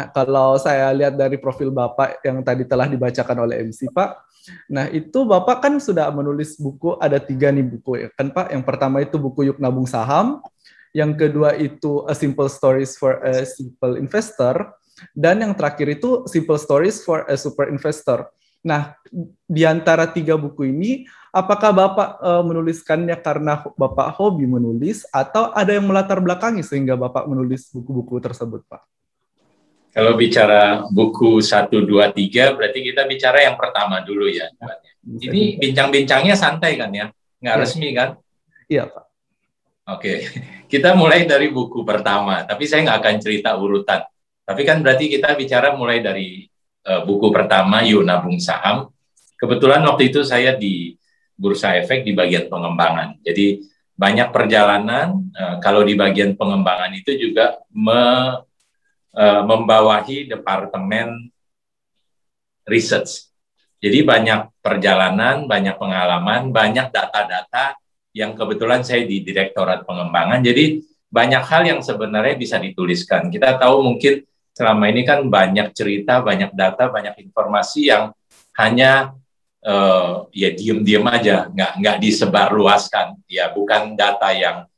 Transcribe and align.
Nah, 0.00 0.08
kalau 0.16 0.56
saya 0.56 0.88
lihat 0.96 1.12
dari 1.12 1.36
profil 1.36 1.68
Bapak 1.68 2.24
yang 2.24 2.40
tadi 2.40 2.64
telah 2.64 2.88
dibacakan 2.88 3.44
oleh 3.44 3.68
MC, 3.68 3.92
Pak, 3.92 4.16
nah 4.72 4.88
itu 4.88 5.28
Bapak 5.28 5.60
kan 5.60 5.76
sudah 5.76 6.08
menulis 6.08 6.56
buku, 6.56 6.96
ada 6.96 7.20
tiga 7.20 7.52
nih 7.52 7.68
buku 7.68 8.00
ya 8.00 8.08
kan 8.16 8.32
Pak. 8.32 8.48
Yang 8.48 8.64
pertama 8.64 9.04
itu 9.04 9.20
buku 9.20 9.52
Yuk 9.52 9.60
Nabung 9.60 9.84
Saham, 9.84 10.40
yang 10.96 11.12
kedua 11.12 11.52
itu 11.52 12.08
A 12.08 12.16
Simple 12.16 12.48
Stories 12.48 12.96
for 12.96 13.20
a 13.20 13.44
Simple 13.44 14.00
Investor, 14.00 14.72
dan 15.12 15.44
yang 15.44 15.52
terakhir 15.52 16.00
itu 16.00 16.24
Simple 16.24 16.56
Stories 16.56 17.04
for 17.04 17.28
a 17.28 17.36
Super 17.36 17.68
Investor. 17.68 18.32
Nah, 18.64 18.96
di 19.44 19.68
antara 19.68 20.08
tiga 20.08 20.40
buku 20.40 20.64
ini, 20.72 21.04
apakah 21.28 21.76
Bapak 21.76 22.08
uh, 22.24 22.40
menuliskannya 22.40 23.20
karena 23.20 23.60
Bapak 23.76 24.16
hobi 24.16 24.48
menulis 24.48 25.04
atau 25.12 25.52
ada 25.52 25.76
yang 25.76 25.84
melatar 25.84 26.24
belakangi 26.24 26.64
sehingga 26.64 26.96
Bapak 26.96 27.28
menulis 27.28 27.68
buku-buku 27.68 28.16
tersebut, 28.16 28.64
Pak? 28.64 28.99
Kalau 29.90 30.14
bicara 30.14 30.86
buku 30.86 31.42
1, 31.42 31.66
2, 31.66 32.14
3, 32.14 32.54
berarti 32.54 32.78
kita 32.78 33.02
bicara 33.10 33.42
yang 33.42 33.58
pertama 33.58 33.98
dulu 34.06 34.30
ya. 34.30 34.46
Ini 35.02 35.58
bincang-bincangnya 35.58 36.38
santai 36.38 36.78
kan 36.78 36.94
ya? 36.94 37.10
Nggak 37.42 37.56
ya. 37.56 37.60
resmi 37.60 37.88
kan? 37.90 38.14
Iya, 38.70 38.86
Pak. 38.86 39.04
Oke, 39.90 40.22
kita 40.70 40.94
mulai 40.94 41.26
dari 41.26 41.50
buku 41.50 41.82
pertama. 41.82 42.46
Tapi 42.46 42.62
saya 42.70 42.86
nggak 42.86 42.98
akan 43.02 43.16
cerita 43.18 43.58
urutan. 43.58 44.06
Tapi 44.46 44.62
kan 44.62 44.78
berarti 44.78 45.10
kita 45.10 45.34
bicara 45.34 45.74
mulai 45.74 45.98
dari 45.98 46.46
uh, 46.86 47.02
buku 47.02 47.34
pertama 47.34 47.82
Yuk 47.82 48.06
Nabung 48.06 48.38
Saham. 48.38 48.94
Kebetulan 49.34 49.82
waktu 49.82 50.14
itu 50.14 50.22
saya 50.22 50.54
di 50.54 50.94
Bursa 51.34 51.74
Efek 51.74 52.06
di 52.06 52.14
bagian 52.14 52.46
pengembangan. 52.46 53.18
Jadi 53.26 53.66
banyak 53.98 54.30
perjalanan. 54.30 55.18
Uh, 55.34 55.56
kalau 55.58 55.82
di 55.82 55.98
bagian 55.98 56.38
pengembangan 56.38 56.94
itu 56.94 57.18
juga 57.18 57.58
me, 57.74 57.98
uh, 59.14 59.42
membawahi 59.46 60.30
departemen 60.30 61.30
research. 62.68 63.30
Jadi 63.80 64.04
banyak 64.04 64.60
perjalanan, 64.60 65.48
banyak 65.48 65.80
pengalaman, 65.80 66.52
banyak 66.52 66.92
data-data 66.92 67.80
yang 68.12 68.36
kebetulan 68.36 68.84
saya 68.84 69.08
di 69.08 69.24
Direktorat 69.24 69.88
Pengembangan. 69.88 70.44
Jadi 70.44 70.84
banyak 71.10 71.42
hal 71.42 71.62
yang 71.66 71.80
sebenarnya 71.82 72.36
bisa 72.38 72.56
dituliskan. 72.62 73.32
Kita 73.32 73.58
tahu 73.58 73.82
mungkin 73.82 74.22
selama 74.54 74.84
ini 74.92 75.02
kan 75.02 75.26
banyak 75.26 75.74
cerita, 75.74 76.22
banyak 76.22 76.54
data, 76.54 76.86
banyak 76.86 77.18
informasi 77.18 77.90
yang 77.90 78.14
hanya 78.54 79.16
uh, 79.66 80.30
ya 80.30 80.54
diem-diem 80.54 81.02
aja, 81.10 81.50
nggak 81.50 81.72
nggak 81.82 81.96
disebarluaskan. 81.98 83.26
Ya 83.26 83.50
bukan 83.50 83.98
data 83.98 84.30
yang 84.30 84.69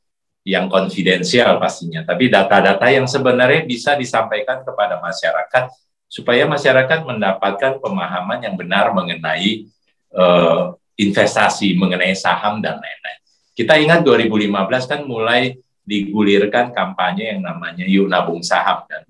yang 0.43 0.67
konfidensial 0.67 1.55
pastinya, 1.59 2.03
tapi 2.03 2.27
data-data 2.27 2.83
yang 2.91 3.07
sebenarnya 3.07 3.63
bisa 3.63 3.95
disampaikan 3.95 4.63
kepada 4.63 4.99
masyarakat 4.99 5.71
supaya 6.11 6.43
masyarakat 6.45 7.07
mendapatkan 7.07 7.79
pemahaman 7.79 8.43
yang 8.43 8.55
benar 8.59 8.91
mengenai 8.91 9.71
uh, 10.13 10.75
investasi, 10.99 11.73
mengenai 11.79 12.13
saham 12.13 12.59
dan 12.59 12.77
lain-lain. 12.77 13.19
Kita 13.55 13.79
ingat 13.79 14.03
2015 14.03 14.91
kan 14.91 15.01
mulai 15.07 15.55
digulirkan 15.87 16.75
kampanye 16.75 17.37
yang 17.37 17.41
namanya 17.43 17.87
Yuk 17.87 18.07
Nabung 18.11 18.43
Saham 18.43 18.87
kan 18.87 19.03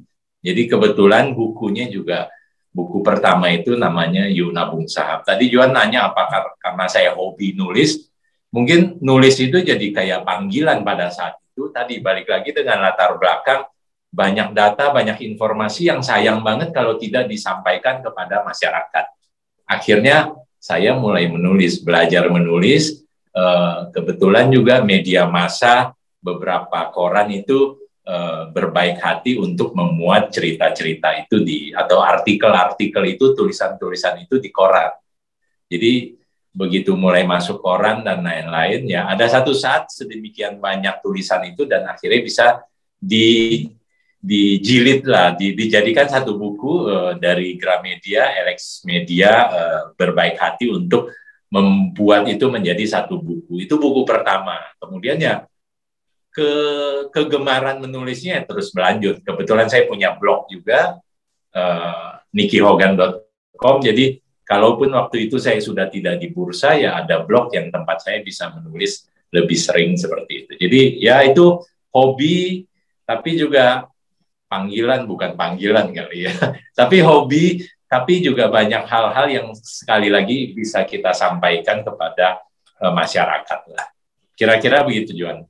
jadi 0.44 0.68
kebetulan 0.68 1.32
bukunya 1.32 1.88
juga 1.88 2.28
buku 2.76 3.00
pertama 3.00 3.48
itu 3.48 3.80
namanya 3.80 4.28
Yuk 4.28 4.52
Nabung 4.52 4.92
Saham. 4.92 5.24
Tadi 5.24 5.48
Juan 5.48 5.72
nanya 5.72 6.12
apakah 6.12 6.60
karena 6.60 6.86
saya 6.92 7.16
hobi 7.16 7.56
nulis, 7.56 8.12
mungkin 8.54 9.02
nulis 9.02 9.36
itu 9.42 9.60
jadi 9.60 9.88
kayak 9.90 10.22
panggilan 10.24 10.86
pada 10.86 11.10
saat 11.10 11.42
itu. 11.42 11.74
Tadi 11.74 12.00
balik 12.00 12.30
lagi 12.30 12.54
dengan 12.54 12.86
latar 12.86 13.18
belakang 13.18 13.66
banyak 14.14 14.54
data, 14.54 14.94
banyak 14.94 15.26
informasi 15.34 15.90
yang 15.90 16.06
sayang 16.06 16.46
banget 16.46 16.70
kalau 16.70 17.02
tidak 17.02 17.26
disampaikan 17.26 18.06
kepada 18.06 18.46
masyarakat. 18.46 19.06
Akhirnya 19.66 20.38
saya 20.62 20.94
mulai 20.94 21.26
menulis, 21.26 21.82
belajar 21.82 22.30
menulis. 22.30 23.02
Eh, 23.34 23.78
kebetulan 23.90 24.54
juga 24.54 24.86
media 24.86 25.26
massa 25.26 25.98
beberapa 26.22 26.94
koran 26.94 27.34
itu 27.34 27.84
Eh, 28.04 28.44
berbaik 28.52 29.00
hati 29.00 29.40
untuk 29.40 29.72
memuat 29.72 30.28
cerita-cerita 30.28 31.24
itu 31.24 31.40
di 31.40 31.72
atau 31.72 32.04
artikel-artikel 32.04 33.00
itu 33.16 33.32
tulisan-tulisan 33.32 34.28
itu 34.28 34.44
di 34.44 34.52
koran. 34.52 34.92
Jadi 35.72 36.12
begitu 36.54 36.94
mulai 36.94 37.26
masuk 37.26 37.66
koran 37.66 38.06
dan 38.06 38.22
lain-lain 38.22 38.86
ya 38.86 39.10
ada 39.10 39.26
satu 39.26 39.58
saat 39.58 39.90
sedemikian 39.90 40.62
banyak 40.62 41.02
tulisan 41.02 41.42
itu 41.50 41.66
dan 41.66 41.90
akhirnya 41.90 42.22
bisa 42.22 42.48
di 43.02 43.66
dijilid 44.24 45.04
lah, 45.04 45.36
di, 45.36 45.52
dijadikan 45.52 46.08
satu 46.08 46.40
buku 46.40 46.88
uh, 46.88 47.14
dari 47.20 47.60
Gramedia, 47.60 48.32
Alex 48.40 48.88
Media 48.88 49.52
uh, 49.52 49.82
berbaik 50.00 50.40
hati 50.40 50.72
untuk 50.72 51.12
membuat 51.52 52.32
itu 52.32 52.48
menjadi 52.48 52.88
satu 52.88 53.20
buku. 53.20 53.68
Itu 53.68 53.76
buku 53.76 54.08
pertama. 54.08 54.64
Kemudian 54.80 55.20
ya 55.20 55.44
ke 56.32 56.50
kegemaran 57.12 57.84
menulisnya 57.84 58.40
terus 58.48 58.72
berlanjut. 58.72 59.22
Kebetulan 59.28 59.68
saya 59.68 59.92
punya 59.92 60.16
blog 60.16 60.48
juga 60.48 61.04
uh, 61.52 62.24
nikihogan.com. 62.32 63.84
Jadi 63.84 64.23
kalaupun 64.44 64.92
waktu 64.94 65.28
itu 65.28 65.40
saya 65.40 65.60
sudah 65.60 65.88
tidak 65.88 66.20
di 66.20 66.32
bursa 66.32 66.76
ya 66.76 67.00
ada 67.00 67.24
blog 67.24 67.52
yang 67.56 67.72
tempat 67.72 68.04
saya 68.04 68.20
bisa 68.20 68.52
menulis 68.52 69.08
lebih 69.34 69.58
sering 69.58 69.98
seperti 69.98 70.46
itu. 70.46 70.52
Jadi 70.60 70.82
ya 71.02 71.26
itu 71.26 71.60
hobi 71.90 72.68
tapi 73.04 73.36
juga 73.40 73.90
panggilan 74.46 75.10
bukan 75.10 75.34
panggilan 75.34 75.90
kali 75.90 76.30
ya. 76.30 76.34
tapi 76.80 77.02
hobi 77.02 77.66
tapi 77.90 78.26
juga 78.26 78.50
banyak 78.50 78.90
hal-hal 78.90 79.28
yang 79.30 79.48
sekali 79.54 80.10
lagi 80.10 80.54
bisa 80.54 80.82
kita 80.82 81.14
sampaikan 81.14 81.86
kepada 81.86 82.42
uh, 82.82 82.94
masyarakat 82.94 83.60
lah. 83.70 83.86
Kira-kira 84.34 84.82
begitu 84.82 85.14
Juan. 85.14 85.46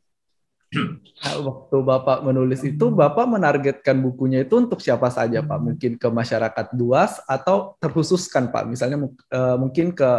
Waktu 1.23 1.77
Bapak 1.79 2.25
menulis 2.25 2.65
itu, 2.65 2.91
Bapak 2.91 3.29
menargetkan 3.29 4.01
bukunya 4.01 4.43
itu 4.43 4.59
untuk 4.59 4.83
siapa 4.83 5.07
saja, 5.07 5.39
Pak? 5.39 5.59
Mungkin 5.61 5.91
ke 5.95 6.07
masyarakat 6.11 6.75
luas 6.75 7.21
atau 7.29 7.77
terkhususkan, 7.79 8.51
Pak? 8.51 8.67
Misalnya 8.67 8.97
uh, 9.31 9.55
mungkin 9.55 9.95
ke 9.95 10.09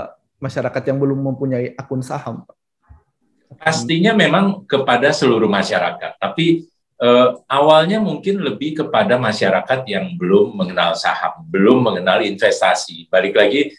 masyarakat 0.41 0.83
yang 0.89 0.99
belum 1.03 1.21
mempunyai 1.35 1.77
akun 1.77 2.01
saham, 2.01 2.47
Pak? 2.47 2.57
Pastinya 3.55 4.17
memang 4.17 4.67
kepada 4.67 5.15
seluruh 5.15 5.47
masyarakat, 5.47 6.19
tapi 6.19 6.67
uh, 6.99 7.39
awalnya 7.47 8.03
mungkin 8.03 8.43
lebih 8.43 8.83
kepada 8.83 9.15
masyarakat 9.15 9.87
yang 9.87 10.19
belum 10.19 10.59
mengenal 10.59 10.99
saham, 10.99 11.47
belum 11.47 11.85
mengenal 11.85 12.25
investasi. 12.27 13.07
Balik 13.07 13.39
lagi, 13.39 13.71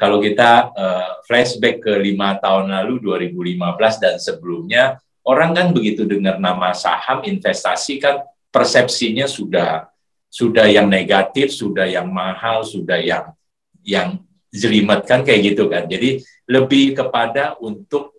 kalau 0.00 0.24
kita 0.24 0.72
uh, 0.72 1.10
flashback 1.28 1.84
ke 1.84 1.92
lima 2.00 2.40
tahun 2.40 2.72
lalu, 2.72 3.00
2015 3.04 4.02
dan 4.02 4.14
sebelumnya, 4.16 5.03
orang 5.24 5.56
kan 5.56 5.66
begitu 5.72 6.04
dengar 6.04 6.36
nama 6.36 6.76
saham 6.76 7.24
investasi 7.24 7.98
kan 7.98 8.22
persepsinya 8.52 9.26
sudah 9.26 9.88
sudah 10.34 10.66
yang 10.66 10.90
negatif, 10.90 11.54
sudah 11.54 11.86
yang 11.86 12.10
mahal, 12.10 12.66
sudah 12.66 12.98
yang 12.98 13.30
yang 13.86 14.18
jelimet 14.50 15.06
kan 15.06 15.22
kayak 15.22 15.54
gitu 15.54 15.70
kan. 15.70 15.86
Jadi 15.86 16.22
lebih 16.50 16.94
kepada 16.94 17.54
untuk 17.62 18.14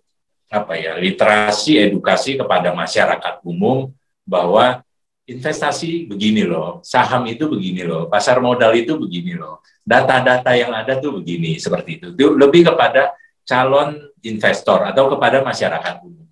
apa 0.46 0.78
ya 0.78 0.94
literasi 0.96 1.76
edukasi 1.76 2.38
kepada 2.38 2.70
masyarakat 2.72 3.42
umum 3.44 3.90
bahwa 4.24 4.80
investasi 5.26 6.06
begini 6.06 6.46
loh, 6.46 6.78
saham 6.86 7.26
itu 7.26 7.50
begini 7.50 7.82
loh, 7.82 8.06
pasar 8.06 8.38
modal 8.38 8.72
itu 8.78 8.94
begini 8.94 9.34
loh, 9.34 9.58
data-data 9.82 10.54
yang 10.54 10.70
ada 10.70 11.02
tuh 11.02 11.18
begini 11.18 11.58
seperti 11.58 11.98
itu. 11.98 12.06
itu 12.14 12.26
lebih 12.30 12.70
kepada 12.70 13.10
calon 13.42 13.98
investor 14.22 14.86
atau 14.86 15.10
kepada 15.10 15.42
masyarakat 15.42 15.94
umum. 16.06 16.25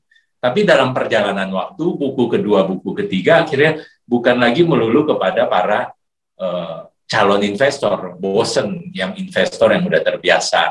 Tapi 0.45 0.61
dalam 0.69 0.93
perjalanan 0.93 1.49
waktu, 1.49 1.85
buku 1.97 2.29
kedua, 2.37 2.69
buku 2.69 2.93
ketiga, 3.01 3.49
akhirnya 3.49 3.81
bukan 4.05 4.37
lagi 4.37 4.61
melulu 4.61 5.09
kepada 5.09 5.49
para 5.49 5.89
uh, 6.37 6.85
calon 7.09 7.41
investor, 7.41 8.13
bosen 8.21 8.93
yang 8.93 9.17
investor 9.17 9.73
yang 9.73 9.89
sudah 9.89 10.05
terbiasa 10.05 10.63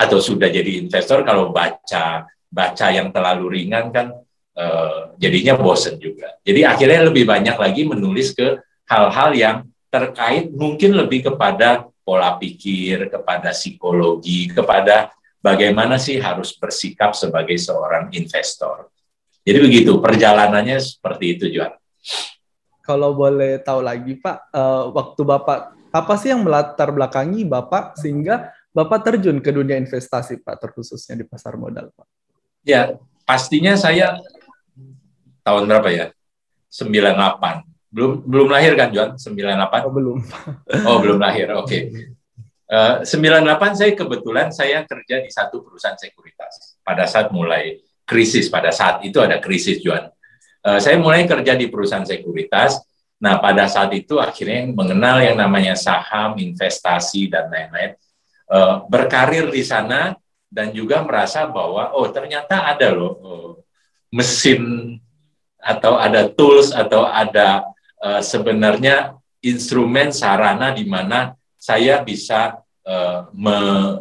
atau 0.00 0.18
sudah 0.24 0.48
jadi 0.48 0.80
investor 0.80 1.20
kalau 1.20 1.52
baca 1.52 2.24
baca 2.48 2.86
yang 2.88 3.12
terlalu 3.12 3.60
ringan 3.60 3.92
kan 3.92 4.16
uh, 4.56 5.12
jadinya 5.20 5.52
bosen 5.60 6.00
juga. 6.00 6.40
Jadi 6.40 6.64
akhirnya 6.64 7.12
lebih 7.12 7.28
banyak 7.28 7.56
lagi 7.60 7.84
menulis 7.84 8.32
ke 8.32 8.56
hal-hal 8.88 9.30
yang 9.36 9.56
terkait 9.92 10.48
mungkin 10.48 10.96
lebih 10.96 11.28
kepada 11.28 11.84
pola 12.00 12.40
pikir, 12.40 13.12
kepada 13.12 13.52
psikologi, 13.52 14.48
kepada 14.48 15.12
bagaimana 15.44 16.00
sih 16.00 16.16
harus 16.16 16.56
bersikap 16.56 17.12
sebagai 17.12 17.60
seorang 17.60 18.08
investor. 18.16 18.88
Jadi 19.40 19.58
begitu 19.58 19.96
perjalanannya 19.98 20.76
seperti 20.78 21.24
itu 21.36 21.44
Juan. 21.48 21.72
Kalau 22.84 23.14
boleh 23.14 23.60
tahu 23.62 23.80
lagi 23.80 24.18
Pak, 24.18 24.52
uh, 24.52 24.90
waktu 24.92 25.22
Bapak 25.22 25.58
apa 25.90 26.14
sih 26.20 26.30
yang 26.30 26.46
melatar 26.46 26.94
belakangi 26.94 27.46
Bapak 27.46 27.98
sehingga 27.98 28.52
Bapak 28.70 29.02
terjun 29.02 29.42
ke 29.42 29.50
dunia 29.50 29.74
investasi 29.80 30.42
Pak, 30.42 30.62
terkhususnya 30.62 31.18
di 31.18 31.26
pasar 31.26 31.58
modal 31.58 31.90
Pak? 31.90 32.06
Ya, 32.62 32.94
pastinya 33.26 33.74
saya 33.74 34.20
tahun 35.42 35.66
berapa 35.66 35.88
ya? 35.90 36.06
98. 36.70 37.66
belum 37.90 38.22
belum 38.22 38.48
lahir 38.54 38.78
kan 38.78 38.94
Juan 38.94 39.18
98 39.18 39.82
oh, 39.82 39.90
belum 39.90 40.18
oh 40.86 40.96
belum 41.02 41.18
lahir 41.18 41.50
oke 41.58 41.66
okay. 41.66 41.90
uh, 42.70 43.02
98 43.02 43.74
saya 43.74 43.90
kebetulan 43.98 44.54
saya 44.54 44.86
kerja 44.86 45.18
di 45.18 45.26
satu 45.26 45.58
perusahaan 45.66 45.98
sekuritas 45.98 46.78
pada 46.86 47.02
saat 47.10 47.34
mulai 47.34 47.82
krisis. 48.10 48.50
Pada 48.50 48.74
saat 48.74 49.06
itu 49.06 49.22
ada 49.22 49.38
krisis 49.38 49.78
Juan 49.78 50.10
uh, 50.64 50.80
saya 50.80 50.96
mulai 51.00 51.24
kerja 51.24 51.56
di 51.56 51.68
perusahaan 51.68 52.04
sekuritas. 52.04 52.80
Nah 53.20 53.36
pada 53.36 53.68
saat 53.68 53.92
itu 53.92 54.16
akhirnya 54.16 54.72
mengenal 54.72 55.20
yang 55.20 55.36
namanya 55.36 55.76
saham 55.76 56.40
investasi 56.40 57.28
dan 57.28 57.52
lain-lain. 57.52 57.96
Uh, 58.50 58.82
berkarir 58.90 59.46
di 59.46 59.62
sana 59.62 60.18
dan 60.50 60.74
juga 60.74 61.06
merasa 61.06 61.46
bahwa 61.46 61.94
oh 61.94 62.10
ternyata 62.10 62.66
ada 62.66 62.90
loh 62.90 63.12
uh, 63.22 63.52
mesin 64.10 64.98
atau 65.60 65.94
ada 65.94 66.26
tools 66.26 66.74
atau 66.74 67.06
ada 67.06 67.62
uh, 68.02 68.18
sebenarnya 68.18 69.14
instrumen 69.38 70.10
sarana 70.10 70.74
di 70.74 70.82
mana 70.82 71.38
saya 71.54 72.02
bisa 72.02 72.58
uh, 72.86 73.28
me 73.34 73.58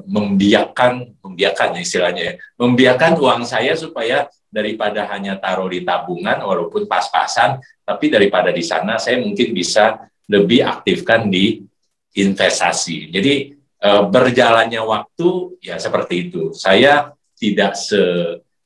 membiarkan 0.08 1.20
membiarkan 1.20 1.80
istilahnya 1.80 2.24
ya, 2.24 2.34
membiarkan 2.60 3.20
uang 3.20 3.44
saya 3.48 3.76
supaya 3.76 4.28
daripada 4.50 5.06
hanya 5.14 5.38
taruh 5.38 5.70
di 5.70 5.86
tabungan 5.86 6.42
walaupun 6.42 6.90
pas-pasan 6.90 7.62
tapi 7.86 8.10
daripada 8.10 8.50
di 8.50 8.66
sana 8.66 8.98
saya 8.98 9.22
mungkin 9.22 9.54
bisa 9.54 10.10
lebih 10.30 10.62
aktifkan 10.62 11.30
di 11.30 11.62
investasi. 12.14 13.10
Jadi 13.10 13.58
uh, 13.82 14.06
berjalannya 14.10 14.82
waktu 14.82 15.58
ya 15.62 15.78
seperti 15.78 16.30
itu. 16.30 16.54
Saya 16.54 17.14
tidak 17.38 17.78
se 17.80 18.02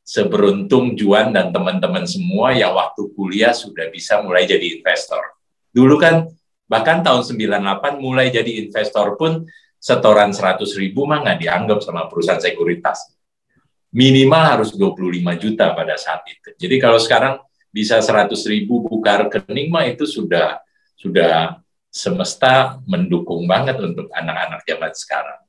seberuntung 0.03 0.99
Juan 0.99 1.31
dan 1.31 1.55
teman-teman 1.55 2.03
semua 2.03 2.51
yang 2.51 2.75
waktu 2.75 3.07
kuliah 3.15 3.55
sudah 3.55 3.87
bisa 3.87 4.19
mulai 4.19 4.43
jadi 4.43 4.75
investor. 4.75 5.23
Dulu 5.71 5.95
kan 5.95 6.27
bahkan 6.67 6.99
tahun 6.99 7.23
98 7.23 8.03
mulai 8.03 8.27
jadi 8.27 8.67
investor 8.67 9.15
pun 9.15 9.47
setoran 9.83 10.31
100 10.31 10.63
ribu 10.79 11.03
mah 11.03 11.19
nggak 11.19 11.43
dianggap 11.43 11.83
sama 11.83 12.07
perusahaan 12.07 12.39
sekuritas. 12.39 13.11
Minimal 13.91 14.43
harus 14.57 14.71
25 14.71 15.43
juta 15.43 15.75
pada 15.75 15.99
saat 15.99 16.23
itu. 16.31 16.55
Jadi 16.55 16.75
kalau 16.79 16.97
sekarang 16.97 17.43
bisa 17.67 17.99
100 17.99 18.31
ribu 18.47 18.87
buka 18.87 19.27
rekening 19.27 19.67
mah 19.67 19.83
itu 19.83 20.07
sudah 20.07 20.63
sudah 20.95 21.59
semesta 21.91 22.79
mendukung 22.87 23.43
banget 23.43 23.77
untuk 23.83 24.07
anak-anak 24.15 24.63
zaman 24.63 24.93
sekarang. 24.95 25.39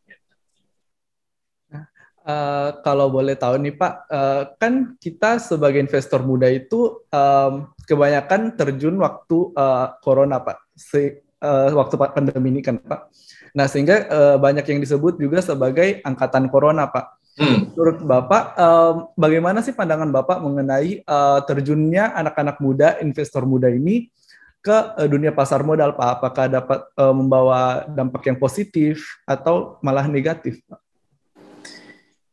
Uh, 2.25 2.81
kalau 2.81 3.12
boleh 3.12 3.36
tahu 3.36 3.60
nih 3.60 3.76
Pak, 3.76 4.08
uh, 4.08 4.42
kan 4.56 4.96
kita 4.96 5.36
sebagai 5.36 5.76
investor 5.76 6.25
muda 6.25 6.48
itu 6.48 7.04
um, 7.12 7.69
kebanyakan 7.84 8.56
terjun 8.56 8.96
waktu 8.96 9.52
uh, 9.52 9.92
corona 10.00 10.40
Pak, 10.40 10.72
Se 10.72 11.20
uh, 11.44 11.69
waktu 11.76 12.00
pandemi 12.00 12.48
ini 12.48 12.64
kan 12.64 12.81
Pak. 12.81 13.12
Nah 13.55 13.71
sehingga 13.71 14.11
uh, 14.11 14.37
banyak 14.37 14.67
yang 14.67 14.83
disebut 14.83 15.15
juga 15.17 15.39
sebagai 15.39 16.03
angkatan 16.03 16.51
corona 16.51 16.91
Pak. 16.91 17.06
Hmm. 17.35 17.71
Menurut 17.75 17.99
Bapak, 18.03 18.55
um, 18.55 18.95
bagaimana 19.15 19.62
sih 19.62 19.75
pandangan 19.75 20.11
Bapak 20.11 20.43
mengenai 20.43 21.03
uh, 21.06 21.43
terjunnya 21.47 22.15
anak-anak 22.15 22.62
muda, 22.62 22.99
investor 23.03 23.43
muda 23.47 23.71
ini 23.71 24.11
ke 24.59 24.75
uh, 24.75 25.06
dunia 25.11 25.31
pasar 25.31 25.62
modal 25.62 25.95
Pak? 25.95 26.09
Apakah 26.19 26.47
dapat 26.51 26.79
uh, 26.99 27.15
membawa 27.15 27.87
dampak 27.91 28.27
yang 28.27 28.39
positif 28.39 29.19
atau 29.27 29.79
malah 29.83 30.06
negatif 30.11 30.62
Pak? 30.67 30.83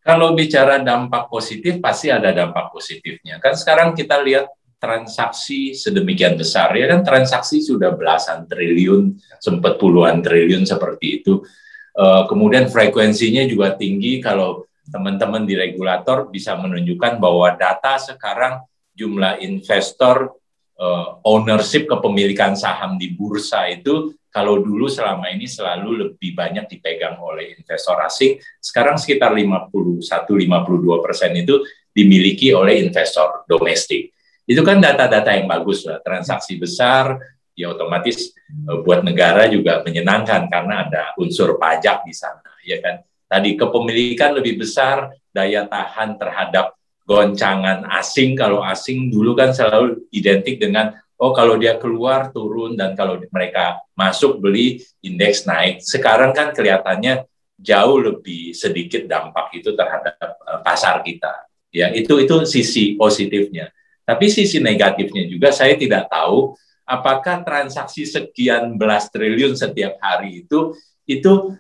Kalau 0.02 0.34
bicara 0.34 0.82
dampak 0.82 1.30
positif, 1.30 1.78
pasti 1.78 2.10
ada 2.10 2.34
dampak 2.34 2.74
positifnya. 2.74 3.38
Kan 3.38 3.54
sekarang 3.54 3.94
kita 3.94 4.18
lihat 4.18 4.50
transaksi 4.81 5.78
sedemikian 5.78 6.33
besar, 6.33 6.74
ya 6.74 6.89
kan 6.89 7.06
transaksi 7.06 7.62
sudah 7.62 7.94
belasan 7.94 8.50
triliun, 8.50 9.13
sempat 9.38 9.78
puluhan 9.78 10.25
triliun 10.25 10.66
seperti 10.66 11.22
itu. 11.22 11.45
Uh, 11.94 12.25
kemudian 12.25 12.66
frekuensinya 12.66 13.45
juga 13.45 13.78
tinggi 13.78 14.18
kalau 14.18 14.66
teman-teman 14.89 15.45
di 15.45 15.54
regulator 15.54 16.33
bisa 16.33 16.57
menunjukkan 16.57 17.22
bahwa 17.22 17.54
data 17.54 18.01
sekarang 18.01 18.66
jumlah 18.98 19.38
investor 19.45 20.33
uh, 20.81 21.22
ownership 21.30 21.86
kepemilikan 21.86 22.57
saham 22.57 22.98
di 22.98 23.13
bursa 23.13 23.69
itu 23.69 24.18
kalau 24.31 24.63
dulu 24.63 24.88
selama 24.88 25.27
ini 25.30 25.45
selalu 25.45 26.07
lebih 26.07 26.31
banyak 26.34 26.66
dipegang 26.72 27.19
oleh 27.19 27.51
investor 27.60 28.00
asing, 28.01 28.39
sekarang 28.63 28.95
sekitar 28.95 29.36
51-52 29.36 31.04
persen 31.04 31.31
itu 31.36 31.60
dimiliki 31.92 32.56
oleh 32.56 32.80
investor 32.80 33.44
domestik. 33.44 34.16
Itu 34.51 34.68
kan 34.68 34.83
data-data 34.83 35.31
yang 35.31 35.48
bagus 35.48 35.88
lah, 35.88 36.03
transaksi 36.03 36.59
besar, 36.59 37.15
ya 37.56 37.71
otomatis 37.71 38.36
uh, 38.68 38.83
buat 38.83 39.00
negara 39.00 39.48
juga 39.48 39.80
menyenangkan 39.80 40.51
karena 40.51 40.83
ada 40.83 41.03
unsur 41.15 41.56
pajak 41.56 42.03
di 42.03 42.12
sana, 42.12 42.51
ya 42.68 42.83
kan. 42.83 43.00
Tadi 43.31 43.56
kepemilikan 43.56 44.36
lebih 44.36 44.59
besar, 44.59 45.07
daya 45.31 45.63
tahan 45.63 46.19
terhadap 46.19 46.75
goncangan 47.07 47.88
asing. 47.95 48.36
Kalau 48.36 48.59
asing 48.59 49.07
dulu 49.07 49.39
kan 49.39 49.56
selalu 49.56 50.03
identik 50.12 50.59
dengan 50.59 51.00
oh 51.15 51.31
kalau 51.31 51.56
dia 51.56 51.80
keluar 51.80 52.36
turun 52.36 52.75
dan 52.75 52.92
kalau 52.92 53.24
mereka 53.31 53.80
masuk 53.95 54.44
beli 54.44 54.83
indeks 55.00 55.48
naik. 55.48 55.80
Sekarang 55.80 56.36
kan 56.36 56.51
kelihatannya 56.51 57.24
jauh 57.56 58.03
lebih 58.03 58.51
sedikit 58.51 59.07
dampak 59.07 59.56
itu 59.56 59.71
terhadap 59.80 60.18
uh, 60.44 60.59
pasar 60.59 61.00
kita. 61.00 61.48
Ya, 61.71 61.88
itu 61.95 62.19
itu 62.19 62.36
sisi 62.44 63.00
positifnya. 63.00 63.71
Tapi 64.12 64.25
sisi 64.28 64.60
negatifnya 64.60 65.24
juga 65.31 65.56
saya 65.56 65.80
tidak 65.80 66.12
tahu 66.12 66.52
apakah 66.84 67.48
transaksi 67.48 68.04
sekian 68.04 68.75
belas 68.75 69.08
triliun 69.08 69.56
setiap 69.56 69.96
hari 70.04 70.44
itu 70.44 70.75
itu 71.08 71.56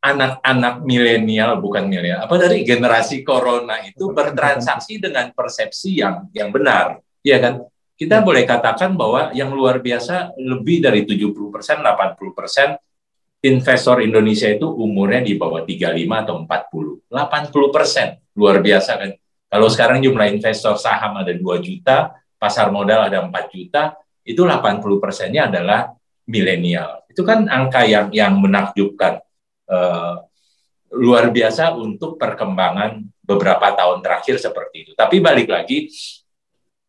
anak-anak 0.00 0.80
milenial 0.82 1.60
bukan 1.60 1.86
milenial 1.86 2.24
apa 2.24 2.34
dari 2.40 2.64
generasi 2.64 3.20
corona 3.22 3.84
itu 3.84 4.10
bertransaksi 4.10 4.98
dengan 4.98 5.30
persepsi 5.30 6.00
yang 6.00 6.26
yang 6.34 6.50
benar 6.50 6.98
ya 7.22 7.38
kan 7.38 7.62
kita 8.02 8.18
hmm. 8.18 8.26
boleh 8.26 8.42
katakan 8.42 8.98
bahwa 8.98 9.30
yang 9.30 9.54
luar 9.54 9.78
biasa 9.78 10.34
lebih 10.34 10.82
dari 10.82 11.06
70 11.06 11.54
persen, 11.54 11.78
80 11.78 12.34
persen 12.34 12.68
investor 13.46 14.02
Indonesia 14.02 14.50
itu 14.50 14.66
umurnya 14.66 15.22
di 15.22 15.38
bawah 15.38 15.62
35 15.62 15.94
atau 16.10 16.34
40. 16.42 17.06
80 17.06 17.74
persen, 17.74 18.08
luar 18.34 18.58
biasa 18.58 18.90
kan. 18.98 19.10
Kalau 19.52 19.68
sekarang 19.68 20.00
jumlah 20.00 20.32
investor 20.32 20.80
saham 20.80 21.20
ada 21.20 21.36
2 21.36 21.60
juta, 21.60 22.16
pasar 22.40 22.72
modal 22.72 23.12
ada 23.12 23.20
4 23.20 23.28
juta, 23.52 23.92
itu 24.24 24.48
80 24.48 24.80
persennya 24.96 25.52
adalah 25.52 25.92
milenial. 26.24 27.04
Itu 27.04 27.20
kan 27.20 27.44
angka 27.52 27.84
yang 27.84 28.08
yang 28.16 28.40
menakjubkan. 28.40 29.20
Uh, 29.68 30.24
luar 30.92 31.32
biasa 31.32 31.72
untuk 31.76 32.20
perkembangan 32.20 33.00
beberapa 33.24 33.72
tahun 33.72 34.04
terakhir 34.04 34.36
seperti 34.36 34.88
itu. 34.88 34.92
Tapi 34.92 35.24
balik 35.24 35.48
lagi, 35.48 35.88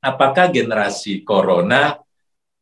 apakah 0.03 0.51
generasi 0.51 1.23
corona 1.23 1.95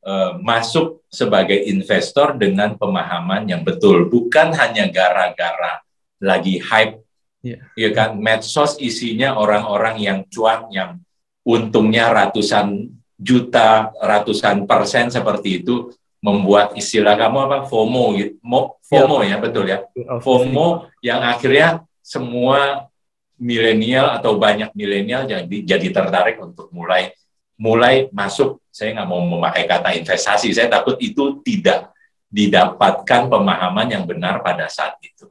uh, 0.06 0.38
masuk 0.38 1.02
sebagai 1.10 1.58
investor 1.66 2.38
dengan 2.38 2.78
pemahaman 2.78 3.50
yang 3.50 3.66
betul, 3.66 4.06
bukan 4.06 4.54
hanya 4.54 4.86
gara-gara 4.94 5.82
lagi 6.22 6.62
hype, 6.62 7.02
yeah. 7.42 7.62
ya 7.78 7.90
kan? 7.94 8.18
Medsos 8.18 8.78
isinya 8.82 9.38
orang-orang 9.38 10.02
yang 10.02 10.20
cuan, 10.30 10.70
yang 10.74 11.02
untungnya 11.46 12.10
ratusan 12.14 12.90
juta, 13.18 13.94
ratusan 14.02 14.66
persen 14.66 15.14
seperti 15.14 15.62
itu, 15.62 15.94
membuat 16.22 16.78
istilah 16.78 17.18
kamu 17.18 17.38
apa 17.50 17.58
FOMO, 17.66 18.14
gitu. 18.18 18.38
FOMO 18.86 19.26
ya, 19.26 19.36
ya 19.36 19.38
betul 19.42 19.66
ya, 19.66 19.78
FOMO 20.22 20.90
yang 21.02 21.22
akhirnya 21.26 21.82
semua 22.02 22.90
milenial 23.42 24.14
atau 24.22 24.38
banyak 24.38 24.70
milenial 24.78 25.26
jadi 25.26 25.50
jadi 25.50 25.88
tertarik 25.90 26.38
untuk 26.38 26.70
mulai 26.70 27.10
mulai 27.58 28.10
masuk, 28.10 28.62
saya 28.74 28.94
nggak 28.98 29.10
mau 29.10 29.22
memakai 29.22 29.70
kata 29.70 29.94
investasi, 29.98 30.50
saya 30.50 30.66
takut 30.70 30.98
itu 30.98 31.42
tidak 31.46 31.94
didapatkan 32.26 33.30
pemahaman 33.30 33.86
yang 33.86 34.04
benar 34.10 34.42
pada 34.42 34.66
saat 34.66 34.98
itu. 35.06 35.30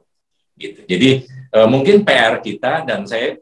Gitu. 0.55 0.79
Jadi 0.87 1.27
eh, 1.51 1.67
mungkin 1.67 2.03
PR 2.07 2.39
kita 2.39 2.87
dan 2.87 3.05
saya 3.05 3.37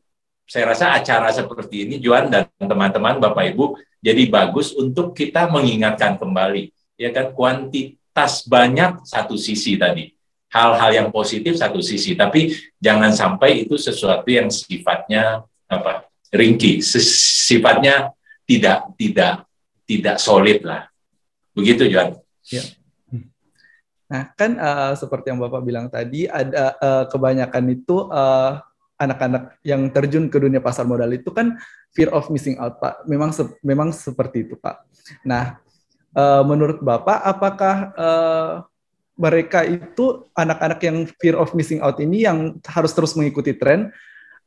saya 0.50 0.74
rasa 0.74 0.98
acara 0.98 1.30
seperti 1.30 1.86
ini 1.86 1.96
Juan 2.02 2.30
dan 2.34 2.50
teman-teman 2.58 3.22
Bapak 3.22 3.54
Ibu 3.54 3.78
jadi 4.02 4.26
bagus 4.28 4.74
untuk 4.74 5.14
kita 5.14 5.46
mengingatkan 5.50 6.18
kembali 6.18 6.74
ya 6.98 7.14
kan 7.14 7.32
kuantitas 7.32 8.50
banyak 8.50 9.06
satu 9.06 9.38
sisi 9.38 9.78
tadi 9.78 10.10
hal-hal 10.50 10.90
yang 10.90 11.08
positif 11.14 11.54
satu 11.54 11.80
sisi 11.86 12.18
tapi 12.18 12.50
jangan 12.82 13.14
sampai 13.14 13.70
itu 13.70 13.78
sesuatu 13.78 14.26
yang 14.26 14.50
sifatnya 14.50 15.46
apa 15.70 16.10
ringkih 16.34 16.82
sifatnya 16.82 18.14
tidak 18.50 18.90
tidak 18.98 19.46
tidak 19.90 20.18
solid 20.22 20.62
lah. 20.62 20.86
Begitu 21.58 21.90
Juan. 21.90 22.18
Ya. 22.54 22.62
Nah, 24.10 24.34
kan 24.34 24.58
uh, 24.58 24.94
seperti 24.98 25.30
yang 25.30 25.40
Bapak 25.40 25.62
bilang 25.62 25.86
tadi 25.88 26.26
ada 26.26 26.74
uh, 26.82 27.06
kebanyakan 27.08 27.64
itu 27.70 28.10
uh, 28.10 28.58
anak-anak 28.98 29.62
yang 29.64 29.88
terjun 29.94 30.28
ke 30.28 30.42
dunia 30.42 30.60
pasar 30.60 30.84
modal 30.84 31.14
itu 31.14 31.30
kan 31.30 31.56
fear 31.94 32.10
of 32.10 32.28
missing 32.34 32.58
out, 32.58 32.82
Pak. 32.82 33.06
Memang 33.06 33.30
se 33.30 33.46
memang 33.62 33.94
seperti 33.94 34.50
itu, 34.50 34.58
Pak. 34.58 34.82
Nah, 35.24 35.62
Uh, 36.10 36.42
menurut 36.42 36.82
Bapak, 36.82 37.22
apakah 37.22 37.76
uh, 37.94 38.52
mereka 39.14 39.62
itu 39.62 40.26
anak-anak 40.34 40.82
yang 40.82 40.98
fear 41.22 41.38
of 41.38 41.54
missing 41.54 41.86
out 41.86 42.02
ini 42.02 42.26
yang 42.26 42.58
harus 42.66 42.98
terus 42.98 43.14
mengikuti 43.14 43.54
tren, 43.54 43.94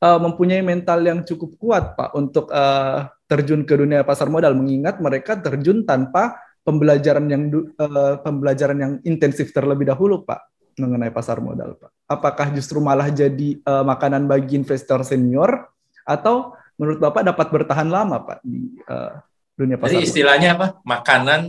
uh, 0.03 0.19
mempunyai 0.19 0.59
mental 0.59 0.99
yang 1.07 1.23
cukup 1.23 1.55
kuat, 1.63 1.85
Pak, 1.95 2.19
untuk 2.19 2.51
uh, 2.51 3.07
terjun 3.31 3.63
ke 3.63 3.79
dunia 3.79 4.03
pasar 4.03 4.27
modal, 4.27 4.59
mengingat 4.59 4.99
mereka 4.99 5.39
terjun 5.39 5.87
tanpa 5.87 6.35
pembelajaran 6.63 7.27
yang 7.27 7.43
uh, 7.79 8.19
pembelajaran 8.23 8.79
yang 8.79 8.93
intensif 9.03 9.51
terlebih 9.51 9.91
dahulu, 9.91 10.23
Pak, 10.23 10.41
mengenai 10.79 11.11
pasar 11.11 11.43
modal, 11.43 11.75
Pak. 11.77 11.91
Apakah 12.07 12.55
justru 12.55 12.79
malah 12.79 13.11
jadi 13.11 13.59
uh, 13.67 13.83
makanan 13.83 14.31
bagi 14.31 14.59
investor 14.59 15.03
senior 15.03 15.71
atau 16.07 16.55
menurut 16.79 16.99
Bapak 17.03 17.23
dapat 17.27 17.47
bertahan 17.51 17.89
lama, 17.91 18.23
Pak, 18.23 18.39
di 18.47 18.79
uh, 18.87 19.19
dunia 19.59 19.77
pasar. 19.77 19.99
Jadi 19.99 20.07
istilahnya 20.07 20.49
apa? 20.57 20.67
Makanan, 20.87 21.41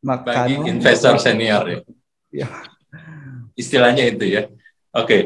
Makanan 0.00 0.34
bagi 0.34 0.54
investor 0.70 1.18
senior 1.18 1.62
ya. 1.66 1.80
ya. 2.30 2.48
Istilahnya 3.54 4.04
itu 4.10 4.24
ya. 4.26 4.42
Oke. 4.94 5.06
Okay. 5.06 5.22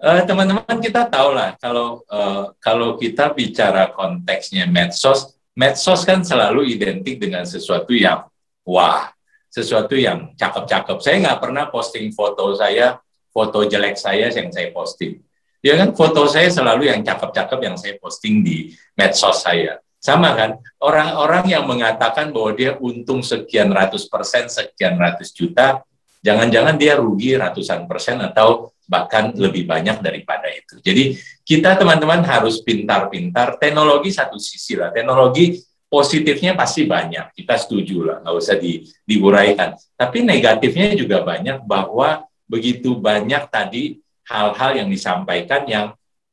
Uh, 0.00 0.24
teman-teman 0.24 0.80
kita 0.80 1.04
tahu 1.12 1.36
lah 1.36 1.60
kalau 1.60 2.00
uh, 2.08 2.56
kalau 2.56 2.96
kita 2.96 3.36
bicara 3.36 3.92
konteksnya 3.92 4.64
medsos, 4.64 5.36
medsos 5.52 6.08
kan 6.08 6.24
selalu 6.24 6.72
identik 6.72 7.20
dengan 7.20 7.44
sesuatu 7.44 7.92
yang 7.92 8.24
wah, 8.64 9.10
sesuatu 9.50 9.98
yang 9.98 10.32
cakep-cakep. 10.38 10.98
Saya 11.02 11.16
nggak 11.26 11.40
pernah 11.42 11.64
posting 11.68 12.14
foto 12.14 12.54
saya, 12.54 13.02
foto 13.34 13.66
jelek 13.66 13.98
saya 13.98 14.30
yang 14.30 14.48
saya 14.54 14.70
posting. 14.70 15.18
Ya 15.60 15.76
kan 15.76 15.92
foto 15.92 16.24
saya 16.24 16.48
selalu 16.48 16.88
yang 16.88 17.04
cakep-cakep 17.04 17.58
yang 17.60 17.76
saya 17.76 18.00
posting 18.00 18.40
di 18.40 18.72
medsos 18.96 19.44
saya. 19.44 19.76
Sama 20.00 20.32
kan, 20.32 20.56
orang-orang 20.80 21.52
yang 21.52 21.68
mengatakan 21.68 22.32
bahwa 22.32 22.56
dia 22.56 22.72
untung 22.80 23.20
sekian 23.20 23.68
ratus 23.68 24.08
persen, 24.08 24.48
sekian 24.48 24.96
ratus 24.96 25.28
juta, 25.36 25.84
jangan-jangan 26.24 26.80
dia 26.80 26.96
rugi 26.96 27.36
ratusan 27.36 27.84
persen 27.84 28.16
atau 28.24 28.72
bahkan 28.88 29.36
lebih 29.36 29.68
banyak 29.68 30.00
daripada 30.00 30.48
itu. 30.48 30.80
Jadi 30.80 31.20
kita 31.44 31.76
teman-teman 31.76 32.24
harus 32.24 32.64
pintar-pintar, 32.64 33.60
teknologi 33.60 34.08
satu 34.08 34.40
sisi 34.40 34.80
lah, 34.80 34.88
teknologi 34.88 35.60
positifnya 35.90 36.54
pasti 36.54 36.86
banyak, 36.86 37.34
kita 37.34 37.58
setuju 37.58 38.06
lah, 38.06 38.16
nggak 38.22 38.36
usah 38.38 38.56
di, 38.56 38.86
diuraikan. 39.02 39.74
Tapi 39.98 40.22
negatifnya 40.22 40.94
juga 40.94 41.26
banyak 41.26 41.66
bahwa 41.66 42.24
begitu 42.46 42.94
banyak 42.94 43.50
tadi 43.50 43.98
hal-hal 44.22 44.78
yang 44.78 44.88
disampaikan 44.88 45.66
yang 45.66 45.86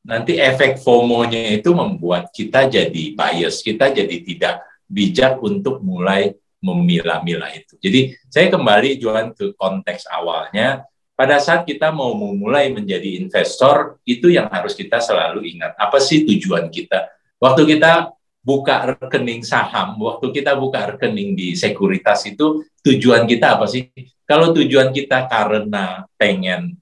nanti 0.05 0.37
efek 0.37 0.77
FOMO-nya 0.79 1.57
itu 1.57 1.73
membuat 1.73 2.29
kita 2.29 2.69
jadi 2.69 3.03
bias, 3.17 3.65
kita 3.65 3.89
jadi 3.89 4.15
tidak 4.21 4.61
bijak 4.85 5.41
untuk 5.41 5.81
mulai 5.81 6.37
memilah-milah 6.61 7.51
itu. 7.57 7.75
Jadi 7.81 8.13
saya 8.29 8.53
kembali 8.53 9.01
jualan 9.01 9.33
ke 9.33 9.57
konteks 9.57 10.05
awalnya, 10.07 10.85
pada 11.17 11.41
saat 11.41 11.65
kita 11.65 11.89
mau 11.89 12.13
memulai 12.13 12.69
menjadi 12.69 13.17
investor, 13.17 13.97
itu 14.05 14.29
yang 14.29 14.47
harus 14.53 14.77
kita 14.77 15.01
selalu 15.01 15.49
ingat. 15.49 15.73
Apa 15.81 15.97
sih 15.97 16.21
tujuan 16.29 16.69
kita? 16.69 17.09
Waktu 17.41 17.77
kita 17.77 18.16
buka 18.47 18.95
rekening 18.95 19.43
saham, 19.43 19.99
waktu 19.99 20.31
kita 20.31 20.55
buka 20.55 20.95
rekening 20.95 21.35
di 21.35 21.51
sekuritas 21.51 22.23
itu, 22.31 22.63
tujuan 22.79 23.27
kita 23.27 23.59
apa 23.59 23.67
sih? 23.67 23.91
Kalau 24.23 24.55
tujuan 24.55 24.95
kita 24.95 25.27
karena 25.27 26.07
pengen 26.15 26.79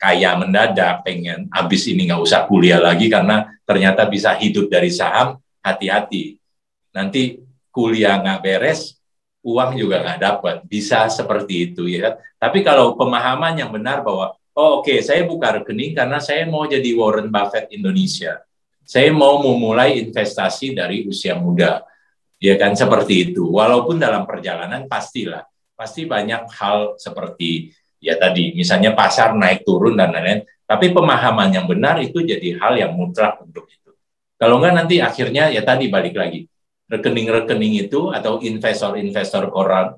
kaya 0.00 0.32
mendadak, 0.40 1.04
pengen 1.04 1.52
habis 1.52 1.84
ini 1.84 2.08
nggak 2.08 2.24
usah 2.24 2.48
kuliah 2.48 2.80
lagi 2.80 3.12
karena 3.12 3.44
ternyata 3.68 4.08
bisa 4.08 4.32
hidup 4.40 4.72
dari 4.72 4.88
saham, 4.88 5.36
hati-hati. 5.60 6.40
Nanti 6.96 7.36
kuliah 7.68 8.16
nggak 8.16 8.40
beres, 8.40 8.96
uang 9.44 9.76
juga 9.76 10.00
nggak 10.00 10.20
dapat. 10.20 10.56
Bisa 10.64 11.12
seperti 11.12 11.76
itu 11.76 11.84
ya. 11.92 12.16
Tapi 12.40 12.64
kalau 12.64 12.96
pemahaman 12.96 13.52
yang 13.60 13.68
benar 13.68 14.00
bahwa, 14.00 14.32
oh 14.56 14.80
oke, 14.80 14.88
okay, 14.88 15.04
saya 15.04 15.28
buka 15.28 15.60
rekening 15.60 15.92
karena 15.92 16.16
saya 16.24 16.48
mau 16.48 16.64
jadi 16.64 16.88
Warren 16.96 17.28
Buffett 17.28 17.68
Indonesia. 17.68 18.40
Saya 18.82 19.14
mau 19.14 19.40
memulai 19.40 20.02
investasi 20.02 20.74
dari 20.74 21.06
usia 21.06 21.38
muda. 21.38 21.86
Ya 22.42 22.58
kan 22.58 22.74
seperti 22.74 23.30
itu. 23.30 23.46
Walaupun 23.54 24.02
dalam 24.02 24.26
perjalanan 24.26 24.90
pastilah, 24.90 25.46
pasti 25.78 26.06
banyak 26.06 26.50
hal 26.50 26.98
seperti 26.98 27.70
ya 28.02 28.18
tadi 28.18 28.50
misalnya 28.58 28.98
pasar 28.98 29.38
naik 29.38 29.62
turun 29.62 29.94
dan 29.94 30.10
lain-lain. 30.10 30.42
Tapi 30.66 30.90
pemahaman 30.90 31.54
yang 31.54 31.66
benar 31.70 32.02
itu 32.02 32.24
jadi 32.26 32.58
hal 32.58 32.74
yang 32.74 32.92
mutlak 32.98 33.38
untuk 33.38 33.70
itu. 33.70 33.94
Kalau 34.40 34.58
enggak 34.58 34.74
nanti 34.74 34.98
akhirnya 34.98 35.54
ya 35.54 35.62
tadi 35.62 35.86
balik 35.86 36.18
lagi. 36.18 36.50
Rekening-rekening 36.90 37.88
itu 37.88 38.10
atau 38.12 38.42
investor-investor 38.42 39.48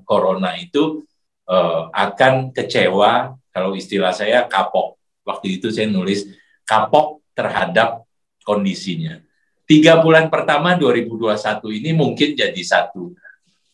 corona 0.05 0.55
itu 0.55 1.03
uh, 1.49 1.89
akan 1.91 2.53
kecewa. 2.53 3.35
Kalau 3.49 3.73
istilah 3.73 4.13
saya 4.13 4.45
kapok. 4.45 4.95
Waktu 5.25 5.59
itu 5.59 5.73
saya 5.73 5.89
nulis 5.89 6.29
kapok 6.63 7.25
terhadap 7.33 8.04
kondisinya 8.45 9.17
tiga 9.65 9.97
bulan 9.97 10.29
pertama 10.29 10.77
2021 10.77 11.81
ini 11.81 11.89
mungkin 11.97 12.37
jadi 12.37 12.61
satu 12.61 13.11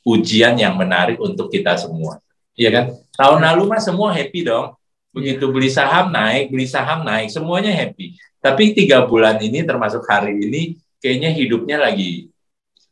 ujian 0.07 0.55
yang 0.57 0.79
menarik 0.79 1.19
untuk 1.19 1.51
kita 1.51 1.75
semua 1.75 2.17
Iya 2.61 2.69
kan? 2.69 2.85
Tahun 3.15 3.39
lalu 3.39 3.63
mah 3.67 3.81
semua 3.81 4.09
happy 4.11 4.45
dong. 4.45 4.75
Begitu 5.11 5.43
beli 5.51 5.67
saham 5.67 6.13
naik, 6.13 6.53
beli 6.53 6.67
saham 6.67 7.03
naik, 7.03 7.27
semuanya 7.33 7.71
happy. 7.73 8.15
Tapi 8.39 8.71
tiga 8.71 9.03
bulan 9.03 9.41
ini 9.43 9.65
termasuk 9.65 10.07
hari 10.07 10.39
ini, 10.39 10.61
kayaknya 11.03 11.35
hidupnya 11.35 11.77
lagi 11.81 12.31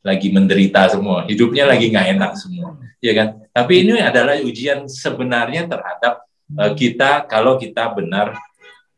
lagi 0.03 0.27
menderita 0.31 0.87
semua, 0.91 1.27
hidupnya 1.27 1.67
lagi 1.67 1.91
nggak 1.91 2.07
enak 2.15 2.31
semua, 2.39 2.75
ya 3.03 3.11
kan? 3.15 3.27
Tapi 3.51 3.73
ini 3.83 3.99
adalah 3.99 4.39
ujian 4.39 4.87
sebenarnya 4.87 5.67
terhadap 5.67 6.23
uh, 6.55 6.71
kita 6.71 7.27
kalau 7.27 7.59
kita 7.59 7.87
benar 7.91 8.35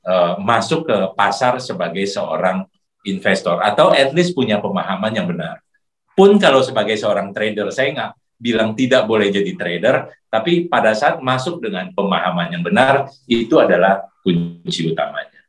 uh, 0.05 0.37
masuk 0.41 0.89
ke 0.89 0.97
pasar 1.13 1.57
sebagai 1.61 2.03
seorang 2.05 2.65
investor 3.05 3.57
atau 3.61 3.89
at 3.93 4.13
least 4.13 4.37
punya 4.37 4.61
pemahaman 4.61 5.13
yang 5.13 5.27
benar. 5.29 5.61
Pun 6.13 6.37
kalau 6.37 6.61
sebagai 6.61 6.99
seorang 6.99 7.31
trader, 7.33 7.71
saya 7.73 7.89
nggak 7.95 8.11
bilang 8.41 8.73
tidak 8.73 9.05
boleh 9.05 9.29
jadi 9.29 9.53
trader, 9.53 9.95
tapi 10.27 10.65
pada 10.65 10.91
saat 10.97 11.21
masuk 11.21 11.61
dengan 11.61 11.89
pemahaman 11.93 12.51
yang 12.51 12.63
benar, 12.65 13.09
itu 13.29 13.57
adalah 13.57 14.05
kunci 14.21 14.91
utamanya. 14.91 15.39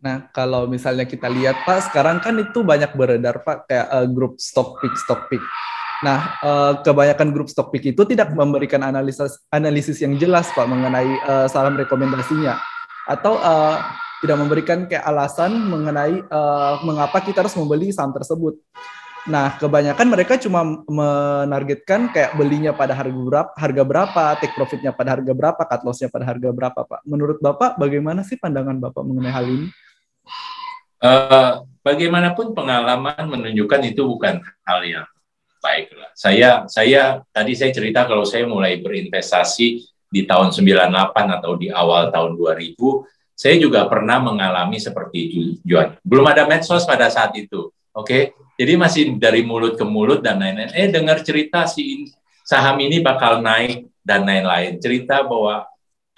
Nah, 0.00 0.32
kalau 0.32 0.64
misalnya 0.64 1.04
kita 1.04 1.28
lihat 1.28 1.68
Pak, 1.68 1.92
sekarang 1.92 2.24
kan 2.24 2.32
itu 2.40 2.64
banyak 2.64 2.96
beredar 2.96 3.44
Pak 3.44 3.68
kayak 3.68 3.88
uh, 3.92 4.06
grup 4.08 4.40
stock 4.40 4.80
pick 4.80 4.96
stock 4.96 5.28
pick. 5.28 5.44
Nah, 6.00 6.40
uh, 6.40 6.72
kebanyakan 6.80 7.28
grup 7.28 7.52
stock 7.52 7.68
pick 7.68 7.92
itu 7.92 8.08
tidak 8.08 8.32
memberikan 8.32 8.80
analisis 8.80 9.36
analisis 9.52 10.00
yang 10.00 10.16
jelas 10.16 10.48
Pak 10.56 10.64
mengenai 10.64 11.12
uh, 11.28 11.46
salam 11.52 11.76
rekomendasinya 11.76 12.69
atau 13.10 13.34
uh, 13.42 13.82
tidak 14.22 14.36
memberikan 14.38 14.86
kayak 14.86 15.02
alasan 15.02 15.50
mengenai 15.66 16.22
uh, 16.30 16.78
mengapa 16.86 17.18
kita 17.18 17.42
harus 17.42 17.56
membeli 17.58 17.90
saham 17.90 18.14
tersebut. 18.14 18.54
Nah, 19.28 19.60
kebanyakan 19.60 20.06
mereka 20.08 20.40
cuma 20.40 20.64
menargetkan 20.88 22.08
kayak 22.08 22.40
belinya 22.40 22.72
pada 22.72 22.96
harga 22.96 23.12
berapa, 23.12 23.52
harga 23.52 23.82
berapa, 23.84 24.24
take 24.40 24.56
profitnya 24.56 24.96
pada 24.96 25.12
harga 25.18 25.32
berapa, 25.36 25.60
cut 25.60 25.82
lossnya 25.84 26.08
pada 26.08 26.24
harga 26.24 26.48
berapa, 26.48 26.80
Pak. 26.88 27.04
Menurut 27.04 27.36
Bapak, 27.36 27.76
bagaimana 27.76 28.24
sih 28.24 28.40
pandangan 28.40 28.80
Bapak 28.80 29.04
mengenai 29.04 29.32
hal 29.32 29.44
ini? 29.44 29.68
Uh, 31.00 31.64
bagaimanapun 31.84 32.56
pengalaman 32.56 33.24
menunjukkan 33.28 33.80
itu 33.92 34.04
bukan 34.08 34.40
hal 34.64 34.80
yang 34.84 35.08
baik. 35.60 35.92
Saya, 36.16 36.64
saya 36.68 37.20
tadi 37.32 37.52
saya 37.52 37.72
cerita 37.72 38.08
kalau 38.08 38.24
saya 38.24 38.48
mulai 38.48 38.80
berinvestasi 38.80 39.89
di 40.10 40.26
tahun 40.26 40.50
98 40.50 41.38
atau 41.38 41.54
di 41.54 41.70
awal 41.70 42.10
tahun 42.10 42.34
2000, 42.34 42.74
saya 43.38 43.56
juga 43.56 43.88
pernah 43.88 44.20
mengalami 44.20 44.76
seperti 44.76 45.18
itu, 45.30 45.38
Juan. 45.64 45.96
Belum 46.04 46.26
ada 46.28 46.44
medsos 46.44 46.84
pada 46.84 47.08
saat 47.08 47.32
itu, 47.38 47.72
oke? 47.94 48.04
Okay? 48.04 48.22
Jadi 48.60 48.72
masih 48.76 49.02
dari 49.16 49.40
mulut 49.40 49.80
ke 49.80 49.86
mulut 49.88 50.20
dan 50.20 50.36
lain-lain. 50.36 50.68
Eh 50.76 50.92
dengar 50.92 51.24
cerita 51.24 51.64
si 51.64 52.12
saham 52.44 52.76
ini 52.84 53.00
bakal 53.00 53.40
naik 53.40 53.88
dan 54.04 54.28
lain-lain. 54.28 54.76
Cerita 54.76 55.24
bahwa 55.24 55.64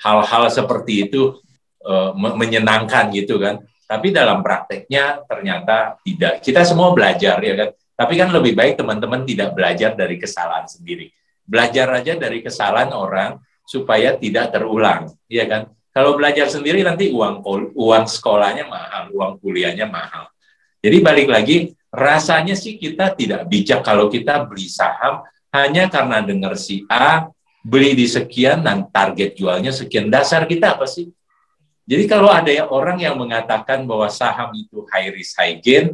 hal-hal 0.03 0.51
seperti 0.51 1.07
itu 1.07 1.39
uh, 1.87 2.11
menyenangkan 2.19 3.15
gitu 3.15 3.39
kan. 3.39 3.63
Tapi 3.87 4.11
dalam 4.11 4.43
prakteknya 4.43 5.23
ternyata 5.23 6.03
tidak. 6.03 6.43
Kita 6.43 6.67
semua 6.67 6.91
belajar 6.91 7.39
ya 7.39 7.55
kan. 7.55 7.71
Tapi 7.95 8.19
kan 8.19 8.35
lebih 8.35 8.59
baik 8.59 8.75
teman-teman 8.75 9.23
tidak 9.23 9.55
belajar 9.55 9.95
dari 9.95 10.19
kesalahan 10.19 10.67
sendiri. 10.67 11.15
Belajar 11.47 11.95
aja 11.95 12.19
dari 12.19 12.43
kesalahan 12.43 12.91
orang 12.91 13.39
supaya 13.73 14.21
tidak 14.21 14.53
terulang, 14.53 15.09
ya 15.33 15.49
kan? 15.49 15.73
Kalau 15.93 16.17
belajar 16.21 16.49
sendiri 16.53 16.85
nanti 16.85 17.09
uang 17.09 17.41
uang 17.73 18.05
sekolahnya 18.05 18.69
mahal, 18.69 19.09
uang 19.13 19.41
kuliahnya 19.41 19.89
mahal. 19.89 20.29
Jadi 20.85 20.99
balik 21.01 21.29
lagi 21.33 21.57
rasanya 21.89 22.53
sih 22.53 22.77
kita 22.77 23.17
tidak 23.17 23.49
bijak 23.49 23.81
kalau 23.81 24.13
kita 24.13 24.45
beli 24.45 24.69
saham 24.69 25.25
hanya 25.53 25.89
karena 25.89 26.25
dengar 26.25 26.57
si 26.57 26.85
A 26.89 27.29
beli 27.61 27.93
di 27.93 28.09
sekian 28.09 28.65
dan 28.65 28.89
target 28.89 29.37
jualnya 29.37 29.73
sekian. 29.73 30.09
Dasar 30.09 30.45
kita 30.49 30.77
apa 30.77 30.89
sih? 30.89 31.09
Jadi 31.85 32.05
kalau 32.09 32.33
ada 32.33 32.49
yang 32.49 32.73
orang 32.73 32.99
yang 33.01 33.17
mengatakan 33.21 33.85
bahwa 33.85 34.09
saham 34.09 34.53
itu 34.57 34.85
high 34.89 35.13
risk 35.13 35.37
high 35.37 35.61
gain, 35.61 35.93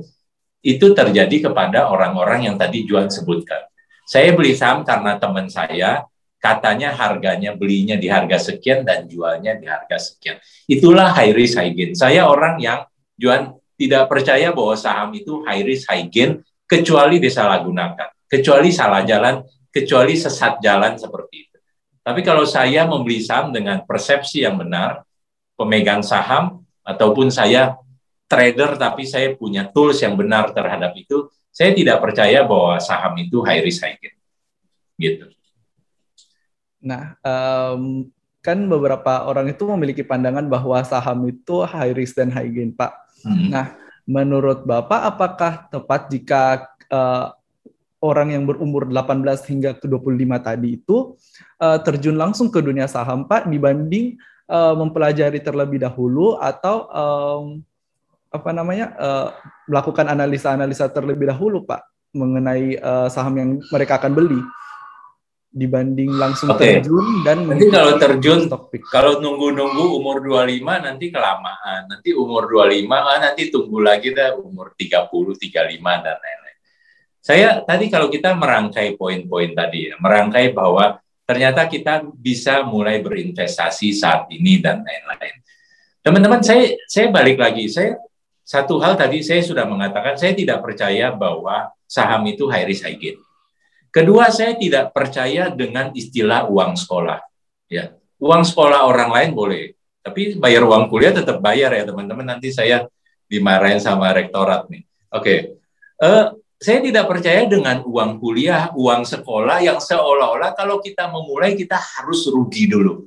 itu 0.63 0.95
terjadi 0.95 1.51
kepada 1.51 1.91
orang-orang 1.91 2.51
yang 2.51 2.57
tadi 2.59 2.87
Juan 2.87 3.11
sebutkan. 3.11 3.67
Saya 4.07 4.33
beli 4.33 4.55
saham 4.57 4.87
karena 4.87 5.21
teman 5.21 5.51
saya 5.51 6.07
katanya 6.39 6.95
harganya 6.95 7.55
belinya 7.55 7.99
di 7.99 8.07
harga 8.07 8.39
sekian 8.39 8.87
dan 8.87 9.11
jualnya 9.11 9.59
di 9.59 9.67
harga 9.67 9.99
sekian. 9.99 10.39
Itulah 10.71 11.11
high 11.11 11.35
risk 11.35 11.59
high 11.59 11.75
gain. 11.75 11.93
Saya 11.99 12.31
orang 12.31 12.63
yang 12.63 12.87
jual 13.19 13.59
tidak 13.79 14.07
percaya 14.07 14.55
bahwa 14.55 14.75
saham 14.79 15.11
itu 15.15 15.43
high 15.47 15.67
risk 15.67 15.91
high 15.91 16.07
gain 16.07 16.43
kecuali 16.67 17.19
disalahgunakan, 17.19 18.31
kecuali 18.31 18.71
salah 18.71 19.03
jalan, 19.03 19.43
kecuali 19.71 20.15
sesat 20.15 20.63
jalan 20.63 20.95
seperti 20.95 21.51
itu. 21.51 21.59
Tapi 22.07 22.21
kalau 22.23 22.47
saya 22.47 22.87
membeli 22.87 23.19
saham 23.21 23.51
dengan 23.51 23.83
persepsi 23.83 24.47
yang 24.47 24.57
benar, 24.57 25.03
pemegang 25.59 26.01
saham 26.07 26.63
ataupun 26.87 27.29
saya 27.29 27.77
trader 28.31 28.79
tapi 28.79 29.09
saya 29.09 29.35
punya 29.35 29.67
tools 29.73 29.99
yang 30.05 30.15
benar 30.15 30.55
terhadap 30.55 30.95
itu, 30.95 31.27
saya 31.51 31.75
tidak 31.75 31.99
percaya 31.99 32.47
bahwa 32.47 32.79
saham 32.79 33.19
itu 33.19 33.43
high 33.43 33.65
risk 33.65 33.83
high 33.83 33.99
gain. 33.99 34.15
Gitu. 34.99 35.38
Nah, 36.79 37.19
um, 37.23 38.07
kan 38.43 38.59
beberapa 38.71 39.27
orang 39.27 39.51
itu 39.51 39.67
memiliki 39.67 40.07
pandangan 40.07 40.47
bahwa 40.47 40.79
saham 40.87 41.27
itu 41.27 41.67
high 41.67 41.93
risk 41.93 42.17
dan 42.17 42.31
high 42.31 42.49
gain, 42.49 42.71
Pak. 42.71 42.93
Hmm. 43.27 43.51
Nah, 43.51 43.67
menurut 44.09 44.65
Bapak 44.65 45.01
apakah 45.15 45.53
tepat 45.69 46.09
jika 46.09 46.65
uh, 46.89 47.35
orang 47.99 48.33
yang 48.33 48.47
berumur 48.47 48.87
18 48.87 49.43
hingga 49.51 49.71
ke 49.75 49.91
25 49.91 50.39
tadi 50.39 50.79
itu 50.79 51.19
uh, 51.59 51.79
terjun 51.83 52.15
langsung 52.15 52.49
ke 52.49 52.63
dunia 52.63 52.87
saham, 52.87 53.27
Pak, 53.27 53.51
dibanding 53.51 54.17
uh, 54.47 54.75
mempelajari 54.79 55.43
terlebih 55.43 55.83
dahulu 55.83 56.39
atau 56.39 56.87
um, 56.89 57.45
apa 58.31 58.51
namanya 58.55 58.95
uh, 58.97 59.29
melakukan 59.67 60.07
analisa-analisa 60.07 60.87
terlebih 60.95 61.27
dahulu, 61.27 61.67
Pak, 61.67 62.15
mengenai 62.15 62.79
uh, 62.79 63.09
saham 63.11 63.35
yang 63.35 63.51
mereka 63.75 63.99
akan 63.99 64.15
beli? 64.15 64.41
Dibanding 65.49 66.13
langsung 66.13 66.53
okay. 66.53 66.79
terjun 66.79 67.25
dan 67.25 67.49
nanti 67.49 67.73
kalau 67.73 67.97
terjun 67.97 68.53
kalau 68.93 69.17
nunggu-nunggu 69.17 69.97
umur 69.97 70.21
25 70.21 70.61
nanti 70.85 71.09
kelamaan. 71.09 71.89
Nanti 71.89 72.13
umur 72.13 72.45
25 72.53 72.85
ah, 72.93 73.19
nanti 73.19 73.49
tunggu 73.49 73.81
lagi 73.81 74.13
dah 74.13 74.37
umur 74.37 74.77
30 74.77 75.09
35 75.09 76.05
dan 76.05 76.17
lain-lain. 76.21 76.57
Saya 77.19 77.49
tadi 77.65 77.89
kalau 77.89 78.13
kita 78.13 78.37
merangkai 78.37 78.95
poin-poin 79.01 79.57
tadi 79.57 79.89
ya 79.89 79.97
merangkai 79.97 80.53
bahwa 80.53 81.01
ternyata 81.25 81.65
kita 81.69 82.05
bisa 82.13 82.65
mulai 82.65 83.01
berinvestasi 83.01 83.97
saat 83.97 84.29
ini 84.29 84.61
dan 84.61 84.85
lain-lain. 84.85 85.37
Teman-teman 86.05 86.45
saya 86.45 86.77
saya 86.85 87.09
balik 87.09 87.41
lagi. 87.41 87.73
Saya 87.73 87.97
satu 88.45 88.81
hal 88.81 88.97
tadi 88.97 89.25
saya 89.25 89.41
sudah 89.41 89.65
mengatakan 89.65 90.17
saya 90.17 90.33
tidak 90.37 90.61
percaya 90.61 91.13
bahwa 91.13 91.69
saham 91.89 92.25
itu 92.29 92.49
high 92.49 92.65
risk 92.69 92.85
high 92.85 92.97
gain 92.97 93.17
Kedua, 93.99 94.31
saya 94.31 94.55
tidak 94.55 94.95
percaya 94.95 95.51
dengan 95.51 95.91
istilah 95.91 96.47
uang 96.47 96.79
sekolah. 96.79 97.19
Ya, 97.67 97.99
uang 98.23 98.47
sekolah 98.47 98.87
orang 98.87 99.11
lain 99.11 99.31
boleh, 99.35 99.75
tapi 100.07 100.39
bayar 100.39 100.63
uang 100.63 100.87
kuliah 100.87 101.11
tetap 101.11 101.43
bayar 101.43 101.75
ya 101.75 101.83
teman-teman. 101.83 102.23
Nanti 102.23 102.55
saya 102.55 102.87
dimarahin 103.27 103.83
sama 103.83 104.15
rektorat 104.15 104.71
nih. 104.71 104.87
Oke, 105.11 105.19
okay. 105.19 105.39
uh, 105.99 106.07
eh, 106.07 106.25
saya 106.63 106.79
tidak 106.79 107.11
percaya 107.11 107.43
dengan 107.51 107.83
uang 107.83 108.23
kuliah, 108.23 108.71
uang 108.79 109.03
sekolah 109.03 109.67
yang 109.67 109.83
seolah-olah 109.83 110.55
kalau 110.55 110.79
kita 110.79 111.11
memulai 111.11 111.59
kita 111.59 111.75
harus 111.75 112.23
rugi 112.31 112.71
dulu. 112.71 113.03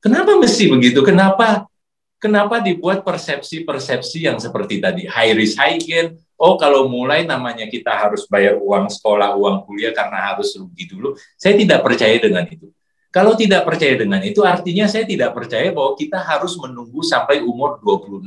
Kenapa 0.00 0.32
mesti 0.40 0.64
begitu? 0.72 1.04
Kenapa? 1.04 1.68
Kenapa 2.16 2.64
dibuat 2.64 3.04
persepsi-persepsi 3.04 4.24
yang 4.24 4.40
seperti 4.40 4.80
tadi 4.80 5.04
high 5.04 5.36
risk 5.36 5.60
high 5.60 5.76
gain, 5.76 6.16
oh 6.40 6.56
kalau 6.56 6.88
mulai 6.88 7.28
namanya 7.28 7.68
kita 7.68 7.92
harus 7.92 8.24
bayar 8.24 8.56
uang 8.56 8.88
sekolah, 8.88 9.36
uang 9.36 9.68
kuliah 9.68 9.92
karena 9.92 10.32
harus 10.32 10.56
rugi 10.56 10.88
dulu. 10.88 11.12
Saya 11.36 11.54
tidak 11.60 11.84
percaya 11.84 12.16
dengan 12.16 12.48
itu. 12.48 12.72
Kalau 13.12 13.36
tidak 13.36 13.68
percaya 13.68 13.98
dengan 13.98 14.22
itu 14.24 14.40
artinya 14.46 14.88
saya 14.88 15.04
tidak 15.04 15.36
percaya 15.36 15.68
bahwa 15.74 15.92
kita 15.98 16.16
harus 16.16 16.56
menunggu 16.56 17.04
sampai 17.04 17.42
umur 17.44 17.76
26 17.82 18.24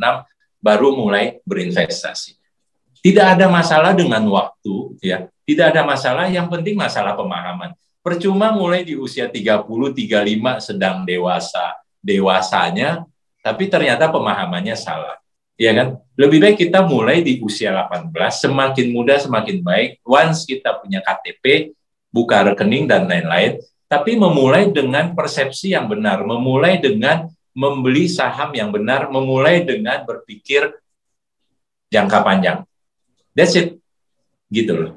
baru 0.62 0.89
mulai 0.93 1.41
berinvestasi. 1.47 2.38
Tidak 3.04 3.26
ada 3.36 3.49
masalah 3.49 3.91
dengan 3.97 4.21
waktu 4.30 4.76
ya. 5.02 5.26
Tidak 5.43 5.76
ada 5.76 5.84
masalah, 5.84 6.32
yang 6.32 6.47
penting 6.47 6.80
masalah 6.80 7.19
pemahaman. 7.19 7.76
Percuma 7.99 8.56
mulai 8.56 8.88
di 8.88 8.95
usia 8.95 9.28
30, 9.28 9.60
35 9.91 10.63
sedang 10.63 11.04
dewasa, 11.04 11.76
dewasanya 11.99 13.04
tapi 13.43 13.67
ternyata 13.67 14.08
pemahamannya 14.08 14.76
salah 14.76 15.19
ya 15.57 15.71
kan? 15.73 15.87
Lebih 16.13 16.39
baik 16.41 16.57
kita 16.69 16.85
mulai 16.85 17.25
di 17.25 17.41
usia 17.41 17.73
18, 17.73 18.13
semakin 18.37 18.87
muda 18.93 19.17
semakin 19.17 19.65
baik. 19.65 20.01
Once 20.05 20.45
kita 20.45 20.77
punya 20.77 21.01
KTP, 21.01 21.73
buka 22.13 22.53
rekening 22.53 22.85
dan 22.85 23.09
lain-lain, 23.09 23.57
tapi 23.89 24.13
memulai 24.13 24.69
dengan 24.69 25.17
persepsi 25.17 25.73
yang 25.73 25.89
benar, 25.89 26.21
memulai 26.21 26.77
dengan 26.77 27.29
membeli 27.53 28.09
saham 28.09 28.53
yang 28.53 28.73
benar, 28.73 29.09
memulai 29.09 29.61
dengan 29.61 30.01
berpikir 30.05 30.73
jangka 31.93 32.19
panjang. 32.25 32.57
That's 33.37 33.53
it. 33.57 33.77
Gitu 34.49 34.73
loh. 34.73 34.91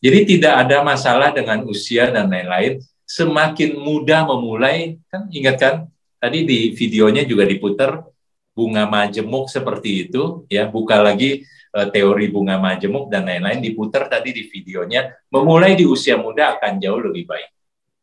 Jadi 0.00 0.38
tidak 0.38 0.66
ada 0.66 0.82
masalah 0.82 1.30
dengan 1.30 1.66
usia 1.66 2.10
dan 2.10 2.30
lain-lain. 2.30 2.82
Semakin 3.06 3.74
mudah 3.74 4.22
memulai, 4.26 4.98
kan 5.10 5.26
ingat 5.34 5.56
kan, 5.58 5.74
tadi 6.22 6.46
di 6.46 6.70
videonya 6.78 7.26
juga 7.26 7.42
diputar, 7.42 8.06
bunga 8.54 8.84
majemuk 8.86 9.46
seperti 9.48 10.08
itu 10.08 10.44
ya 10.50 10.66
buka 10.66 11.00
lagi 11.00 11.46
uh, 11.74 11.88
teori 11.88 12.28
bunga 12.28 12.58
majemuk 12.58 13.08
dan 13.08 13.26
lain-lain 13.26 13.62
diputar 13.62 14.10
tadi 14.10 14.34
di 14.34 14.46
videonya 14.46 15.10
memulai 15.30 15.78
di 15.78 15.86
usia 15.86 16.18
muda 16.18 16.58
akan 16.58 16.82
jauh 16.82 17.00
lebih 17.00 17.30
baik. 17.30 17.50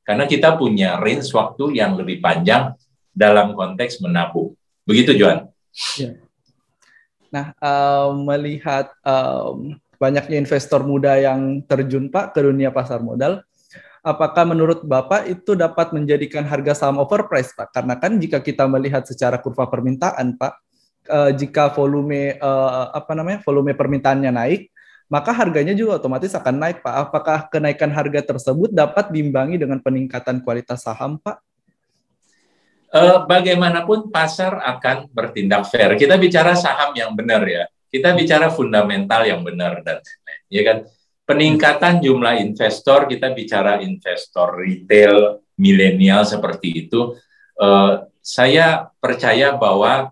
Karena 0.08 0.24
kita 0.24 0.56
punya 0.56 0.96
range 1.04 1.36
waktu 1.36 1.76
yang 1.76 2.00
lebih 2.00 2.24
panjang 2.24 2.72
dalam 3.12 3.52
konteks 3.52 4.00
menabung. 4.00 4.56
Begitu 4.88 5.18
Johan? 5.20 5.52
Ya. 6.00 6.16
nah 7.28 7.52
um, 7.60 8.24
melihat 8.24 8.88
um, 9.04 9.76
banyaknya 10.00 10.40
investor 10.40 10.82
muda 10.88 11.20
yang 11.20 11.60
terjun 11.68 12.08
Pak 12.08 12.32
ke 12.34 12.40
dunia 12.40 12.72
pasar 12.72 13.04
modal 13.04 13.44
apakah 14.08 14.48
menurut 14.48 14.88
Bapak 14.88 15.28
itu 15.28 15.60
dapat 15.60 15.92
menjadikan 15.92 16.48
harga 16.48 16.72
saham 16.88 17.04
overpriced, 17.04 17.60
Pak? 17.60 17.76
Karena 17.76 18.00
kan 18.00 18.16
jika 18.16 18.40
kita 18.40 18.64
melihat 18.72 19.04
secara 19.04 19.36
kurva 19.44 19.68
permintaan, 19.68 20.40
Pak, 20.40 20.54
uh, 21.12 21.32
jika 21.36 21.76
volume 21.76 22.40
uh, 22.40 22.96
apa 22.96 23.12
namanya 23.12 23.44
volume 23.44 23.76
permintaannya 23.76 24.32
naik, 24.32 24.72
maka 25.12 25.36
harganya 25.36 25.76
juga 25.76 26.00
otomatis 26.00 26.32
akan 26.32 26.56
naik, 26.56 26.80
Pak. 26.80 26.96
Apakah 27.12 27.38
kenaikan 27.52 27.92
harga 27.92 28.24
tersebut 28.24 28.72
dapat 28.72 29.12
diimbangi 29.12 29.60
dengan 29.60 29.84
peningkatan 29.84 30.40
kualitas 30.40 30.88
saham, 30.88 31.20
Pak? 31.20 31.44
Uh, 32.88 33.28
bagaimanapun 33.28 34.08
pasar 34.08 34.64
akan 34.64 35.12
bertindak 35.12 35.68
fair. 35.68 36.00
Kita 36.00 36.16
bicara 36.16 36.56
saham 36.56 36.96
yang 36.96 37.12
benar 37.12 37.44
ya. 37.44 37.68
Kita 37.92 38.16
bicara 38.16 38.48
fundamental 38.48 39.28
yang 39.28 39.44
benar 39.44 39.84
dan 39.84 40.00
ya 40.48 40.64
kan 40.64 40.78
peningkatan 41.28 42.00
jumlah 42.00 42.40
investor, 42.40 43.06
kita 43.12 43.36
bicara 43.36 43.84
investor 43.84 44.56
retail, 44.56 45.44
milenial 45.60 46.24
seperti 46.24 46.88
itu, 46.88 47.20
uh, 47.60 48.08
saya 48.24 48.88
percaya 49.04 49.52
bahwa 49.60 50.10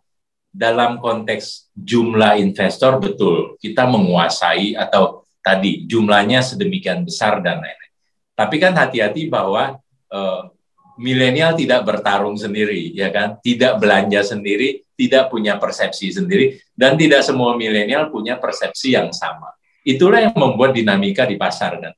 dalam 0.51 0.99
konteks 0.99 1.71
jumlah 1.75 2.39
investor 2.39 2.99
betul 3.03 3.59
kita 3.59 3.83
menguasai 3.83 4.71
atau 4.79 5.27
tadi 5.43 5.83
jumlahnya 5.83 6.39
sedemikian 6.39 7.03
besar 7.03 7.43
dan 7.43 7.59
lain-lain. 7.59 7.93
Tapi 8.35 8.55
kan 8.59 8.75
hati-hati 8.75 9.31
bahwa 9.31 9.79
uh, 10.11 10.41
milenial 10.99 11.55
tidak 11.55 11.83
bertarung 11.83 12.35
sendiri, 12.39 12.91
ya 12.95 13.11
kan? 13.11 13.39
Tidak 13.39 13.79
belanja 13.79 14.23
sendiri, 14.23 14.83
tidak 14.95 15.27
punya 15.31 15.59
persepsi 15.59 16.11
sendiri, 16.11 16.59
dan 16.75 16.95
tidak 16.95 17.23
semua 17.23 17.55
milenial 17.55 18.11
punya 18.11 18.39
persepsi 18.39 18.95
yang 18.95 19.11
sama. 19.11 19.55
Itulah 19.85 20.25
yang 20.25 20.33
membuat 20.33 20.73
dinamika 20.73 21.29
di 21.29 21.37
pasar 21.37 21.77
kan. 21.77 21.93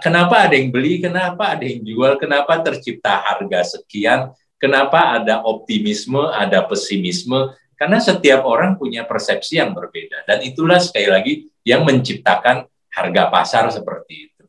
Kenapa 0.00 0.48
ada 0.48 0.56
yang 0.56 0.72
beli, 0.72 1.04
kenapa 1.04 1.56
ada 1.56 1.64
yang 1.64 1.84
jual, 1.84 2.16
kenapa 2.16 2.64
tercipta 2.64 3.20
harga 3.20 3.76
sekian, 3.76 4.32
kenapa 4.56 5.20
ada 5.20 5.44
optimisme, 5.44 6.20
ada 6.32 6.64
pesimisme, 6.64 7.52
karena 7.76 8.00
setiap 8.00 8.44
orang 8.48 8.80
punya 8.80 9.04
persepsi 9.04 9.60
yang 9.60 9.76
berbeda. 9.76 10.24
Dan 10.24 10.44
itulah 10.48 10.80
sekali 10.80 11.08
lagi 11.08 11.32
yang 11.60 11.84
menciptakan 11.84 12.64
harga 12.92 13.22
pasar 13.28 13.64
seperti 13.68 14.32
itu. 14.32 14.42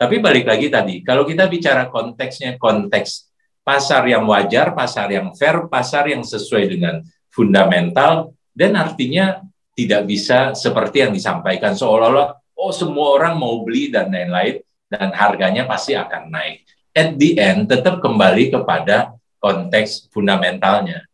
Tapi 0.00 0.16
balik 0.16 0.48
lagi 0.48 0.72
tadi, 0.72 1.04
kalau 1.04 1.28
kita 1.28 1.44
bicara 1.44 1.92
konteksnya 1.92 2.56
konteks 2.56 3.28
pasar 3.60 4.08
yang 4.08 4.24
wajar, 4.24 4.72
pasar 4.72 5.12
yang 5.12 5.36
fair, 5.36 5.68
pasar 5.68 6.08
yang 6.08 6.24
sesuai 6.24 6.64
dengan 6.72 7.04
fundamental, 7.28 8.32
dan 8.56 8.80
artinya 8.80 9.44
tidak 9.84 10.04
bisa 10.04 10.52
seperti 10.52 11.06
yang 11.06 11.12
disampaikan 11.16 11.72
seolah-olah 11.72 12.40
oh 12.60 12.72
semua 12.76 13.16
orang 13.16 13.40
mau 13.40 13.64
beli 13.64 13.88
dan 13.88 14.12
lain-lain 14.12 14.60
dan 14.92 15.08
harganya 15.16 15.64
pasti 15.64 15.96
akan 15.96 16.28
naik. 16.28 16.68
At 16.92 17.16
the 17.16 17.40
end 17.40 17.72
tetap 17.72 18.04
kembali 18.04 18.52
kepada 18.52 19.16
konteks 19.40 20.12
fundamentalnya. 20.12 21.08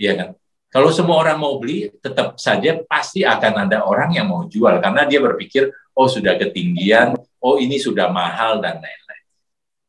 Iya 0.00 0.12
kan? 0.16 0.28
Kalau 0.72 0.92
semua 0.92 1.20
orang 1.24 1.40
mau 1.40 1.56
beli, 1.56 1.88
tetap 2.04 2.36
saja 2.36 2.76
pasti 2.84 3.24
akan 3.24 3.68
ada 3.68 3.84
orang 3.84 4.12
yang 4.12 4.28
mau 4.28 4.44
jual 4.44 4.76
karena 4.82 5.08
dia 5.08 5.24
berpikir, 5.24 5.72
oh 5.96 6.04
sudah 6.04 6.36
ketinggian, 6.36 7.16
oh 7.40 7.56
ini 7.56 7.80
sudah 7.80 8.12
mahal 8.12 8.60
dan 8.60 8.76
lain-lain. 8.76 9.24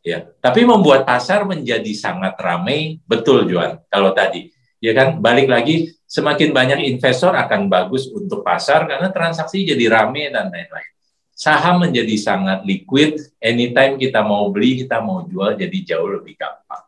Ya, 0.06 0.24
tapi 0.40 0.64
membuat 0.64 1.04
pasar 1.04 1.44
menjadi 1.44 1.92
sangat 1.92 2.40
ramai, 2.40 3.04
betul 3.04 3.44
Juan. 3.52 3.84
Kalau 3.92 4.16
tadi, 4.16 4.48
ya 4.80 4.96
kan, 4.96 5.20
balik 5.20 5.52
lagi 5.52 5.97
semakin 6.08 6.56
banyak 6.56 6.88
investor 6.88 7.36
akan 7.36 7.68
bagus 7.68 8.08
untuk 8.08 8.42
pasar 8.42 8.88
karena 8.88 9.12
transaksi 9.12 9.68
jadi 9.68 9.92
ramai 9.92 10.32
dan 10.32 10.48
lain-lain. 10.48 10.92
Saham 11.38 11.86
menjadi 11.86 12.18
sangat 12.18 12.66
liquid, 12.66 13.22
anytime 13.38 14.00
kita 14.02 14.26
mau 14.26 14.50
beli, 14.50 14.82
kita 14.82 14.98
mau 15.04 15.22
jual 15.28 15.54
jadi 15.54 15.94
jauh 15.94 16.10
lebih 16.18 16.34
gampang. 16.34 16.82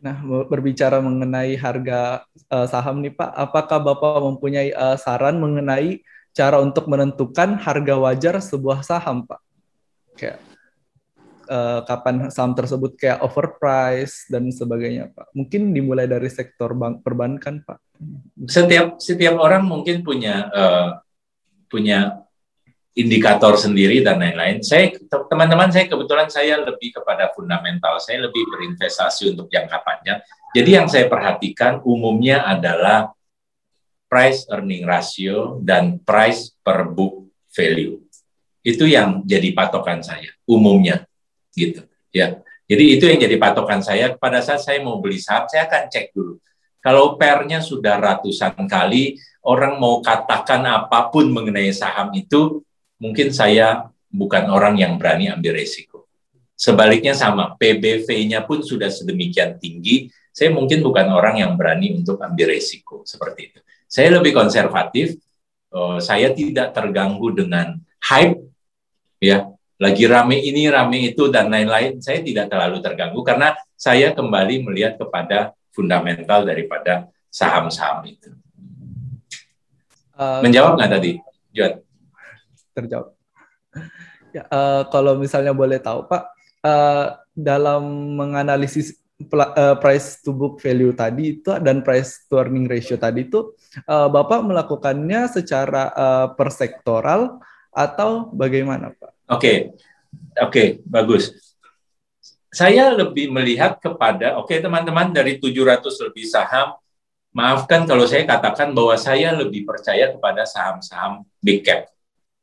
Nah, 0.00 0.16
berbicara 0.44 1.00
mengenai 1.00 1.56
harga 1.56 2.24
uh, 2.52 2.66
saham 2.68 3.00
nih 3.00 3.16
Pak, 3.16 3.30
apakah 3.36 3.80
Bapak 3.80 4.20
mempunyai 4.20 4.72
uh, 4.72 5.00
saran 5.00 5.40
mengenai 5.40 6.04
cara 6.36 6.60
untuk 6.60 6.88
menentukan 6.88 7.56
harga 7.56 7.94
wajar 7.96 8.34
sebuah 8.40 8.84
saham 8.84 9.24
Pak? 9.24 9.40
Kayak 10.16 10.49
uh, 11.50 11.82
kapan 11.82 12.30
saham 12.30 12.54
tersebut 12.54 12.94
kayak 12.94 13.20
overprice 13.26 14.30
dan 14.30 14.46
sebagainya 14.54 15.10
Pak. 15.10 15.34
Mungkin 15.34 15.74
dimulai 15.74 16.06
dari 16.06 16.30
sektor 16.30 16.72
bank 16.78 17.02
perbankan 17.02 17.66
Pak. 17.66 17.78
Setiap 18.46 19.02
setiap 19.02 19.36
orang 19.42 19.66
mungkin 19.66 20.06
punya 20.06 20.46
uh, 20.48 20.88
punya 21.66 22.22
indikator 22.94 23.58
sendiri 23.58 24.02
dan 24.02 24.22
lain-lain. 24.22 24.62
Saya 24.62 24.94
teman-teman 25.30 25.70
saya 25.70 25.86
kebetulan 25.90 26.30
saya 26.30 26.62
lebih 26.62 26.94
kepada 27.02 27.30
fundamental, 27.34 27.98
saya 27.98 28.26
lebih 28.30 28.46
berinvestasi 28.50 29.34
untuk 29.34 29.50
jangka 29.50 29.78
panjang. 29.82 30.18
Jadi 30.54 30.70
yang 30.74 30.86
saya 30.90 31.06
perhatikan 31.06 31.78
umumnya 31.86 32.42
adalah 32.42 33.14
price 34.10 34.46
earning 34.50 34.82
ratio 34.82 35.62
dan 35.62 36.02
price 36.02 36.50
per 36.62 36.90
book 36.90 37.30
value. 37.54 38.02
Itu 38.60 38.84
yang 38.84 39.22
jadi 39.22 39.54
patokan 39.54 40.02
saya 40.02 40.28
umumnya 40.44 41.06
gitu 41.60 41.84
ya. 42.14 42.40
Jadi 42.70 42.84
itu 42.94 43.04
yang 43.10 43.18
jadi 43.18 43.34
patokan 43.34 43.82
saya 43.82 44.14
pada 44.14 44.38
saat 44.38 44.62
saya 44.62 44.78
mau 44.78 45.02
beli 45.02 45.18
saham 45.18 45.50
saya 45.50 45.66
akan 45.66 45.90
cek 45.90 46.14
dulu. 46.14 46.38
Kalau 46.80 47.18
pernya 47.18 47.60
sudah 47.60 47.98
ratusan 47.98 48.56
kali, 48.64 49.18
orang 49.44 49.76
mau 49.76 50.00
katakan 50.00 50.64
apa 50.64 51.12
pun 51.12 51.28
mengenai 51.28 51.68
saham 51.76 52.08
itu, 52.16 52.64
mungkin 52.96 53.34
saya 53.34 53.90
bukan 54.08 54.48
orang 54.48 54.80
yang 54.80 54.96
berani 54.96 55.28
ambil 55.28 55.60
resiko. 55.60 56.08
Sebaliknya 56.56 57.12
sama, 57.12 57.58
PBV-nya 57.58 58.48
pun 58.48 58.64
sudah 58.64 58.88
sedemikian 58.88 59.60
tinggi, 59.60 60.08
saya 60.30 60.54
mungkin 60.54 60.80
bukan 60.80 61.10
orang 61.12 61.42
yang 61.42 61.52
berani 61.58 62.00
untuk 62.00 62.16
ambil 62.22 62.54
resiko 62.54 63.04
seperti 63.04 63.52
itu. 63.52 63.60
Saya 63.90 64.16
lebih 64.16 64.32
konservatif, 64.32 65.20
uh, 65.74 65.98
saya 66.00 66.32
tidak 66.32 66.72
terganggu 66.72 67.34
dengan 67.34 67.76
hype, 68.08 68.40
ya 69.20 69.52
lagi 69.80 70.04
rame 70.04 70.36
ini, 70.36 70.68
rame 70.68 71.10
itu, 71.10 71.32
dan 71.32 71.48
lain-lain, 71.48 71.98
saya 72.04 72.20
tidak 72.20 72.52
terlalu 72.52 72.84
terganggu 72.84 73.24
karena 73.24 73.56
saya 73.74 74.12
kembali 74.12 74.68
melihat 74.68 75.00
kepada 75.00 75.56
fundamental 75.72 76.44
daripada 76.44 77.08
saham-saham 77.32 78.04
itu. 78.04 78.28
Uh, 80.20 80.44
Menjawab 80.44 80.76
nggak 80.76 80.92
tadi, 81.00 81.12
Juan? 81.56 81.80
terjawab. 82.74 83.12
Ya, 84.30 84.46
uh, 84.46 84.86
kalau 84.88 85.18
misalnya 85.18 85.50
boleh 85.50 85.82
tahu 85.82 86.06
Pak, 86.06 86.22
uh, 86.62 87.18
dalam 87.34 88.14
menganalisis 88.14 88.94
uh, 89.26 89.76
price 89.78 90.22
to 90.22 90.30
book 90.30 90.62
value 90.62 90.94
tadi 90.94 91.40
itu 91.40 91.50
dan 91.58 91.82
price 91.82 92.30
to 92.30 92.38
earning 92.38 92.70
ratio 92.70 92.94
tadi 92.94 93.26
itu, 93.26 93.54
uh, 93.90 94.06
Bapak 94.06 94.46
melakukannya 94.46 95.26
secara 95.26 95.90
uh, 95.92 96.26
persektoral 96.38 97.42
atau 97.74 98.30
bagaimana 98.30 98.94
Pak? 98.94 99.09
Oke, 99.30 99.38
okay. 99.38 99.56
oke, 100.42 100.50
okay, 100.50 100.66
bagus. 100.82 101.30
Saya 102.50 102.90
lebih 102.90 103.30
melihat 103.30 103.78
kepada, 103.78 104.34
oke 104.42 104.50
okay, 104.50 104.58
teman-teman 104.58 105.14
dari 105.14 105.38
700 105.38 105.86
lebih 106.10 106.26
saham, 106.26 106.74
maafkan 107.30 107.86
kalau 107.86 108.10
saya 108.10 108.26
katakan 108.26 108.74
bahwa 108.74 108.98
saya 108.98 109.30
lebih 109.38 109.62
percaya 109.62 110.10
kepada 110.10 110.42
saham-saham 110.42 111.22
big 111.38 111.62
cap 111.62 111.86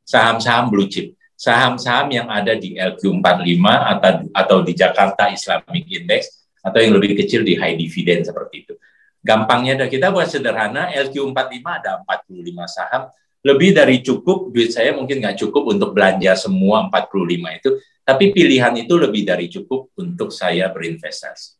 saham-saham 0.08 0.72
blue 0.72 0.88
chip, 0.88 1.12
saham-saham 1.36 2.08
yang 2.08 2.32
ada 2.32 2.56
di 2.56 2.80
LQ45 2.80 3.60
atau 3.68 4.12
atau 4.32 4.58
di 4.64 4.72
Jakarta 4.72 5.28
Islamic 5.28 5.84
Index 5.84 6.48
atau 6.64 6.80
yang 6.80 6.96
lebih 6.96 7.12
kecil 7.20 7.44
di 7.44 7.60
high 7.60 7.76
dividend 7.76 8.24
seperti 8.24 8.64
itu. 8.64 8.74
Gampangnya 9.20 9.84
kita 9.84 10.08
buat 10.08 10.32
sederhana, 10.32 10.88
LQ45 10.96 11.60
ada 11.60 12.00
45 12.08 12.64
saham, 12.72 13.02
lebih 13.46 13.70
dari 13.70 14.02
cukup, 14.02 14.50
duit 14.50 14.74
saya 14.74 14.90
mungkin 14.94 15.22
nggak 15.22 15.38
cukup 15.38 15.70
untuk 15.70 15.94
belanja 15.94 16.34
semua 16.34 16.90
45 16.90 17.58
itu, 17.58 17.70
tapi 18.02 18.34
pilihan 18.34 18.74
itu 18.80 18.94
lebih 18.98 19.22
dari 19.22 19.46
cukup 19.46 19.94
untuk 20.00 20.34
saya 20.34 20.72
berinvestasi. 20.74 21.54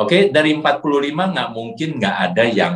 Oke, 0.00 0.32
dari 0.32 0.56
45 0.56 0.80
nggak 1.12 1.48
mungkin 1.52 1.88
nggak 2.00 2.16
ada 2.30 2.44
yang 2.48 2.74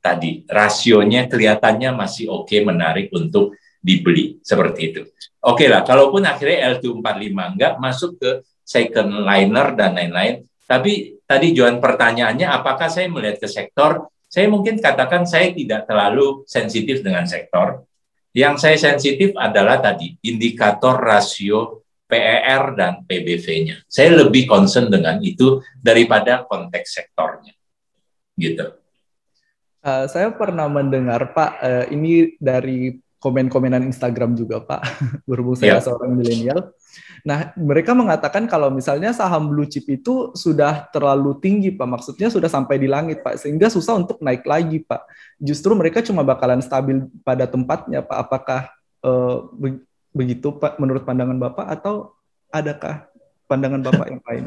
tadi 0.00 0.46
rasionya 0.46 1.26
kelihatannya 1.26 1.90
masih 1.92 2.30
oke 2.30 2.46
okay, 2.46 2.62
menarik 2.62 3.10
untuk 3.12 3.58
dibeli 3.82 4.38
seperti 4.40 4.80
itu. 4.94 5.02
Oke 5.42 5.66
okay 5.66 5.68
lah, 5.68 5.82
kalaupun 5.82 6.22
akhirnya 6.24 6.78
LQ45 6.78 7.34
enggak 7.34 7.72
masuk 7.82 8.18
ke 8.18 8.30
second 8.66 9.22
liner 9.22 9.74
dan 9.78 9.94
lain-lain. 9.94 10.42
Tapi 10.66 11.22
tadi 11.22 11.54
Johan 11.54 11.78
pertanyaannya 11.78 12.50
apakah 12.50 12.90
saya 12.90 13.06
melihat 13.06 13.38
ke 13.42 13.46
sektor? 13.46 14.10
Saya 14.26 14.50
mungkin 14.50 14.82
katakan 14.82 15.24
saya 15.24 15.54
tidak 15.54 15.86
terlalu 15.86 16.42
sensitif 16.44 17.00
dengan 17.00 17.24
sektor. 17.24 17.86
Yang 18.36 18.54
saya 18.60 18.76
sensitif 18.76 19.32
adalah 19.38 19.80
tadi 19.80 20.18
indikator 20.20 21.00
rasio 21.00 21.86
PER 22.06 22.78
dan 22.78 23.02
PBV-nya. 23.02 23.82
Saya 23.90 24.22
lebih 24.26 24.46
concern 24.46 24.86
dengan 24.92 25.18
itu 25.24 25.64
daripada 25.80 26.46
konteks 26.46 26.88
sektornya. 27.00 27.56
Gitu. 28.36 28.66
Uh, 29.82 30.06
saya 30.10 30.34
pernah 30.34 30.66
mendengar 30.66 31.32
Pak, 31.32 31.50
uh, 31.62 31.84
ini 31.94 32.34
dari 32.38 32.98
komen-komenan 33.22 33.82
Instagram 33.86 34.38
juga 34.38 34.62
Pak, 34.62 34.82
berhubung 35.30 35.58
saya 35.58 35.78
yeah. 35.78 35.82
seorang 35.82 36.14
milenial. 36.14 36.74
Nah, 37.26 37.52
mereka 37.58 37.96
mengatakan 37.96 38.46
kalau 38.46 38.70
misalnya 38.70 39.10
saham 39.10 39.50
blue 39.50 39.66
chip 39.66 39.86
itu 39.88 40.32
sudah 40.36 40.86
terlalu 40.90 41.36
tinggi 41.42 41.74
Pak, 41.74 41.88
maksudnya 41.88 42.28
sudah 42.28 42.46
sampai 42.46 42.80
di 42.80 42.88
langit 42.88 43.24
Pak, 43.24 43.40
sehingga 43.40 43.66
susah 43.72 43.98
untuk 43.98 44.20
naik 44.22 44.46
lagi 44.46 44.82
Pak. 44.82 45.06
Justru 45.40 45.74
mereka 45.74 46.04
cuma 46.04 46.26
bakalan 46.26 46.60
stabil 46.60 47.06
pada 47.26 47.44
tempatnya 47.44 48.04
Pak. 48.04 48.18
Apakah 48.28 48.60
uh, 49.02 49.46
begitu 50.14 50.54
Pak 50.56 50.78
menurut 50.78 51.02
pandangan 51.04 51.36
Bapak 51.36 51.66
atau 51.70 52.14
adakah 52.52 53.08
pandangan 53.50 53.82
Bapak 53.82 54.06
yang 54.10 54.22
lain? 54.24 54.46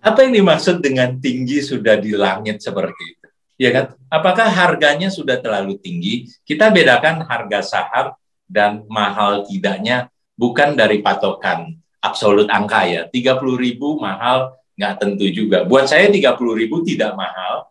Apa 0.00 0.24
yang 0.24 0.32
dimaksud 0.32 0.80
dengan 0.80 1.20
tinggi 1.20 1.60
sudah 1.60 2.00
di 2.00 2.16
langit 2.16 2.64
seperti 2.64 3.02
itu? 3.12 3.26
ya 3.60 3.70
kan? 3.72 3.84
Apakah 4.12 4.48
harganya 4.48 5.08
sudah 5.08 5.40
terlalu 5.40 5.80
tinggi? 5.80 6.28
Kita 6.44 6.70
bedakan 6.70 7.24
harga 7.26 7.60
saham 7.64 8.06
dan 8.46 8.86
mahal 8.86 9.42
tidaknya 9.48 10.12
bukan 10.36 10.76
dari 10.76 11.02
patokan 11.02 11.74
absolut 11.98 12.46
angka 12.46 12.86
ya. 12.86 13.02
30 13.10 13.42
ribu 13.58 13.98
mahal 13.98 14.54
nggak 14.76 14.94
tentu 15.00 15.26
juga. 15.32 15.64
Buat 15.64 15.90
saya 15.90 16.06
30 16.12 16.36
ribu 16.54 16.84
tidak 16.86 17.16
mahal 17.16 17.66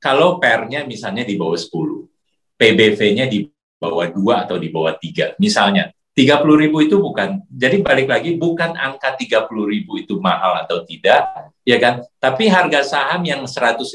kalau 0.00 0.38
pernya 0.40 0.86
misalnya 0.86 1.26
di 1.26 1.34
bawah 1.36 1.58
10. 1.58 2.06
PBV-nya 2.54 3.26
di 3.26 3.50
bawah 3.76 4.06
2 4.08 4.44
atau 4.46 4.56
di 4.56 4.70
bawah 4.70 4.94
3. 4.94 5.34
Misalnya 5.42 5.90
30 6.14 6.62
ribu 6.62 6.78
itu 6.78 7.02
bukan, 7.02 7.42
jadi 7.50 7.82
balik 7.82 8.06
lagi 8.06 8.38
bukan 8.38 8.78
angka 8.78 9.18
30 9.18 9.50
ribu 9.66 9.98
itu 9.98 10.22
mahal 10.22 10.62
atau 10.62 10.86
tidak, 10.86 11.50
ya 11.66 11.74
kan? 11.82 12.06
Tapi 12.22 12.46
harga 12.46 12.86
saham 12.86 13.26
yang 13.26 13.42
150 13.42 13.90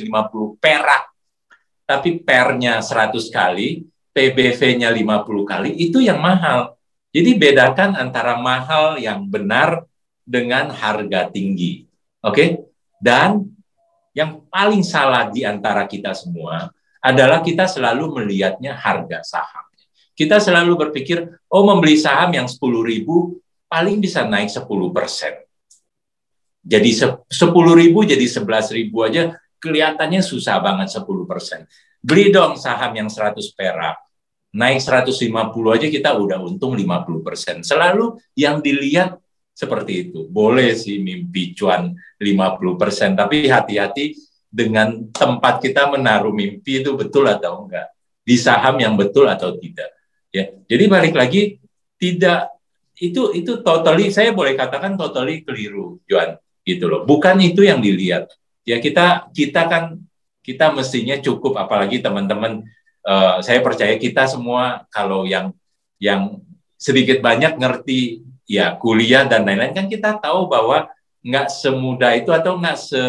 perak 0.59 1.07
tapi 1.89 2.21
pernya 2.21 2.85
100 2.85 3.33
kali, 3.33 3.89
PBV-nya 4.13 4.93
50 4.93 5.41
kali, 5.41 5.73
itu 5.73 5.97
yang 5.97 6.21
mahal. 6.21 6.77
Jadi 7.09 7.31
bedakan 7.41 7.97
antara 7.97 8.37
mahal 8.37 9.01
yang 9.01 9.25
benar 9.25 9.85
dengan 10.21 10.69
harga 10.69 11.29
tinggi. 11.33 11.89
Oke? 12.21 12.33
Okay? 12.33 12.49
Dan 13.01 13.49
yang 14.13 14.45
paling 14.51 14.85
salah 14.85 15.31
di 15.31 15.41
antara 15.47 15.89
kita 15.89 16.13
semua 16.13 16.69
adalah 16.99 17.39
kita 17.39 17.65
selalu 17.65 18.21
melihatnya 18.21 18.75
harga 18.75 19.23
saham. 19.23 19.65
Kita 20.19 20.35
selalu 20.35 20.75
berpikir, 20.75 21.31
oh 21.47 21.63
membeli 21.63 21.95
saham 21.95 22.35
yang 22.35 22.43
10 22.43 22.59
ribu 22.83 23.39
paling 23.71 24.03
bisa 24.03 24.27
naik 24.27 24.51
10 24.51 24.67
persen. 24.91 25.39
Jadi 26.59 26.91
10 26.91 27.31
ribu 27.79 28.03
jadi 28.03 28.27
11 28.27 28.75
ribu 28.75 29.07
aja 29.07 29.39
kelihatannya 29.63 30.19
susah 30.19 30.59
banget 30.59 30.91
10 30.91 31.07
persen. 31.23 31.63
Beli 32.03 32.35
dong 32.35 32.59
saham 32.59 32.91
yang 32.99 33.07
100 33.07 33.39
perak. 33.55 33.95
Naik 34.49 34.81
150 34.81 35.29
aja 35.75 35.87
kita 35.87 36.09
udah 36.17 36.41
untung 36.41 36.73
50 36.73 37.21
persen. 37.21 37.55
Selalu 37.61 38.17
yang 38.33 38.65
dilihat 38.65 39.21
seperti 39.53 40.09
itu. 40.09 40.25
Boleh 40.25 40.73
sih 40.73 41.03
mimpi 41.03 41.51
cuan 41.53 41.93
50 42.17 42.81
persen, 42.81 43.13
tapi 43.13 43.45
hati-hati 43.45 44.15
dengan 44.49 45.05
tempat 45.13 45.61
kita 45.61 45.91
menaruh 45.93 46.33
mimpi 46.33 46.81
itu 46.81 46.97
betul 46.97 47.29
atau 47.29 47.67
enggak. 47.67 47.93
Di 48.25 48.39
saham 48.39 48.81
yang 48.81 48.97
betul 48.97 49.29
atau 49.29 49.53
tidak. 49.59 49.91
Ya, 50.29 50.49
jadi 50.69 50.85
balik 50.89 51.17
lagi 51.17 51.57
tidak 51.97 52.53
itu 52.99 53.31
itu 53.33 53.63
totally 53.63 54.11
saya 54.11 54.35
boleh 54.35 54.53
katakan 54.55 54.95
totally 54.95 55.41
keliru, 55.41 55.99
Juan, 56.05 56.37
gitu 56.63 56.85
loh. 56.87 57.01
Bukan 57.07 57.39
itu 57.39 57.63
yang 57.63 57.79
dilihat. 57.79 58.29
Ya 58.67 58.77
kita 58.77 59.31
kita 59.33 59.65
kan 59.65 59.83
kita 60.43 60.71
mestinya 60.73 61.15
cukup, 61.19 61.57
apalagi 61.57 61.99
teman-teman. 61.99 62.63
Uh, 63.09 63.41
saya 63.41 63.65
percaya 63.65 63.97
kita 63.97 64.29
semua 64.29 64.85
kalau 64.93 65.25
yang 65.25 65.49
yang 65.97 66.37
sedikit 66.77 67.25
banyak 67.25 67.57
ngerti 67.57 68.21
ya 68.45 68.77
kuliah 68.77 69.25
dan 69.25 69.49
lain-lain 69.49 69.73
kan 69.73 69.89
kita 69.89 70.21
tahu 70.21 70.45
bahwa 70.45 70.85
nggak 71.25 71.49
semudah 71.49 72.13
itu 72.13 72.29
atau 72.29 72.61
nggak 72.61 72.77
se 72.77 73.01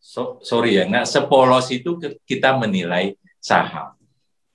so, 0.00 0.40
sorry 0.40 0.80
ya 0.80 0.88
nggak 0.88 1.04
sepolos 1.04 1.68
itu 1.68 2.00
kita 2.24 2.56
menilai 2.56 3.12
saham 3.44 4.00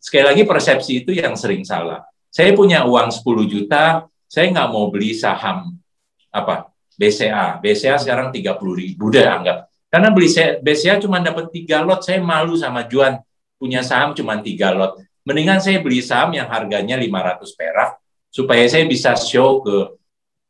Sekali 0.05 0.21
lagi 0.21 0.43
persepsi 0.45 1.01
itu 1.01 1.17
yang 1.17 1.33
sering 1.33 1.65
salah. 1.65 2.05
Saya 2.29 2.53
punya 2.53 2.85
uang 2.85 3.09
10 3.09 3.25
juta, 3.49 4.05
saya 4.29 4.53
nggak 4.53 4.69
mau 4.69 4.93
beli 4.93 5.17
saham 5.17 5.81
apa 6.29 6.69
BCA. 6.93 7.57
BCA 7.57 7.97
sekarang 7.97 8.29
30 8.29 8.53
ribu 8.53 9.09
deh 9.09 9.25
anggap. 9.25 9.65
Karena 9.89 10.13
beli 10.13 10.29
BCA 10.61 11.01
cuma 11.01 11.17
dapat 11.25 11.49
tiga 11.49 11.81
lot, 11.81 12.05
saya 12.05 12.21
malu 12.21 12.53
sama 12.53 12.85
Juan 12.85 13.17
punya 13.55 13.81
saham 13.81 14.11
cuma 14.15 14.39
tiga 14.39 14.71
lot. 14.75 14.99
Mendingan 15.25 15.57
saya 15.59 15.81
beli 15.81 16.05
saham 16.05 16.35
yang 16.37 16.45
harganya 16.47 16.95
500 16.99 17.57
perak 17.57 17.97
supaya 18.29 18.63
saya 18.67 18.85
bisa 18.85 19.15
show 19.15 19.63
ke 19.63 19.95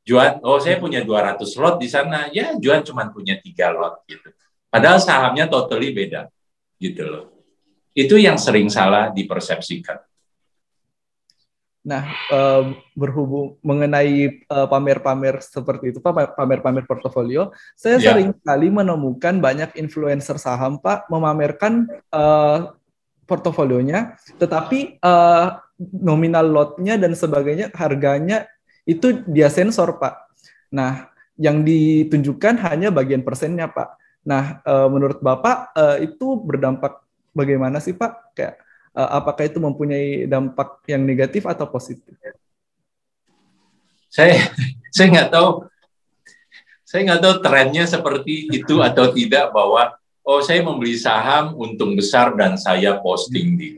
Juan, 0.05 0.37
oh 0.45 0.61
saya 0.61 0.77
punya 0.77 1.01
200 1.01 1.41
lot 1.57 1.81
di 1.81 1.89
sana, 1.89 2.29
ya 2.29 2.53
Juan 2.61 2.85
cuma 2.85 3.09
punya 3.09 3.41
tiga 3.41 3.73
lot 3.73 4.05
gitu. 4.05 4.29
Padahal 4.69 5.01
sahamnya 5.01 5.49
totally 5.49 5.89
beda 5.89 6.29
gitu 6.77 7.01
loh. 7.09 7.25
Itu 7.97 8.21
yang 8.21 8.37
sering 8.37 8.69
salah 8.69 9.09
dipersepsikan. 9.09 9.97
Nah, 11.85 12.05
eh, 12.09 12.63
berhubung 12.97 13.61
mengenai 13.61 14.45
eh, 14.45 14.67
pamer-pamer 14.69 15.41
seperti 15.41 15.93
itu, 15.93 16.01
Pak, 16.01 16.37
pamer-pamer 16.37 16.85
portofolio, 16.85 17.53
saya 17.77 18.01
ya. 18.01 18.13
sering 18.13 18.33
kali 18.41 18.73
menemukan 18.73 19.37
banyak 19.37 19.73
influencer 19.77 20.41
saham, 20.41 20.81
Pak, 20.81 21.09
memamerkan 21.09 21.85
eh, 21.89 22.59
portofolionya, 23.25 24.17
tetapi 24.37 25.01
eh, 25.01 25.47
nominal 26.01 26.45
lotnya 26.45 26.95
dan 26.95 27.17
sebagainya, 27.17 27.73
harganya 27.75 28.45
itu 28.85 29.25
dia 29.25 29.49
sensor, 29.49 29.97
Pak. 29.97 30.13
Nah, 30.71 31.09
yang 31.35 31.65
ditunjukkan 31.65 32.61
hanya 32.63 32.93
bagian 32.93 33.25
persennya, 33.25 33.67
Pak. 33.69 33.97
Nah, 34.25 34.61
eh, 34.61 34.87
menurut 34.87 35.19
Bapak 35.19 35.75
eh, 35.75 35.97
itu 36.09 36.37
berdampak 36.39 37.05
bagaimana 37.35 37.83
sih 37.83 37.91
Pak? 37.91 38.31
Kayak 38.31 38.63
uh, 38.95 39.19
apakah 39.19 39.43
itu 39.45 39.59
mempunyai 39.59 40.25
dampak 40.25 40.87
yang 40.87 41.03
negatif 41.03 41.43
atau 41.43 41.67
positif? 41.67 42.15
Saya 44.07 44.39
saya 44.95 45.07
nggak 45.11 45.29
tahu 45.35 45.67
saya 46.87 47.01
nggak 47.11 47.21
tahu 47.21 47.35
trennya 47.43 47.83
seperti 47.83 48.47
itu 48.55 48.79
atau 48.79 49.11
tidak 49.11 49.51
bahwa 49.51 49.99
oh 50.25 50.41
saya 50.41 50.65
membeli 50.65 50.97
saham 50.97 51.53
untung 51.55 51.93
besar 51.93 52.33
dan 52.33 52.57
saya 52.57 52.97
posting 52.99 53.55
di 53.55 53.69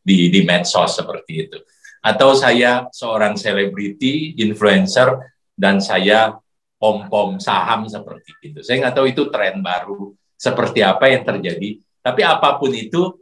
di, 0.00 0.32
di 0.32 0.40
medsos 0.42 0.96
seperti 0.96 1.32
itu. 1.46 1.58
Atau 2.00 2.32
saya 2.32 2.88
seorang 2.88 3.36
selebriti 3.36 4.32
influencer 4.40 5.20
dan 5.52 5.84
saya 5.84 6.32
pom 6.80 7.12
pom 7.12 7.36
saham 7.36 7.84
seperti 7.84 8.32
itu. 8.40 8.64
Saya 8.64 8.88
nggak 8.88 8.94
tahu 8.96 9.06
itu 9.12 9.28
tren 9.28 9.60
baru 9.60 10.16
seperti 10.40 10.80
apa 10.80 11.12
yang 11.12 11.22
terjadi. 11.28 11.76
Tapi 12.00 12.20
apa 12.24 12.56
pun 12.56 12.72
itu, 12.72 13.20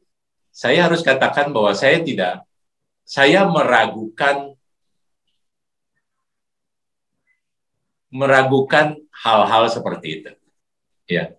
saya 0.54 0.86
harus 0.86 1.02
katakan 1.02 1.50
bahwa 1.50 1.74
saya 1.74 1.98
tidak, 1.98 2.46
saya 3.02 3.42
meragukan 3.50 4.54
meragukan 8.08 8.96
hal-hal 9.10 9.66
seperti 9.66 10.22
itu. 10.22 10.30
Ya, 11.10 11.34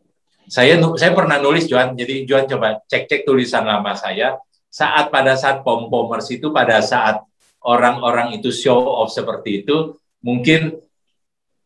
saya 0.49 0.81
saya 0.97 1.11
pernah 1.13 1.37
nulis 1.37 1.69
Juan, 1.69 1.93
jadi 1.93 2.25
Juan 2.25 2.49
coba 2.49 2.81
cek-cek 2.89 3.23
tulisan 3.23 3.63
lama 3.69 3.93
saya 3.93 4.41
saat 4.69 5.09
pada 5.13 5.37
saat 5.37 5.61
pom 5.65 5.89
pomers 5.89 6.29
itu 6.29 6.49
pada 6.49 6.81
saat 6.81 7.21
orang-orang 7.65 8.37
itu 8.37 8.49
show 8.53 8.81
off 8.81 9.13
seperti 9.13 9.65
itu, 9.65 9.97
mungkin 10.25 10.77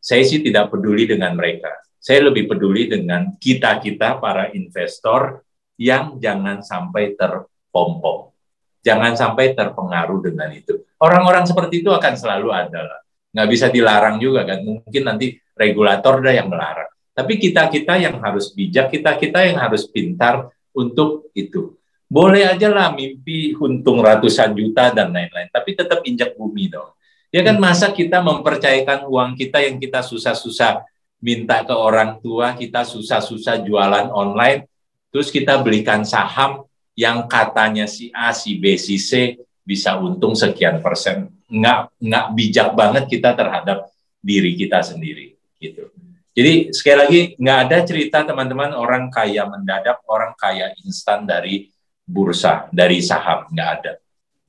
saya 0.04 0.24
sih 0.28 0.44
tidak 0.44 0.72
peduli 0.72 1.08
dengan 1.08 1.36
mereka. 1.36 1.72
Saya 2.04 2.28
lebih 2.28 2.52
peduli 2.52 2.92
dengan 2.92 3.40
kita-kita 3.40 4.20
para 4.20 4.52
investor 4.52 5.48
yang 5.80 6.20
jangan 6.20 6.60
sampai 6.60 7.16
terpompong. 7.16 8.36
Jangan 8.84 9.16
sampai 9.16 9.56
terpengaruh 9.56 10.20
dengan 10.20 10.52
itu. 10.52 10.84
Orang-orang 11.00 11.48
seperti 11.48 11.80
itu 11.80 11.88
akan 11.96 12.14
selalu 12.20 12.52
ada. 12.52 13.00
Nggak 13.32 13.48
bisa 13.48 13.72
dilarang 13.72 14.20
juga 14.20 14.44
kan. 14.44 14.60
Mungkin 14.60 15.04
nanti 15.08 15.40
regulator 15.56 16.20
dah 16.20 16.36
yang 16.36 16.52
melarang. 16.52 16.92
Tapi 17.14 17.38
kita-kita 17.38 18.02
yang 18.02 18.18
harus 18.18 18.50
bijak, 18.50 18.90
kita-kita 18.90 19.46
yang 19.46 19.62
harus 19.62 19.86
pintar 19.86 20.50
untuk 20.74 21.30
itu. 21.38 21.78
Boleh 22.10 22.46
aja 22.46 22.70
lah 22.70 22.94
mimpi 22.94 23.54
untung 23.58 24.02
ratusan 24.02 24.54
juta 24.54 24.90
dan 24.94 25.14
lain-lain. 25.14 25.50
Tapi 25.50 25.78
tetap 25.78 26.02
injak 26.06 26.34
bumi 26.38 26.74
dong. 26.74 26.94
Ya 27.34 27.42
kan 27.42 27.58
masa 27.58 27.90
kita 27.90 28.22
mempercayakan 28.22 29.10
uang 29.10 29.34
kita 29.34 29.62
yang 29.66 29.82
kita 29.82 30.06
susah-susah 30.06 30.86
minta 31.18 31.66
ke 31.66 31.74
orang 31.74 32.22
tua, 32.22 32.54
kita 32.54 32.86
susah-susah 32.86 33.66
jualan 33.66 34.14
online, 34.14 34.70
terus 35.10 35.34
kita 35.34 35.58
belikan 35.58 36.06
saham 36.06 36.68
yang 36.94 37.26
katanya 37.26 37.90
si 37.90 38.14
A, 38.14 38.30
si 38.36 38.62
B, 38.62 38.78
si 38.78 39.02
C 39.02 39.42
bisa 39.66 39.98
untung 39.98 40.38
sekian 40.38 40.84
persen. 40.84 41.32
Nggak, 41.50 41.96
nggak 41.98 42.26
bijak 42.38 42.70
banget 42.78 43.04
kita 43.10 43.34
terhadap 43.34 43.90
diri 44.22 44.54
kita 44.54 44.84
sendiri. 44.84 45.34
gitu. 45.64 45.93
Jadi 46.34 46.74
sekali 46.74 46.98
lagi 46.98 47.20
nggak 47.38 47.60
ada 47.70 47.78
cerita 47.86 48.26
teman-teman 48.26 48.74
orang 48.74 49.14
kaya 49.14 49.46
mendadak, 49.46 50.02
orang 50.10 50.34
kaya 50.34 50.74
instan 50.82 51.30
dari 51.30 51.70
bursa, 52.02 52.66
dari 52.74 53.06
saham, 53.06 53.54
nggak 53.54 53.70
ada. 53.70 53.94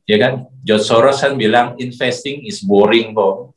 Ya 0.09 0.16
kan? 0.16 0.49
George 0.64 0.85
Soros 0.88 1.20
kan 1.20 1.37
bilang 1.37 1.77
investing 1.77 2.49
is 2.49 2.64
boring 2.64 3.12
kok. 3.12 3.53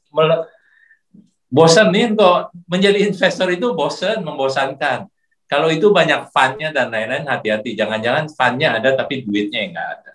Bosanin 1.48 2.20
kok 2.20 2.52
menjadi 2.68 3.08
investor 3.08 3.48
itu 3.48 3.72
bosan, 3.72 4.20
membosankan. 4.20 5.08
Kalau 5.48 5.72
itu 5.72 5.88
banyak 5.96 6.28
funnya 6.28 6.76
dan 6.76 6.92
lain-lain, 6.92 7.24
hati-hati. 7.24 7.80
Jangan-jangan 7.80 8.28
funnya 8.36 8.76
ada 8.76 8.92
tapi 8.92 9.24
duitnya 9.24 9.64
yang 9.64 9.72
nggak 9.72 9.90
ada. 9.96 10.12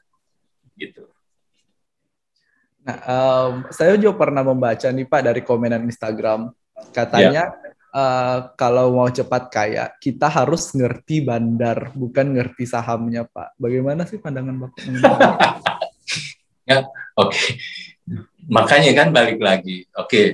Gitu. 0.76 1.02
Nah, 2.84 2.98
um, 3.08 3.52
saya 3.72 3.96
juga 3.96 4.28
pernah 4.28 4.44
membaca 4.44 4.84
nih 4.92 5.08
Pak 5.08 5.20
dari 5.24 5.40
komenan 5.40 5.80
Instagram. 5.88 6.52
Katanya 6.92 7.48
yeah. 7.48 7.71
Uh, 7.92 8.48
kalau 8.56 8.96
mau 8.96 9.12
cepat 9.12 9.52
kaya, 9.52 9.92
kita 10.00 10.24
harus 10.24 10.72
ngerti 10.72 11.20
bandar, 11.20 11.92
bukan 11.92 12.32
ngerti 12.32 12.64
sahamnya 12.64 13.28
Pak. 13.28 13.52
Bagaimana 13.60 14.08
sih 14.08 14.16
pandangan 14.16 14.56
Bapak? 14.64 14.80
ya, 16.72 16.88
Oke. 17.20 17.36
Okay. 17.36 17.48
Makanya 18.48 18.92
kan 18.96 19.08
balik 19.12 19.38
lagi. 19.44 19.84
Oke, 19.92 20.08
okay 20.08 20.26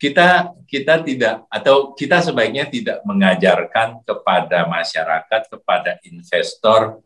kita 0.00 0.56
kita 0.64 1.04
tidak 1.04 1.44
atau 1.52 1.92
kita 1.92 2.24
sebaiknya 2.24 2.64
tidak 2.72 3.04
mengajarkan 3.04 4.00
kepada 4.00 4.64
masyarakat 4.64 5.40
kepada 5.52 6.00
investor 6.08 7.04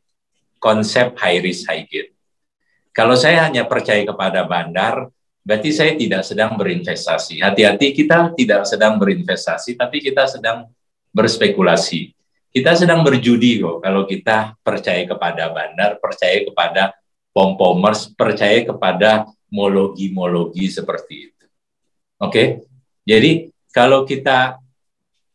konsep 0.62 1.18
high 1.18 1.42
risk 1.42 1.66
high 1.66 1.82
gain. 1.90 2.14
Kalau 2.94 3.18
saya 3.18 3.50
hanya 3.50 3.66
percaya 3.66 4.06
kepada 4.06 4.46
bandar, 4.46 5.10
berarti 5.44 5.70
saya 5.70 5.92
tidak 5.94 6.24
sedang 6.24 6.56
berinvestasi. 6.56 7.44
Hati-hati 7.44 7.92
kita 7.92 8.32
tidak 8.32 8.64
sedang 8.64 8.96
berinvestasi, 8.96 9.76
tapi 9.76 10.00
kita 10.00 10.24
sedang 10.24 10.72
berspekulasi. 11.12 12.16
Kita 12.48 12.72
sedang 12.72 13.04
berjudi 13.04 13.60
kok 13.60 13.84
kalau 13.84 14.08
kita 14.08 14.56
percaya 14.64 15.04
kepada 15.04 15.52
bandar, 15.52 16.00
percaya 16.00 16.42
kepada 16.42 16.96
pom-pomers, 17.34 18.08
percaya 18.14 18.62
kepada 18.64 19.26
mologi-mologi 19.50 20.70
seperti 20.70 21.30
itu. 21.30 21.44
Oke, 22.18 22.30
okay? 22.30 22.46
Jadi 23.04 23.52
kalau 23.74 24.06
kita 24.06 24.62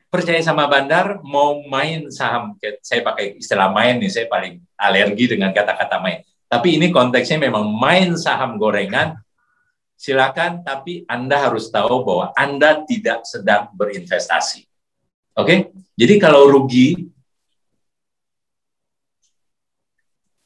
percaya 0.09 0.41
sama 0.41 0.65
bandar, 0.65 1.21
mau 1.21 1.59
main 1.69 2.09
saham, 2.09 2.57
saya 2.81 3.05
pakai 3.05 3.37
istilah 3.37 3.69
main 3.69 4.01
nih, 4.01 4.09
saya 4.09 4.25
paling 4.25 4.57
alergi 4.73 5.37
dengan 5.37 5.53
kata-kata 5.53 6.01
main. 6.01 6.25
Tapi 6.49 6.81
ini 6.81 6.89
konteksnya 6.89 7.37
memang 7.37 7.67
main 7.69 8.17
saham 8.17 8.57
gorengan, 8.57 9.19
silakan, 9.99 10.63
tapi 10.63 11.03
Anda 11.11 11.51
harus 11.51 11.67
tahu 11.67 12.07
bahwa 12.07 12.31
Anda 12.39 12.87
tidak 12.87 13.27
sedang 13.27 13.67
berinvestasi. 13.75 14.63
Oke? 15.35 15.43
Okay? 15.43 15.59
Jadi 15.99 16.15
kalau 16.15 16.47
rugi, 16.47 17.11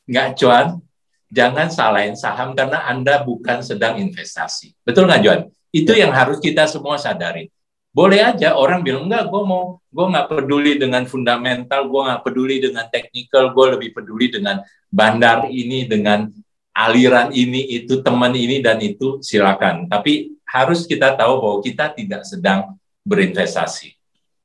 nggak 0.09 0.41
cuan, 0.41 0.81
jangan 1.29 1.69
salahin 1.69 2.17
saham 2.17 2.57
karena 2.57 2.81
Anda 2.89 3.21
bukan 3.21 3.61
sedang 3.61 4.01
investasi. 4.01 4.73
Betul 4.81 5.05
nggak 5.05 5.21
Juan? 5.21 5.41
Itu 5.69 5.93
yang 5.93 6.09
harus 6.09 6.41
kita 6.41 6.65
semua 6.65 6.97
sadari. 6.97 7.53
Boleh 7.93 8.25
aja 8.25 8.57
orang 8.57 8.81
bilang, 8.81 9.05
enggak, 9.05 9.29
gue 9.29 9.41
mau, 9.45 9.77
gue 9.93 10.05
nggak 10.09 10.25
peduli 10.33 10.81
dengan 10.81 11.05
fundamental, 11.05 11.85
gue 11.85 12.01
nggak 12.09 12.21
peduli 12.25 12.57
dengan 12.57 12.89
teknikal, 12.89 13.53
gue 13.53 13.65
lebih 13.77 13.93
peduli 13.93 14.33
dengan 14.33 14.65
bandar 14.89 15.45
ini, 15.45 15.85
dengan 15.85 16.25
aliran 16.73 17.29
ini 17.31 17.81
itu 17.81 18.01
teman 18.01 18.33
ini 18.33 18.59
dan 18.59 18.81
itu 18.81 19.21
silakan. 19.21 19.87
Tapi 19.87 20.33
harus 20.45 20.85
kita 20.89 21.13
tahu 21.13 21.39
bahwa 21.39 21.57
kita 21.61 21.93
tidak 21.93 22.25
sedang 22.25 22.77
berinvestasi. 23.05 23.93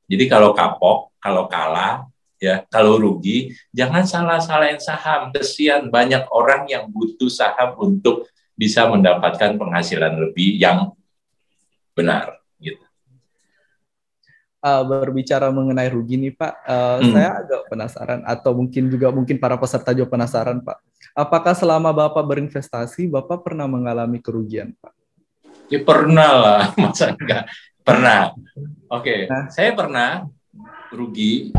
Jadi 0.09 0.25
kalau 0.25 0.53
kapok, 0.57 1.13
kalau 1.21 1.45
kalah, 1.45 2.09
ya 2.41 2.65
kalau 2.69 2.97
rugi, 2.97 3.53
jangan 3.73 4.05
salah-salahin 4.05 4.81
saham. 4.81 5.29
Kesian 5.33 5.93
banyak 5.93 6.25
orang 6.33 6.65
yang 6.69 6.89
butuh 6.89 7.29
saham 7.29 7.77
untuk 7.77 8.25
bisa 8.57 8.89
mendapatkan 8.89 9.57
penghasilan 9.57 10.17
lebih 10.17 10.57
yang 10.57 10.93
benar 11.93 12.39
uh, 14.63 14.83
berbicara 14.85 15.49
mengenai 15.51 15.89
rugi 15.91 16.19
nih 16.19 16.33
Pak, 16.35 16.53
uh, 16.67 16.97
hmm. 16.99 17.11
saya 17.11 17.29
agak 17.39 17.61
penasaran 17.71 18.21
atau 18.27 18.51
mungkin 18.55 18.83
juga 18.91 19.07
mungkin 19.11 19.37
para 19.39 19.55
peserta 19.55 19.95
juga 19.95 20.11
penasaran 20.11 20.59
Pak. 20.63 20.77
Apakah 21.15 21.53
selama 21.57 21.91
Bapak 21.91 22.23
berinvestasi, 22.23 23.09
Bapak 23.11 23.43
pernah 23.43 23.65
mengalami 23.65 24.21
kerugian 24.21 24.75
Pak? 24.79 24.93
Ya 25.69 25.79
pernah 25.83 26.31
lah, 26.33 26.63
masa 26.81 27.13
enggak? 27.13 27.49
Pernah. 27.81 28.33
Oke, 28.89 29.03
okay. 29.03 29.19
nah. 29.29 29.47
saya 29.49 29.73
pernah 29.73 30.25
rugi. 30.93 31.53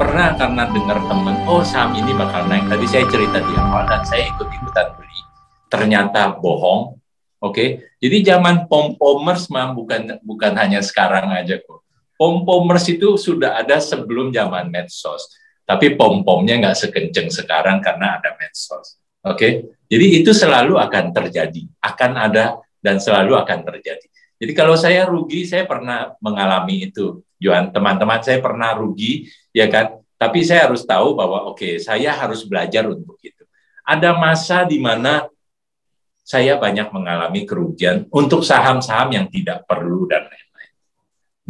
Pernah 0.00 0.32
karena 0.32 0.64
dengar 0.72 0.98
teman, 1.04 1.36
oh 1.44 1.60
saham 1.60 1.92
ini 1.92 2.16
bakal 2.16 2.48
naik. 2.48 2.64
Tadi 2.72 2.86
saya 2.88 3.04
cerita 3.12 3.36
di 3.44 3.52
awal 3.52 3.84
dan 3.84 4.00
saya 4.08 4.24
ikut-ikutan 4.32 4.96
beli. 4.96 5.20
Ternyata 5.68 6.40
bohong. 6.40 6.96
Oke, 7.40 7.52
okay? 7.56 7.68
jadi 8.00 8.36
zaman 8.36 8.68
pom-pomers 8.68 9.48
mah 9.48 9.72
bukan 9.72 10.20
bukan 10.20 10.52
hanya 10.60 10.84
sekarang 10.84 11.32
aja 11.32 11.56
kok 11.56 11.80
pom-pomers 12.20 12.84
itu 12.92 13.16
sudah 13.16 13.56
ada 13.56 13.80
sebelum 13.80 14.28
zaman 14.28 14.68
medsos. 14.68 15.39
Tapi 15.70 15.94
pom-pomnya 15.94 16.58
nggak 16.58 16.74
sekenceng 16.74 17.30
sekarang 17.30 17.78
karena 17.78 18.18
ada 18.18 18.34
medsos. 18.34 18.98
Oke, 19.22 19.36
okay? 19.36 19.52
jadi 19.86 20.06
itu 20.18 20.34
selalu 20.34 20.80
akan 20.80 21.14
terjadi, 21.14 21.62
akan 21.78 22.12
ada 22.18 22.58
dan 22.82 22.98
selalu 22.98 23.38
akan 23.38 23.62
terjadi. 23.62 24.06
Jadi 24.40 24.52
kalau 24.56 24.74
saya 24.74 25.06
rugi, 25.06 25.44
saya 25.46 25.68
pernah 25.68 26.16
mengalami 26.18 26.88
itu, 26.88 27.22
Johan. 27.38 27.70
Teman-teman 27.70 28.24
saya 28.24 28.40
pernah 28.40 28.72
rugi, 28.74 29.28
ya 29.52 29.68
kan? 29.68 30.00
Tapi 30.18 30.40
saya 30.42 30.66
harus 30.66 30.82
tahu 30.88 31.14
bahwa 31.14 31.52
oke, 31.52 31.60
okay, 31.60 31.76
saya 31.76 32.16
harus 32.16 32.48
belajar 32.48 32.88
untuk 32.88 33.20
itu. 33.20 33.44
Ada 33.84 34.16
masa 34.16 34.64
di 34.64 34.80
mana 34.80 35.28
saya 36.24 36.56
banyak 36.56 36.88
mengalami 36.90 37.44
kerugian 37.44 38.08
untuk 38.08 38.40
saham-saham 38.40 39.12
yang 39.12 39.26
tidak 39.28 39.68
perlu 39.68 40.08
dan 40.08 40.24
lain 40.24 40.50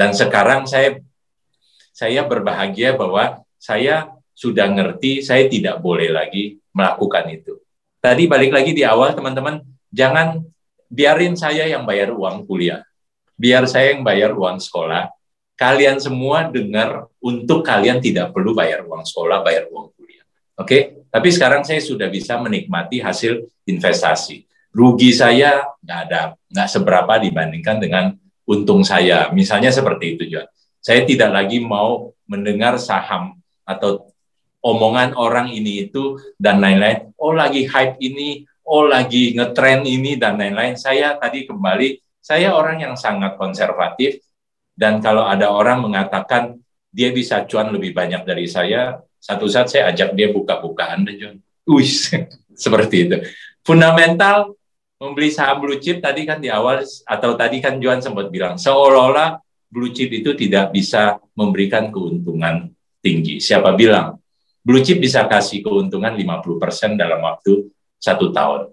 dan 0.01 0.17
sekarang 0.17 0.65
saya 0.65 1.05
saya 1.93 2.25
berbahagia 2.25 2.97
bahwa 2.97 3.45
saya 3.61 4.09
sudah 4.33 4.73
ngerti, 4.73 5.21
saya 5.21 5.45
tidak 5.53 5.85
boleh 5.85 6.09
lagi 6.09 6.57
melakukan 6.73 7.29
itu. 7.29 7.61
Tadi 8.01 8.25
balik 8.25 8.57
lagi 8.57 8.73
di 8.73 8.81
awal 8.81 9.13
teman-teman, 9.13 9.61
jangan 9.93 10.41
biarin 10.89 11.37
saya 11.37 11.69
yang 11.69 11.85
bayar 11.85 12.09
uang 12.17 12.49
kuliah. 12.49 12.81
Biar 13.37 13.69
saya 13.69 13.93
yang 13.93 14.01
bayar 14.01 14.33
uang 14.33 14.57
sekolah. 14.57 15.13
Kalian 15.61 16.01
semua 16.01 16.49
dengar 16.49 17.13
untuk 17.21 17.61
kalian 17.61 18.01
tidak 18.01 18.33
perlu 18.33 18.57
bayar 18.57 18.81
uang 18.89 19.05
sekolah, 19.05 19.45
bayar 19.45 19.69
uang 19.69 19.93
kuliah. 19.93 20.25
Oke? 20.57 21.05
Tapi 21.13 21.29
sekarang 21.29 21.61
saya 21.61 21.85
sudah 21.85 22.09
bisa 22.09 22.41
menikmati 22.41 23.05
hasil 23.05 23.45
investasi. 23.69 24.49
Rugi 24.73 25.13
saya 25.13 25.69
nggak 25.85 26.01
ada, 26.09 26.33
nggak 26.49 26.69
seberapa 26.71 27.13
dibandingkan 27.21 27.77
dengan 27.77 28.17
untung 28.49 28.81
saya. 28.87 29.29
Misalnya 29.37 29.69
seperti 29.69 30.17
itu, 30.17 30.25
John. 30.33 30.49
Saya 30.81 31.05
tidak 31.05 31.29
lagi 31.29 31.61
mau 31.61 32.17
mendengar 32.25 32.81
saham 32.81 33.40
atau 33.71 34.11
omongan 34.61 35.17
orang 35.17 35.49
ini 35.55 35.89
itu 35.89 36.19
dan 36.37 36.61
lain-lain. 36.61 37.15
Oh 37.17 37.33
lagi 37.33 37.65
hype 37.65 37.97
ini, 38.03 38.45
oh 38.67 38.85
lagi 38.91 39.33
ngetrend 39.37 39.87
ini 39.87 40.19
dan 40.21 40.37
lain-lain. 40.37 40.77
Saya 40.77 41.17
tadi 41.17 41.49
kembali, 41.49 42.21
saya 42.21 42.53
orang 42.53 42.83
yang 42.85 42.95
sangat 42.99 43.39
konservatif 43.41 44.21
dan 44.77 45.01
kalau 45.01 45.25
ada 45.25 45.49
orang 45.53 45.85
mengatakan 45.85 46.61
dia 46.91 47.15
bisa 47.15 47.47
cuan 47.47 47.71
lebih 47.71 47.95
banyak 47.95 48.27
dari 48.27 48.51
saya, 48.51 48.99
satu 49.23 49.47
saat 49.47 49.71
saya 49.71 49.95
ajak 49.95 50.13
dia 50.19 50.29
buka-bukaan 50.35 51.07
deh 51.07 51.17
John. 51.17 51.37
Wih, 51.69 51.89
seperti 52.65 52.97
itu. 53.09 53.17
Fundamental 53.63 54.57
membeli 55.01 55.33
saham 55.33 55.65
blue 55.65 55.81
chip 55.81 56.05
tadi 56.05 56.29
kan 56.29 56.37
di 56.41 56.53
awal 56.53 56.85
atau 56.85 57.31
tadi 57.33 57.65
kan 57.65 57.81
Juan 57.81 58.05
sempat 58.05 58.29
bilang 58.29 58.61
seolah-olah 58.61 59.41
blue 59.73 59.97
chip 59.97 60.13
itu 60.13 60.37
tidak 60.37 60.77
bisa 60.77 61.17
memberikan 61.33 61.89
keuntungan 61.89 62.69
tinggi. 63.01 63.41
Siapa 63.41 63.73
bilang 63.75 64.17
blue 64.61 64.85
chip 64.85 65.01
bisa 65.01 65.25
kasih 65.27 65.65
keuntungan 65.65 66.13
50% 66.15 67.01
dalam 67.01 67.21
waktu 67.25 67.69
satu 67.97 68.31
tahun. 68.31 68.73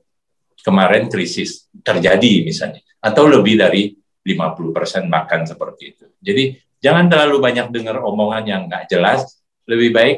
Kemarin 0.61 1.07
krisis 1.07 1.71
terjadi 1.79 2.43
misalnya 2.43 2.83
atau 2.99 3.23
lebih 3.27 3.55
dari 3.55 3.95
50% 4.27 5.07
makan 5.07 5.47
seperti 5.47 5.83
itu. 5.95 6.05
Jadi 6.19 6.43
jangan 6.83 7.07
terlalu 7.07 7.39
banyak 7.39 7.71
dengar 7.71 8.03
omongan 8.03 8.43
yang 8.43 8.61
nggak 8.67 8.91
jelas, 8.91 9.39
lebih 9.63 9.95
baik 9.95 10.17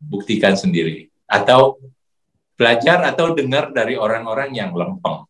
buktikan 0.00 0.56
sendiri 0.56 1.12
atau 1.28 1.76
belajar 2.56 3.04
atau 3.04 3.36
dengar 3.36 3.72
dari 3.72 4.00
orang-orang 4.00 4.56
yang 4.56 4.72
lempeng 4.72 5.28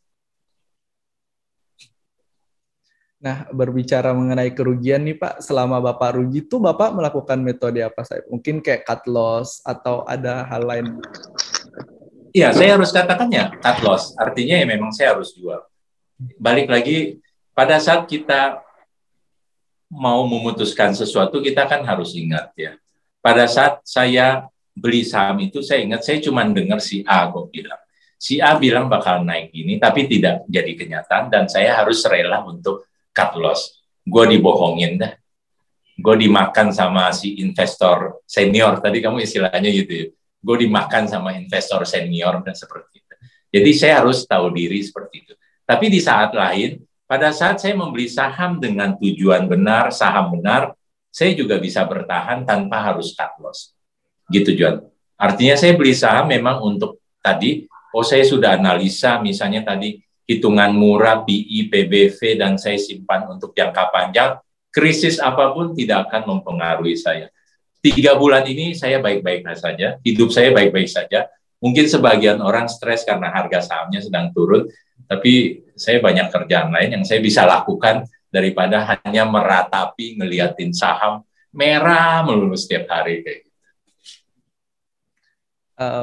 Nah, 3.22 3.46
berbicara 3.54 4.10
mengenai 4.10 4.50
kerugian 4.50 5.06
nih 5.06 5.14
Pak, 5.14 5.46
selama 5.46 5.78
Bapak 5.78 6.18
rugi 6.18 6.42
itu 6.42 6.58
Bapak 6.58 6.90
melakukan 6.90 7.38
metode 7.38 7.78
apa 7.78 8.02
saya? 8.02 8.26
Mungkin 8.26 8.58
kayak 8.58 8.82
cut 8.82 9.06
loss 9.06 9.62
atau 9.62 10.02
ada 10.02 10.42
hal 10.50 10.66
lain? 10.66 10.98
Iya, 12.34 12.50
saya 12.50 12.74
harus 12.74 12.90
katakannya 12.90 13.62
cut 13.62 13.78
loss. 13.86 14.10
Artinya 14.18 14.58
ya 14.58 14.66
memang 14.66 14.90
saya 14.90 15.14
harus 15.14 15.38
jual. 15.38 15.62
Balik 16.34 16.66
lagi, 16.66 17.22
pada 17.54 17.78
saat 17.78 18.10
kita 18.10 18.58
mau 19.86 20.26
memutuskan 20.26 20.90
sesuatu, 20.90 21.38
kita 21.38 21.70
kan 21.70 21.86
harus 21.86 22.18
ingat 22.18 22.50
ya. 22.58 22.74
Pada 23.22 23.46
saat 23.46 23.86
saya 23.86 24.50
beli 24.74 25.06
saham 25.06 25.38
itu, 25.46 25.62
saya 25.62 25.86
ingat 25.86 26.02
saya 26.02 26.18
cuma 26.18 26.42
dengar 26.42 26.82
si 26.82 27.06
A 27.06 27.30
kok 27.30 27.54
bilang. 27.54 27.78
Si 28.18 28.42
A 28.42 28.58
bilang 28.58 28.90
bakal 28.90 29.22
naik 29.22 29.54
ini, 29.54 29.78
tapi 29.78 30.10
tidak 30.10 30.42
jadi 30.50 30.74
kenyataan, 30.74 31.30
dan 31.30 31.46
saya 31.46 31.78
harus 31.78 32.02
rela 32.02 32.42
untuk 32.42 32.90
cut 33.12 33.36
loss. 33.38 33.84
Gue 34.02 34.26
dibohongin 34.26 34.98
dah. 34.98 35.12
Gue 35.94 36.16
dimakan 36.18 36.74
sama 36.74 37.12
si 37.14 37.38
investor 37.38 38.24
senior. 38.26 38.80
Tadi 38.82 38.98
kamu 38.98 39.22
istilahnya 39.22 39.70
gitu 39.70 39.92
ya. 39.92 40.06
Gue 40.42 40.66
dimakan 40.66 41.06
sama 41.06 41.38
investor 41.38 41.86
senior 41.86 42.42
dan 42.42 42.56
seperti 42.56 42.98
itu. 42.98 43.14
Jadi 43.52 43.70
saya 43.76 44.02
harus 44.02 44.24
tahu 44.26 44.50
diri 44.50 44.82
seperti 44.82 45.22
itu. 45.22 45.34
Tapi 45.62 45.86
di 45.92 46.00
saat 46.02 46.34
lain, 46.34 46.82
pada 47.06 47.30
saat 47.30 47.60
saya 47.60 47.76
membeli 47.76 48.08
saham 48.08 48.58
dengan 48.58 48.96
tujuan 48.98 49.46
benar, 49.46 49.92
saham 49.94 50.34
benar, 50.34 50.74
saya 51.12 51.36
juga 51.36 51.60
bisa 51.60 51.84
bertahan 51.84 52.42
tanpa 52.48 52.80
harus 52.80 53.12
cut 53.12 53.36
loss. 53.38 53.76
Gitu, 54.32 54.56
John. 54.56 54.80
Artinya 55.20 55.54
saya 55.54 55.76
beli 55.76 55.94
saham 55.94 56.32
memang 56.32 56.58
untuk 56.64 56.98
tadi, 57.22 57.68
oh 57.94 58.02
saya 58.02 58.24
sudah 58.26 58.58
analisa 58.58 59.20
misalnya 59.22 59.62
tadi 59.62 60.00
hitungan 60.32 60.72
murah, 60.72 61.20
BI, 61.20 61.68
PBV, 61.68 62.40
dan 62.40 62.56
saya 62.56 62.80
simpan 62.80 63.28
untuk 63.28 63.52
jangka 63.52 63.92
panjang, 63.92 64.40
krisis 64.72 65.20
apa 65.20 65.52
pun 65.52 65.76
tidak 65.76 66.08
akan 66.08 66.36
mempengaruhi 66.36 66.96
saya. 66.96 67.28
Tiga 67.82 68.16
bulan 68.16 68.46
ini 68.48 68.72
saya 68.72 69.02
baik-baik 69.02 69.44
saja, 69.58 70.00
hidup 70.00 70.32
saya 70.32 70.54
baik-baik 70.54 70.88
saja. 70.88 71.28
Mungkin 71.60 71.86
sebagian 71.86 72.40
orang 72.42 72.66
stres 72.66 73.04
karena 73.04 73.30
harga 73.30 73.62
sahamnya 73.62 74.00
sedang 74.02 74.32
turun, 74.34 74.66
tapi 75.06 75.62
saya 75.76 76.00
banyak 76.00 76.30
kerjaan 76.32 76.72
lain 76.72 76.98
yang 77.00 77.04
saya 77.04 77.20
bisa 77.20 77.44
lakukan 77.44 78.08
daripada 78.32 78.82
hanya 78.96 79.28
meratapi, 79.28 80.16
ngeliatin 80.18 80.72
saham 80.72 81.22
merah 81.52 82.24
melulu 82.24 82.56
setiap 82.56 82.88
hari 82.88 83.20
kayak 83.20 83.38
gitu 83.44 83.51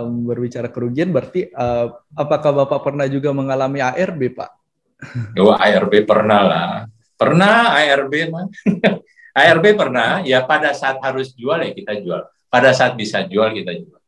um, 0.03 0.27
berbicara 0.27 0.67
kerugian, 0.69 1.09
berarti 1.11 1.49
uh, 1.51 1.93
apakah 2.15 2.51
Bapak 2.63 2.85
pernah 2.85 3.05
juga 3.07 3.31
mengalami 3.31 3.79
ARB, 3.83 4.35
Pak? 4.35 4.51
Oh, 5.39 5.55
ARB 5.55 6.03
pernah 6.03 6.41
lah. 6.43 6.69
Pernah 7.15 7.75
ARB, 7.79 8.13
mah. 8.31 8.47
ARB 9.39 9.65
pernah, 9.75 10.19
ya 10.27 10.43
pada 10.43 10.75
saat 10.75 10.99
harus 10.99 11.31
jual 11.31 11.59
ya 11.63 11.71
kita 11.71 11.95
jual. 12.03 12.27
Pada 12.51 12.75
saat 12.75 12.99
bisa 12.99 13.23
jual 13.23 13.55
kita 13.55 13.71
jual. 13.79 14.01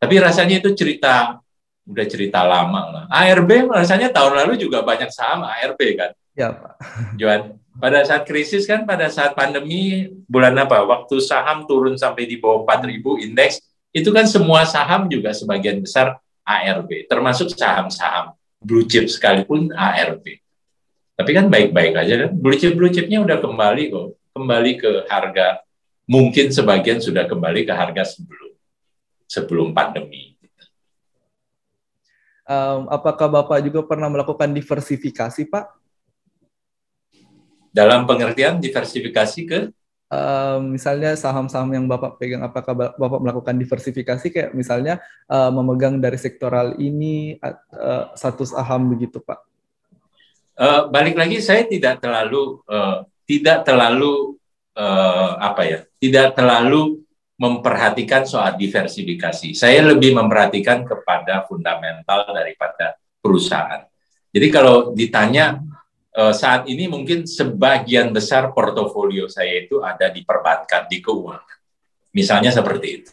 Tapi 0.00 0.14
rasanya 0.16 0.62
itu 0.62 0.70
cerita, 0.72 1.42
udah 1.84 2.06
cerita 2.06 2.40
lama 2.46 2.82
lah. 2.88 3.04
ARB 3.10 3.68
rasanya 3.68 4.08
tahun 4.14 4.38
lalu 4.44 4.62
juga 4.62 4.80
banyak 4.86 5.10
saham 5.10 5.42
ARB 5.44 5.80
kan. 5.98 6.10
Ya 6.38 6.54
Pak. 6.54 6.74
Jual. 7.20 7.58
Pada 7.80 8.04
saat 8.04 8.28
krisis 8.28 8.68
kan, 8.68 8.84
pada 8.84 9.08
saat 9.08 9.32
pandemi, 9.32 10.12
bulan 10.28 10.52
apa? 10.58 10.84
Waktu 10.84 11.16
saham 11.20 11.64
turun 11.64 11.96
sampai 11.96 12.28
di 12.28 12.36
bawah 12.36 12.64
4.000 12.68 13.24
indeks, 13.24 13.60
itu 13.90 14.10
kan 14.14 14.26
semua 14.26 14.62
saham 14.66 15.10
juga 15.10 15.34
sebagian 15.34 15.82
besar 15.82 16.18
ARB, 16.46 17.06
termasuk 17.10 17.50
saham-saham 17.54 18.34
blue 18.62 18.86
chip 18.86 19.10
sekalipun 19.10 19.72
ARB. 19.74 20.42
Tapi 21.18 21.30
kan 21.36 21.52
baik-baik 21.52 21.94
aja 21.98 22.14
kan, 22.26 22.30
blue 22.32 22.56
chip 22.56 22.78
blue 22.78 22.88
chipnya 22.88 23.20
udah 23.20 23.42
kembali 23.42 23.92
kok, 23.92 24.08
kembali 24.34 24.72
ke 24.78 24.90
harga 25.10 25.60
mungkin 26.10 26.50
sebagian 26.50 26.98
sudah 26.98 27.30
kembali 27.30 27.62
ke 27.62 27.70
harga 27.70 28.02
sebelum 28.02 28.50
sebelum 29.30 29.70
pandemi. 29.70 30.34
Um, 32.50 32.90
apakah 32.90 33.30
Bapak 33.30 33.62
juga 33.62 33.86
pernah 33.86 34.10
melakukan 34.10 34.50
diversifikasi, 34.50 35.46
Pak? 35.46 35.70
Dalam 37.70 38.10
pengertian 38.10 38.58
diversifikasi 38.58 39.40
ke? 39.46 39.60
Uh, 40.10 40.58
misalnya 40.58 41.14
saham-saham 41.14 41.70
yang 41.70 41.86
Bapak 41.86 42.18
pegang, 42.18 42.42
apakah 42.42 42.74
Bapak 42.74 43.20
melakukan 43.22 43.54
diversifikasi 43.54 44.26
kayak 44.26 44.50
misalnya 44.58 44.98
uh, 45.30 45.54
memegang 45.54 46.02
dari 46.02 46.18
sektoral 46.18 46.74
ini 46.82 47.38
uh, 47.38 48.10
satu 48.18 48.42
saham 48.42 48.90
begitu, 48.90 49.22
Pak? 49.22 49.38
Uh, 50.58 50.90
balik 50.90 51.14
lagi, 51.14 51.38
saya 51.38 51.62
tidak 51.62 52.02
terlalu 52.02 52.58
uh, 52.66 53.06
tidak 53.22 53.62
terlalu 53.62 54.34
uh, 54.74 55.38
apa 55.38 55.62
ya, 55.62 55.78
tidak 56.02 56.34
terlalu 56.34 57.06
memperhatikan 57.38 58.26
soal 58.26 58.58
diversifikasi. 58.58 59.54
Saya 59.54 59.94
lebih 59.94 60.12
memperhatikan 60.18 60.82
kepada 60.82 61.46
fundamental 61.46 62.34
daripada 62.34 62.98
perusahaan. 63.22 63.86
Jadi 64.34 64.46
kalau 64.50 64.90
ditanya 64.90 65.56
eh, 66.14 66.34
saat 66.34 66.66
ini 66.66 66.86
mungkin 66.90 67.26
sebagian 67.26 68.10
besar 68.10 68.50
portofolio 68.54 69.26
saya 69.30 69.66
itu 69.66 69.82
ada 69.82 70.10
di 70.10 70.22
perbankan, 70.26 70.86
di 70.90 70.98
keuangan. 71.02 71.58
Misalnya 72.10 72.50
seperti 72.50 72.88
itu. 73.02 73.12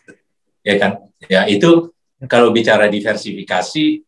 Ya 0.65 0.75
kan? 0.81 0.91
Ya 1.29 1.45
itu 1.45 1.93
kalau 2.25 2.49
bicara 2.49 2.89
diversifikasi 2.89 4.01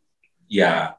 ya 0.50 0.98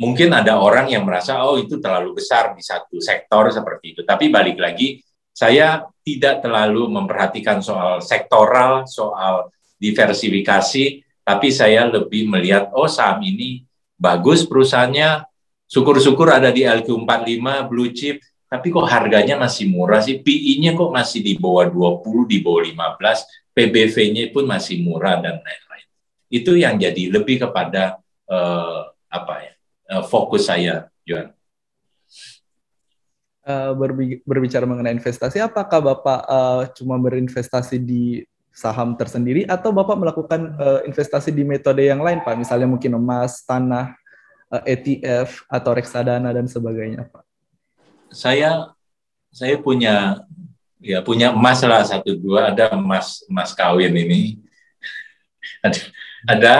mungkin 0.00 0.32
ada 0.32 0.58
orang 0.58 0.88
yang 0.88 1.04
merasa 1.04 1.44
oh 1.44 1.60
itu 1.60 1.76
terlalu 1.78 2.16
besar 2.16 2.56
di 2.56 2.64
satu 2.64 2.98
sektor 2.98 3.52
seperti 3.52 3.98
itu. 3.98 4.00
Tapi 4.02 4.32
balik 4.32 4.58
lagi 4.58 5.04
saya 5.32 5.86
tidak 6.04 6.44
terlalu 6.44 6.92
memperhatikan 6.92 7.64
soal 7.64 8.04
sektoral, 8.04 8.84
soal 8.84 9.48
diversifikasi, 9.80 11.02
tapi 11.24 11.48
saya 11.50 11.88
lebih 11.88 12.28
melihat, 12.28 12.70
oh 12.76 12.86
saham 12.86 13.24
ini 13.24 13.64
bagus 13.96 14.44
perusahaannya, 14.44 15.24
syukur-syukur 15.72 16.28
ada 16.28 16.52
di 16.52 16.68
LQ45, 16.68 17.40
blue 17.72 17.88
chip, 17.96 18.20
tapi 18.52 18.68
kok 18.68 18.84
harganya 18.84 19.40
masih 19.40 19.72
murah 19.72 20.04
sih, 20.04 20.20
PI-nya 20.20 20.76
kok 20.76 20.92
masih 20.92 21.24
di 21.24 21.40
bawah 21.40 21.64
20, 21.72 22.28
di 22.28 22.44
bawah 22.44 22.60
15, 22.60 23.56
PBV-nya 23.56 24.28
pun 24.28 24.44
masih 24.44 24.84
murah, 24.84 25.16
dan 25.24 25.40
lain-lain. 25.40 25.86
Itu 26.28 26.52
yang 26.52 26.76
jadi 26.76 27.08
lebih 27.08 27.48
kepada 27.48 27.96
uh, 28.28 28.92
apa 29.08 29.34
ya, 29.40 29.52
uh, 29.96 30.04
fokus 30.04 30.52
saya, 30.52 30.92
Johan. 31.08 31.32
Uh, 33.42 33.72
berbicara 34.28 34.68
mengenai 34.68 34.92
investasi, 34.92 35.40
apakah 35.40 35.80
Bapak 35.80 36.20
uh, 36.28 36.62
cuma 36.76 37.00
berinvestasi 37.00 37.80
di 37.80 38.20
saham 38.52 38.92
tersendiri 39.00 39.48
atau 39.48 39.72
Bapak 39.72 39.96
melakukan 39.96 40.52
uh, 40.60 40.80
investasi 40.84 41.32
di 41.32 41.48
metode 41.48 41.88
yang 41.88 42.04
lain, 42.04 42.20
Pak? 42.20 42.36
Misalnya 42.36 42.68
mungkin 42.68 43.00
emas, 43.00 43.40
tanah, 43.48 43.96
ETF 44.68 45.48
atau 45.48 45.72
reksadana 45.72 46.28
dan 46.28 46.44
sebagainya, 46.44 47.08
Pak? 47.08 47.24
Saya 48.12 48.76
saya 49.32 49.56
punya 49.56 50.20
ya 50.76 51.00
punya 51.00 51.32
emas 51.32 51.64
lah 51.64 51.80
satu 51.80 52.12
dua. 52.12 52.52
Ada 52.52 52.76
emas 52.76 53.24
emas 53.24 53.56
kawin 53.56 53.96
ini. 53.96 54.36
Ada, 55.64 55.78
ada 56.26 56.54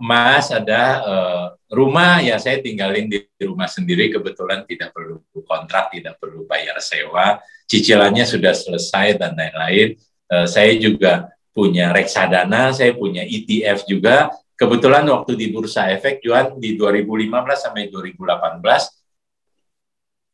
emas 0.00 0.48
ada 0.52 0.82
uh, 1.00 1.46
rumah. 1.72 2.20
Ya 2.20 2.36
saya 2.36 2.60
tinggalin 2.60 3.08
di 3.08 3.24
rumah 3.40 3.68
sendiri. 3.68 4.12
Kebetulan 4.12 4.64
tidak 4.68 4.92
perlu 4.92 5.24
kontrak 5.44 5.92
tidak 5.92 6.20
perlu 6.20 6.44
bayar 6.44 6.76
sewa. 6.80 7.40
Cicilannya 7.68 8.24
sudah 8.24 8.52
selesai 8.52 9.16
dan 9.16 9.32
lain-lain. 9.32 9.96
Uh, 10.28 10.44
saya 10.44 10.76
juga 10.76 11.32
punya 11.58 11.90
reksadana 11.90 12.70
saya 12.70 12.94
punya 12.94 13.26
ETF 13.26 13.82
juga 13.90 14.30
kebetulan 14.58 15.06
waktu 15.06 15.38
di 15.38 15.54
bursa 15.54 15.88
efek 15.94 16.18
jual 16.18 16.58
di 16.58 16.74
2015 16.74 17.30
sampai 17.54 17.86
2018 17.88 18.58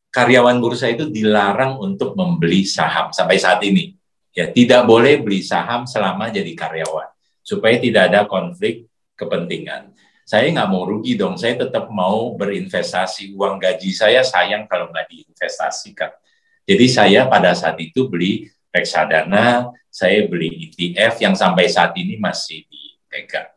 karyawan 0.09 0.57
bursa 0.59 0.89
itu 0.89 1.13
dilarang 1.13 1.77
untuk 1.77 2.17
membeli 2.17 2.65
saham 2.65 3.13
sampai 3.13 3.37
saat 3.37 3.61
ini 3.61 3.93
ya 4.33 4.49
tidak 4.49 4.89
boleh 4.89 5.21
beli 5.21 5.45
saham 5.45 5.85
selama 5.85 6.33
jadi 6.33 6.57
karyawan 6.57 7.13
supaya 7.45 7.77
tidak 7.77 8.09
ada 8.09 8.25
konflik 8.25 8.89
kepentingan 9.15 9.95
saya 10.25 10.49
nggak 10.57 10.71
mau 10.73 10.89
rugi 10.89 11.21
dong, 11.21 11.37
saya 11.37 11.53
tetap 11.53 11.93
mau 11.93 12.33
berinvestasi. 12.33 13.37
Uang 13.37 13.61
gaji 13.61 13.93
saya 13.93 14.25
sayang 14.25 14.65
kalau 14.65 14.89
nggak 14.89 15.05
diinvestasikan. 15.13 16.17
Jadi 16.65 16.87
saya 16.89 17.29
pada 17.29 17.53
saat 17.53 17.77
itu 17.77 18.09
beli 18.09 18.49
reksadana, 18.73 19.69
saya 19.93 20.25
beli 20.25 20.73
ETF 20.73 21.21
yang 21.21 21.37
sampai 21.37 21.69
saat 21.69 21.93
ini 22.01 22.17
masih 22.17 22.65
dipegang. 22.73 23.54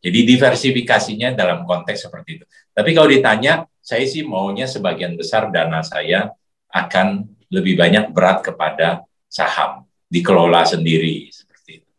Jadi 0.00 0.28
diversifikasinya 0.28 1.34
dalam 1.34 1.64
konteks 1.64 2.06
seperti 2.06 2.42
itu. 2.42 2.44
Tapi 2.70 2.90
kalau 2.92 3.08
ditanya, 3.08 3.66
saya 3.80 4.04
sih 4.04 4.22
maunya 4.26 4.68
sebagian 4.68 5.14
besar 5.14 5.48
dana 5.50 5.80
saya 5.80 6.30
akan 6.70 7.26
lebih 7.48 7.78
banyak 7.78 8.10
berat 8.10 8.42
kepada 8.42 9.06
saham, 9.30 9.86
dikelola 10.10 10.66
sendiri 10.66 11.30
seperti 11.30 11.82
itu. 11.82 11.90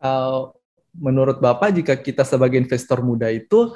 Uh, 0.00 0.52
menurut 0.96 1.40
Bapak 1.40 1.74
jika 1.74 1.94
kita 1.96 2.24
sebagai 2.24 2.60
investor 2.60 3.00
muda 3.00 3.28
itu 3.28 3.72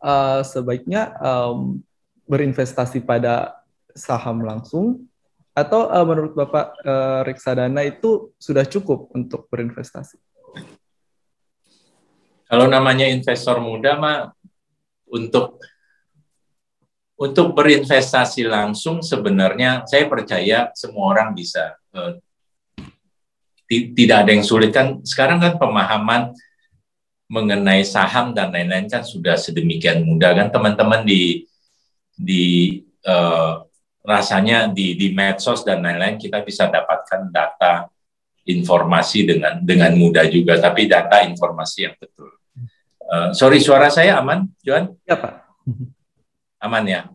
uh, 0.00 0.40
sebaiknya 0.44 1.16
um, 1.20 1.80
berinvestasi 2.28 3.02
pada 3.02 3.60
saham 3.92 4.46
langsung 4.46 5.10
atau 5.50 5.90
uh, 5.90 6.06
menurut 6.06 6.32
Bapak 6.36 6.66
uh, 6.86 7.20
reksadana 7.26 7.82
itu 7.82 8.32
sudah 8.38 8.62
cukup 8.64 9.10
untuk 9.12 9.50
berinvestasi? 9.50 10.29
Kalau 12.50 12.66
namanya 12.66 13.06
investor 13.06 13.62
muda 13.62 13.94
mah 13.94 14.34
untuk 15.06 15.62
untuk 17.20 17.54
berinvestasi 17.54 18.48
langsung 18.48 19.06
sebenarnya 19.06 19.86
saya 19.86 20.10
percaya 20.10 20.72
semua 20.74 21.14
orang 21.14 21.36
bisa 21.36 21.78
uh, 21.94 22.18
tidak 23.70 24.26
ada 24.26 24.30
yang 24.34 24.42
sulit 24.42 24.74
kan. 24.74 24.98
Sekarang 25.06 25.38
kan 25.38 25.54
pemahaman 25.60 26.34
mengenai 27.30 27.86
saham 27.86 28.34
dan 28.34 28.50
lain-lain 28.50 28.90
kan 28.90 29.06
sudah 29.06 29.38
sedemikian 29.38 30.02
mudah 30.02 30.34
kan. 30.34 30.48
Teman-teman 30.50 31.06
di 31.06 31.46
di 32.18 32.82
uh, 33.06 33.62
rasanya 34.02 34.66
di 34.74 34.98
di 34.98 35.14
medsos 35.14 35.62
dan 35.62 35.86
lain-lain 35.86 36.18
kita 36.18 36.42
bisa 36.42 36.66
dapatkan 36.66 37.30
data 37.30 37.86
informasi 38.48 39.22
dengan 39.28 39.62
dengan 39.62 39.94
mudah 39.94 40.26
juga. 40.26 40.58
Tapi 40.58 40.90
data 40.90 41.22
informasi 41.22 41.78
yang 41.86 41.94
betul. 41.94 42.39
Uh, 43.10 43.34
sorry 43.34 43.58
suara 43.58 43.90
saya 43.90 44.22
aman, 44.22 44.46
Johan? 44.62 44.94
Ya 45.02 45.18
Pak. 45.18 45.42
Aman 46.64 46.86
ya. 46.86 47.10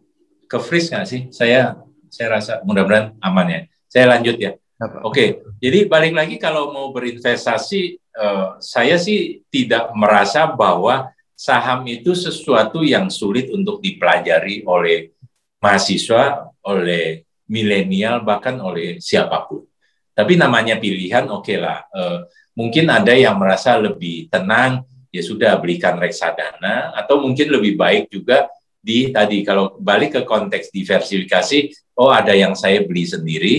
Ke 0.52 0.60
freeze 0.60 0.92
nggak 0.92 1.08
sih? 1.08 1.22
Saya 1.32 1.80
saya 2.12 2.36
rasa 2.36 2.60
mudah-mudahan 2.68 3.16
aman 3.24 3.48
ya. 3.48 3.60
Saya 3.88 4.12
lanjut 4.12 4.36
ya. 4.36 4.60
Oke, 4.76 4.92
okay. 5.08 5.28
jadi 5.64 5.88
balik 5.88 6.12
lagi 6.12 6.36
kalau 6.36 6.76
mau 6.76 6.92
berinvestasi, 6.92 7.96
uh, 8.12 8.60
saya 8.60 9.00
sih 9.00 9.40
tidak 9.48 9.88
merasa 9.96 10.52
bahwa 10.52 11.16
saham 11.32 11.88
itu 11.88 12.12
sesuatu 12.12 12.84
yang 12.84 13.08
sulit 13.08 13.48
untuk 13.56 13.80
dipelajari 13.80 14.68
oleh 14.68 15.16
mahasiswa, 15.64 16.52
oleh 16.68 17.24
milenial, 17.48 18.20
bahkan 18.28 18.60
oleh 18.60 19.00
siapa 19.00 19.48
pun. 19.48 19.64
Tapi 20.12 20.36
namanya 20.36 20.76
pilihan, 20.76 21.24
oke 21.32 21.48
okay 21.48 21.56
lah. 21.56 21.88
Uh, 21.96 22.28
mungkin 22.52 22.92
ada 22.92 23.16
yang 23.16 23.40
merasa 23.40 23.80
lebih 23.80 24.28
tenang, 24.28 24.84
ya 25.16 25.24
sudah 25.24 25.56
belikan 25.64 25.96
reksadana, 25.96 26.92
atau 26.92 27.24
mungkin 27.24 27.48
lebih 27.48 27.80
baik 27.80 28.12
juga 28.12 28.52
di 28.84 29.16
tadi 29.16 29.42
kalau 29.48 29.80
balik 29.80 30.20
ke 30.20 30.22
konteks 30.28 30.76
diversifikasi, 30.76 31.72
oh 31.96 32.12
ada 32.12 32.36
yang 32.36 32.52
saya 32.54 32.84
beli 32.84 33.08
sendiri, 33.08 33.56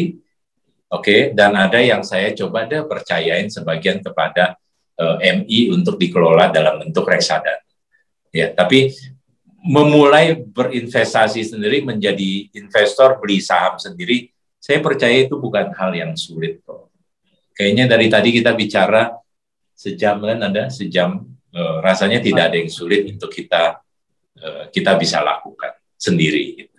Oke, 0.86 1.02
okay? 1.02 1.20
dan 1.34 1.58
ada 1.58 1.82
yang 1.82 2.06
saya 2.06 2.30
coba 2.30 2.62
deh 2.62 2.86
percayain 2.86 3.50
sebagian 3.50 3.98
kepada 4.06 4.54
uh, 5.02 5.18
eh, 5.18 5.42
MI 5.42 5.74
untuk 5.74 5.98
dikelola 5.98 6.54
dalam 6.54 6.78
bentuk 6.78 7.02
reksadana. 7.10 7.58
Ya, 8.30 8.54
tapi 8.54 8.94
memulai 9.66 10.38
berinvestasi 10.38 11.42
sendiri 11.42 11.82
menjadi 11.82 12.54
investor 12.54 13.18
beli 13.18 13.42
saham 13.42 13.82
sendiri, 13.82 14.30
saya 14.62 14.78
percaya 14.78 15.26
itu 15.26 15.34
bukan 15.34 15.74
hal 15.74 15.90
yang 15.90 16.14
sulit 16.14 16.62
kok. 16.62 16.86
Kayaknya 17.58 17.90
dari 17.90 18.06
tadi 18.06 18.28
kita 18.30 18.54
bicara 18.54 19.10
sejam 19.74 20.22
kan 20.22 20.38
ada 20.38 20.70
sejam, 20.70 21.26
uh, 21.56 21.80
rasanya 21.80 22.20
tidak 22.20 22.52
ada 22.52 22.56
yang 22.60 22.68
sulit 22.68 23.08
untuk 23.08 23.32
kita 23.32 23.80
uh, 24.44 24.64
kita 24.68 24.92
bisa 25.00 25.24
lakukan 25.24 25.72
sendiri. 25.96 26.44
Gitu. 26.60 26.76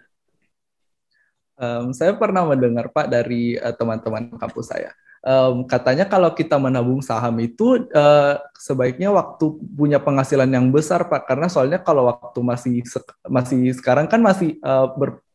Um, 1.57 1.89
saya 1.89 2.13
pernah 2.13 2.45
mendengar 2.45 2.93
Pak 2.93 3.09
dari 3.09 3.57
uh, 3.57 3.73
teman-teman 3.73 4.37
kampus 4.37 4.69
saya. 4.69 4.93
Um, 5.25 5.65
katanya 5.65 6.05
kalau 6.05 6.29
kita 6.31 6.55
menabung 6.61 7.01
saham 7.01 7.33
itu 7.41 7.89
uh, 7.91 8.37
sebaiknya 8.55 9.09
waktu 9.09 9.59
punya 9.73 9.97
penghasilan 9.97 10.47
yang 10.47 10.69
besar 10.69 11.09
Pak, 11.09 11.25
karena 11.25 11.49
soalnya 11.49 11.81
kalau 11.81 12.07
waktu 12.07 12.39
masih 12.45 12.85
masih 13.25 13.73
sekarang 13.73 14.05
kan 14.05 14.21
masih 14.21 14.61
uh, 14.61 14.93
ber, 14.93 15.25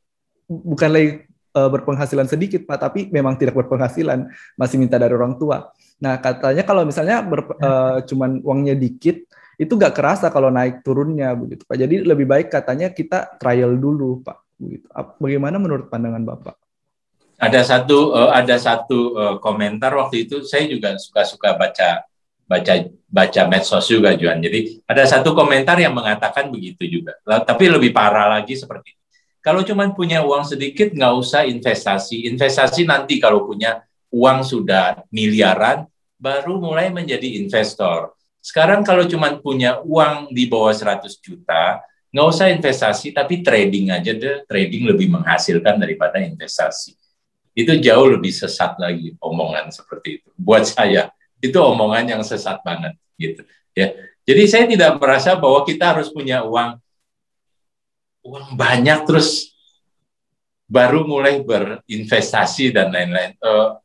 bukan 0.47 0.91
lagi 0.95 1.11
uh, 1.59 1.69
berpenghasilan 1.69 2.31
sedikit 2.31 2.63
Pak, 2.65 2.79
tapi 2.79 3.01
memang 3.11 3.35
tidak 3.35 3.59
berpenghasilan, 3.59 4.31
masih 4.55 4.79
minta 4.79 4.97
dari 4.97 5.13
orang 5.13 5.35
tua. 5.37 5.75
Nah 6.03 6.19
katanya 6.19 6.67
kalau 6.67 6.83
misalnya 6.83 7.23
ber, 7.23 7.47
uh, 7.63 8.03
cuman 8.03 8.43
uangnya 8.43 8.75
dikit, 8.75 9.23
itu 9.55 9.73
nggak 9.79 9.95
kerasa 9.95 10.35
kalau 10.35 10.51
naik 10.51 10.83
turunnya 10.83 11.31
begitu 11.39 11.63
Pak. 11.63 11.79
Jadi 11.79 12.03
lebih 12.03 12.27
baik 12.27 12.51
katanya 12.51 12.91
kita 12.91 13.39
trial 13.39 13.79
dulu 13.79 14.19
Pak. 14.27 14.59
Begitu. 14.59 14.87
Bagaimana 15.23 15.63
menurut 15.63 15.87
pandangan 15.87 16.27
Bapak? 16.27 16.59
Ada 17.39 17.63
satu 17.63 18.19
uh, 18.19 18.35
ada 18.35 18.59
satu 18.59 18.99
uh, 19.15 19.37
komentar 19.39 19.95
waktu 19.95 20.27
itu 20.27 20.43
saya 20.43 20.67
juga 20.67 20.99
suka-suka 20.99 21.55
baca 21.55 22.03
baca 22.51 22.75
baca 23.07 23.43
medsos 23.47 23.87
juga 23.87 24.19
Juan. 24.19 24.43
Jadi 24.43 24.83
ada 24.91 25.07
satu 25.07 25.39
komentar 25.39 25.79
yang 25.79 25.95
mengatakan 25.95 26.51
begitu 26.51 26.83
juga. 26.87 27.15
Tapi 27.23 27.71
lebih 27.71 27.95
parah 27.95 28.39
lagi 28.39 28.59
seperti 28.59 28.99
ini. 28.99 29.01
Kalau 29.43 29.67
cuma 29.67 29.87
punya 29.91 30.23
uang 30.23 30.47
sedikit 30.47 30.91
nggak 30.95 31.15
usah 31.19 31.43
investasi. 31.47 32.31
Investasi 32.31 32.87
nanti 32.87 33.19
kalau 33.19 33.43
punya 33.43 33.83
uang 34.15 34.47
sudah 34.47 35.03
miliaran 35.11 35.89
baru 36.23 36.63
mulai 36.63 36.95
menjadi 36.95 37.43
investor. 37.43 38.15
Sekarang 38.39 38.87
kalau 38.87 39.03
cuma 39.11 39.35
punya 39.43 39.83
uang 39.83 40.31
di 40.31 40.47
bawah 40.47 40.71
100 40.71 41.19
juta, 41.19 41.83
nggak 42.15 42.27
usah 42.31 42.47
investasi, 42.55 43.11
tapi 43.11 43.43
trading 43.43 43.91
aja 43.91 44.15
deh. 44.15 44.47
Trading 44.47 44.87
lebih 44.87 45.11
menghasilkan 45.11 45.83
daripada 45.83 46.23
investasi. 46.23 46.95
Itu 47.59 47.75
jauh 47.83 48.07
lebih 48.07 48.31
sesat 48.31 48.79
lagi 48.79 49.19
omongan 49.19 49.75
seperti 49.75 50.23
itu. 50.23 50.31
Buat 50.39 50.71
saya, 50.71 51.11
itu 51.43 51.59
omongan 51.59 52.15
yang 52.19 52.23
sesat 52.23 52.63
banget. 52.63 52.95
gitu 53.19 53.43
ya. 53.75 53.93
Jadi 54.23 54.43
saya 54.47 54.65
tidak 54.71 55.03
merasa 55.03 55.35
bahwa 55.35 55.67
kita 55.67 55.95
harus 55.95 56.09
punya 56.11 56.47
uang 56.47 56.79
uang 58.23 58.55
banyak 58.55 59.03
terus 59.03 59.51
baru 60.71 61.03
mulai 61.05 61.43
berinvestasi 61.43 62.71
dan 62.71 62.95
lain-lain. 62.95 63.35
Uh, 63.43 63.82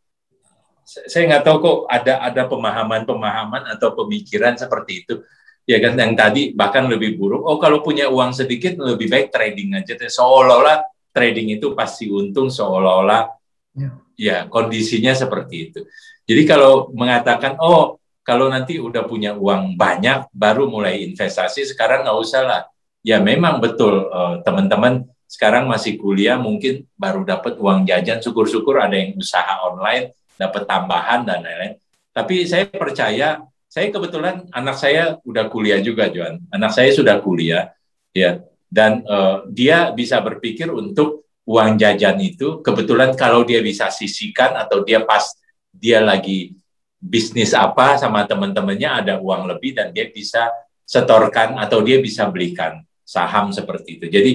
saya 0.88 1.24
nggak 1.28 1.44
tahu 1.44 1.58
kok 1.60 1.78
ada 1.92 2.24
ada 2.24 2.48
pemahaman-pemahaman 2.48 3.76
atau 3.76 3.92
pemikiran 3.92 4.56
seperti 4.56 5.04
itu. 5.04 5.20
Ya 5.68 5.84
kan 5.84 6.00
yang 6.00 6.16
tadi 6.16 6.56
bahkan 6.56 6.88
lebih 6.88 7.20
buruk 7.20 7.44
oh 7.44 7.60
kalau 7.60 7.84
punya 7.84 8.08
uang 8.08 8.32
sedikit 8.32 8.80
lebih 8.80 9.12
baik 9.12 9.36
trading 9.36 9.76
aja. 9.76 10.00
Seolah-olah 10.00 10.88
trading 11.12 11.60
itu 11.60 11.76
pasti 11.76 12.08
untung 12.08 12.48
seolah-olah 12.48 13.36
ya. 13.76 13.90
ya 14.16 14.38
kondisinya 14.48 15.12
seperti 15.12 15.56
itu. 15.68 15.80
Jadi 16.24 16.48
kalau 16.48 16.88
mengatakan 16.96 17.60
oh 17.60 18.00
kalau 18.24 18.48
nanti 18.48 18.80
udah 18.80 19.04
punya 19.04 19.36
uang 19.36 19.76
banyak 19.76 20.32
baru 20.32 20.72
mulai 20.72 21.04
investasi 21.04 21.68
sekarang 21.68 22.08
nggak 22.08 22.20
usah 22.24 22.42
lah. 22.48 22.62
Ya 23.04 23.20
memang 23.20 23.60
betul 23.60 24.08
uh, 24.08 24.40
teman-teman 24.48 25.04
sekarang 25.28 25.68
masih 25.68 26.00
kuliah 26.00 26.40
mungkin 26.40 26.88
baru 26.96 27.28
dapat 27.28 27.60
uang 27.60 27.84
jajan 27.84 28.24
syukur-syukur 28.24 28.80
ada 28.80 28.96
yang 28.96 29.20
usaha 29.20 29.68
online 29.68 30.16
dapat 30.38 30.64
tambahan 30.70 31.26
dan 31.26 31.44
lain-lain. 31.44 31.76
Tapi 32.14 32.46
saya 32.46 32.66
percaya, 32.70 33.42
saya 33.68 33.88
kebetulan 33.90 34.48
anak 34.54 34.78
saya 34.78 35.18
udah 35.22 35.50
kuliah 35.50 35.82
juga, 35.82 36.10
Joan. 36.10 36.42
Anak 36.50 36.74
saya 36.74 36.90
sudah 36.94 37.22
kuliah, 37.22 37.74
ya, 38.16 38.42
dan 38.72 39.06
uh, 39.06 39.46
dia 39.50 39.92
bisa 39.94 40.22
berpikir 40.24 40.72
untuk 40.72 41.28
uang 41.48 41.80
jajan 41.80 42.20
itu 42.20 42.60
kebetulan 42.60 43.16
kalau 43.16 43.48
dia 43.48 43.64
bisa 43.64 43.88
sisihkan 43.88 44.52
atau 44.60 44.84
dia 44.84 45.00
pas 45.00 45.24
dia 45.72 46.04
lagi 46.04 46.60
bisnis 47.00 47.56
apa 47.56 47.96
sama 47.96 48.28
teman-temannya 48.28 48.90
ada 49.06 49.14
uang 49.24 49.48
lebih 49.48 49.80
dan 49.80 49.96
dia 49.96 50.12
bisa 50.12 50.52
setorkan 50.84 51.56
atau 51.56 51.80
dia 51.80 52.04
bisa 52.04 52.28
belikan 52.28 52.84
saham 53.08 53.56
seperti 53.56 54.02
itu. 54.02 54.06
Jadi 54.12 54.32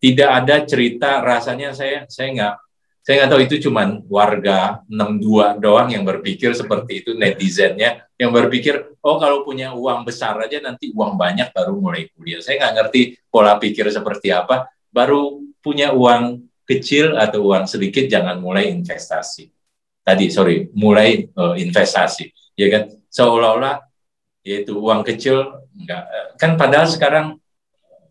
tidak 0.00 0.30
ada 0.44 0.56
cerita 0.68 1.24
rasanya 1.24 1.72
saya 1.72 2.04
saya 2.12 2.28
nggak 2.36 2.54
saya 3.00 3.24
nggak 3.24 3.30
tahu 3.32 3.42
itu 3.48 3.56
cuma 3.64 3.82
warga 4.12 4.84
62 4.84 5.56
doang 5.56 5.88
yang 5.88 6.04
berpikir 6.04 6.52
seperti 6.52 7.00
itu 7.00 7.16
netizennya 7.16 8.04
yang 8.20 8.28
berpikir 8.28 8.92
oh 9.00 9.16
kalau 9.16 9.40
punya 9.40 9.72
uang 9.72 10.04
besar 10.04 10.36
aja 10.36 10.60
nanti 10.60 10.92
uang 10.92 11.16
banyak 11.16 11.48
baru 11.56 11.80
mulai 11.80 12.12
kuliah. 12.12 12.44
Saya 12.44 12.60
nggak 12.60 12.74
ngerti 12.76 13.00
pola 13.32 13.56
pikir 13.56 13.88
seperti 13.88 14.28
apa. 14.28 14.68
Baru 14.92 15.48
punya 15.64 15.96
uang 15.96 16.44
kecil 16.68 17.16
atau 17.16 17.48
uang 17.48 17.64
sedikit 17.64 18.04
jangan 18.04 18.36
mulai 18.36 18.68
investasi. 18.68 19.48
Tadi 20.04 20.28
sorry 20.28 20.68
mulai 20.76 21.24
uh, 21.32 21.56
investasi 21.56 22.28
ya 22.60 22.68
kan? 22.68 22.92
Seolah-olah 23.08 23.80
yaitu 24.44 24.76
uang 24.76 25.04
kecil 25.08 25.66
enggak 25.76 26.04
kan 26.40 26.56
padahal 26.56 26.88
sekarang 26.88 27.26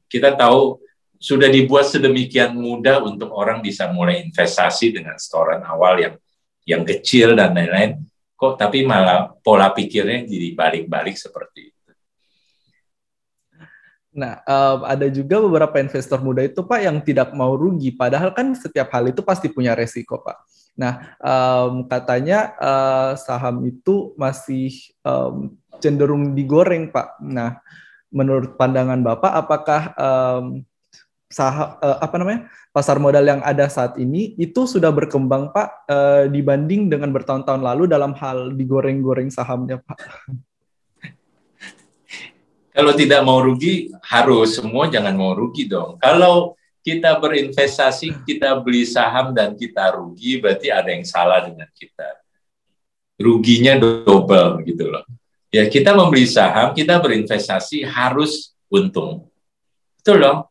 kita 0.10 0.34
tahu 0.34 0.82
sudah 1.20 1.52
dibuat 1.52 1.92
sedemikian 1.92 2.56
mudah 2.56 3.04
untuk 3.04 3.36
orang 3.36 3.60
bisa 3.60 3.92
mulai 3.92 4.24
investasi 4.24 4.96
dengan 4.96 5.20
setoran 5.20 5.60
awal 5.68 6.00
yang 6.00 6.16
yang 6.64 6.88
kecil 6.88 7.36
dan 7.36 7.52
lain-lain 7.52 8.00
kok 8.40 8.56
tapi 8.56 8.88
malah 8.88 9.36
pola 9.44 9.68
pikirnya 9.76 10.24
jadi 10.24 10.56
balik-balik 10.56 11.20
seperti 11.20 11.76
itu. 11.76 11.80
Nah, 14.16 14.42
um, 14.48 14.88
ada 14.88 15.06
juga 15.12 15.38
beberapa 15.44 15.76
investor 15.80 16.24
muda 16.24 16.42
itu 16.42 16.64
Pak 16.64 16.80
yang 16.82 16.98
tidak 17.04 17.36
mau 17.36 17.54
rugi, 17.54 17.94
padahal 17.94 18.34
kan 18.34 18.56
setiap 18.58 18.90
hal 18.96 19.12
itu 19.12 19.22
pasti 19.22 19.52
punya 19.52 19.76
resiko 19.78 20.24
Pak. 20.24 20.38
Nah, 20.80 21.20
um, 21.20 21.86
katanya 21.86 22.56
uh, 22.58 23.12
saham 23.20 23.60
itu 23.68 24.16
masih 24.16 24.72
um, 25.04 25.54
cenderung 25.84 26.32
digoreng 26.34 26.90
Pak. 26.90 27.20
Nah, 27.22 27.60
menurut 28.10 28.56
pandangan 28.56 29.00
Bapak, 29.04 29.32
apakah 29.36 29.82
um, 30.00 30.64
saham 31.30 31.78
uh, 31.78 31.98
apa 32.02 32.16
namanya 32.18 32.50
pasar 32.74 32.98
modal 32.98 33.22
yang 33.22 33.38
ada 33.46 33.70
saat 33.70 34.02
ini 34.02 34.34
itu 34.42 34.66
sudah 34.66 34.90
berkembang 34.90 35.54
Pak 35.54 35.70
uh, 35.86 36.26
dibanding 36.26 36.90
dengan 36.90 37.14
bertahun-tahun 37.14 37.62
lalu 37.62 37.86
dalam 37.86 38.18
hal 38.18 38.58
digoreng-goreng 38.58 39.30
sahamnya 39.30 39.78
Pak. 39.78 39.98
Kalau 42.74 42.94
tidak 42.98 43.22
mau 43.22 43.38
rugi 43.38 43.94
harus 44.02 44.58
semua 44.58 44.90
jangan 44.90 45.14
mau 45.14 45.38
rugi 45.38 45.70
dong. 45.70 46.02
Kalau 46.02 46.58
kita 46.82 47.22
berinvestasi, 47.22 48.26
kita 48.26 48.58
beli 48.58 48.88
saham 48.88 49.30
dan 49.36 49.54
kita 49.54 49.94
rugi 49.94 50.42
berarti 50.42 50.74
ada 50.74 50.90
yang 50.90 51.06
salah 51.06 51.46
dengan 51.46 51.70
kita. 51.78 52.18
Ruginya 53.20 53.78
double 53.78 54.66
gitu 54.66 54.90
loh. 54.90 55.06
Ya 55.54 55.70
kita 55.70 55.94
membeli 55.94 56.26
saham, 56.26 56.74
kita 56.74 56.98
berinvestasi 56.98 57.86
harus 57.86 58.56
untung. 58.72 59.30
Betul 60.00 60.24
dong? 60.26 60.49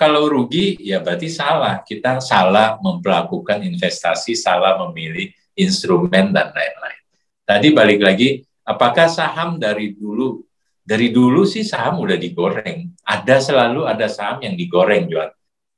Kalau 0.00 0.32
rugi 0.32 0.80
ya 0.80 1.04
berarti 1.04 1.28
salah. 1.28 1.84
Kita 1.84 2.24
salah 2.24 2.80
melakukan 2.80 3.60
investasi, 3.60 4.32
salah 4.32 4.80
memilih 4.88 5.28
instrumen 5.52 6.32
dan 6.32 6.48
lain-lain. 6.56 7.02
Tadi 7.44 7.68
balik 7.76 8.00
lagi, 8.00 8.40
apakah 8.64 9.12
saham 9.12 9.60
dari 9.60 9.92
dulu 9.92 10.40
dari 10.80 11.12
dulu 11.12 11.44
sih 11.44 11.60
saham 11.60 12.00
udah 12.00 12.16
digoreng. 12.16 12.96
Ada 13.04 13.44
selalu 13.44 13.84
ada 13.84 14.08
saham 14.08 14.40
yang 14.40 14.56
digoreng 14.56 15.04
jual. 15.04 15.28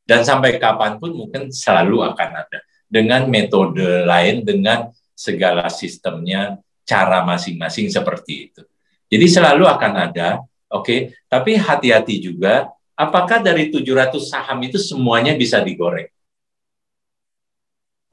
Dan 0.06 0.22
sampai 0.22 0.54
kapan 0.62 1.02
pun 1.02 1.10
mungkin 1.18 1.50
selalu 1.50 2.06
akan 2.06 2.30
ada. 2.46 2.62
Dengan 2.86 3.26
metode 3.26 4.06
lain, 4.06 4.46
dengan 4.46 4.86
segala 5.18 5.66
sistemnya, 5.66 6.62
cara 6.86 7.26
masing-masing 7.26 7.90
seperti 7.90 8.52
itu. 8.52 8.62
Jadi 9.10 9.26
selalu 9.28 9.66
akan 9.66 9.92
ada, 9.98 10.40
oke. 10.70 10.86
Okay? 10.86 11.00
Tapi 11.26 11.58
hati-hati 11.58 12.22
juga 12.22 12.70
apakah 13.02 13.42
dari 13.42 13.68
700 13.74 14.14
saham 14.22 14.58
itu 14.62 14.78
semuanya 14.78 15.34
bisa 15.34 15.58
digoreng? 15.58 16.06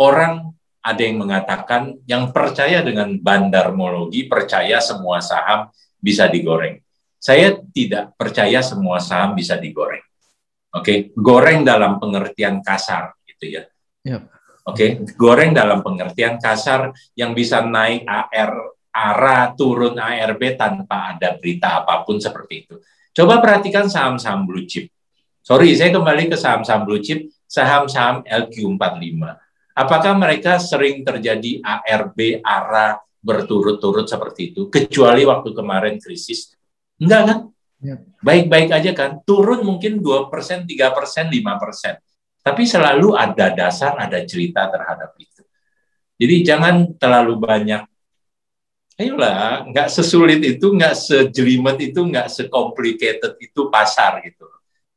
Orang 0.01 0.57
ada 0.79 1.01
yang 1.03 1.21
mengatakan 1.21 1.99
yang 2.09 2.31
percaya 2.33 2.81
dengan 2.81 3.13
bandarmologi 3.19 4.25
percaya 4.25 4.81
semua 4.81 5.21
saham 5.21 5.69
bisa 5.99 6.25
digoreng. 6.25 6.79
Saya 7.19 7.59
tidak 7.75 8.15
percaya 8.15 8.63
semua 8.63 8.97
saham 9.03 9.35
bisa 9.35 9.59
digoreng. 9.59 10.01
Oke, 10.69 10.81
okay? 10.81 10.97
goreng 11.17 11.67
dalam 11.67 11.99
pengertian 11.99 12.63
kasar 12.63 13.11
gitu 13.27 13.59
ya. 13.59 13.63
Yep. 14.07 14.21
Oke, 14.21 14.23
okay? 14.69 14.89
goreng 15.19 15.51
dalam 15.51 15.83
pengertian 15.83 16.39
kasar 16.39 16.95
yang 17.17 17.35
bisa 17.35 17.59
naik 17.59 18.07
AR 18.07 18.53
ARA 18.89 19.53
turun 19.53 19.95
ARB 20.01 20.57
tanpa 20.57 21.15
ada 21.15 21.37
berita 21.37 21.83
apa 21.83 22.01
pun 22.03 22.17
seperti 22.17 22.53
itu. 22.65 22.75
Coba 23.13 23.41
perhatikan 23.41 23.89
saham-saham 23.89 24.45
blue 24.45 24.65
chip. 24.69 24.89
Sorry, 25.41 25.73
saya 25.73 25.89
kembali 25.89 26.29
ke 26.29 26.37
saham-saham 26.37 26.85
blue 26.85 27.01
chip, 27.01 27.31
saham-saham 27.49 28.21
LQ45. 28.27 29.21
Apakah 29.73 30.13
mereka 30.13 30.59
sering 30.59 31.01
terjadi 31.01 31.63
ARB, 31.63 32.43
ARA 32.43 32.99
berturut-turut 33.19 34.05
seperti 34.05 34.53
itu, 34.53 34.67
kecuali 34.67 35.25
waktu 35.25 35.49
kemarin 35.55 35.95
krisis? 35.97 36.53
Enggak 36.99 37.21
kan? 37.25 37.39
Ya. 37.79 37.95
Baik-baik 38.19 38.69
aja 38.75 38.91
kan? 38.91 39.23
Turun 39.23 39.63
mungkin 39.63 40.03
2%, 40.03 40.67
3%, 40.67 41.31
5%. 41.31 41.95
Tapi 42.43 42.63
selalu 42.67 43.15
ada 43.15 43.51
dasar, 43.55 43.95
ada 43.99 44.19
cerita 44.27 44.67
terhadap 44.67 45.15
itu. 45.19 45.43
Jadi 46.19 46.35
jangan 46.43 46.75
terlalu 46.99 47.39
banyak 47.39 47.87
ayolah 48.99 49.63
nggak 49.71 49.87
sesulit 49.87 50.43
itu 50.43 50.67
nggak 50.75 50.93
sejelimet 50.93 51.77
itu 51.79 52.03
nggak 52.03 52.27
sekomplikated 52.27 53.39
itu 53.39 53.71
pasar 53.71 54.19
gitu 54.27 54.45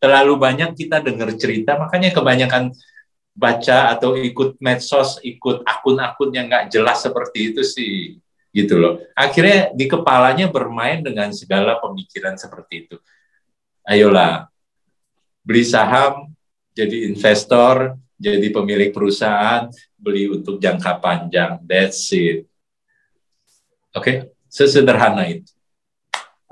terlalu 0.02 0.34
banyak 0.36 0.74
kita 0.74 0.98
dengar 0.98 1.30
cerita 1.38 1.78
makanya 1.78 2.10
kebanyakan 2.10 2.74
baca 3.32 3.94
atau 3.94 4.18
ikut 4.18 4.60
medsos 4.60 5.22
ikut 5.24 5.64
akun-akun 5.64 6.34
yang 6.34 6.50
nggak 6.50 6.68
jelas 6.68 7.00
seperti 7.00 7.54
itu 7.54 7.62
sih 7.64 8.20
gitu 8.52 8.76
loh. 8.76 9.00
Akhirnya 9.16 9.72
di 9.72 9.88
kepalanya 9.88 10.46
bermain 10.52 11.00
dengan 11.00 11.32
segala 11.32 11.80
pemikiran 11.80 12.36
seperti 12.36 12.86
itu. 12.86 12.96
Ayolah, 13.82 14.46
beli 15.42 15.64
saham, 15.64 16.30
jadi 16.76 17.08
investor, 17.08 17.96
jadi 18.20 18.52
pemilik 18.52 18.92
perusahaan, 18.94 19.66
beli 19.96 20.30
untuk 20.30 20.60
jangka 20.60 21.00
panjang. 21.02 21.58
That's 21.64 22.12
it. 22.12 22.46
Oke, 23.92 24.00
okay? 24.00 24.16
sesederhana 24.48 25.28
itu. 25.28 25.52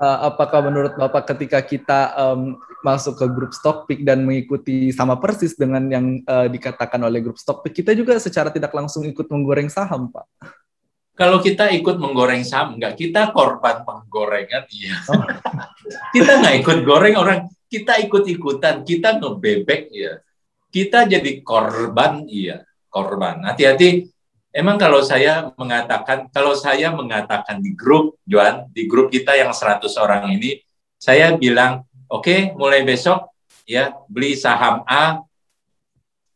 Uh, 0.01 0.33
apakah 0.33 0.65
menurut 0.65 0.97
Bapak 0.97 1.29
ketika 1.29 1.61
kita 1.61 2.13
um, 2.17 2.57
masuk 2.81 3.21
ke 3.21 3.25
grup 3.29 3.53
Stockpick 3.53 4.01
dan 4.01 4.25
mengikuti 4.25 4.89
sama 4.89 5.17
persis 5.21 5.53
dengan 5.53 5.85
yang 5.89 6.25
uh, 6.25 6.49
dikatakan 6.49 7.01
oleh 7.05 7.21
grup 7.21 7.37
Stockpick, 7.37 7.81
kita 7.81 7.93
juga 7.93 8.17
secara 8.17 8.49
tidak 8.49 8.73
langsung 8.73 9.05
ikut 9.05 9.29
menggoreng 9.29 9.69
saham, 9.69 10.09
Pak? 10.09 10.25
Kalau 11.13 11.37
kita 11.37 11.69
ikut 11.69 12.01
menggoreng 12.01 12.41
saham, 12.41 12.81
enggak. 12.81 12.97
Kita 12.97 13.29
korban 13.29 13.85
penggorengan, 13.85 14.65
iya. 14.73 14.97
Oh. 15.05 15.21
kita 16.17 16.41
nggak 16.41 16.55
ikut 16.65 16.77
goreng 16.81 17.15
orang, 17.17 17.39
kita 17.69 18.01
ikut-ikutan, 18.01 18.81
kita 18.81 19.21
ngebebek, 19.21 19.93
ya. 19.93 20.17
Kita 20.73 21.05
jadi 21.05 21.45
korban, 21.45 22.25
iya. 22.25 22.65
Korban. 22.89 23.45
Hati-hati, 23.45 24.09
emang 24.51 24.77
kalau 24.77 25.01
saya 25.03 25.51
mengatakan, 25.55 26.27
kalau 26.31 26.53
saya 26.55 26.91
mengatakan 26.91 27.59
di 27.59 27.75
grup, 27.75 28.19
Juan, 28.23 28.67
di 28.71 28.87
grup 28.87 29.11
kita 29.11 29.35
yang 29.35 29.51
100 29.51 29.83
orang 29.99 30.31
ini, 30.35 30.61
saya 31.01 31.33
bilang, 31.35 31.87
oke, 32.07 32.23
okay, 32.23 32.39
mulai 32.55 32.85
besok, 32.85 33.31
ya, 33.65 33.95
beli 34.11 34.37
saham 34.37 34.85
A, 34.87 35.23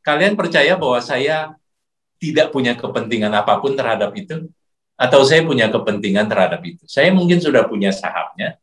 kalian 0.01 0.33
percaya 0.33 0.75
bahwa 0.79 0.99
saya 1.03 1.53
tidak 2.17 2.49
punya 2.49 2.73
kepentingan 2.73 3.31
apa 3.35 3.59
pun 3.59 3.75
terhadap 3.75 4.15
itu? 4.15 4.49
atau 4.95 5.21
saya 5.27 5.43
punya 5.43 5.67
kepentingan 5.67 6.25
terhadap 6.31 6.63
itu. 6.63 6.83
Saya 6.87 7.11
mungkin 7.11 7.43
sudah 7.43 7.67
punya 7.67 7.91
sahamnya, 7.91 8.55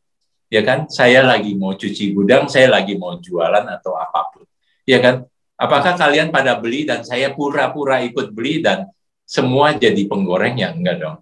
ya 0.48 0.64
kan? 0.64 0.88
Saya 0.88 1.20
lagi 1.20 1.52
mau 1.52 1.76
cuci 1.76 2.16
gudang, 2.16 2.48
saya 2.48 2.72
lagi 2.72 2.96
mau 2.96 3.20
jualan 3.20 3.68
atau 3.68 3.94
apa 4.00 4.32
pun, 4.32 4.48
ya 4.88 4.98
kan? 4.98 5.28
Apakah 5.60 5.94
kalian 5.94 6.32
pada 6.32 6.56
beli 6.58 6.88
dan 6.88 7.04
saya 7.04 7.30
pura-pura 7.30 8.00
ikut 8.02 8.32
beli 8.32 8.64
dan 8.64 8.88
semua 9.32 9.72
jadi 9.72 10.04
penggoreng 10.04 10.60
ya 10.60 10.76
enggak 10.76 10.96
dong? 11.00 11.16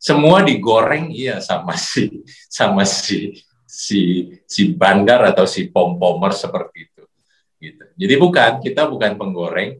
Semua 0.00 0.40
digoreng 0.40 1.12
iya 1.12 1.44
sama 1.44 1.76
si 1.76 2.24
sama 2.48 2.88
si 2.88 3.36
si 3.68 4.32
si 4.48 4.72
bandar 4.72 5.20
atau 5.28 5.44
si 5.44 5.68
pom-pomer 5.68 6.32
seperti 6.32 6.88
itu. 6.88 7.02
Gitu. 7.60 7.84
Jadi 8.00 8.14
bukan 8.16 8.52
kita 8.64 8.88
bukan 8.88 9.20
penggoreng, 9.20 9.76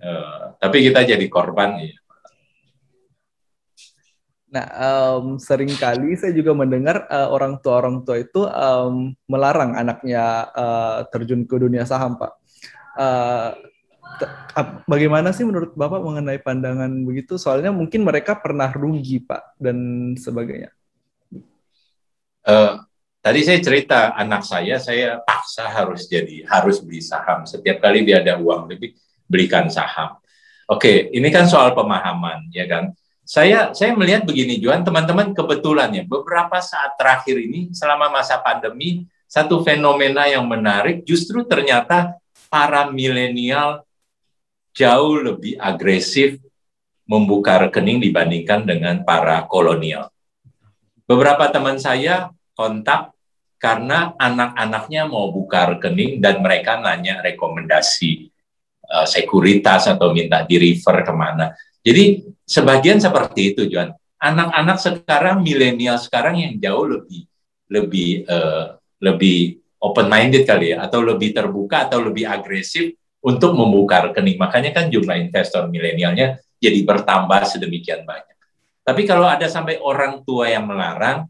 uh, 0.00 0.54
tapi 0.56 0.86
kita 0.86 1.02
jadi 1.02 1.26
korban 1.26 1.82
ya. 1.82 1.98
Nah, 4.50 4.66
um, 4.82 5.38
sering 5.38 5.70
kali 5.78 6.18
saya 6.18 6.34
juga 6.34 6.50
mendengar 6.50 7.06
uh, 7.06 7.30
orang 7.30 7.62
tua 7.62 7.78
orang 7.78 8.02
tua 8.02 8.18
itu 8.18 8.42
um, 8.50 9.14
melarang 9.30 9.78
anaknya 9.78 10.50
uh, 10.50 10.98
terjun 11.10 11.46
ke 11.46 11.54
dunia 11.54 11.86
saham, 11.86 12.18
Pak. 12.18 12.32
Uh, 12.98 13.54
bagaimana 14.86 15.30
sih 15.30 15.46
menurut 15.46 15.72
Bapak 15.76 16.00
mengenai 16.02 16.40
pandangan 16.40 16.90
begitu? 17.06 17.36
Soalnya 17.36 17.70
mungkin 17.70 18.04
mereka 18.04 18.38
pernah 18.38 18.68
rugi, 18.72 19.22
Pak, 19.22 19.56
dan 19.60 19.76
sebagainya. 20.16 20.70
Uh, 22.40 22.80
tadi 23.20 23.40
saya 23.44 23.60
cerita 23.60 24.16
anak 24.16 24.42
saya, 24.42 24.80
saya 24.80 25.20
paksa 25.22 25.68
harus 25.68 26.08
jadi 26.08 26.48
harus 26.48 26.80
beli 26.80 27.04
saham. 27.04 27.46
Setiap 27.46 27.78
kali 27.78 28.02
dia 28.02 28.24
ada 28.24 28.40
uang 28.40 28.68
lebih, 28.68 28.96
belikan 29.28 29.68
saham. 29.68 30.18
Oke, 30.70 31.10
ini 31.10 31.28
kan 31.28 31.50
soal 31.50 31.74
pemahaman, 31.74 32.48
ya 32.54 32.64
kan? 32.70 32.94
saya 33.30 33.70
saya 33.70 33.94
melihat 33.94 34.26
begini 34.26 34.58
Juan 34.58 34.82
teman-teman 34.82 35.30
kebetulan 35.30 35.94
ya 35.94 36.02
beberapa 36.02 36.58
saat 36.58 36.98
terakhir 36.98 37.38
ini 37.38 37.70
selama 37.70 38.10
masa 38.10 38.42
pandemi 38.42 39.06
satu 39.30 39.62
fenomena 39.62 40.26
yang 40.26 40.42
menarik 40.50 41.06
justru 41.06 41.46
ternyata 41.46 42.18
para 42.50 42.90
milenial 42.90 43.86
jauh 44.74 45.18
lebih 45.18 45.58
agresif 45.58 46.38
membuka 47.10 47.66
rekening 47.66 47.98
dibandingkan 47.98 48.62
dengan 48.62 49.02
para 49.02 49.42
kolonial. 49.50 50.14
Beberapa 51.10 51.50
teman 51.50 51.74
saya 51.82 52.30
kontak 52.54 53.10
karena 53.58 54.14
anak-anaknya 54.14 55.10
mau 55.10 55.34
buka 55.34 55.74
rekening 55.74 56.22
dan 56.22 56.38
mereka 56.38 56.78
nanya 56.78 57.18
rekomendasi 57.18 58.30
uh, 58.86 59.06
sekuritas 59.10 59.90
atau 59.90 60.14
minta 60.14 60.46
di 60.46 60.54
refer 60.54 61.02
ke 61.02 61.12
mana. 61.12 61.50
Jadi 61.82 62.22
sebagian 62.46 63.02
seperti 63.02 63.56
itu, 63.56 63.66
Juan. 63.66 63.90
Anak-anak 64.20 64.78
sekarang, 64.78 65.40
milenial 65.40 65.96
sekarang 65.96 66.38
yang 66.38 66.54
jauh 66.60 66.84
lebih 66.84 67.24
lebih 67.72 68.28
uh, 68.28 68.76
lebih 69.00 69.58
open 69.80 70.06
minded 70.06 70.44
kali 70.44 70.76
ya, 70.76 70.84
atau 70.84 71.00
lebih 71.00 71.32
terbuka 71.32 71.88
atau 71.88 72.04
lebih 72.04 72.28
agresif 72.28 72.99
untuk 73.20 73.52
membuka 73.52 74.10
rekening. 74.10 74.40
Makanya 74.40 74.72
kan 74.72 74.88
jumlah 74.88 75.16
investor 75.20 75.68
milenialnya 75.68 76.40
jadi 76.60 76.80
bertambah 76.84 77.44
sedemikian 77.48 78.04
banyak. 78.04 78.36
Tapi 78.84 79.04
kalau 79.04 79.28
ada 79.28 79.44
sampai 79.46 79.76
orang 79.80 80.24
tua 80.24 80.48
yang 80.48 80.64
melarang, 80.64 81.28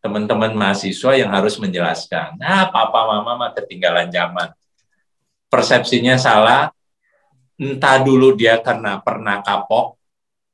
teman-teman 0.00 0.56
mahasiswa 0.56 1.12
yang 1.14 1.28
harus 1.28 1.58
menjelaskan, 1.60 2.38
nah 2.38 2.70
papa 2.70 3.06
mama 3.06 3.34
mah 3.34 3.50
ketinggalan 3.52 4.08
zaman. 4.08 4.54
Persepsinya 5.50 6.14
salah, 6.20 6.70
entah 7.58 7.98
dulu 8.00 8.36
dia 8.38 8.60
karena 8.62 9.02
pernah 9.02 9.42
kapok 9.42 9.98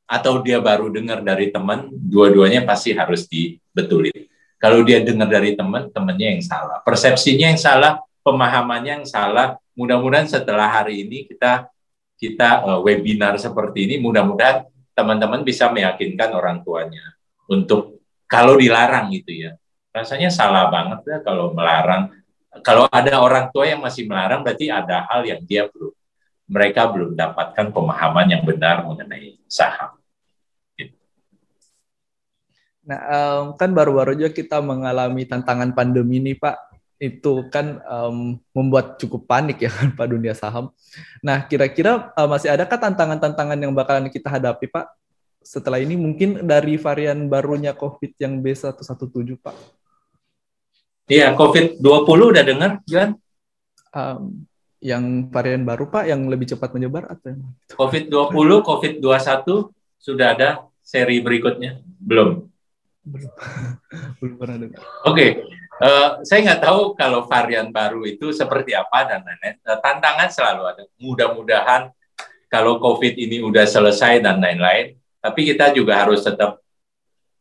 atau 0.08 0.40
dia 0.40 0.60
baru 0.60 0.88
dengar 0.88 1.20
dari 1.20 1.52
teman, 1.52 1.92
dua-duanya 1.92 2.64
pasti 2.64 2.96
harus 2.96 3.28
dibetulin. 3.28 4.28
Kalau 4.56 4.80
dia 4.80 5.04
dengar 5.04 5.28
dari 5.28 5.52
teman, 5.52 5.92
temannya 5.92 6.38
yang 6.38 6.44
salah. 6.44 6.80
Persepsinya 6.80 7.52
yang 7.52 7.60
salah, 7.60 8.00
pemahamannya 8.24 9.02
yang 9.02 9.08
salah. 9.08 9.60
Mudah-mudahan 9.74 10.30
setelah 10.30 10.70
hari 10.70 11.06
ini 11.06 11.26
kita 11.26 11.70
kita 12.14 12.62
uh, 12.62 12.80
webinar 12.80 13.34
seperti 13.36 13.90
ini, 13.90 13.94
mudah-mudahan 13.98 14.66
teman-teman 14.94 15.42
bisa 15.42 15.68
meyakinkan 15.68 16.30
orang 16.30 16.62
tuanya 16.62 17.02
untuk 17.50 17.98
kalau 18.30 18.54
dilarang 18.54 19.10
gitu 19.10 19.34
ya. 19.34 19.52
Rasanya 19.94 20.30
salah 20.30 20.70
banget 20.70 21.06
ya 21.06 21.18
kalau 21.22 21.54
melarang. 21.54 22.10
Kalau 22.62 22.86
ada 22.86 23.18
orang 23.18 23.50
tua 23.50 23.66
yang 23.66 23.82
masih 23.82 24.06
melarang, 24.06 24.46
berarti 24.46 24.70
ada 24.70 25.06
hal 25.10 25.26
yang 25.26 25.42
dia 25.42 25.66
belum 25.66 25.90
mereka 26.44 26.86
belum 26.86 27.16
dapatkan 27.16 27.72
pemahaman 27.72 28.26
yang 28.30 28.42
benar 28.46 28.84
mengenai 28.84 29.40
saham. 29.50 29.96
Nah, 32.84 33.00
kan 33.56 33.72
baru-baru 33.72 34.12
juga 34.12 34.30
kita 34.36 34.60
mengalami 34.60 35.24
tantangan 35.24 35.72
pandemi 35.72 36.20
ini, 36.20 36.36
Pak. 36.36 36.73
Itu 37.04 37.52
kan 37.52 37.84
um, 37.84 38.40
membuat 38.56 38.96
cukup 38.96 39.28
panik 39.28 39.60
ya 39.60 39.68
kan 39.68 39.92
Pak 39.98 40.08
dunia 40.08 40.32
saham. 40.32 40.72
Nah, 41.20 41.44
kira-kira 41.44 42.08
uh, 42.16 42.28
masih 42.28 42.48
adakah 42.48 42.80
tantangan-tantangan 42.80 43.58
yang 43.60 43.76
bakalan 43.76 44.08
kita 44.08 44.32
hadapi, 44.32 44.72
Pak? 44.72 44.88
Setelah 45.44 45.76
ini 45.76 46.00
mungkin 46.00 46.48
dari 46.48 46.80
varian 46.80 47.28
barunya 47.28 47.76
COVID 47.76 48.16
yang 48.16 48.40
B117, 48.40 49.36
Pak. 49.36 49.56
Iya, 51.04 51.36
COVID-20 51.36 52.20
udah 52.32 52.44
dengar, 52.48 52.70
John? 52.88 53.20
Um, 53.92 54.48
yang 54.84 55.32
varian 55.32 55.64
baru 55.64 55.88
Pak 55.88 56.04
yang 56.08 56.28
lebih 56.28 56.44
cepat 56.52 56.76
menyebar 56.76 57.08
atau 57.08 57.32
yang 57.32 57.40
COVID-20, 57.72 58.48
COVID-21 58.64 59.72
sudah 59.96 60.36
ada 60.36 60.48
seri 60.84 61.24
berikutnya? 61.24 61.80
Belum. 61.96 62.44
Belum. 63.04 63.32
Belum 64.20 64.34
pernah 64.36 64.56
dengar. 64.60 64.80
Oke, 64.80 65.12
okay. 65.12 65.30
Uh, 65.80 66.22
saya 66.22 66.40
nggak 66.44 66.62
tahu 66.62 66.94
kalau 66.94 67.26
varian 67.26 67.70
baru 67.74 68.04
itu 68.06 68.30
seperti 68.30 68.76
apa 68.76 69.08
dan 69.08 69.20
lain-lain. 69.24 69.56
Uh, 69.64 69.78
tantangan 69.80 70.28
selalu 70.30 70.62
ada. 70.70 70.82
Mudah-mudahan 71.00 71.90
kalau 72.52 72.78
COVID 72.78 73.14
ini 73.18 73.42
udah 73.42 73.66
selesai 73.66 74.22
dan 74.22 74.38
lain-lain, 74.38 74.94
tapi 75.18 75.48
kita 75.48 75.74
juga 75.74 76.06
harus 76.06 76.22
tetap 76.22 76.62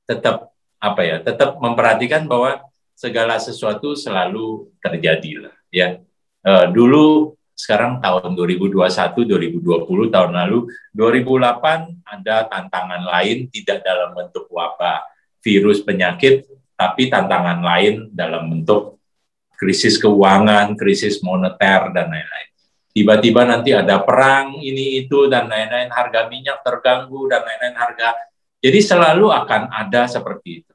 tetap 0.09 0.49
apa 0.81 1.01
ya, 1.05 1.17
tetap 1.21 1.61
memperhatikan 1.61 2.25
bahwa 2.25 2.59
segala 2.97 3.37
sesuatu 3.37 3.93
selalu 3.93 4.69
terjadi 4.81 5.47
lah, 5.47 5.55
ya 5.69 6.01
uh, 6.45 6.65
dulu 6.69 7.33
sekarang 7.53 8.01
tahun 8.01 8.33
2021, 8.33 8.81
2020 9.29 10.13
tahun 10.13 10.31
lalu, 10.33 10.67
2008 10.97 12.01
ada 12.01 12.49
tantangan 12.49 13.03
lain 13.05 13.45
tidak 13.53 13.85
dalam 13.85 14.17
bentuk 14.17 14.49
wabah 14.49 15.05
virus 15.45 15.85
penyakit, 15.85 16.49
tapi 16.73 17.07
tantangan 17.07 17.61
lain 17.61 18.09
dalam 18.11 18.49
bentuk 18.49 18.97
krisis 19.55 19.95
keuangan, 19.95 20.75
krisis 20.75 21.23
moneter 21.23 21.93
dan 21.95 22.11
lain-lain. 22.11 22.49
Tiba-tiba 22.93 23.41
nanti 23.47 23.73
ada 23.73 24.05
perang 24.05 24.61
ini 24.61 25.01
itu 25.01 25.25
dan 25.25 25.49
lain-lain, 25.49 25.89
harga 25.89 26.29
minyak 26.29 26.61
terganggu 26.61 27.25
dan 27.25 27.41
lain-lain 27.41 27.73
harga. 27.73 28.13
Jadi 28.61 28.79
selalu 28.83 29.33
akan 29.33 29.73
ada 29.73 30.05
seperti 30.05 30.61
itu. 30.61 30.73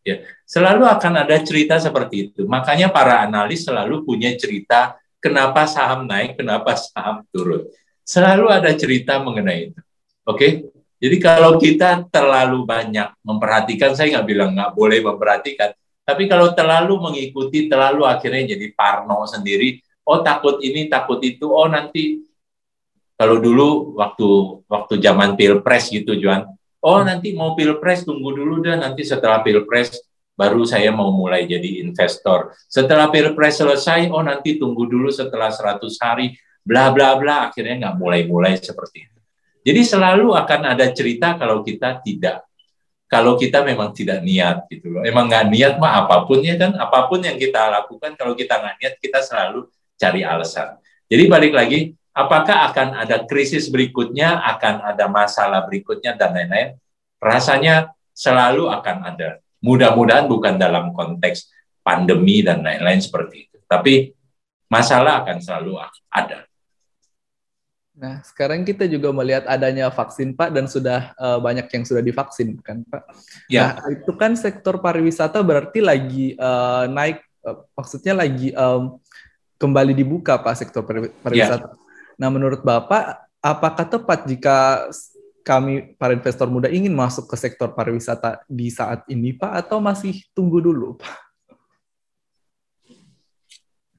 Ya, 0.00 0.24
selalu 0.48 0.88
akan 0.88 1.12
ada 1.28 1.36
cerita 1.44 1.76
seperti 1.76 2.32
itu. 2.32 2.42
Makanya 2.48 2.88
para 2.88 3.20
analis 3.22 3.68
selalu 3.68 4.02
punya 4.02 4.32
cerita 4.34 4.96
kenapa 5.20 5.68
saham 5.68 6.08
naik, 6.08 6.40
kenapa 6.40 6.74
saham 6.74 7.22
turun. 7.30 7.68
Selalu 8.02 8.50
ada 8.50 8.72
cerita 8.74 9.20
mengenai 9.22 9.70
itu. 9.70 9.80
Oke, 10.24 10.34
okay? 10.34 10.52
Jadi 11.00 11.16
kalau 11.16 11.56
kita 11.56 12.04
terlalu 12.12 12.68
banyak 12.68 13.16
memperhatikan, 13.24 13.96
saya 13.96 14.20
nggak 14.20 14.28
bilang 14.28 14.52
nggak 14.52 14.76
boleh 14.76 15.00
memperhatikan, 15.00 15.72
tapi 16.10 16.26
kalau 16.26 16.50
terlalu 16.52 16.98
mengikuti, 16.98 17.70
terlalu 17.70 18.02
akhirnya 18.02 18.52
jadi 18.52 18.66
parno 18.74 19.24
sendiri. 19.30 19.78
Oh 20.02 20.26
takut 20.26 20.58
ini, 20.58 20.90
takut 20.90 21.22
itu. 21.22 21.46
Oh 21.46 21.70
nanti 21.70 22.18
kalau 23.14 23.38
dulu 23.38 23.94
waktu 23.94 24.28
waktu 24.66 24.98
zaman 24.98 25.38
pilpres 25.38 25.86
gitu, 25.86 26.18
Juan. 26.18 26.50
Oh 26.82 26.98
nanti 27.06 27.30
mau 27.30 27.54
pilpres 27.54 28.02
tunggu 28.02 28.34
dulu 28.34 28.58
deh. 28.58 28.74
Nanti 28.74 29.06
setelah 29.06 29.38
pilpres 29.44 30.02
baru 30.34 30.66
saya 30.66 30.90
mau 30.90 31.14
mulai 31.14 31.46
jadi 31.46 31.84
investor. 31.84 32.58
Setelah 32.66 33.12
pilpres 33.14 33.62
selesai, 33.62 34.10
oh 34.10 34.24
nanti 34.24 34.58
tunggu 34.58 34.90
dulu 34.90 35.14
setelah 35.14 35.54
100 35.54 35.94
hari, 36.02 36.34
bla 36.66 36.90
bla 36.90 37.14
bla. 37.20 37.52
Akhirnya 37.52 37.86
nggak 37.86 37.96
mulai-mulai 38.02 38.58
seperti 38.58 39.06
itu. 39.06 39.19
Jadi 39.60 39.80
selalu 39.84 40.32
akan 40.32 40.60
ada 40.72 40.88
cerita 40.92 41.36
kalau 41.36 41.60
kita 41.60 42.00
tidak 42.00 42.48
kalau 43.10 43.34
kita 43.34 43.66
memang 43.66 43.90
tidak 43.90 44.22
niat 44.22 44.70
gitu 44.70 44.86
loh. 44.94 45.02
Emang 45.02 45.26
nggak 45.26 45.50
niat 45.50 45.74
mah 45.82 46.06
apa 46.06 46.22
pun 46.30 46.38
ya 46.46 46.54
kan, 46.54 46.78
apa 46.78 47.10
pun 47.10 47.18
yang 47.18 47.34
kita 47.34 47.66
lakukan 47.66 48.14
kalau 48.14 48.38
kita 48.38 48.62
nggak 48.62 48.76
niat 48.78 48.94
kita 49.02 49.18
selalu 49.18 49.66
cari 49.98 50.22
alasan. 50.22 50.78
Jadi 51.10 51.26
balik 51.26 51.50
lagi, 51.50 51.90
apakah 52.14 52.70
akan 52.70 53.02
ada 53.02 53.26
krisis 53.26 53.66
berikutnya, 53.66 54.38
akan 54.54 54.94
ada 54.94 55.10
masalah 55.10 55.66
berikutnya 55.66 56.14
dan 56.14 56.38
lain-lain? 56.38 56.78
Rasanya 57.18 57.90
selalu 58.14 58.70
akan 58.70 58.96
ada. 59.02 59.42
Mudah-mudahan 59.58 60.30
bukan 60.30 60.54
dalam 60.54 60.94
konteks 60.94 61.50
pandemi 61.82 62.46
dan 62.46 62.62
lain-lain 62.62 63.02
seperti 63.02 63.50
itu. 63.50 63.58
Tapi 63.66 64.14
masalah 64.70 65.26
akan 65.26 65.36
selalu 65.42 65.82
ada. 66.14 66.46
Nah, 68.00 68.24
sekarang 68.24 68.64
kita 68.64 68.88
juga 68.88 69.12
melihat 69.12 69.44
adanya 69.44 69.92
vaksin, 69.92 70.32
Pak, 70.32 70.56
dan 70.56 70.64
sudah 70.64 71.12
uh, 71.20 71.36
banyak 71.36 71.68
yang 71.68 71.84
sudah 71.84 72.00
divaksin, 72.00 72.56
kan, 72.64 72.80
Pak? 72.88 73.04
Ya. 73.44 73.76
Nah, 73.76 73.92
itu 73.92 74.16
kan 74.16 74.32
sektor 74.40 74.80
pariwisata 74.80 75.36
berarti 75.44 75.84
lagi 75.84 76.32
uh, 76.40 76.88
naik, 76.88 77.20
uh, 77.44 77.60
maksudnya 77.76 78.16
lagi 78.16 78.56
um, 78.56 78.96
kembali 79.60 79.92
dibuka, 79.92 80.40
Pak, 80.40 80.56
sektor 80.56 80.80
pariwisata. 81.20 81.68
Ya. 81.68 81.76
Nah, 82.16 82.32
menurut 82.32 82.64
Bapak, 82.64 83.20
apakah 83.44 83.84
tepat 83.84 84.24
jika 84.24 84.88
kami 85.44 85.92
para 86.00 86.16
investor 86.16 86.48
muda 86.48 86.72
ingin 86.72 86.96
masuk 86.96 87.28
ke 87.28 87.36
sektor 87.36 87.68
pariwisata 87.76 88.40
di 88.48 88.72
saat 88.72 89.04
ini, 89.12 89.36
Pak, 89.36 89.68
atau 89.68 89.76
masih 89.76 90.24
tunggu 90.32 90.64
dulu, 90.64 90.96
Pak? 90.96 91.16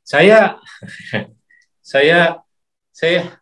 Saya, 0.02 0.58
saya, 1.94 2.42
saya 2.90 3.41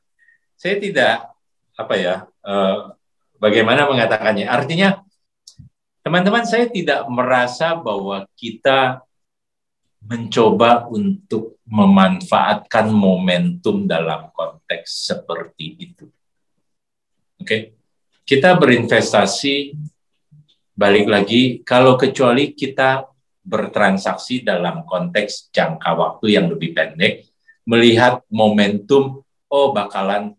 saya 0.60 0.76
tidak 0.76 1.32
apa 1.80 1.96
ya 1.96 2.16
uh, 2.44 2.92
bagaimana 3.40 3.88
mengatakannya. 3.88 4.44
Artinya 4.52 5.00
teman-teman 6.04 6.44
saya 6.44 6.68
tidak 6.68 7.08
merasa 7.08 7.80
bahwa 7.80 8.28
kita 8.36 9.00
mencoba 10.04 10.88
untuk 10.92 11.60
memanfaatkan 11.64 12.92
momentum 12.92 13.88
dalam 13.88 14.32
konteks 14.36 15.16
seperti 15.16 15.80
itu. 15.80 16.06
Oke. 17.40 17.48
Okay? 17.48 17.62
Kita 18.28 18.54
berinvestasi 18.60 19.74
balik 20.78 21.10
lagi 21.10 21.66
kalau 21.66 21.98
kecuali 21.98 22.54
kita 22.54 23.10
bertransaksi 23.42 24.46
dalam 24.46 24.86
konteks 24.86 25.50
jangka 25.50 25.98
waktu 25.98 26.38
yang 26.38 26.46
lebih 26.46 26.78
pendek 26.78 27.26
melihat 27.66 28.22
momentum 28.30 29.26
oh 29.50 29.68
bakalan 29.74 30.39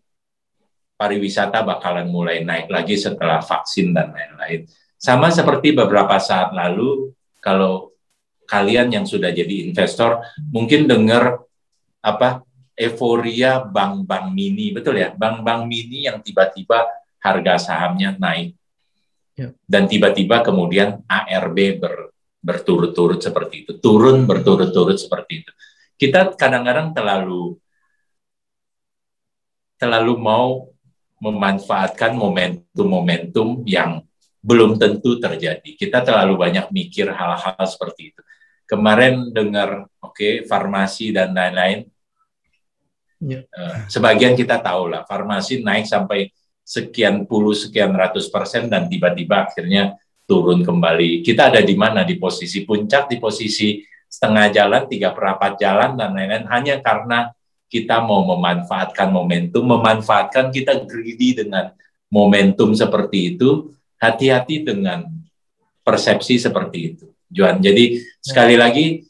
pariwisata 1.01 1.65
bakalan 1.65 2.05
mulai 2.13 2.45
naik 2.45 2.69
lagi 2.69 2.93
setelah 2.93 3.41
vaksin 3.41 3.89
dan 3.89 4.13
lain-lain. 4.13 4.69
Sama 5.01 5.33
seperti 5.33 5.73
beberapa 5.73 6.21
saat 6.21 6.53
lalu, 6.53 7.09
kalau 7.41 7.89
kalian 8.45 8.93
yang 8.93 9.05
sudah 9.09 9.33
jadi 9.33 9.65
investor 9.65 10.21
mungkin 10.53 10.85
dengar 10.85 11.41
apa 12.05 12.45
euforia 12.77 13.65
bank-bank 13.65 14.29
mini, 14.29 14.69
betul 14.69 15.01
ya? 15.01 15.09
Bank-bank 15.09 15.65
mini 15.65 16.05
yang 16.05 16.21
tiba-tiba 16.21 16.85
harga 17.17 17.57
sahamnya 17.57 18.13
naik. 18.21 18.53
Ya. 19.33 19.49
Dan 19.65 19.89
tiba-tiba 19.89 20.45
kemudian 20.45 21.01
ARB 21.09 21.81
ber, 21.81 22.13
berturut-turut 22.41 23.17
seperti 23.21 23.65
itu, 23.65 23.81
turun 23.81 24.29
berturut-turut 24.29 25.01
seperti 25.01 25.45
itu. 25.45 25.51
Kita 25.97 26.33
kadang-kadang 26.37 26.93
terlalu 26.93 27.57
terlalu 29.81 30.13
mau 30.17 30.70
memanfaatkan 31.21 32.17
momentum-momentum 32.17 33.61
yang 33.69 34.01
belum 34.41 34.81
tentu 34.81 35.21
terjadi. 35.21 35.77
Kita 35.77 36.01
terlalu 36.01 36.33
banyak 36.33 36.73
mikir 36.73 37.13
hal-hal 37.13 37.61
seperti 37.69 38.09
itu. 38.09 38.21
Kemarin 38.65 39.29
dengar, 39.29 39.85
oke, 40.01 40.17
okay, 40.17 40.33
farmasi 40.49 41.13
dan 41.13 41.37
lain-lain. 41.37 41.85
Ya. 43.21 43.45
Uh, 43.53 43.85
sebagian 43.85 44.33
kita 44.33 44.57
tahu 44.57 44.89
lah, 44.89 45.05
farmasi 45.05 45.61
naik 45.61 45.85
sampai 45.85 46.33
sekian 46.65 47.29
puluh, 47.29 47.53
sekian 47.53 47.93
ratus 47.93 48.33
persen 48.33 48.65
dan 48.65 48.89
tiba-tiba 48.89 49.45
akhirnya 49.45 49.93
turun 50.25 50.65
kembali. 50.65 51.21
Kita 51.21 51.53
ada 51.53 51.61
di 51.61 51.77
mana? 51.77 52.01
Di 52.01 52.17
posisi 52.17 52.65
puncak, 52.65 53.13
di 53.13 53.21
posisi 53.21 53.77
setengah 54.09 54.49
jalan, 54.49 54.89
tiga 54.89 55.13
perapat 55.13 55.59
jalan 55.61 55.93
dan 55.93 56.17
lain-lain 56.17 56.49
hanya 56.49 56.81
karena 56.81 57.29
kita 57.71 58.03
mau 58.03 58.27
memanfaatkan 58.35 59.07
momentum, 59.07 59.63
memanfaatkan 59.63 60.51
kita 60.51 60.83
greedy 60.83 61.39
dengan 61.39 61.71
momentum 62.11 62.75
seperti 62.75 63.33
itu, 63.33 63.71
hati-hati 63.95 64.67
dengan 64.67 65.07
persepsi 65.87 66.35
seperti 66.35 66.79
itu. 66.91 67.05
Juan, 67.31 67.63
jadi 67.63 67.95
sekali 68.19 68.59
lagi 68.59 69.07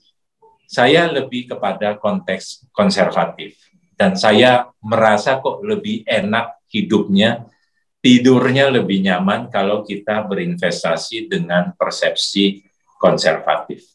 saya 0.70 1.09
lebih 1.09 1.49
kepada 1.49 1.97
konteks 1.97 2.70
konservatif 2.70 3.57
dan 3.97 4.14
saya 4.14 4.70
merasa 4.78 5.41
kok 5.41 5.66
lebih 5.66 6.05
enak 6.05 6.62
hidupnya, 6.70 7.49
tidurnya 7.97 8.70
lebih 8.70 9.01
nyaman 9.01 9.49
kalau 9.49 9.82
kita 9.82 10.22
berinvestasi 10.30 11.26
dengan 11.26 11.74
persepsi 11.74 12.62
konservatif. 13.01 13.89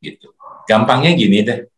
Gitu. 0.00 0.32
Gampangnya 0.64 1.12
gini 1.12 1.44
deh 1.44 1.71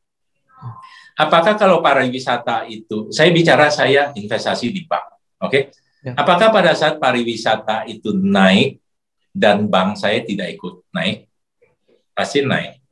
Apakah 1.14 1.54
kalau 1.54 1.78
pariwisata 1.78 2.66
itu, 2.66 3.10
saya 3.14 3.30
bicara 3.30 3.70
saya 3.70 4.10
investasi 4.18 4.74
di 4.74 4.82
bank, 4.82 5.06
oke? 5.38 5.50
Okay? 5.50 5.62
Ya. 6.02 6.18
Apakah 6.18 6.50
pada 6.50 6.74
saat 6.74 6.98
pariwisata 6.98 7.86
itu 7.86 8.12
naik 8.12 8.82
dan 9.30 9.70
bank 9.70 9.96
saya 9.96 10.26
tidak 10.26 10.58
ikut 10.58 10.84
naik? 10.90 11.30
Pasti 12.12 12.42
naik. 12.42 12.82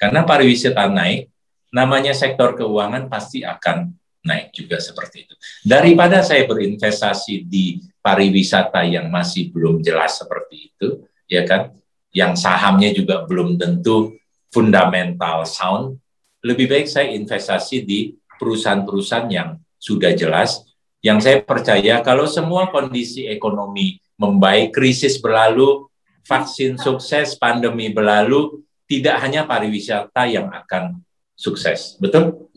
Karena 0.00 0.24
pariwisata 0.24 0.88
naik, 0.88 1.28
namanya 1.70 2.16
sektor 2.16 2.56
keuangan 2.56 3.12
pasti 3.12 3.44
akan 3.44 3.92
naik 4.24 4.52
juga 4.56 4.80
seperti 4.80 5.28
itu. 5.28 5.34
Daripada 5.64 6.20
saya 6.20 6.44
berinvestasi 6.48 7.44
di 7.44 7.80
pariwisata 8.00 8.84
yang 8.88 9.08
masih 9.08 9.52
belum 9.52 9.84
jelas 9.84 10.20
seperti 10.20 10.72
itu, 10.72 11.04
ya 11.28 11.44
kan? 11.44 11.76
Yang 12.10 12.42
sahamnya 12.42 12.90
juga 12.90 13.22
belum 13.28 13.60
tentu 13.60 14.16
fundamental 14.50 15.46
sound, 15.46 16.02
lebih 16.40 16.66
baik 16.68 16.86
saya 16.88 17.12
investasi 17.12 17.84
di 17.84 18.16
perusahaan-perusahaan 18.40 19.28
yang 19.28 19.60
sudah 19.76 20.12
jelas, 20.16 20.64
yang 21.00 21.20
saya 21.20 21.40
percaya 21.40 22.00
kalau 22.04 22.28
semua 22.28 22.68
kondisi 22.68 23.28
ekonomi 23.28 24.00
membaik, 24.20 24.76
krisis 24.76 25.16
berlalu, 25.16 25.88
vaksin 26.24 26.76
sukses, 26.76 27.36
pandemi 27.40 27.88
berlalu, 27.88 28.60
tidak 28.84 29.16
hanya 29.24 29.48
pariwisata 29.48 30.28
yang 30.28 30.52
akan 30.52 31.00
sukses, 31.32 31.96
betul? 31.96 32.52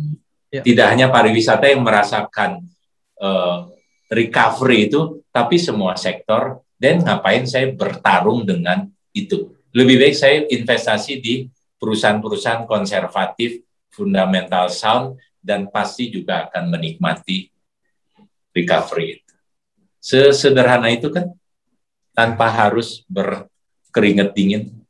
Ya. 0.51 0.59
Tidak 0.59 0.87
hanya 0.87 1.07
pariwisata 1.07 1.71
yang 1.71 1.81
merasakan 1.81 2.67
uh, 3.23 3.71
recovery 4.11 4.91
itu, 4.91 5.23
tapi 5.31 5.55
semua 5.57 5.95
sektor. 5.95 6.61
Dan 6.75 6.99
ngapain 6.99 7.47
saya 7.47 7.71
bertarung 7.71 8.43
dengan 8.43 8.83
itu? 9.15 9.55
Lebih 9.71 10.03
baik 10.03 10.15
saya 10.19 10.43
investasi 10.51 11.23
di 11.23 11.47
perusahaan-perusahaan 11.79 12.67
konservatif 12.67 13.63
fundamental 13.93 14.67
sound 14.73 15.21
dan 15.39 15.69
pasti 15.69 16.09
juga 16.09 16.49
akan 16.49 16.73
menikmati 16.73 17.53
recovery 18.51 19.21
itu. 19.21 19.33
Sesederhana 20.03 20.91
itu 20.91 21.07
kan 21.13 21.31
tanpa 22.11 22.49
harus 22.49 23.05
berkeringat 23.07 24.33
dingin. 24.35 24.83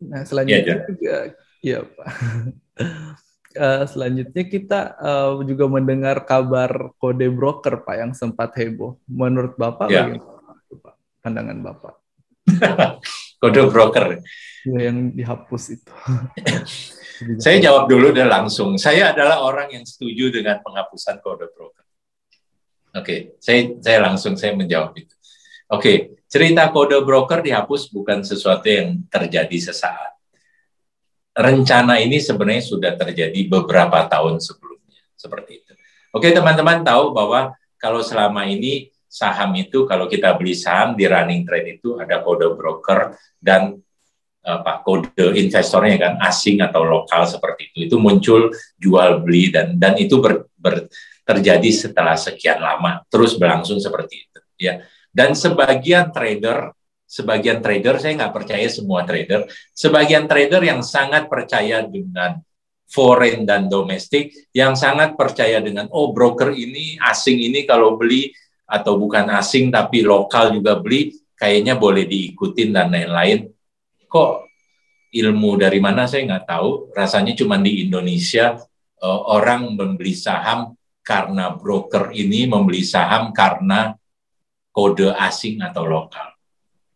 Nah, 0.00 0.22
selanjutnya 0.24 0.84
ya, 0.84 0.86
juga 0.86 1.16
ya 1.64 1.78
Pak. 1.82 2.06
Uh, 3.56 3.84
selanjutnya 3.92 4.44
kita 4.44 4.80
uh, 5.00 5.40
juga 5.44 5.64
mendengar 5.66 6.20
kabar 6.28 6.92
kode 7.00 7.32
broker 7.32 7.80
Pak 7.80 7.96
yang 7.96 8.12
sempat 8.12 8.52
heboh. 8.60 9.00
Menurut 9.08 9.56
Bapak 9.56 9.88
ya. 9.88 10.06
bagaimana 10.06 10.52
Pak? 10.60 10.94
Pandangan 11.24 11.58
Bapak? 11.64 11.94
kode 13.42 13.62
broker. 13.72 14.20
Ya, 14.66 14.90
yang 14.90 15.14
dihapus 15.14 15.78
itu. 15.78 15.92
Saya 17.44 17.56
jawab 17.62 17.86
dulu 17.86 18.10
dan 18.10 18.28
langsung. 18.28 18.74
Saya 18.76 19.14
adalah 19.14 19.40
orang 19.40 19.72
yang 19.72 19.84
setuju 19.86 20.28
dengan 20.34 20.60
penghapusan 20.60 21.22
kode 21.24 21.48
broker. 21.54 21.86
Oke, 22.96 23.36
saya 23.40 23.76
saya 23.80 23.98
langsung 24.04 24.36
saya 24.40 24.52
menjawab 24.56 24.92
itu. 24.96 25.16
Oke, 25.72 26.16
cerita 26.28 26.68
kode 26.72 27.00
broker 27.04 27.40
dihapus 27.40 27.88
bukan 27.88 28.20
sesuatu 28.20 28.68
yang 28.68 29.00
terjadi 29.08 29.72
sesaat. 29.72 30.16
Rencana 31.36 32.00
ini 32.00 32.20
sebenarnya 32.20 32.64
sudah 32.64 32.92
terjadi 32.96 33.36
beberapa 33.48 34.04
tahun 34.08 34.40
sebelumnya, 34.40 35.00
seperti 35.16 35.64
itu. 35.64 35.72
Oke, 36.12 36.32
teman-teman 36.32 36.84
tahu 36.84 37.12
bahwa 37.12 37.52
kalau 37.76 38.00
selama 38.00 38.48
ini 38.48 38.88
saham 39.08 39.56
itu 39.56 39.88
kalau 39.88 40.08
kita 40.08 40.36
beli 40.36 40.52
saham 40.52 40.96
di 40.96 41.08
running 41.08 41.44
trade 41.48 41.80
itu 41.80 41.96
ada 41.96 42.20
kode 42.20 42.52
broker 42.56 43.16
dan 43.40 43.80
apa 44.46 44.86
kode 44.86 45.34
investornya 45.34 45.98
kan 45.98 46.12
asing 46.22 46.62
atau 46.62 46.86
lokal 46.86 47.26
seperti 47.26 47.74
itu 47.74 47.90
itu 47.90 47.96
muncul 47.98 48.54
jual 48.78 49.26
beli 49.26 49.50
dan 49.50 49.74
dan 49.74 49.98
itu 49.98 50.22
ber, 50.22 50.46
ber, 50.54 50.86
terjadi 51.26 51.70
setelah 51.74 52.14
sekian 52.14 52.62
lama, 52.62 53.02
terus 53.10 53.34
berlangsung 53.34 53.82
seperti 53.82 54.30
itu. 54.30 54.40
Ya. 54.62 54.86
Dan 55.10 55.34
sebagian 55.34 56.14
trader, 56.14 56.70
sebagian 57.02 57.58
trader 57.58 57.98
saya 57.98 58.14
nggak 58.14 58.34
percaya 58.34 58.66
semua 58.70 59.02
trader, 59.02 59.50
sebagian 59.74 60.30
trader 60.30 60.62
yang 60.62 60.80
sangat 60.86 61.26
percaya 61.26 61.82
dengan 61.82 62.38
foreign 62.86 63.42
dan 63.42 63.66
domestik, 63.66 64.30
yang 64.54 64.78
sangat 64.78 65.18
percaya 65.18 65.58
dengan 65.58 65.90
oh 65.90 66.14
broker 66.14 66.54
ini 66.54 66.94
asing 67.02 67.42
ini 67.42 67.66
kalau 67.66 67.98
beli 67.98 68.30
atau 68.62 68.94
bukan 68.94 69.26
asing 69.34 69.74
tapi 69.74 70.06
lokal 70.06 70.54
juga 70.54 70.78
beli, 70.78 71.10
kayaknya 71.34 71.74
boleh 71.74 72.06
diikutin 72.06 72.70
dan 72.70 72.94
lain-lain. 72.94 73.50
Kok 74.06 74.46
ilmu 75.12 75.56
dari 75.60 75.78
mana 75.82 76.04
saya 76.08 76.26
nggak 76.26 76.46
tahu. 76.46 76.70
Rasanya 76.92 77.32
cuma 77.36 77.58
di 77.60 77.86
Indonesia 77.86 78.58
uh, 79.02 79.20
orang 79.32 79.74
membeli 79.76 80.16
saham 80.16 80.74
karena 81.06 81.54
broker 81.54 82.10
ini 82.10 82.50
membeli 82.50 82.82
saham 82.82 83.30
karena 83.30 83.94
kode 84.74 85.14
asing 85.14 85.62
atau 85.62 85.86
lokal. 85.86 86.34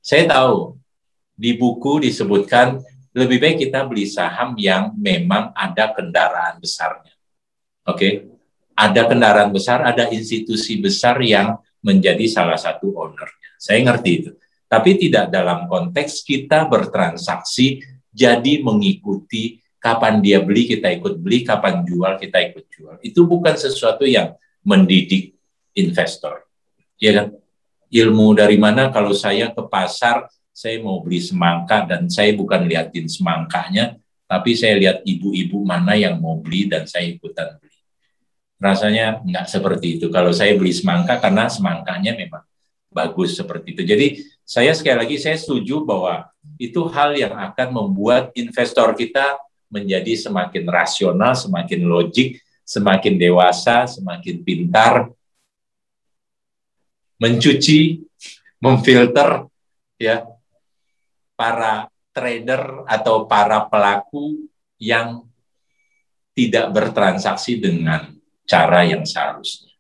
Saya 0.03 0.27
tahu 0.27 0.77
di 1.37 1.57
buku 1.57 2.05
disebutkan 2.05 2.83
lebih 3.17 3.39
baik 3.43 3.57
kita 3.67 3.89
beli 3.89 4.07
saham 4.07 4.55
yang 4.61 4.95
memang 4.95 5.51
ada 5.57 5.91
kendaraan 5.91 6.63
besarnya. 6.63 7.15
Oke, 7.89 7.97
okay? 7.97 8.13
ada 8.77 9.03
kendaraan 9.09 9.51
besar, 9.51 9.83
ada 9.83 10.07
institusi 10.13 10.79
besar 10.79 11.19
yang 11.25 11.59
menjadi 11.81 12.29
salah 12.29 12.61
satu 12.61 12.93
ownernya. 12.93 13.57
Saya 13.57 13.81
ngerti 13.83 14.11
itu. 14.13 14.31
Tapi 14.71 15.03
tidak 15.03 15.35
dalam 15.35 15.67
konteks 15.67 16.23
kita 16.23 16.71
bertransaksi 16.71 17.83
jadi 18.15 18.63
mengikuti 18.63 19.59
kapan 19.83 20.23
dia 20.23 20.39
beli 20.39 20.71
kita 20.71 20.95
ikut 20.95 21.19
beli, 21.19 21.43
kapan 21.43 21.83
jual 21.83 22.15
kita 22.21 22.39
ikut 22.53 22.65
jual. 22.71 22.95
Itu 23.03 23.27
bukan 23.27 23.59
sesuatu 23.59 24.07
yang 24.07 24.39
mendidik 24.63 25.35
investor. 25.75 26.47
Ya 27.01 27.17
kan? 27.17 27.27
Ilmu 27.91 28.39
dari 28.39 28.55
mana 28.55 28.95
kalau 28.95 29.11
saya 29.11 29.51
ke 29.51 29.67
pasar, 29.67 30.31
saya 30.55 30.79
mau 30.79 31.03
beli 31.03 31.19
semangka 31.19 31.83
dan 31.91 32.07
saya 32.07 32.31
bukan 32.39 32.71
liatin 32.71 33.11
semangkanya, 33.11 33.99
tapi 34.31 34.55
saya 34.55 34.79
lihat 34.79 35.03
ibu-ibu 35.03 35.67
mana 35.67 35.99
yang 35.99 36.23
mau 36.23 36.39
beli 36.39 36.71
dan 36.71 36.87
saya 36.87 37.11
ikutan 37.11 37.59
beli. 37.59 37.75
Rasanya 38.63 39.25
nggak 39.27 39.47
seperti 39.51 39.99
itu. 39.99 40.07
Kalau 40.13 40.31
saya 40.31 40.55
beli 40.55 40.71
semangka 40.71 41.19
karena 41.19 41.51
semangkanya 41.51 42.15
memang 42.15 42.47
bagus 42.93 43.35
seperti 43.35 43.75
itu. 43.75 43.83
Jadi 43.83 44.07
saya 44.51 44.75
sekali 44.75 45.07
lagi 45.07 45.17
saya 45.23 45.39
setuju 45.39 45.87
bahwa 45.87 46.27
itu 46.59 46.83
hal 46.91 47.15
yang 47.15 47.39
akan 47.39 47.71
membuat 47.71 48.35
investor 48.35 48.91
kita 48.99 49.39
menjadi 49.71 50.19
semakin 50.19 50.67
rasional, 50.67 51.39
semakin 51.39 51.87
logik, 51.87 52.43
semakin 52.67 53.15
dewasa, 53.15 53.87
semakin 53.87 54.43
pintar, 54.43 55.15
mencuci, 57.23 58.03
memfilter 58.59 59.47
ya 60.03 60.27
para 61.39 61.87
trader 62.11 62.83
atau 62.91 63.31
para 63.31 63.71
pelaku 63.71 64.51
yang 64.83 65.31
tidak 66.35 66.75
bertransaksi 66.75 67.63
dengan 67.63 68.19
cara 68.51 68.83
yang 68.83 69.07
seharusnya. 69.07 69.71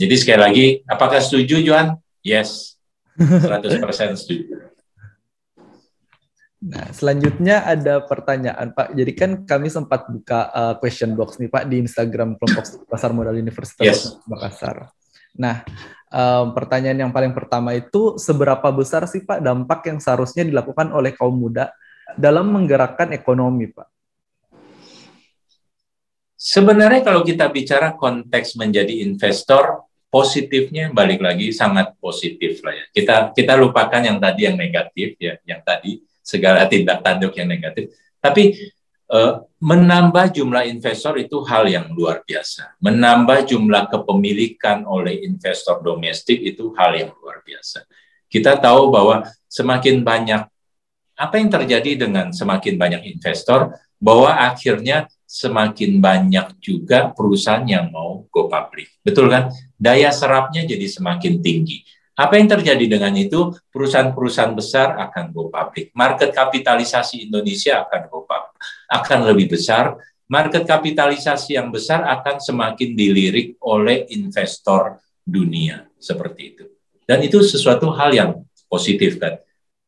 Jadi 0.00 0.14
sekali 0.16 0.40
lagi, 0.40 0.66
apakah 0.88 1.20
setuju 1.20 1.60
Johan? 1.60 2.00
Yes, 2.24 2.73
100% 3.18 4.18
setuju. 4.18 4.74
Nah, 6.64 6.88
selanjutnya 6.96 7.60
ada 7.60 8.00
pertanyaan 8.00 8.72
Pak. 8.72 8.96
Jadi 8.96 9.12
kan 9.12 9.30
kami 9.44 9.68
sempat 9.68 10.08
buka 10.08 10.48
uh, 10.48 10.74
question 10.80 11.12
box 11.12 11.36
nih 11.36 11.52
Pak 11.52 11.68
di 11.68 11.84
Instagram 11.84 12.40
kelompok 12.40 12.88
Pasar 12.88 13.12
Modal 13.12 13.36
Universitas 13.36 13.84
yes. 13.84 14.16
Makassar. 14.24 14.88
Nah, 15.36 15.60
um, 16.08 16.56
pertanyaan 16.56 17.04
yang 17.04 17.12
paling 17.12 17.36
pertama 17.36 17.76
itu 17.76 18.16
seberapa 18.16 18.64
besar 18.72 19.04
sih 19.04 19.28
Pak 19.28 19.44
dampak 19.44 19.84
yang 19.92 20.00
seharusnya 20.00 20.40
dilakukan 20.48 20.88
oleh 20.96 21.12
kaum 21.12 21.36
muda 21.36 21.68
dalam 22.16 22.48
menggerakkan 22.48 23.12
ekonomi 23.12 23.68
Pak? 23.68 23.88
Sebenarnya 26.40 27.04
kalau 27.04 27.20
kita 27.24 27.48
bicara 27.52 27.92
konteks 27.92 28.56
menjadi 28.56 29.04
investor, 29.04 29.84
positifnya 30.14 30.94
balik 30.94 31.18
lagi 31.18 31.50
sangat 31.50 31.98
positif 31.98 32.62
lah 32.62 32.70
ya. 32.70 32.86
Kita 32.94 33.34
kita 33.34 33.58
lupakan 33.58 33.98
yang 33.98 34.22
tadi 34.22 34.46
yang 34.46 34.54
negatif 34.54 35.18
ya, 35.18 35.34
yang 35.42 35.58
tadi 35.66 35.98
segala 36.22 36.70
tindak 36.70 37.02
tanduk 37.02 37.34
yang 37.34 37.50
negatif. 37.50 37.90
Tapi 38.22 38.54
uh, 39.10 39.42
menambah 39.58 40.30
jumlah 40.30 40.70
investor 40.70 41.18
itu 41.18 41.42
hal 41.42 41.66
yang 41.66 41.90
luar 41.90 42.22
biasa. 42.22 42.78
Menambah 42.78 43.50
jumlah 43.50 43.90
kepemilikan 43.90 44.86
oleh 44.86 45.26
investor 45.26 45.82
domestik 45.82 46.38
itu 46.46 46.70
hal 46.78 46.94
yang 46.94 47.10
luar 47.18 47.42
biasa. 47.42 47.82
Kita 48.30 48.54
tahu 48.62 48.94
bahwa 48.94 49.26
semakin 49.50 50.06
banyak 50.06 50.46
apa 51.14 51.34
yang 51.42 51.50
terjadi 51.50 52.06
dengan 52.06 52.30
semakin 52.30 52.78
banyak 52.78 53.02
investor 53.18 53.74
bahwa 53.98 54.30
akhirnya 54.30 55.10
semakin 55.34 55.98
banyak 55.98 56.62
juga 56.62 57.10
perusahaan 57.10 57.66
yang 57.66 57.90
mau 57.90 58.22
go 58.30 58.46
public. 58.46 58.86
Betul 59.02 59.26
kan? 59.30 59.50
Daya 59.84 60.08
serapnya 60.08 60.64
jadi 60.64 60.88
semakin 60.88 61.44
tinggi. 61.44 61.84
Apa 62.16 62.40
yang 62.40 62.48
terjadi 62.48 62.88
dengan 62.88 63.12
itu? 63.12 63.52
Perusahaan-perusahaan 63.68 64.56
besar 64.56 64.96
akan 64.96 65.28
go 65.28 65.52
public. 65.52 65.92
Market 65.92 66.32
kapitalisasi 66.32 67.28
Indonesia 67.28 67.84
akan 67.84 68.08
go 68.08 68.24
public, 68.24 68.56
akan 68.88 69.18
lebih 69.28 69.52
besar. 69.52 70.00
Market 70.24 70.64
kapitalisasi 70.64 71.60
yang 71.60 71.68
besar 71.68 72.00
akan 72.00 72.40
semakin 72.40 72.96
dilirik 72.96 73.60
oleh 73.60 74.08
investor 74.08 75.04
dunia 75.20 75.84
seperti 76.00 76.56
itu. 76.56 76.64
Dan 77.04 77.20
itu 77.20 77.44
sesuatu 77.44 77.92
hal 77.92 78.16
yang 78.16 78.30
positif 78.72 79.20
kan. 79.20 79.36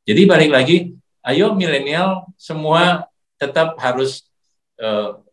Jadi 0.05 0.29
balik 0.29 0.53
lagi, 0.53 0.93
ayo 1.25 1.57
milenial 1.57 2.29
semua 2.37 3.09
tetap 3.41 3.81
harus 3.81 4.29
uh, 4.77 5.25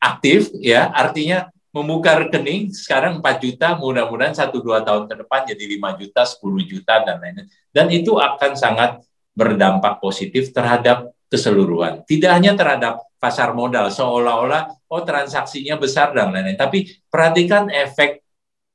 aktif 0.00 0.48
ya. 0.56 0.88
Artinya 0.96 1.52
membuka 1.70 2.18
rekening 2.18 2.74
sekarang 2.74 3.22
4 3.22 3.42
juta, 3.42 3.78
mudah-mudahan 3.78 4.34
1-2 4.34 4.82
tahun 4.82 5.04
ke 5.06 5.14
depan 5.22 5.40
jadi 5.46 5.64
5 5.78 6.00
juta, 6.02 6.20
10 6.26 6.66
juta, 6.66 6.94
dan 7.06 7.16
lain-lain. 7.22 7.46
Dan 7.70 7.86
itu 7.94 8.18
akan 8.18 8.58
sangat 8.58 9.02
berdampak 9.34 10.02
positif 10.02 10.50
terhadap 10.50 11.14
keseluruhan. 11.30 12.02
Tidak 12.02 12.26
hanya 12.26 12.58
terhadap 12.58 12.98
pasar 13.22 13.54
modal, 13.54 13.86
seolah-olah 13.92 14.74
oh 14.90 15.02
transaksinya 15.06 15.78
besar 15.78 16.10
dan 16.10 16.34
lain-lain. 16.34 16.58
Tapi 16.58 16.90
perhatikan 17.06 17.70
efek 17.70 18.26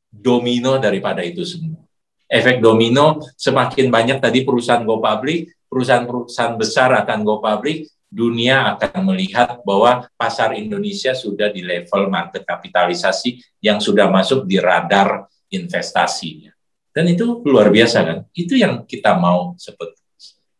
domino 0.08 0.80
daripada 0.80 1.20
itu 1.20 1.44
semua. 1.44 1.84
Efek 2.32 2.64
domino 2.64 3.20
semakin 3.36 3.92
banyak 3.92 4.18
tadi 4.24 4.48
perusahaan 4.48 4.82
go 4.88 5.04
public, 5.04 5.52
perusahaan-perusahaan 5.68 6.56
besar 6.56 6.96
akan 7.04 7.28
go 7.28 7.44
public, 7.44 7.92
dunia 8.16 8.80
akan 8.80 9.12
melihat 9.12 9.60
bahwa 9.68 10.08
pasar 10.16 10.56
Indonesia 10.56 11.12
sudah 11.12 11.52
di 11.52 11.60
level 11.60 12.08
market 12.08 12.48
kapitalisasi 12.48 13.44
yang 13.60 13.84
sudah 13.84 14.08
masuk 14.08 14.48
di 14.48 14.56
radar 14.56 15.28
investasinya. 15.52 16.56
Dan 16.96 17.12
itu 17.12 17.44
luar 17.44 17.68
biasa 17.68 18.08
kan? 18.08 18.18
Itu 18.32 18.56
yang 18.56 18.88
kita 18.88 19.20
mau 19.20 19.52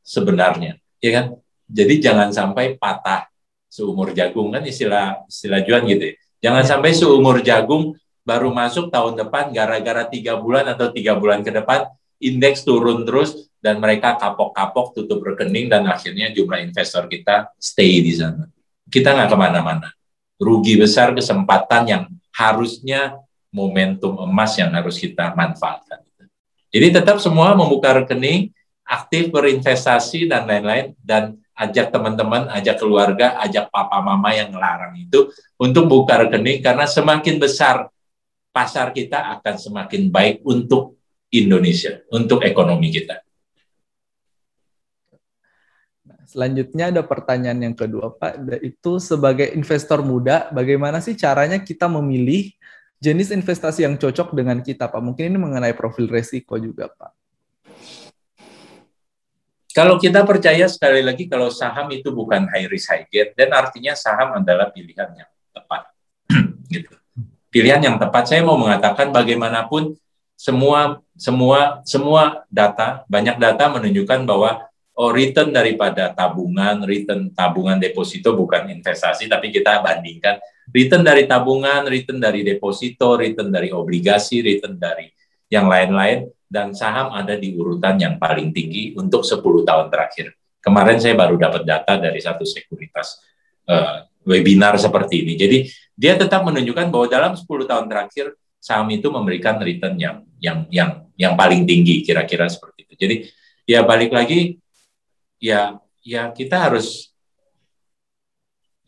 sebenarnya, 0.04 0.76
ya 1.00 1.12
kan? 1.16 1.26
Jadi 1.66 2.04
jangan 2.04 2.36
sampai 2.36 2.76
patah 2.76 3.32
seumur 3.72 4.12
jagung 4.12 4.52
kan 4.52 4.64
istilah 4.68 5.24
istilah 5.32 5.64
Juan 5.64 5.88
gitu 5.88 6.12
ya. 6.12 6.16
Jangan 6.52 6.64
ya. 6.64 6.70
sampai 6.76 6.92
seumur 6.92 7.40
jagung 7.40 7.96
baru 8.28 8.52
masuk 8.52 8.92
tahun 8.92 9.16
depan 9.16 9.56
gara-gara 9.56 10.04
tiga 10.12 10.36
bulan 10.36 10.68
atau 10.76 10.92
tiga 10.92 11.16
bulan 11.16 11.40
ke 11.40 11.56
depan 11.56 11.88
indeks 12.20 12.64
turun 12.64 13.04
terus 13.04 13.50
dan 13.60 13.82
mereka 13.82 14.16
kapok-kapok 14.16 14.94
tutup 14.94 15.26
rekening 15.26 15.68
dan 15.68 15.90
akhirnya 15.90 16.30
jumlah 16.30 16.62
investor 16.62 17.10
kita 17.10 17.50
stay 17.58 18.00
di 18.00 18.14
sana. 18.14 18.46
Kita 18.86 19.18
nggak 19.18 19.30
ke 19.34 19.38
mana-mana. 19.38 19.90
Rugi 20.38 20.78
besar 20.78 21.16
kesempatan 21.18 21.84
yang 21.90 22.04
harusnya 22.36 23.18
momentum 23.50 24.20
emas 24.28 24.54
yang 24.60 24.70
harus 24.76 25.00
kita 25.00 25.32
manfaatkan. 25.34 26.04
Jadi 26.70 26.92
tetap 26.92 27.24
semua 27.24 27.56
membuka 27.56 27.96
rekening, 28.04 28.52
aktif 28.84 29.32
berinvestasi 29.32 30.28
dan 30.28 30.44
lain-lain 30.44 30.92
dan 31.00 31.40
ajak 31.56 31.88
teman-teman, 31.90 32.52
ajak 32.52 32.84
keluarga, 32.84 33.40
ajak 33.40 33.72
papa 33.72 34.04
mama 34.04 34.36
yang 34.36 34.52
ngelarang 34.52 35.00
itu 35.00 35.32
untuk 35.56 35.88
buka 35.88 36.28
rekening 36.28 36.60
karena 36.60 36.84
semakin 36.84 37.40
besar 37.40 37.88
pasar 38.52 38.92
kita 38.92 39.40
akan 39.40 39.56
semakin 39.56 40.12
baik 40.12 40.44
untuk 40.44 40.95
Indonesia, 41.44 42.00
untuk 42.14 42.46
ekonomi 42.46 42.94
kita. 42.94 43.26
Selanjutnya 46.26 46.92
ada 46.92 47.00
pertanyaan 47.06 47.72
yang 47.72 47.76
kedua, 47.78 48.12
Pak. 48.12 48.60
Itu 48.60 49.00
sebagai 49.00 49.56
investor 49.56 50.04
muda, 50.04 50.52
bagaimana 50.52 51.00
sih 51.00 51.16
caranya 51.16 51.64
kita 51.64 51.88
memilih 51.88 52.52
jenis 53.00 53.32
investasi 53.32 53.88
yang 53.88 53.96
cocok 53.96 54.36
dengan 54.36 54.60
kita, 54.60 54.92
Pak? 54.92 55.00
Mungkin 55.00 55.32
ini 55.32 55.40
mengenai 55.40 55.72
profil 55.72 56.12
resiko 56.12 56.60
juga, 56.60 56.92
Pak. 56.92 57.12
Kalau 59.76 60.00
kita 60.00 60.24
percaya 60.24 60.72
sekali 60.72 61.04
lagi 61.04 61.28
kalau 61.28 61.52
saham 61.52 61.92
itu 61.92 62.08
bukan 62.08 62.48
high 62.48 62.64
risk 62.72 62.88
high 62.96 63.04
gain 63.12 63.36
dan 63.36 63.52
artinya 63.52 63.92
saham 63.92 64.40
adalah 64.40 64.72
pilihan 64.72 65.12
yang 65.12 65.28
tepat. 65.52 65.92
gitu. 66.72 66.96
Pilihan 67.52 67.84
yang 67.84 68.00
tepat 68.00 68.32
saya 68.32 68.40
mau 68.48 68.56
mengatakan 68.56 69.12
bagaimanapun 69.12 70.00
semua 70.36 71.00
semua 71.16 71.80
semua 71.88 72.44
data 72.52 73.08
banyak 73.08 73.40
data 73.40 73.72
menunjukkan 73.72 74.28
bahwa 74.28 74.68
oh 74.96 75.12
return 75.12 75.52
daripada 75.52 76.12
tabungan, 76.12 76.84
return 76.88 77.32
tabungan 77.32 77.80
deposito 77.80 78.36
bukan 78.36 78.68
investasi 78.72 79.28
tapi 79.28 79.52
kita 79.52 79.80
bandingkan 79.84 80.40
return 80.72 81.04
dari 81.04 81.24
tabungan, 81.30 81.86
return 81.86 82.20
dari 82.20 82.42
deposito, 82.42 83.16
return 83.20 83.52
dari 83.52 83.70
obligasi, 83.70 84.44
return 84.44 84.80
dari 84.80 85.12
yang 85.52 85.70
lain-lain 85.70 86.28
dan 86.50 86.74
saham 86.74 87.14
ada 87.14 87.36
di 87.38 87.54
urutan 87.54 88.00
yang 88.00 88.16
paling 88.18 88.52
tinggi 88.56 88.96
untuk 88.98 89.22
10 89.26 89.42
tahun 89.66 89.88
terakhir. 89.92 90.34
Kemarin 90.64 90.98
saya 90.98 91.14
baru 91.14 91.38
dapat 91.38 91.62
data 91.62 91.96
dari 92.02 92.18
satu 92.18 92.42
sekuritas 92.42 93.22
uh, 93.70 94.04
webinar 94.26 94.74
seperti 94.82 95.22
ini. 95.22 95.34
Jadi 95.38 95.58
dia 95.94 96.18
tetap 96.18 96.42
menunjukkan 96.42 96.90
bahwa 96.90 97.06
dalam 97.06 97.34
10 97.38 97.46
tahun 97.46 97.86
terakhir 97.86 98.34
saham 98.66 98.90
itu 98.90 99.14
memberikan 99.14 99.62
return 99.62 99.94
yang 100.02 100.26
yang 100.42 100.66
yang 100.74 100.90
yang 101.14 101.34
paling 101.38 101.70
tinggi 101.70 102.02
kira-kira 102.02 102.50
seperti 102.50 102.90
itu. 102.90 102.94
Jadi 102.98 103.16
ya 103.70 103.86
balik 103.86 104.10
lagi 104.10 104.58
ya 105.38 105.78
ya 106.02 106.34
kita 106.34 106.58
harus 106.58 107.14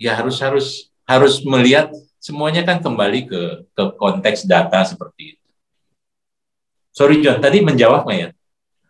ya 0.02 0.18
harus 0.18 0.42
harus 0.42 0.68
harus 1.06 1.46
melihat 1.46 1.94
semuanya 2.18 2.66
kan 2.66 2.82
kembali 2.82 3.30
ke 3.30 3.42
ke 3.78 3.84
konteks 4.02 4.50
data 4.50 4.82
seperti 4.82 5.38
itu. 5.38 5.48
Sorry 6.90 7.22
John, 7.22 7.38
tadi 7.38 7.62
menjawab 7.62 8.10
nggak 8.10 8.18
ya? 8.18 8.30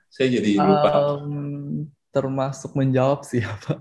Saya 0.07 0.39
jadi 0.39 0.55
lupa. 0.55 1.19
Um, 1.19 1.91
termasuk 2.15 2.71
menjawab 2.71 3.27
sih 3.27 3.43
apa? 3.43 3.75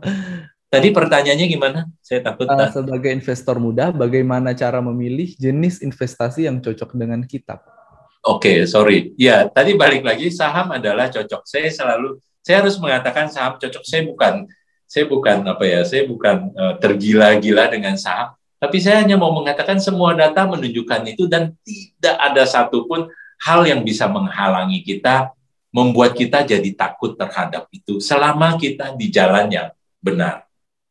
Tadi 0.66 0.90
pertanyaannya 0.90 1.46
gimana? 1.46 1.80
Saya 2.02 2.26
takut. 2.26 2.50
Uh, 2.50 2.66
sebagai 2.66 3.14
investor 3.14 3.62
muda, 3.62 3.94
bagaimana 3.94 4.50
cara 4.50 4.82
memilih 4.82 5.30
jenis 5.38 5.78
investasi 5.78 6.50
yang 6.50 6.58
cocok 6.58 6.90
dengan 6.98 7.22
kita? 7.22 7.62
Oke, 8.26 8.50
okay, 8.50 8.56
sorry. 8.66 9.14
Ya, 9.14 9.46
tadi 9.46 9.78
balik 9.78 10.02
lagi 10.02 10.26
saham 10.34 10.74
adalah 10.74 11.06
cocok. 11.06 11.46
Saya 11.46 11.70
selalu, 11.70 12.18
saya 12.42 12.66
harus 12.66 12.74
mengatakan 12.82 13.30
saham 13.30 13.54
cocok. 13.62 13.86
Saya 13.86 14.02
bukan, 14.02 14.50
saya 14.90 15.04
bukan 15.06 15.46
apa 15.46 15.62
ya, 15.62 15.80
saya 15.86 16.02
bukan 16.10 16.50
uh, 16.58 16.74
tergila-gila 16.82 17.70
dengan 17.70 17.94
saham. 17.94 18.34
Tapi 18.58 18.82
saya 18.82 19.06
hanya 19.06 19.14
mau 19.14 19.30
mengatakan 19.30 19.78
semua 19.78 20.18
data 20.18 20.42
menunjukkan 20.50 21.06
itu 21.14 21.30
dan 21.30 21.54
tidak 21.62 22.16
ada 22.18 22.42
satupun 22.42 23.06
hal 23.46 23.62
yang 23.62 23.86
bisa 23.86 24.10
menghalangi 24.10 24.82
kita, 24.82 25.30
membuat 25.70 26.18
kita 26.18 26.42
jadi 26.42 26.70
takut 26.74 27.14
terhadap 27.14 27.70
itu 27.70 28.02
selama 28.02 28.58
kita 28.58 28.98
di 28.98 29.12
jalan 29.12 29.46
yang 29.52 29.68
benar. 30.02 30.45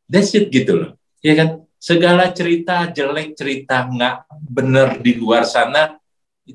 That's 0.06 0.34
it 0.38 0.54
gitu 0.54 0.74
loh. 0.78 0.92
Ya 1.22 1.34
kan? 1.38 1.66
Segala 1.82 2.34
cerita 2.34 2.90
jelek, 2.90 3.38
cerita 3.38 3.86
nggak 3.86 4.26
benar 4.50 4.98
di 5.06 5.14
luar 5.22 5.46
sana, 5.46 6.02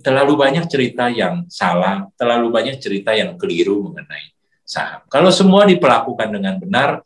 terlalu 0.02 0.34
banyak 0.34 0.66
cerita 0.66 1.06
yang 1.06 1.46
salah, 1.46 2.06
terlalu 2.18 2.50
banyak 2.50 2.82
cerita 2.82 3.14
yang 3.14 3.38
keliru 3.38 3.90
mengenai 3.90 4.34
saham. 4.66 5.02
Kalau 5.10 5.30
semua 5.34 5.66
diperlakukan 5.66 6.30
dengan 6.30 6.58
benar, 6.58 7.02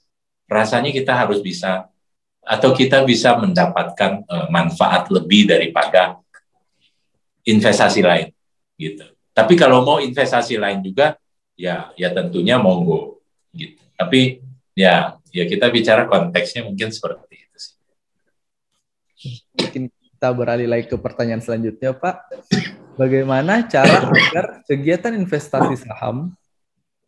rasanya 0.49 0.93
kita 0.93 1.17
harus 1.17 1.41
bisa 1.41 1.89
atau 2.45 2.77
kita 2.77 3.01
bisa 3.09 3.41
mendapatkan 3.41 4.21
uh, 4.29 4.49
manfaat 4.53 5.09
lebih 5.09 5.49
daripada 5.49 6.21
investasi 7.45 8.05
lain 8.05 8.29
gitu. 8.77 9.05
Tapi 9.33 9.57
kalau 9.57 9.81
mau 9.81 9.99
investasi 10.01 10.61
lain 10.61 10.85
juga, 10.85 11.17
ya 11.57 11.89
ya 11.97 12.13
tentunya 12.13 12.61
monggo 12.61 13.25
gitu. 13.57 13.81
Tapi 13.97 14.45
ya 14.77 15.17
ya 15.35 15.45
kita 15.51 15.67
bicara 15.67 16.07
konteksnya 16.07 16.63
mungkin 16.63 16.95
seperti 16.95 17.35
itu 17.43 17.57
sih. 17.59 17.75
Mungkin 19.59 19.91
kita 19.91 20.31
beralih 20.31 20.71
lagi 20.71 20.87
ke 20.87 20.95
pertanyaan 20.95 21.43
selanjutnya, 21.43 21.91
Pak. 21.91 22.31
Bagaimana 22.95 23.67
cara 23.67 24.07
agar 24.07 24.63
kegiatan 24.71 25.19
investasi 25.19 25.75
saham 25.83 26.31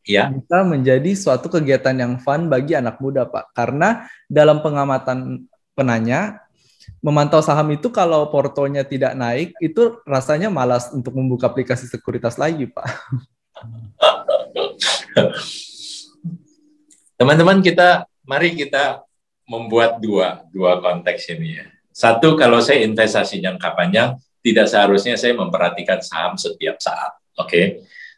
ya. 0.03 0.27
bisa 0.35 0.67
menjadi 0.67 1.15
suatu 1.15 1.47
kegiatan 1.47 1.95
yang 1.95 2.19
fun 2.19 2.51
bagi 2.51 2.75
anak 2.75 2.99
muda, 2.99 3.31
Pak? 3.31 3.55
Karena 3.55 4.11
dalam 4.27 4.59
pengamatan 4.59 5.47
penanya, 5.79 6.43
memantau 6.99 7.39
saham 7.39 7.71
itu 7.71 7.95
kalau 7.95 8.27
portonya 8.35 8.83
tidak 8.83 9.15
naik 9.15 9.55
itu 9.63 10.03
rasanya 10.03 10.51
malas 10.51 10.91
untuk 10.91 11.15
membuka 11.15 11.47
aplikasi 11.47 11.87
sekuritas 11.87 12.35
lagi, 12.35 12.67
Pak. 12.67 12.87
Teman-teman 17.17 17.65
kita 17.65 18.05
mari 18.27 18.53
kita 18.53 19.07
membuat 19.47 20.03
dua 20.03 20.45
dua 20.51 20.83
konteks 20.83 21.33
ini 21.33 21.63
ya. 21.63 21.67
Satu 21.95 22.37
kalau 22.37 22.61
saya 22.61 22.85
investasi 22.85 23.41
jangka 23.41 23.73
panjang 23.73 24.19
tidak 24.45 24.69
seharusnya 24.69 25.17
saya 25.17 25.33
memperhatikan 25.33 26.05
saham 26.05 26.37
setiap 26.37 26.77
saat. 26.83 27.17
Oke. 27.41 27.49
Okay? 27.49 27.65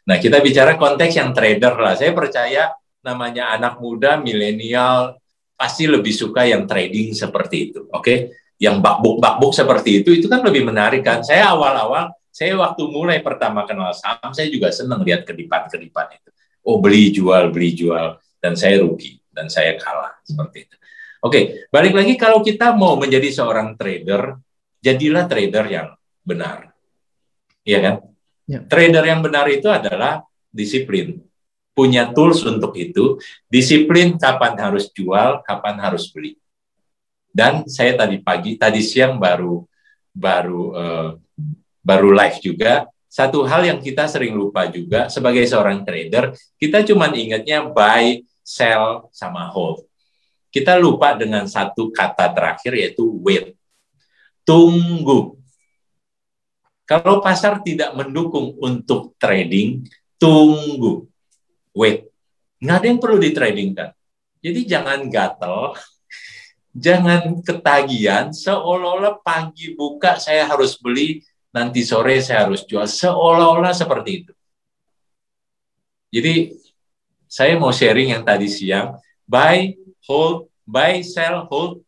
Nah, 0.09 0.17
kita 0.17 0.41
bicara 0.41 0.75
konteks 0.75 1.15
yang 1.15 1.31
trader 1.31 1.77
lah. 1.77 1.93
Saya 1.95 2.11
percaya 2.11 2.73
namanya 3.05 3.55
anak 3.55 3.77
muda, 3.79 4.17
milenial 4.19 5.15
pasti 5.55 5.85
lebih 5.87 6.11
suka 6.11 6.43
yang 6.49 6.67
trading 6.67 7.15
seperti 7.15 7.71
itu. 7.71 7.87
Oke. 7.93 8.03
Okay? 8.03 8.17
yang 8.59 8.83
bakbuk-bakbuk 8.83 9.55
seperti 9.55 10.03
itu, 10.03 10.19
itu 10.19 10.27
kan 10.27 10.43
lebih 10.43 10.67
menarik 10.67 11.01
kan. 11.01 11.23
Saya 11.23 11.55
awal-awal, 11.55 12.11
saya 12.27 12.59
waktu 12.59 12.83
mulai 12.91 13.23
pertama 13.23 13.63
kenal 13.63 13.95
saham, 13.95 14.35
saya 14.35 14.51
juga 14.51 14.67
senang 14.75 14.99
lihat 15.01 15.23
kedipan-kedipan 15.23 16.19
itu. 16.19 16.29
Oh 16.67 16.83
beli 16.83 17.15
jual, 17.15 17.55
beli 17.55 17.71
jual, 17.71 18.19
dan 18.43 18.59
saya 18.59 18.83
rugi, 18.83 19.18
dan 19.33 19.47
saya 19.47 19.77
kalah, 19.77 20.17
seperti 20.25 20.67
itu. 20.67 20.75
Oke, 21.19 21.39
balik 21.69 21.93
lagi 21.95 22.13
kalau 22.15 22.39
kita 22.39 22.71
mau 22.75 22.95
menjadi 22.95 23.27
seorang 23.29 23.75
trader, 23.75 24.39
jadilah 24.79 25.27
trader 25.27 25.65
yang 25.67 25.87
benar. 26.23 26.71
Iya 27.67 27.79
kan? 27.83 27.95
Ya. 28.47 28.59
Trader 28.65 29.03
yang 29.03 29.19
benar 29.19 29.45
itu 29.51 29.67
adalah 29.67 30.23
disiplin. 30.49 31.19
Punya 31.75 32.11
tools 32.11 32.43
untuk 32.43 32.75
itu, 32.75 33.19
disiplin 33.47 34.15
kapan 34.19 34.55
harus 34.59 34.91
jual, 34.91 35.43
kapan 35.43 35.75
harus 35.79 36.07
beli 36.11 36.39
dan 37.29 37.65
saya 37.69 37.93
tadi 37.95 38.19
pagi, 38.21 38.57
tadi 38.57 38.81
siang 38.81 39.21
baru 39.21 39.61
baru 40.11 40.63
uh, 40.73 41.09
baru 41.85 42.09
live 42.13 42.39
juga. 42.41 42.89
Satu 43.09 43.41
hal 43.41 43.65
yang 43.65 43.81
kita 43.81 44.05
sering 44.05 44.37
lupa 44.37 44.69
juga 44.69 45.09
sebagai 45.09 45.41
seorang 45.49 45.81
trader, 45.81 46.29
kita 46.61 46.85
cuma 46.85 47.09
ingatnya 47.09 47.65
buy, 47.65 48.21
sell, 48.49 49.13
sama 49.13 49.45
hold. 49.53 49.85
Kita 50.49 50.81
lupa 50.81 51.13
dengan 51.13 51.45
satu 51.45 51.93
kata 51.93 52.33
terakhir 52.33 52.73
yaitu 52.73 53.05
wait. 53.21 53.53
Tunggu. 54.41 55.37
Kalau 56.89 57.21
pasar 57.21 57.61
tidak 57.61 57.93
mendukung 57.93 58.57
untuk 58.57 59.13
trading, 59.21 59.85
tunggu. 60.17 61.05
Wait. 61.77 62.09
Nggak 62.57 62.77
ada 62.81 62.87
yang 62.89 62.97
perlu 62.97 63.17
di 63.21 63.29
trading 63.29 63.77
kan. 63.77 63.93
Jadi 64.41 64.65
jangan 64.65 65.05
gatel, 65.05 65.77
jangan 66.89 67.45
ketagihan 67.45 68.33
seolah-olah 68.33 69.21
pagi 69.21 69.77
buka 69.77 70.17
saya 70.17 70.49
harus 70.49 70.81
beli, 70.81 71.21
nanti 71.53 71.85
sore 71.85 72.17
saya 72.25 72.49
harus 72.49 72.65
jual, 72.65 72.89
seolah-olah 72.89 73.71
seperti 73.77 74.25
itu. 74.25 74.33
Jadi 76.09 76.33
saya 77.29 77.53
mau 77.61 77.69
sharing 77.69 78.17
yang 78.17 78.25
tadi 78.25 78.49
siang, 78.49 78.97
buy, 79.29 79.77
hold, 80.09 80.49
buy, 80.65 81.05
sell, 81.05 81.45
hold, 81.45 81.85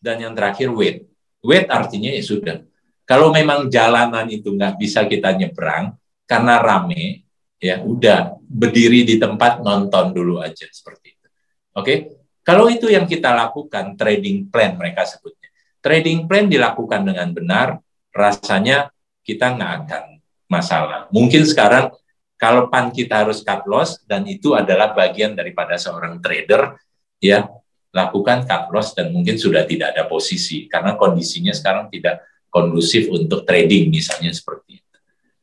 dan 0.00 0.16
yang 0.24 0.32
terakhir 0.32 0.72
wait. 0.72 1.04
Wait 1.44 1.68
artinya 1.68 2.08
ya 2.08 2.24
sudah. 2.24 2.64
Kalau 3.04 3.28
memang 3.28 3.68
jalanan 3.68 4.24
itu 4.32 4.56
nggak 4.56 4.80
bisa 4.80 5.04
kita 5.04 5.36
nyebrang 5.36 5.92
karena 6.24 6.56
rame, 6.64 7.28
ya 7.60 7.84
udah 7.84 8.40
berdiri 8.40 9.04
di 9.04 9.20
tempat 9.20 9.60
nonton 9.60 10.16
dulu 10.16 10.40
aja 10.40 10.64
seperti 10.72 11.12
itu. 11.12 11.28
Oke? 11.76 11.94
Kalau 12.40 12.72
itu 12.72 12.88
yang 12.88 13.04
kita 13.04 13.36
lakukan, 13.36 14.00
trading 14.00 14.48
plan 14.48 14.80
mereka 14.80 15.04
sebutnya. 15.04 15.52
Trading 15.84 16.24
plan 16.24 16.48
dilakukan 16.48 17.04
dengan 17.04 17.28
benar, 17.36 17.84
rasanya 18.16 18.88
kita 19.20 19.54
nggak 19.54 19.72
akan 19.84 20.04
masalah. 20.48 21.06
Mungkin 21.12 21.44
sekarang 21.44 21.92
kalau 22.40 22.72
pan 22.72 22.88
kita 22.88 23.20
harus 23.20 23.44
cut 23.44 23.68
loss 23.68 24.00
dan 24.08 24.24
itu 24.24 24.56
adalah 24.56 24.96
bagian 24.96 25.36
daripada 25.36 25.76
seorang 25.76 26.24
trader, 26.24 26.72
ya 27.20 27.44
lakukan 27.92 28.48
cut 28.48 28.72
loss 28.72 28.96
dan 28.96 29.12
mungkin 29.12 29.36
sudah 29.36 29.68
tidak 29.68 29.92
ada 29.92 30.08
posisi 30.08 30.64
karena 30.64 30.96
kondisinya 30.96 31.52
sekarang 31.52 31.92
tidak 31.92 32.24
kondusif 32.48 33.12
untuk 33.12 33.44
trading 33.44 33.92
misalnya 33.92 34.32
seperti 34.32 34.80
itu. 34.80 34.96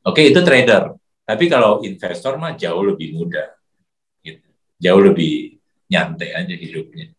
Oke, 0.09 0.25
itu 0.25 0.41
trader. 0.41 0.97
Tapi 1.21 1.45
kalau 1.45 1.85
investor 1.85 2.39
mah 2.41 2.57
jauh 2.57 2.81
lebih 2.81 3.13
mudah. 3.13 3.45
Gitu. 4.25 4.47
Jauh 4.81 5.01
lebih 5.03 5.61
nyantai 5.91 6.33
aja 6.33 6.55
hidupnya. 6.57 7.13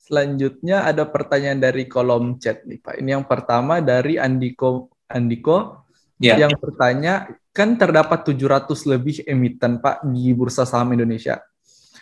Selanjutnya 0.00 0.88
ada 0.88 1.04
pertanyaan 1.04 1.60
dari 1.60 1.84
kolom 1.84 2.40
chat 2.40 2.64
nih 2.64 2.80
Pak. 2.80 3.04
Ini 3.04 3.20
yang 3.20 3.26
pertama 3.28 3.84
dari 3.84 4.16
Andiko 4.16 4.88
Andiko 5.12 5.88
ya. 6.22 6.38
yang 6.38 6.54
bertanya 6.56 7.26
kan 7.52 7.76
terdapat 7.76 8.24
700 8.24 8.68
lebih 8.88 9.22
emiten 9.28 9.78
Pak 9.78 10.08
di 10.08 10.32
Bursa 10.32 10.64
Saham 10.64 10.96
Indonesia. 10.96 11.44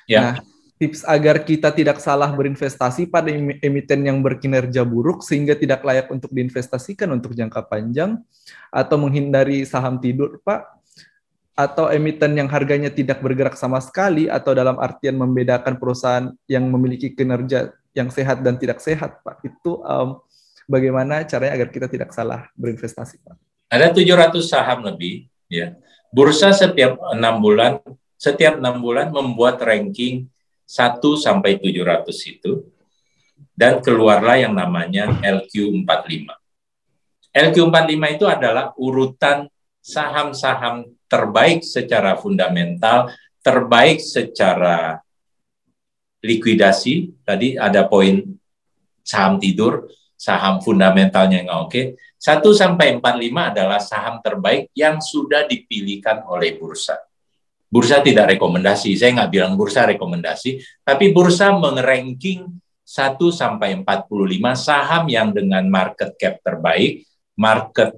Ya. 0.07 0.23
Nah, 0.23 0.35
tips 0.81 1.05
agar 1.05 1.45
kita 1.45 1.75
tidak 1.77 2.01
salah 2.01 2.33
berinvestasi 2.33 3.13
pada 3.13 3.29
emiten 3.61 4.01
yang 4.01 4.25
berkinerja 4.25 4.81
buruk 4.87 5.21
sehingga 5.21 5.53
tidak 5.53 5.85
layak 5.85 6.09
untuk 6.09 6.33
diinvestasikan 6.33 7.13
untuk 7.13 7.37
jangka 7.37 7.69
panjang 7.69 8.17
atau 8.73 8.97
menghindari 8.97 9.69
saham 9.69 10.01
tidur, 10.01 10.41
Pak? 10.41 10.81
Atau 11.53 11.93
emiten 11.93 12.33
yang 12.33 12.49
harganya 12.49 12.89
tidak 12.89 13.21
bergerak 13.21 13.61
sama 13.61 13.77
sekali 13.85 14.33
atau 14.33 14.57
dalam 14.57 14.81
artian 14.81 15.21
membedakan 15.21 15.77
perusahaan 15.77 16.33
yang 16.49 16.65
memiliki 16.73 17.13
kinerja 17.13 17.77
yang 17.93 18.09
sehat 18.09 18.41
dan 18.41 18.57
tidak 18.57 18.81
sehat, 18.81 19.21
Pak? 19.21 19.45
Itu 19.45 19.85
um, 19.85 20.25
bagaimana 20.65 21.29
caranya 21.29 21.61
agar 21.61 21.69
kita 21.69 21.93
tidak 21.93 22.17
salah 22.17 22.49
berinvestasi, 22.57 23.21
Pak? 23.21 23.37
Ada 23.71 23.95
700 23.95 24.43
saham 24.43 24.83
lebih, 24.83 25.30
ya. 25.51 25.75
Bursa 26.15 26.55
setiap 26.55 26.97
enam 27.13 27.43
bulan, 27.43 27.83
setiap 28.15 28.63
enam 28.63 28.79
bulan 28.79 29.11
membuat 29.11 29.61
ranking 29.61 30.31
1 30.65 31.03
sampai 31.19 31.59
700 31.59 32.07
itu 32.31 32.71
dan 33.59 33.83
keluarlah 33.83 34.39
yang 34.39 34.55
namanya 34.55 35.11
LQ45. 35.21 36.31
LQ45 37.31 38.03
itu 38.17 38.27
adalah 38.27 38.75
urutan 38.79 39.47
saham-saham 39.79 40.87
terbaik 41.11 41.63
secara 41.63 42.19
fundamental, 42.19 43.11
terbaik 43.43 44.03
secara 44.03 44.99
likuidasi. 46.23 47.23
Tadi 47.23 47.55
ada 47.57 47.87
poin 47.87 48.21
saham 49.07 49.39
tidur, 49.39 49.89
saham 50.21 50.61
fundamentalnya 50.61 51.49
nggak 51.49 51.61
oke. 51.65 51.83
1 52.21 52.45
sampai 52.53 53.01
45 53.01 53.53
adalah 53.57 53.81
saham 53.81 54.21
terbaik 54.21 54.69
yang 54.77 55.01
sudah 55.01 55.49
dipilihkan 55.49 56.29
oleh 56.29 56.61
bursa. 56.61 57.01
Bursa 57.73 58.05
tidak 58.05 58.37
rekomendasi, 58.37 58.93
saya 59.01 59.17
nggak 59.17 59.33
bilang 59.33 59.57
bursa 59.57 59.89
rekomendasi, 59.89 60.61
tapi 60.85 61.17
bursa 61.17 61.57
mengranking 61.57 62.61
1 62.85 63.17
sampai 63.33 63.81
45 63.81 64.13
saham 64.53 65.09
yang 65.09 65.33
dengan 65.33 65.65
market 65.73 66.13
cap 66.21 66.45
terbaik, 66.45 67.09
market 67.41 67.97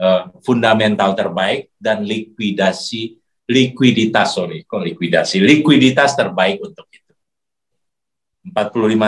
uh, 0.00 0.32
fundamental 0.40 1.12
terbaik 1.12 1.68
dan 1.76 2.00
likuidasi 2.08 3.20
likuiditas 3.48 4.36
sorry, 4.36 4.64
kok 4.68 4.84
likuidasi, 4.84 5.40
likuiditas 5.40 6.12
terbaik 6.16 6.60
untuk 6.60 6.84
itu. 6.92 7.12
45 8.52 8.56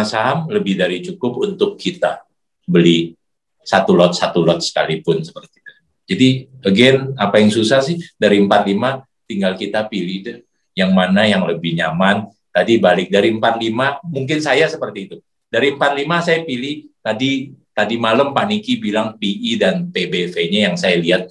saham 0.04 0.38
lebih 0.48 0.80
dari 0.80 1.04
cukup 1.04 1.44
untuk 1.44 1.76
kita 1.76 2.24
beli 2.70 3.18
satu 3.66 3.92
lot 3.98 4.14
satu 4.14 4.46
lot 4.46 4.62
sekalipun 4.62 5.20
seperti 5.26 5.58
itu. 5.58 5.72
Jadi 6.10 6.28
again 6.66 6.96
apa 7.18 7.42
yang 7.42 7.50
susah 7.50 7.82
sih 7.82 7.98
dari 8.14 8.38
45 8.42 9.02
tinggal 9.26 9.52
kita 9.58 9.86
pilih 9.86 10.18
deh 10.22 10.38
yang 10.78 10.94
mana 10.94 11.26
yang 11.26 11.42
lebih 11.46 11.74
nyaman. 11.74 12.30
Tadi 12.50 12.82
balik 12.82 13.14
dari 13.14 13.30
45, 13.30 14.02
mungkin 14.10 14.38
saya 14.42 14.66
seperti 14.66 15.06
itu. 15.06 15.16
Dari 15.46 15.70
45 15.74 16.26
saya 16.26 16.40
pilih 16.42 16.90
tadi 16.98 17.54
tadi 17.70 17.94
malam 17.94 18.34
Pak 18.34 18.46
Niki 18.50 18.74
bilang 18.82 19.14
PI 19.14 19.54
dan 19.54 19.86
PBV-nya 19.86 20.70
yang 20.70 20.76
saya 20.78 20.98
lihat. 20.98 21.30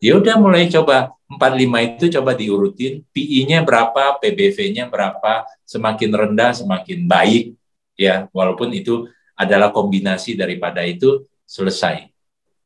Ya 0.00 0.16
udah 0.16 0.40
mulai 0.40 0.68
coba 0.72 1.12
45 1.28 1.96
itu 1.98 2.04
coba 2.20 2.32
diurutin, 2.38 3.02
PI-nya 3.10 3.66
berapa, 3.66 4.16
PBV-nya 4.22 4.86
berapa, 4.86 5.42
semakin 5.66 6.10
rendah 6.14 6.52
semakin 6.54 7.04
baik 7.08 7.56
ya, 7.98 8.30
walaupun 8.30 8.70
itu 8.76 9.10
adalah 9.36 9.70
kombinasi 9.70 10.34
daripada 10.34 10.82
itu 10.82 11.22
selesai. 11.44 12.08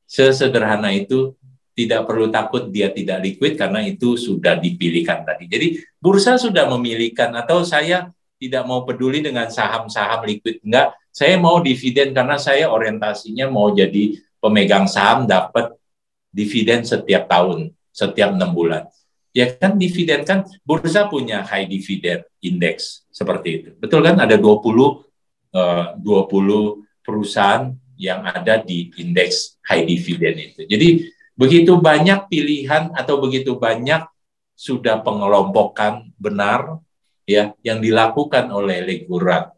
Sesederhana 0.07 0.95
itu 0.95 1.35
tidak 1.75 2.07
perlu 2.07 2.29
takut 2.31 2.68
dia 2.68 2.91
tidak 2.91 3.23
liquid 3.23 3.55
karena 3.59 3.83
itu 3.85 4.14
sudah 4.14 4.59
dipilihkan 4.59 5.23
tadi. 5.27 5.47
Jadi 5.47 5.68
bursa 5.99 6.39
sudah 6.39 6.66
memilihkan 6.71 7.35
atau 7.35 7.62
saya 7.66 8.11
tidak 8.41 8.64
mau 8.64 8.89
peduli 8.89 9.21
dengan 9.21 9.53
saham-saham 9.53 10.25
liquid 10.25 10.64
enggak, 10.64 10.97
saya 11.12 11.37
mau 11.37 11.61
dividen 11.61 12.16
karena 12.16 12.41
saya 12.41 12.73
orientasinya 12.73 13.51
mau 13.53 13.68
jadi 13.75 14.16
pemegang 14.41 14.89
saham 14.89 15.29
dapat 15.29 15.77
dividen 16.33 16.87
setiap 16.87 17.29
tahun, 17.29 17.75
setiap 17.93 18.33
enam 18.33 18.57
bulan. 18.57 18.89
Ya 19.31 19.47
kan 19.47 19.79
dividen 19.79 20.27
kan 20.27 20.43
bursa 20.66 21.07
punya 21.07 21.47
high 21.47 21.68
dividend 21.68 22.27
index 22.43 23.07
seperti 23.14 23.49
itu. 23.62 23.68
Betul 23.79 24.03
kan 24.03 24.18
ada 24.18 24.35
20 24.35 25.09
uh, 25.55 25.96
20 25.98 27.05
perusahaan 27.05 27.72
yang 28.01 28.24
ada 28.24 28.61
di 28.61 28.88
indeks 28.96 29.61
high 29.64 29.84
dividend 29.84 30.36
itu. 30.40 30.62
Jadi 30.64 30.88
Begitu 31.40 31.72
banyak 31.80 32.28
pilihan 32.28 32.92
atau 32.92 33.16
begitu 33.16 33.57
banyak 33.57 34.05
sudah 34.53 35.01
pengelompokan 35.01 36.12
benar 36.20 36.84
ya 37.24 37.57
yang 37.64 37.80
dilakukan 37.80 38.53
oleh 38.53 38.84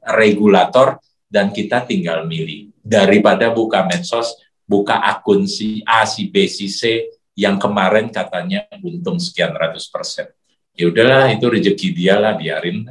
regulator 0.07 1.03
dan 1.27 1.51
kita 1.51 1.83
tinggal 1.83 2.23
milih 2.23 2.71
daripada 2.79 3.51
buka 3.51 3.83
medsos, 3.83 4.39
buka 4.63 5.03
akun 5.03 5.51
si 5.51 5.83
A, 5.83 6.07
si 6.07 6.31
B, 6.31 6.47
si 6.47 6.71
C 6.71 7.11
yang 7.35 7.59
kemarin 7.59 8.15
katanya 8.15 8.63
untung 8.79 9.19
sekian 9.19 9.51
ratus 9.51 9.91
persen. 9.91 10.31
Ya 10.79 10.87
udahlah 10.87 11.35
itu 11.35 11.51
rezeki 11.51 11.89
dia 11.99 12.15
lah 12.23 12.39
biarin. 12.39 12.87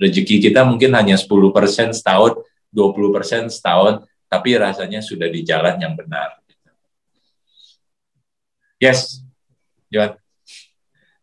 Rezeki 0.00 0.48
kita 0.48 0.64
mungkin 0.64 0.96
hanya 0.96 1.20
10 1.20 1.28
persen 1.52 1.92
setahun, 1.92 2.40
20 2.72 3.12
persen 3.12 3.52
setahun, 3.52 4.00
tapi 4.32 4.56
rasanya 4.56 5.04
sudah 5.04 5.28
di 5.28 5.44
jalan 5.44 5.76
yang 5.76 5.92
benar. 5.92 6.40
Yes, 8.80 9.20
Johan. 9.92 10.16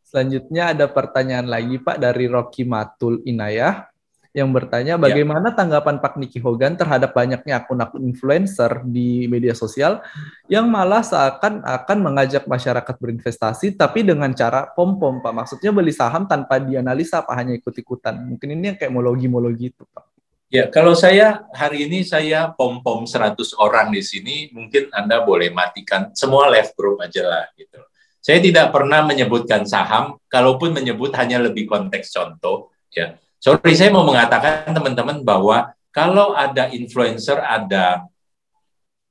Selanjutnya 0.06 0.78
ada 0.78 0.86
pertanyaan 0.86 1.50
lagi 1.50 1.82
Pak 1.82 1.98
dari 1.98 2.30
Rocky 2.30 2.64
Matul 2.64 3.26
Inayah 3.26 3.90
yang 4.38 4.54
bertanya 4.54 4.94
ya. 4.96 5.02
bagaimana 5.02 5.50
ya. 5.50 5.58
tanggapan 5.58 5.98
Pak 5.98 6.22
Niki 6.22 6.38
Hogan 6.38 6.78
terhadap 6.78 7.18
banyaknya 7.18 7.66
akun-akun 7.66 8.06
influencer 8.06 8.86
di 8.86 9.26
media 9.26 9.58
sosial 9.58 9.98
yang 10.46 10.70
malah 10.70 11.02
seakan 11.02 11.66
akan 11.66 11.98
mengajak 12.06 12.46
masyarakat 12.46 12.96
berinvestasi 13.02 13.74
tapi 13.74 14.06
dengan 14.06 14.30
cara 14.38 14.70
pom-pom 14.70 15.26
Pak. 15.26 15.34
Maksudnya 15.34 15.74
beli 15.74 15.90
saham 15.90 16.30
tanpa 16.30 16.61
dianalisa 16.61 17.26
apa 17.26 17.34
hanya 17.34 17.57
ikut-ikutan. 17.57 18.38
Mungkin 18.38 18.53
ini 18.53 18.64
yang 18.70 18.78
kayak 18.78 18.94
mologi-mologi 18.94 19.74
itu 19.74 19.82
Pak. 19.90 20.06
Ya, 20.48 20.72
kalau 20.72 20.95
saya 20.95 21.44
hari 21.52 21.91
ini 21.91 22.07
saya 22.07 22.53
pom-pom 22.56 23.03
100 23.03 23.36
orang 23.60 23.91
di 23.91 23.99
sini, 23.99 24.48
mungkin 24.56 24.88
Anda 24.95 25.20
boleh 25.20 25.52
matikan 25.52 26.16
semua 26.16 26.48
left 26.48 26.72
group 26.80 27.03
aja 27.03 27.20
lah 27.26 27.52
gitu. 27.60 27.84
Saya 28.24 28.40
tidak 28.40 28.72
pernah 28.72 29.03
menyebutkan 29.03 29.68
saham, 29.68 30.16
kalaupun 30.32 30.72
menyebut 30.72 31.11
hanya 31.20 31.44
lebih 31.44 31.68
konteks 31.68 32.16
contoh 32.16 32.72
ya. 32.95 33.20
Sorry, 33.38 33.73
saya 33.77 33.93
mau 33.93 34.01
mengatakan 34.01 34.73
teman-teman 34.73 35.22
bahwa 35.22 35.73
kalau 35.93 36.34
ada 36.34 36.69
influencer, 36.73 37.38
ada 37.38 38.05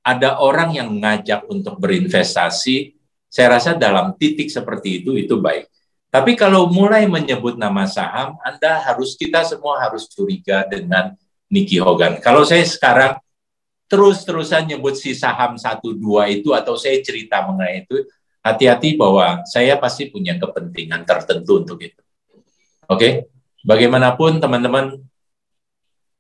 ada 0.07 0.39
orang 0.39 0.71
yang 0.71 0.91
ngajak 1.03 1.51
untuk 1.51 1.83
berinvestasi, 1.83 2.95
saya 3.27 3.59
rasa 3.59 3.75
dalam 3.75 4.15
titik 4.15 4.47
seperti 4.47 5.03
itu 5.03 5.19
itu 5.19 5.35
baik. 5.43 5.67
Tapi 6.11 6.39
kalau 6.39 6.71
mulai 6.71 7.11
menyebut 7.11 7.59
nama 7.59 7.85
saham, 7.91 8.39
Anda 8.47 8.79
harus 8.87 9.19
kita 9.19 9.43
semua 9.43 9.83
harus 9.83 10.07
curiga 10.07 10.63
dengan 10.65 11.19
Nicky 11.51 11.83
Hogan. 11.83 12.23
Kalau 12.23 12.47
saya 12.47 12.63
sekarang 12.63 13.19
terus-terusan 13.91 14.71
nyebut 14.71 14.95
si 14.99 15.15
saham 15.15 15.59
satu 15.59 15.95
dua 15.95 16.31
itu 16.31 16.55
atau 16.55 16.79
saya 16.79 17.03
cerita 17.03 17.43
mengenai 17.43 17.87
itu, 17.87 18.07
hati-hati 18.47 18.95
bahwa 18.95 19.43
saya 19.47 19.75
pasti 19.79 20.07
punya 20.07 20.39
kepentingan 20.39 21.03
tertentu 21.03 21.67
untuk 21.67 21.79
itu. 21.83 21.99
Oke, 22.87 22.95
okay? 22.95 23.13
Bagaimanapun 23.67 24.39
teman-teman, 24.39 25.03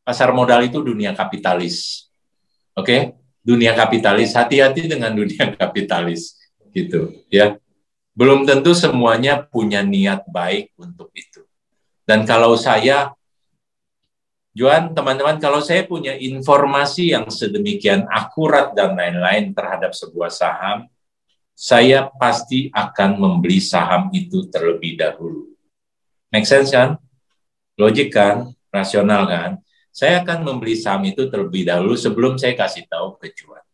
pasar 0.02 0.34
modal 0.34 0.66
itu 0.66 0.82
dunia 0.82 1.14
kapitalis. 1.14 2.10
Oke, 2.74 2.82
okay? 2.82 3.00
dunia 3.46 3.72
kapitalis, 3.78 4.34
hati-hati 4.34 4.90
dengan 4.90 5.14
dunia 5.22 5.54
kapitalis, 5.54 6.34
gitu 6.74 7.14
ya. 7.30 7.54
Belum 8.16 8.42
tentu 8.48 8.74
semuanya 8.74 9.44
punya 9.44 9.86
niat 9.86 10.26
baik 10.26 10.74
untuk 10.74 11.12
itu. 11.14 11.46
Dan 12.02 12.26
kalau 12.26 12.58
saya 12.58 13.14
Juan, 14.56 14.96
teman-teman, 14.96 15.36
kalau 15.36 15.60
saya 15.60 15.84
punya 15.84 16.16
informasi 16.16 17.12
yang 17.12 17.28
sedemikian 17.28 18.08
akurat 18.08 18.72
dan 18.72 18.96
lain-lain 18.96 19.52
terhadap 19.52 19.92
sebuah 19.92 20.32
saham, 20.32 20.88
saya 21.52 22.08
pasti 22.16 22.72
akan 22.72 23.20
membeli 23.20 23.60
saham 23.60 24.08
itu 24.16 24.48
terlebih 24.48 24.96
dahulu. 24.96 25.52
Make 26.32 26.48
sense 26.48 26.72
kan? 26.72 26.96
Logik 27.76 28.12
kan? 28.12 28.50
Rasional 28.72 29.28
kan? 29.28 29.50
Saya 29.92 30.20
akan 30.20 30.44
membeli 30.44 30.76
saham 30.76 31.08
itu 31.08 31.28
terlebih 31.32 31.64
dahulu 31.64 31.96
sebelum 31.96 32.36
saya 32.36 32.52
kasih 32.52 32.84
tahu 32.88 33.16
ke 33.16 33.32
Juan. 33.32 33.64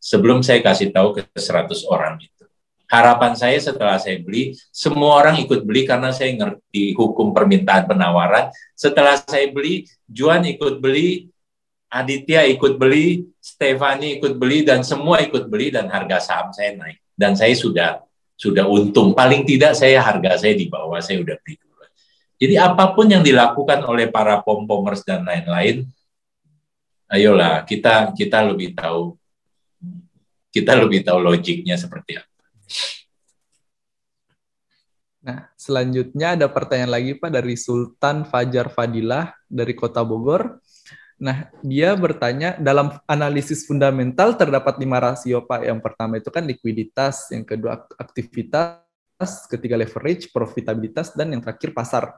sebelum 0.00 0.40
saya 0.40 0.64
kasih 0.64 0.88
tahu 0.90 1.12
ke 1.12 1.22
100 1.36 1.84
orang 1.84 2.16
itu. 2.24 2.48
Harapan 2.90 3.38
saya 3.38 3.54
setelah 3.60 4.00
saya 4.02 4.18
beli, 4.18 4.56
semua 4.74 5.22
orang 5.22 5.38
ikut 5.38 5.62
beli 5.62 5.86
karena 5.86 6.10
saya 6.10 6.34
ngerti 6.34 6.96
hukum 6.98 7.30
permintaan 7.30 7.86
penawaran. 7.86 8.50
Setelah 8.74 9.20
saya 9.22 9.46
beli, 9.52 9.86
Juan 10.10 10.42
ikut 10.48 10.82
beli, 10.82 11.30
Aditya 11.86 12.48
ikut 12.50 12.80
beli, 12.80 13.30
Stefani 13.38 14.18
ikut 14.18 14.34
beli, 14.34 14.66
dan 14.66 14.82
semua 14.82 15.22
ikut 15.22 15.46
beli 15.46 15.70
dan 15.70 15.86
harga 15.86 16.18
saham 16.18 16.50
saya 16.50 16.74
naik. 16.74 16.98
Dan 17.14 17.38
saya 17.38 17.54
sudah 17.54 18.02
sudah 18.34 18.66
untung. 18.66 19.14
Paling 19.14 19.46
tidak 19.46 19.78
saya 19.78 20.02
harga 20.02 20.40
saya 20.40 20.58
di 20.58 20.66
bawah, 20.66 20.98
saya 20.98 21.22
udah 21.22 21.36
beli. 21.46 21.60
Jadi 22.40 22.56
apa 22.56 22.96
pun 22.96 23.04
yang 23.04 23.20
dilakukan 23.20 23.84
oleh 23.84 24.08
para 24.08 24.40
pom-pomers 24.40 25.04
dan 25.04 25.28
lain-lain, 25.28 25.84
ayolah 27.12 27.68
kita 27.68 28.16
kita 28.16 28.40
lebih 28.48 28.72
tahu 28.72 29.12
kita 30.48 30.72
lebih 30.74 31.04
tahu 31.04 31.20
logiknya 31.20 31.76
seperti 31.76 32.18
apa. 32.18 32.44
Nah, 35.20 35.52
selanjutnya 35.52 36.32
ada 36.32 36.48
pertanyaan 36.48 36.96
lagi 36.96 37.12
Pak 37.12 37.28
dari 37.28 37.54
Sultan 37.54 38.24
Fajar 38.24 38.72
Fadilah 38.72 39.36
dari 39.44 39.76
Kota 39.76 40.00
Bogor. 40.00 40.58
Nah, 41.20 41.52
dia 41.60 41.92
bertanya 41.92 42.56
dalam 42.56 42.96
analisis 43.04 43.68
fundamental 43.68 44.32
terdapat 44.40 44.80
lima 44.80 44.96
rasio 44.96 45.44
Pak. 45.44 45.68
Yang 45.68 45.80
pertama 45.84 46.16
itu 46.16 46.32
kan 46.32 46.48
likuiditas, 46.48 47.28
yang 47.36 47.44
kedua 47.44 47.84
aktivitas, 48.00 48.80
ketiga 49.48 49.76
leverage, 49.76 50.32
profitabilitas, 50.32 51.12
dan 51.12 51.32
yang 51.32 51.44
terakhir 51.44 51.76
pasar. 51.76 52.16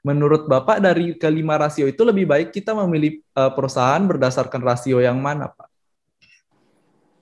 Menurut 0.00 0.48
Bapak 0.48 0.80
dari 0.80 1.12
kelima 1.14 1.60
rasio 1.60 1.84
itu 1.84 2.00
lebih 2.02 2.24
baik 2.24 2.48
kita 2.56 2.72
memilih 2.72 3.20
uh, 3.36 3.52
perusahaan 3.52 4.00
berdasarkan 4.00 4.64
rasio 4.64 4.96
yang 4.98 5.20
mana 5.20 5.52
Pak? 5.52 5.68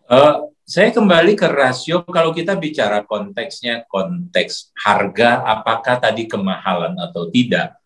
Uh, 0.08 0.48
saya 0.68 0.92
kembali 0.94 1.34
ke 1.34 1.48
rasio 1.48 2.04
kalau 2.06 2.30
kita 2.30 2.52
bicara 2.54 3.02
konteksnya 3.02 3.88
konteks 3.88 4.72
harga 4.78 5.42
apakah 5.42 5.96
tadi 5.96 6.28
kemahalan 6.28 6.92
atau 6.96 7.28
tidak 7.32 7.76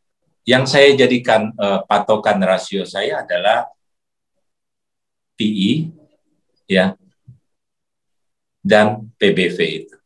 yang 0.42 0.66
saya 0.66 0.90
jadikan 0.98 1.54
uh, 1.54 1.86
patokan 1.86 2.42
rasio 2.42 2.82
saya 2.82 3.22
adalah 3.22 3.70
PI 5.38 5.94
ya 6.66 6.98
dan 8.62 9.10
PBV 9.18 9.58
itu. 9.58 9.96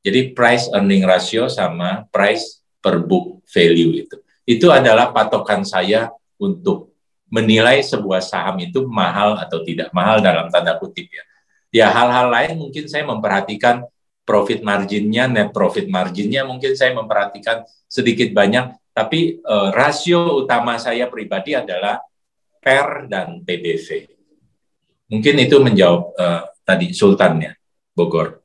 Jadi 0.00 0.32
price 0.32 0.72
earning 0.72 1.04
ratio 1.04 1.46
sama 1.46 2.08
price 2.08 2.64
per 2.80 3.04
book 3.04 3.44
value 3.44 4.04
itu. 4.06 4.16
Itu 4.48 4.72
adalah 4.72 5.12
patokan 5.12 5.62
saya 5.62 6.08
untuk 6.40 6.90
menilai 7.30 7.84
sebuah 7.84 8.24
saham 8.24 8.58
itu 8.64 8.82
mahal 8.88 9.38
atau 9.38 9.62
tidak 9.62 9.92
mahal 9.94 10.18
dalam 10.18 10.48
tanda 10.48 10.74
kutip 10.80 11.06
ya. 11.06 11.24
Ya 11.70 11.86
hal-hal 11.86 12.26
lain 12.26 12.52
mungkin 12.58 12.90
saya 12.90 13.06
memperhatikan 13.06 13.86
profit 14.26 14.64
marginnya, 14.66 15.30
net 15.30 15.54
profit 15.54 15.86
marginnya 15.86 16.42
mungkin 16.42 16.74
saya 16.74 16.90
memperhatikan 16.96 17.62
sedikit 17.86 18.34
banyak 18.34 18.74
tapi 18.90 19.38
uh, 19.46 19.70
rasio 19.70 20.42
utama 20.42 20.74
saya 20.76 21.06
pribadi 21.06 21.54
adalah 21.54 22.02
PER 22.58 23.06
dan 23.06 23.40
PBV. 23.46 24.10
Mungkin 25.10 25.34
itu 25.40 25.56
menjawab 25.62 26.02
uh, 26.18 26.42
tadi 26.66 26.90
Sultannya, 26.90 27.54
Bogor. 27.94 28.39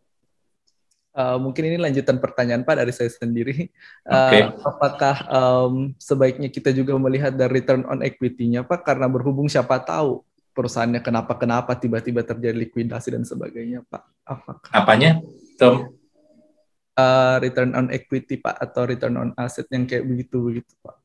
Uh, 1.16 1.40
mungkin 1.40 1.64
ini 1.72 1.80
lanjutan 1.80 2.20
pertanyaan 2.20 2.68
Pak 2.68 2.76
dari 2.76 2.92
saya 2.92 3.08
sendiri. 3.08 3.72
Uh, 4.04 4.52
Apakah 4.60 5.16
um, 5.32 5.96
sebaiknya 5.96 6.52
kita 6.52 6.76
juga 6.76 6.92
melihat 7.00 7.32
dari 7.32 7.64
return 7.64 7.88
on 7.88 8.04
equity-nya 8.04 8.68
Pak? 8.68 8.84
Karena 8.84 9.08
berhubung 9.08 9.48
siapa 9.48 9.80
tahu 9.80 10.28
perusahaannya 10.52 11.00
kenapa-kenapa 11.00 11.72
tiba-tiba 11.80 12.20
terjadi 12.20 12.56
likuidasi 12.56 13.16
dan 13.16 13.24
sebagainya 13.24 13.88
Pak. 13.88 14.04
Apakah? 14.28 14.72
Apanya, 14.76 15.24
Tom? 15.56 15.96
uh, 16.96 17.36
return 17.44 17.76
on 17.76 17.88
equity 17.92 18.40
Pak 18.40 18.56
atau 18.60 18.88
return 18.88 19.16
on 19.20 19.30
asset 19.38 19.68
yang 19.70 19.86
kayak 19.86 20.08
begitu 20.08 20.38
begitu 20.42 20.74
Pak? 20.82 20.96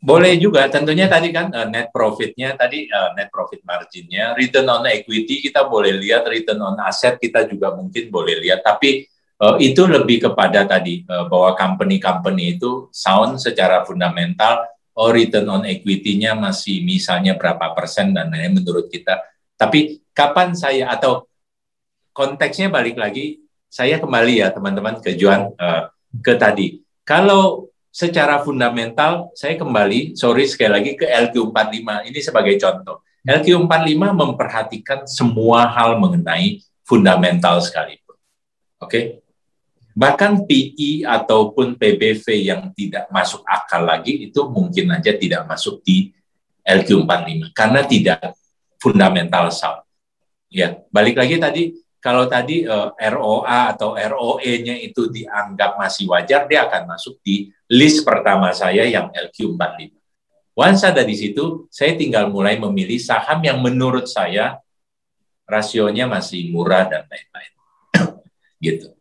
Boleh 0.00 0.32
juga, 0.40 0.64
tentunya 0.72 1.04
tadi 1.12 1.28
kan 1.28 1.52
uh, 1.52 1.68
net 1.68 1.92
profitnya 1.92 2.56
tadi 2.56 2.88
uh, 2.88 3.12
net 3.12 3.28
profit 3.28 3.60
marginnya, 3.68 4.32
return 4.32 4.64
on 4.72 4.88
equity 4.88 5.44
kita 5.44 5.68
boleh 5.68 5.92
lihat, 5.92 6.24
return 6.24 6.60
on 6.64 6.80
asset 6.80 7.20
kita 7.20 7.44
juga 7.44 7.76
mungkin 7.76 8.08
boleh 8.08 8.40
lihat, 8.40 8.64
tapi 8.64 9.04
uh, 9.40 9.56
itu 9.56 9.88
lebih 9.88 10.30
kepada 10.30 10.68
tadi 10.68 11.02
uh, 11.08 11.26
bahwa 11.26 11.56
company-company 11.56 12.60
itu 12.60 12.92
sound 12.92 13.40
secara 13.40 13.82
fundamental, 13.88 14.68
oh 15.00 15.10
return 15.10 15.48
on 15.48 15.64
equity-nya 15.64 16.36
masih 16.36 16.84
misalnya 16.84 17.34
berapa 17.34 17.72
persen 17.72 18.12
dan 18.12 18.28
lain 18.28 18.60
menurut 18.60 18.92
kita. 18.92 19.24
Tapi 19.56 20.04
kapan 20.12 20.52
saya 20.52 20.92
atau 20.92 21.24
konteksnya 22.12 22.68
balik 22.68 23.00
lagi 23.00 23.40
saya 23.70 24.02
kembali 24.02 24.42
ya 24.44 24.52
teman-teman 24.52 25.00
ke 25.00 25.16
Juan 25.16 25.56
uh, 25.56 25.88
ke 26.20 26.36
tadi. 26.36 26.82
Kalau 27.06 27.70
secara 27.90 28.38
fundamental 28.46 29.34
saya 29.34 29.58
kembali 29.58 30.14
sorry 30.14 30.46
sekali 30.46 30.70
lagi 30.70 30.92
ke 30.94 31.06
LQ45 31.06 31.88
ini 32.06 32.20
sebagai 32.20 32.54
contoh. 32.58 33.02
LQ45 33.20 34.02
memperhatikan 34.16 35.04
semua 35.04 35.68
hal 35.68 36.00
mengenai 36.00 36.64
fundamental 36.88 37.60
sekalipun. 37.60 38.16
Oke. 38.80 38.88
Okay? 38.88 39.04
Bahkan 40.00 40.48
PI 40.48 41.04
ataupun 41.04 41.76
PBV 41.76 42.24
yang 42.48 42.72
tidak 42.72 43.12
masuk 43.12 43.44
akal 43.44 43.84
lagi 43.84 44.32
itu 44.32 44.48
mungkin 44.48 44.96
aja 44.96 45.12
tidak 45.12 45.44
masuk 45.44 45.84
di 45.84 46.08
LQ45 46.64 47.52
karena 47.52 47.84
tidak 47.84 48.32
fundamental 48.80 49.52
sound. 49.52 49.84
Ya, 50.48 50.80
balik 50.88 51.20
lagi 51.20 51.36
tadi 51.36 51.62
kalau 52.00 52.24
tadi 52.24 52.64
eh, 52.64 52.88
ROA 53.12 53.76
atau 53.76 53.92
ROE-nya 53.92 54.80
itu 54.80 55.12
dianggap 55.12 55.76
masih 55.76 56.08
wajar, 56.08 56.48
dia 56.48 56.64
akan 56.64 56.96
masuk 56.96 57.20
di 57.20 57.52
list 57.68 58.00
pertama 58.00 58.56
saya 58.56 58.88
yang 58.88 59.12
LQ45. 59.12 59.92
Once 60.56 60.80
ada 60.80 61.04
di 61.04 61.12
situ, 61.12 61.68
saya 61.68 61.92
tinggal 61.92 62.32
mulai 62.32 62.56
memilih 62.56 62.96
saham 62.96 63.44
yang 63.44 63.60
menurut 63.60 64.08
saya 64.08 64.56
rasionya 65.44 66.08
masih 66.08 66.48
murah 66.48 66.88
dan 66.88 67.04
lain-lain. 67.04 67.52
gitu. 68.64 68.96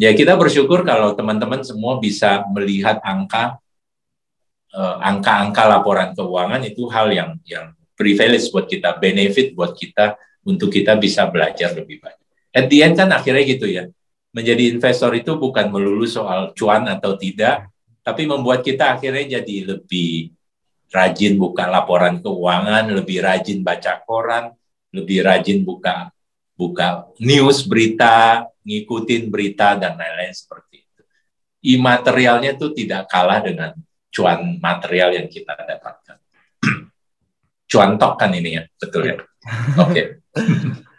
Ya 0.00 0.16
kita 0.16 0.32
bersyukur 0.40 0.80
kalau 0.88 1.12
teman-teman 1.12 1.60
semua 1.60 2.00
bisa 2.00 2.48
melihat 2.48 2.96
angka 3.04 3.60
uh, 4.72 4.96
angka-angka 5.04 5.68
laporan 5.68 6.16
keuangan 6.16 6.64
itu 6.64 6.88
hal 6.88 7.12
yang 7.12 7.36
yang 7.44 7.76
privilege 7.92 8.48
buat 8.48 8.64
kita, 8.64 8.96
benefit 8.96 9.52
buat 9.52 9.76
kita 9.76 10.16
untuk 10.48 10.72
kita 10.72 10.96
bisa 10.96 11.28
belajar 11.28 11.76
lebih 11.76 12.00
banyak 12.00 12.20
at 12.54 12.66
the 12.66 12.82
end 12.82 12.98
kan 12.98 13.10
akhirnya 13.10 13.44
gitu 13.46 13.66
ya. 13.70 13.86
Menjadi 14.30 14.70
investor 14.70 15.10
itu 15.18 15.34
bukan 15.34 15.74
melulu 15.74 16.06
soal 16.06 16.54
cuan 16.54 16.86
atau 16.86 17.18
tidak, 17.18 17.66
tapi 18.06 18.30
membuat 18.30 18.62
kita 18.62 18.94
akhirnya 18.94 19.42
jadi 19.42 19.74
lebih 19.74 20.30
rajin 20.90 21.34
buka 21.34 21.66
laporan 21.66 22.22
keuangan, 22.22 22.94
lebih 22.94 23.26
rajin 23.26 23.66
baca 23.66 23.98
koran, 24.06 24.54
lebih 24.94 25.26
rajin 25.26 25.66
buka 25.66 26.14
buka 26.60 27.08
news 27.16 27.64
berita, 27.64 28.44
ngikutin 28.60 29.32
berita 29.32 29.80
dan 29.80 29.96
lain-lain 29.96 30.36
seperti 30.36 30.84
itu. 30.84 31.02
Imaterialnya 31.80 32.52
itu 32.52 32.68
tidak 32.76 33.08
kalah 33.08 33.40
dengan 33.40 33.72
cuan 34.12 34.60
material 34.60 35.16
yang 35.16 35.28
kita 35.32 35.56
dapatkan. 35.56 36.20
cuan 37.70 37.96
tok 37.96 38.20
kan 38.20 38.36
ini 38.36 38.60
ya, 38.60 38.62
betul 38.76 39.08
ya. 39.08 39.16
Oke. 39.80 39.88
Okay. 39.88 40.06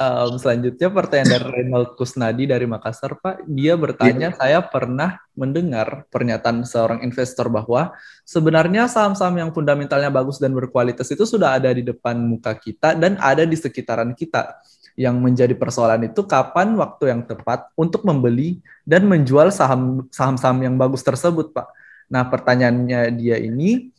Um, 0.00 0.40
selanjutnya 0.40 0.88
pertanyaan 0.88 1.28
dari 1.28 1.46
Reynold 1.60 1.92
Kusnadi 1.92 2.48
dari 2.48 2.64
Makassar, 2.64 3.20
Pak. 3.20 3.44
Dia 3.44 3.76
bertanya, 3.76 4.32
yeah. 4.32 4.38
saya 4.40 4.58
pernah 4.64 5.20
mendengar 5.36 6.08
pernyataan 6.08 6.64
seorang 6.64 7.04
investor 7.04 7.52
bahwa 7.52 7.92
sebenarnya 8.24 8.88
saham-saham 8.88 9.36
yang 9.36 9.50
fundamentalnya 9.52 10.08
bagus 10.08 10.40
dan 10.40 10.56
berkualitas 10.56 11.04
itu 11.12 11.28
sudah 11.28 11.60
ada 11.60 11.68
di 11.76 11.84
depan 11.84 12.16
muka 12.16 12.56
kita 12.56 12.96
dan 12.96 13.20
ada 13.20 13.44
di 13.44 13.52
sekitaran 13.52 14.16
kita. 14.16 14.56
Yang 14.96 15.16
menjadi 15.20 15.52
persoalan 15.52 16.08
itu 16.08 16.24
kapan 16.24 16.80
waktu 16.80 17.12
yang 17.12 17.20
tepat 17.28 17.68
untuk 17.76 18.00
membeli 18.08 18.64
dan 18.88 19.04
menjual 19.04 19.52
saham 19.52 20.08
saham-saham 20.08 20.64
yang 20.64 20.80
bagus 20.80 21.04
tersebut, 21.04 21.52
Pak. 21.52 21.76
Nah, 22.08 22.24
pertanyaannya 22.24 23.20
dia 23.20 23.36
ini, 23.36 23.92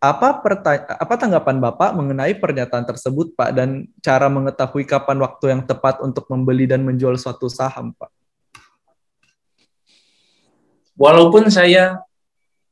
apa 0.00 0.40
apa 0.96 1.14
tanggapan 1.20 1.60
Bapak 1.60 1.92
mengenai 1.92 2.32
pernyataan 2.32 2.88
tersebut, 2.88 3.36
Pak, 3.36 3.52
dan 3.52 3.84
cara 4.00 4.32
mengetahui 4.32 4.88
kapan 4.88 5.20
waktu 5.20 5.52
yang 5.52 5.62
tepat 5.68 6.00
untuk 6.00 6.24
membeli 6.32 6.64
dan 6.64 6.80
menjual 6.88 7.20
suatu 7.20 7.52
saham, 7.52 7.92
Pak? 7.92 8.08
Walaupun 10.96 11.52
saya, 11.52 12.00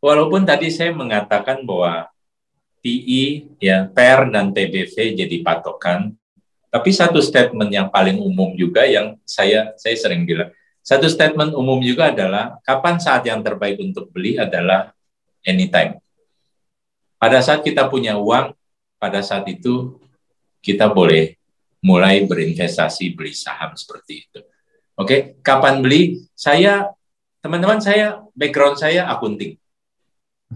walaupun 0.00 0.48
tadi 0.48 0.72
saya 0.72 0.88
mengatakan 0.96 1.68
bahwa 1.68 2.08
PI, 2.80 3.52
ya, 3.60 3.84
PER 3.92 4.32
dan 4.32 4.56
TBV 4.56 5.12
jadi 5.12 5.36
patokan, 5.44 6.16
tapi 6.72 6.96
satu 6.96 7.20
statement 7.20 7.68
yang 7.68 7.92
paling 7.92 8.16
umum 8.16 8.56
juga 8.56 8.88
yang 8.88 9.20
saya 9.28 9.76
saya 9.76 9.96
sering 10.00 10.24
bilang, 10.24 10.48
satu 10.80 11.04
statement 11.04 11.52
umum 11.52 11.76
juga 11.84 12.08
adalah 12.08 12.56
kapan 12.64 12.96
saat 12.96 13.20
yang 13.28 13.44
terbaik 13.44 13.76
untuk 13.84 14.08
beli 14.08 14.40
adalah 14.40 14.96
anytime 15.44 16.00
pada 17.18 17.42
saat 17.42 17.66
kita 17.66 17.90
punya 17.90 18.16
uang, 18.16 18.54
pada 18.96 19.20
saat 19.20 19.44
itu 19.50 19.98
kita 20.62 20.90
boleh 20.90 21.34
mulai 21.82 22.26
berinvestasi 22.26 23.14
beli 23.14 23.34
saham 23.34 23.74
seperti 23.78 24.26
itu. 24.26 24.40
Oke, 24.98 25.38
kapan 25.46 25.78
beli? 25.78 26.26
Saya 26.34 26.90
teman-teman 27.38 27.78
saya 27.78 28.18
background 28.34 28.78
saya 28.78 29.06
akunting. 29.06 29.54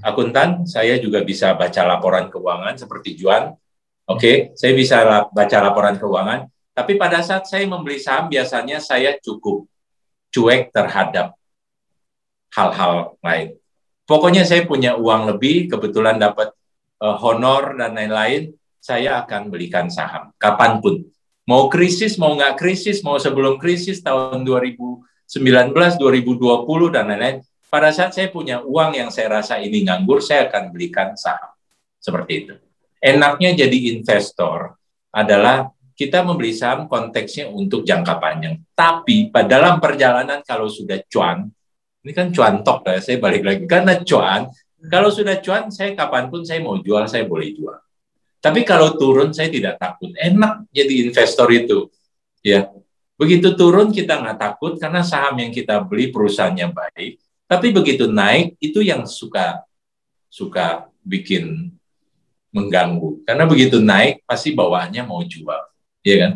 Akuntan, 0.00 0.64
saya 0.64 0.96
juga 0.96 1.20
bisa 1.20 1.52
baca 1.52 1.82
laporan 1.84 2.32
keuangan 2.32 2.74
seperti 2.80 3.14
Juan. 3.14 3.52
Oke, 4.08 4.50
saya 4.58 4.72
bisa 4.74 5.28
baca 5.30 5.58
laporan 5.62 5.94
keuangan, 6.00 6.48
tapi 6.74 6.98
pada 6.98 7.22
saat 7.22 7.46
saya 7.46 7.68
membeli 7.68 8.00
saham 8.00 8.26
biasanya 8.26 8.82
saya 8.82 9.14
cukup 9.20 9.68
cuek 10.32 10.72
terhadap 10.72 11.36
hal-hal 12.50 13.14
lain. 13.20 13.61
Pokoknya 14.02 14.42
saya 14.42 14.66
punya 14.66 14.98
uang 14.98 15.30
lebih, 15.34 15.70
kebetulan 15.70 16.18
dapat 16.18 16.50
uh, 16.98 17.16
honor 17.22 17.78
dan 17.78 17.94
lain-lain, 17.94 18.50
saya 18.82 19.22
akan 19.22 19.46
belikan 19.46 19.86
saham 19.86 20.34
kapan 20.42 20.82
pun. 20.82 21.06
Mau 21.46 21.70
krisis, 21.70 22.18
mau 22.18 22.34
nggak 22.34 22.58
krisis, 22.58 23.02
mau 23.06 23.18
sebelum 23.18 23.58
krisis 23.58 24.02
tahun 24.02 24.42
2019, 24.42 25.02
2020 25.30 26.94
dan 26.94 27.04
lain-lain. 27.10 27.38
Pada 27.72 27.88
saat 27.94 28.12
saya 28.12 28.28
punya 28.28 28.60
uang 28.60 28.98
yang 28.98 29.08
saya 29.08 29.40
rasa 29.40 29.58
ini 29.62 29.86
nganggur, 29.86 30.20
saya 30.20 30.50
akan 30.50 30.74
belikan 30.74 31.14
saham. 31.14 31.54
Seperti 32.02 32.32
itu. 32.46 32.54
Enaknya 33.02 33.54
jadi 33.54 33.78
investor 33.96 34.78
adalah 35.10 35.70
kita 35.94 36.26
membeli 36.26 36.50
saham 36.50 36.90
konteksnya 36.90 37.50
untuk 37.50 37.86
jangka 37.86 38.18
panjang. 38.18 38.58
Tapi 38.74 39.30
dalam 39.46 39.78
perjalanan 39.78 40.42
kalau 40.42 40.66
sudah 40.66 40.98
cuan, 41.06 41.50
ini 42.02 42.12
kan 42.12 42.34
cuan 42.34 42.66
tok 42.66 42.82
ya, 42.82 42.98
saya 42.98 43.16
balik 43.22 43.42
lagi. 43.46 43.64
Karena 43.70 43.94
cuan, 44.02 44.50
kalau 44.90 45.08
sudah 45.14 45.38
cuan, 45.38 45.70
saya 45.70 45.94
kapan 45.94 46.26
pun 46.26 46.42
saya 46.42 46.58
mau 46.58 46.74
jual, 46.82 47.06
saya 47.06 47.22
boleh 47.22 47.54
jual. 47.54 47.78
Tapi 48.42 48.66
kalau 48.66 48.98
turun, 48.98 49.30
saya 49.30 49.46
tidak 49.46 49.78
takut. 49.78 50.10
Enak 50.18 50.66
jadi 50.74 51.06
investor 51.06 51.46
itu. 51.54 51.86
ya 52.42 52.66
Begitu 53.14 53.54
turun, 53.54 53.94
kita 53.94 54.18
nggak 54.18 54.34
takut 54.34 54.74
karena 54.82 55.06
saham 55.06 55.38
yang 55.38 55.54
kita 55.54 55.78
beli 55.86 56.10
perusahaannya 56.10 56.74
baik. 56.74 57.22
Tapi 57.46 57.66
begitu 57.70 58.10
naik, 58.10 58.58
itu 58.58 58.82
yang 58.82 59.06
suka 59.06 59.62
suka 60.26 60.90
bikin 61.06 61.70
mengganggu. 62.50 63.22
Karena 63.22 63.46
begitu 63.46 63.78
naik, 63.78 64.26
pasti 64.26 64.50
bawaannya 64.50 65.06
mau 65.06 65.22
jual. 65.22 65.62
ya 66.02 66.16
kan? 66.18 66.32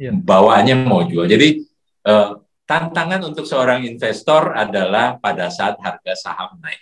Ya. 0.00 0.08
Bawaannya 0.16 0.88
mau 0.88 1.04
jual. 1.04 1.28
Jadi, 1.28 1.68
eh, 2.08 2.30
tantangan 2.72 3.20
untuk 3.28 3.44
seorang 3.44 3.84
investor 3.84 4.56
adalah 4.56 5.20
pada 5.20 5.52
saat 5.52 5.76
harga 5.76 6.16
saham 6.16 6.56
naik. 6.64 6.80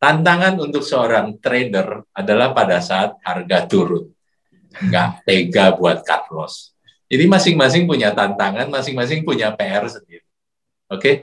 Tantangan 0.00 0.56
untuk 0.56 0.80
seorang 0.80 1.36
trader 1.36 2.08
adalah 2.16 2.56
pada 2.56 2.80
saat 2.80 3.12
harga 3.20 3.68
turun. 3.68 4.08
Nggak 4.72 5.28
tega 5.28 5.76
buat 5.76 6.00
cut 6.00 6.32
loss. 6.32 6.72
Jadi 7.12 7.28
masing-masing 7.28 7.84
punya 7.84 8.16
tantangan, 8.16 8.72
masing-masing 8.72 9.20
punya 9.20 9.52
PR 9.52 9.84
sendiri. 9.84 10.24
Oke? 10.88 10.96
Okay? 10.96 11.14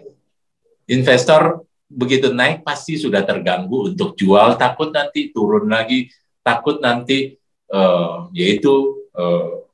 Investor 0.94 1.66
begitu 1.90 2.30
naik 2.30 2.62
pasti 2.62 3.02
sudah 3.02 3.26
terganggu 3.26 3.90
untuk 3.90 4.14
jual, 4.14 4.54
takut 4.54 4.94
nanti 4.94 5.34
turun 5.34 5.66
lagi, 5.66 6.14
takut 6.46 6.78
nanti 6.78 7.42
uh, 7.74 8.30
yaitu 8.38 9.02
uh, 9.18 9.66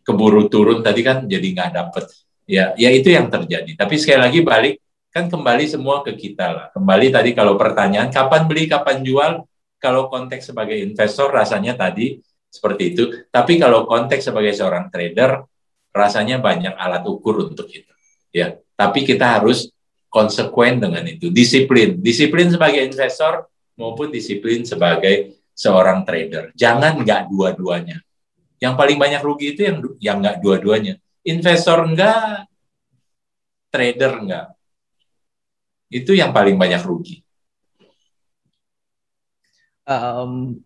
keburu 0.00 0.48
turun 0.48 0.80
tadi 0.80 1.04
kan 1.04 1.28
jadi 1.28 1.44
nggak 1.44 1.70
dapet 1.76 2.08
ya 2.46 2.74
ya 2.78 2.90
itu 2.92 3.08
yang 3.12 3.30
terjadi. 3.30 3.74
Tapi 3.78 3.94
sekali 3.98 4.20
lagi 4.20 4.40
balik 4.42 4.74
kan 5.12 5.28
kembali 5.28 5.64
semua 5.68 6.00
ke 6.00 6.16
kita 6.16 6.46
lah. 6.52 6.66
Kembali 6.72 7.12
tadi 7.12 7.30
kalau 7.36 7.60
pertanyaan 7.60 8.08
kapan 8.08 8.48
beli 8.48 8.64
kapan 8.66 9.04
jual? 9.04 9.32
Kalau 9.82 10.06
konteks 10.06 10.54
sebagai 10.54 10.78
investor 10.78 11.34
rasanya 11.34 11.74
tadi 11.74 12.22
seperti 12.46 12.94
itu. 12.94 13.04
Tapi 13.34 13.58
kalau 13.58 13.82
konteks 13.82 14.30
sebagai 14.30 14.54
seorang 14.54 14.94
trader 14.94 15.42
rasanya 15.90 16.38
banyak 16.38 16.78
alat 16.78 17.02
ukur 17.02 17.50
untuk 17.50 17.66
itu. 17.66 17.90
Ya 18.30 18.56
tapi 18.78 19.02
kita 19.02 19.42
harus 19.42 19.68
konsekuen 20.06 20.78
dengan 20.78 21.02
itu. 21.08 21.34
Disiplin. 21.34 21.98
Disiplin 21.98 22.46
sebagai 22.46 22.78
investor 22.78 23.50
maupun 23.74 24.14
disiplin 24.14 24.62
sebagai 24.62 25.34
seorang 25.52 26.06
trader. 26.06 26.54
Jangan 26.54 27.02
nggak 27.02 27.26
dua-duanya. 27.26 27.98
Yang 28.62 28.74
paling 28.78 28.96
banyak 29.02 29.20
rugi 29.26 29.58
itu 29.58 29.66
yang 29.66 29.76
yang 29.98 30.16
nggak 30.22 30.38
dua-duanya 30.38 31.01
investor 31.26 31.86
enggak, 31.86 32.46
trader 33.70 34.12
enggak. 34.18 34.46
Itu 35.92 36.16
yang 36.16 36.32
paling 36.32 36.56
banyak 36.56 36.82
rugi. 36.82 37.20
Um, 39.82 40.62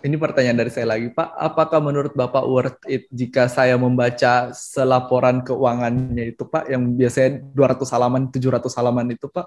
ini 0.00 0.16
pertanyaan 0.16 0.58
dari 0.64 0.72
saya 0.72 0.88
lagi, 0.96 1.12
Pak. 1.12 1.36
Apakah 1.36 1.78
menurut 1.84 2.16
Bapak 2.16 2.44
worth 2.48 2.80
it 2.88 3.04
jika 3.12 3.46
saya 3.52 3.76
membaca 3.76 4.48
selaporan 4.56 5.44
keuangannya 5.44 6.32
itu, 6.32 6.48
Pak, 6.48 6.72
yang 6.72 6.96
biasanya 6.96 7.44
200 7.52 7.92
halaman, 7.92 8.22
700 8.32 8.78
halaman 8.80 9.06
itu, 9.12 9.26
Pak? 9.28 9.46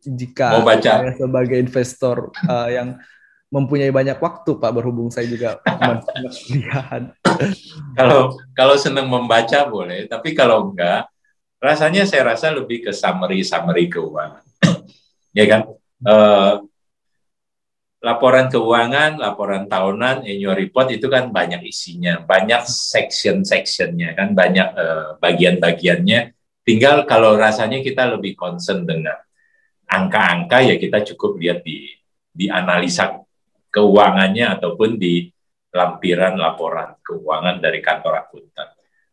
Jika 0.00 0.56
Mau 0.56 0.64
baca. 0.64 0.80
saya 1.02 1.12
sebagai 1.12 1.58
investor 1.60 2.32
uh, 2.48 2.68
yang 2.72 2.96
mempunyai 3.50 3.90
banyak 3.90 4.16
waktu 4.22 4.50
Pak 4.56 4.70
berhubung 4.70 5.10
saya 5.10 5.26
juga 5.26 5.58
kuliahan. 6.46 7.10
kalau 7.98 8.38
kalau 8.54 8.74
senang 8.78 9.10
membaca 9.10 9.66
boleh, 9.66 10.06
tapi 10.06 10.32
kalau 10.38 10.70
enggak, 10.70 11.10
rasanya 11.58 12.06
saya 12.06 12.30
rasa 12.30 12.54
lebih 12.54 12.86
ke 12.86 12.94
summary 12.94 13.42
summary 13.42 13.90
keuangan, 13.90 14.46
ya 15.38 15.44
kan? 15.50 15.60
Uh, 16.00 16.64
laporan 18.00 18.48
keuangan, 18.48 19.20
laporan 19.20 19.68
tahunan, 19.68 20.24
annual 20.24 20.56
report 20.56 20.88
itu 20.94 21.10
kan 21.12 21.28
banyak 21.28 21.60
isinya, 21.68 22.22
banyak 22.24 22.64
section-sectionnya 22.64 24.16
kan, 24.16 24.32
banyak 24.32 24.68
uh, 24.72 25.08
bagian-bagiannya. 25.20 26.32
Tinggal 26.64 27.04
kalau 27.04 27.36
rasanya 27.36 27.84
kita 27.84 28.08
lebih 28.08 28.38
concern 28.38 28.88
dengan 28.88 29.18
angka-angka 29.90 30.62
ya 30.64 30.78
kita 30.78 31.02
cukup 31.12 31.34
lihat 31.36 31.60
di 31.66 31.90
di 32.30 32.46
analisa 32.46 33.20
keuangannya 33.70 34.58
ataupun 34.58 34.98
di 34.98 35.30
lampiran 35.70 36.34
laporan 36.34 36.98
keuangan 37.00 37.62
dari 37.62 37.78
kantor 37.78 38.26
akuntan. 38.26 38.68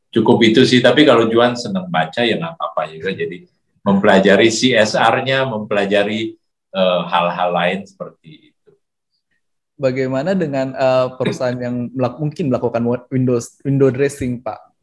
Cukup 0.10 0.42
itu 0.42 0.66
sih, 0.66 0.82
tapi 0.82 1.06
kalau 1.06 1.30
Juan 1.30 1.54
senang 1.54 1.86
baca 1.94 2.26
ya 2.26 2.42
nggak 2.42 2.58
apa-apa 2.58 2.90
juga. 2.90 3.14
Jadi 3.14 3.46
mempelajari 3.86 4.50
CSR-nya, 4.50 5.46
mempelajari 5.46 6.34
eh, 6.74 7.02
hal-hal 7.08 7.50
uh, 7.54 7.56
lain 7.56 7.80
seperti 7.86 8.52
itu. 8.52 8.72
Bagaimana 9.78 10.34
dengan 10.34 10.74
uh, 10.74 11.14
perusahaan 11.14 11.54
yang 11.54 11.94
melak 11.94 12.18
mungkin 12.18 12.50
melakukan 12.50 12.82
Windows 13.14 13.62
window 13.62 13.94
dressing, 13.94 14.42
Pak? 14.42 14.74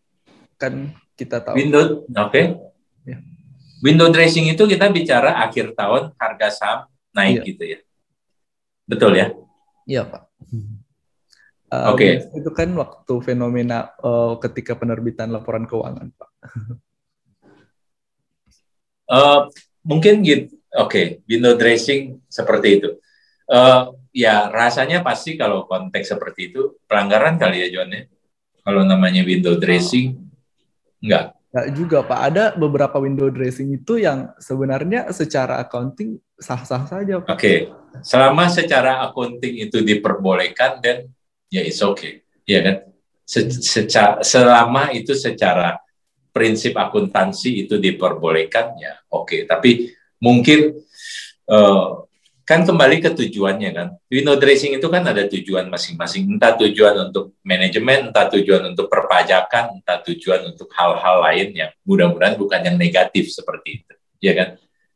Kan 0.55 0.95
kita 1.19 1.43
tahu. 1.43 1.59
Window, 1.59 2.07
oke. 2.07 2.31
Okay. 2.31 2.55
Ya. 3.03 3.19
Window 3.83 4.09
dressing 4.15 4.47
itu 4.55 4.63
kita 4.71 4.87
bicara 4.95 5.43
akhir 5.43 5.75
tahun 5.75 6.15
harga 6.15 6.49
saham 6.55 6.81
naik 7.11 7.43
iya. 7.43 7.49
gitu 7.51 7.65
ya. 7.67 7.79
Betul 8.87 9.13
ya? 9.19 9.35
Iya 9.85 10.03
Pak. 10.09 10.23
Uh, 11.75 11.87
Oke. 11.93 11.97
Okay. 11.97 12.13
Itu 12.41 12.51
kan 12.53 12.71
waktu 12.77 13.15
fenomena 13.25 13.93
uh, 14.01 14.37
ketika 14.41 14.77
penerbitan 14.77 15.33
laporan 15.33 15.69
keuangan 15.69 16.09
Pak. 16.13 16.31
uh, 19.13 19.41
mungkin 19.91 20.25
gitu. 20.25 20.53
Oke, 20.75 20.91
okay. 20.91 21.07
window 21.31 21.55
dressing 21.55 22.19
seperti 22.27 22.83
itu. 22.83 22.91
Uh, 23.47 23.95
ya 24.11 24.51
rasanya 24.51 25.07
pasti 25.07 25.39
kalau 25.39 25.71
konteks 25.71 26.11
seperti 26.11 26.51
itu 26.51 26.83
pelanggaran 26.91 27.39
kali 27.39 27.63
ya 27.63 27.69
John 27.71 27.95
ya. 27.95 28.03
Kalau 28.65 28.83
namanya 28.83 29.23
window 29.23 29.61
dressing, 29.61 30.17
enggak. 31.05 31.37
Enggak 31.55 31.67
juga 31.79 31.99
Pak. 32.03 32.21
Ada 32.35 32.45
beberapa 32.59 32.99
window 32.99 33.31
dressing 33.31 33.79
itu 33.79 34.03
yang 34.03 34.35
sebenarnya 34.43 35.07
secara 35.15 35.63
accounting 35.63 36.19
sah-sah 36.35 36.83
saja 36.91 37.23
Pak. 37.23 37.31
Oke. 37.31 37.39
Okay 37.39 37.59
selama 38.03 38.51
secara 38.51 39.05
akunting 39.07 39.69
itu 39.69 39.85
diperbolehkan 39.85 40.83
dan 40.83 41.07
ya 41.53 41.63
it's 41.63 41.79
okay 41.85 42.25
ya 42.49 42.65
kan 42.65 42.77
secara 43.29 44.25
selama 44.27 44.91
itu 44.91 45.15
secara 45.15 45.79
prinsip 46.35 46.75
akuntansi 46.75 47.69
itu 47.69 47.79
diperbolehkan 47.79 48.75
ya 48.81 48.99
oke 49.13 49.31
okay. 49.31 49.41
tapi 49.47 49.95
mungkin 50.19 50.75
uh, 51.47 52.04
kan 52.45 52.61
kembali 52.63 53.01
ke 53.01 53.11
tujuannya 53.17 53.71
kan? 53.73 53.89
Window 54.13 54.37
dressing 54.37 54.77
itu 54.77 54.87
kan 54.93 55.01
ada 55.01 55.25
tujuan 55.25 55.67
masing-masing. 55.73 56.29
Entah 56.29 56.53
tujuan 56.61 57.09
untuk 57.09 57.33
manajemen 57.41 58.13
entah 58.13 58.29
tujuan 58.29 58.69
untuk 58.69 58.93
perpajakan 58.93 59.81
entah 59.81 59.99
tujuan 60.05 60.53
untuk 60.53 60.69
hal-hal 60.77 61.25
lain 61.25 61.49
yang 61.57 61.71
mudah-mudahan 61.89 62.37
bukan 62.37 62.61
yang 62.61 62.77
negatif 62.77 63.33
seperti 63.33 63.81
itu. 63.83 63.95
Ya 64.21 64.37
kan? 64.37 64.49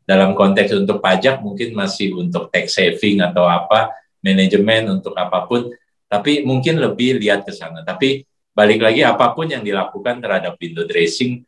Dalam 0.04 0.36
konteks 0.36 0.72
untuk 0.76 1.00
pajak 1.00 1.40
mungkin 1.40 1.72
masih 1.72 2.16
untuk 2.16 2.52
tax 2.52 2.76
saving 2.76 3.20
atau 3.20 3.44
apa, 3.44 3.92
manajemen 4.24 5.00
untuk 5.00 5.12
apa 5.16 5.44
pun, 5.44 5.68
tapi 6.08 6.44
mungkin 6.44 6.80
lebih 6.80 7.20
lihat 7.20 7.44
ke 7.44 7.52
sana. 7.52 7.84
Tapi 7.84 8.24
balik 8.56 8.80
lagi 8.80 9.04
apa 9.04 9.36
pun 9.36 9.48
yang 9.48 9.60
dilakukan 9.60 10.24
terhadap 10.24 10.56
window 10.56 10.88
dressing, 10.88 11.44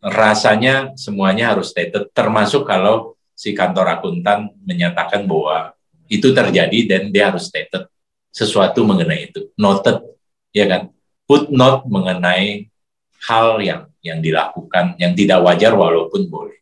rasanya 0.00 0.96
semuanya 0.96 1.52
harus 1.52 1.74
stated, 1.74 2.08
termasuk 2.14 2.64
kalau 2.64 3.17
si 3.38 3.54
kantor 3.54 4.02
akuntan 4.02 4.50
menyatakan 4.66 5.22
bahwa 5.30 5.70
itu 6.10 6.34
terjadi 6.34 6.78
dan 6.90 7.02
dia 7.14 7.30
harus 7.30 7.46
stated 7.46 7.86
sesuatu 8.34 8.82
mengenai 8.82 9.30
itu, 9.30 9.54
noted 9.54 10.02
ya 10.50 10.66
kan? 10.66 10.90
Footnote 11.28 11.86
mengenai 11.86 12.66
hal 13.28 13.60
yang 13.62 13.86
yang 14.02 14.18
dilakukan 14.18 14.98
yang 14.98 15.12
tidak 15.14 15.38
wajar 15.44 15.76
walaupun 15.76 16.26
boleh. 16.26 16.58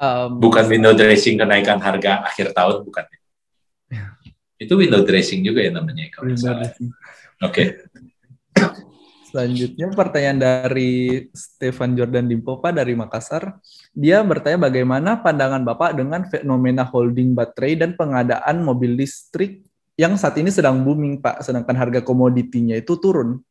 Um, 0.00 0.40
bukan 0.40 0.64
window 0.68 0.96
dressing 0.96 1.36
kenaikan 1.36 1.80
harga 1.80 2.24
akhir 2.24 2.54
tahun 2.54 2.86
bukan. 2.86 3.04
Ya. 3.90 4.14
Itu 4.62 4.76
window 4.76 5.02
dressing 5.02 5.42
juga 5.42 5.64
ya 5.64 5.72
namanya 5.72 6.06
kalau 6.12 6.36
Oke. 6.36 6.76
Okay. 7.40 7.68
Selanjutnya 9.30 9.86
pertanyaan 9.94 10.38
dari 10.42 11.24
Stefan 11.30 11.94
Jordan 11.94 12.26
Dimpo 12.26 12.58
Pak 12.58 12.82
dari 12.82 12.98
Makassar. 12.98 13.62
Dia 13.90 14.22
bertanya 14.22 14.70
bagaimana 14.70 15.18
pandangan 15.18 15.66
Bapak 15.66 15.98
dengan 15.98 16.22
fenomena 16.30 16.86
holding 16.86 17.34
baterai 17.34 17.74
dan 17.74 17.98
pengadaan 17.98 18.62
mobil 18.62 18.94
listrik 18.94 19.66
yang 19.98 20.16
saat 20.16 20.38
ini 20.40 20.48
sedang 20.48 20.80
booming 20.80 21.20
Pak, 21.20 21.44
sedangkan 21.44 21.76
harga 21.76 22.00
komoditinya 22.00 22.72
itu 22.78 22.96
turun. 22.96 23.42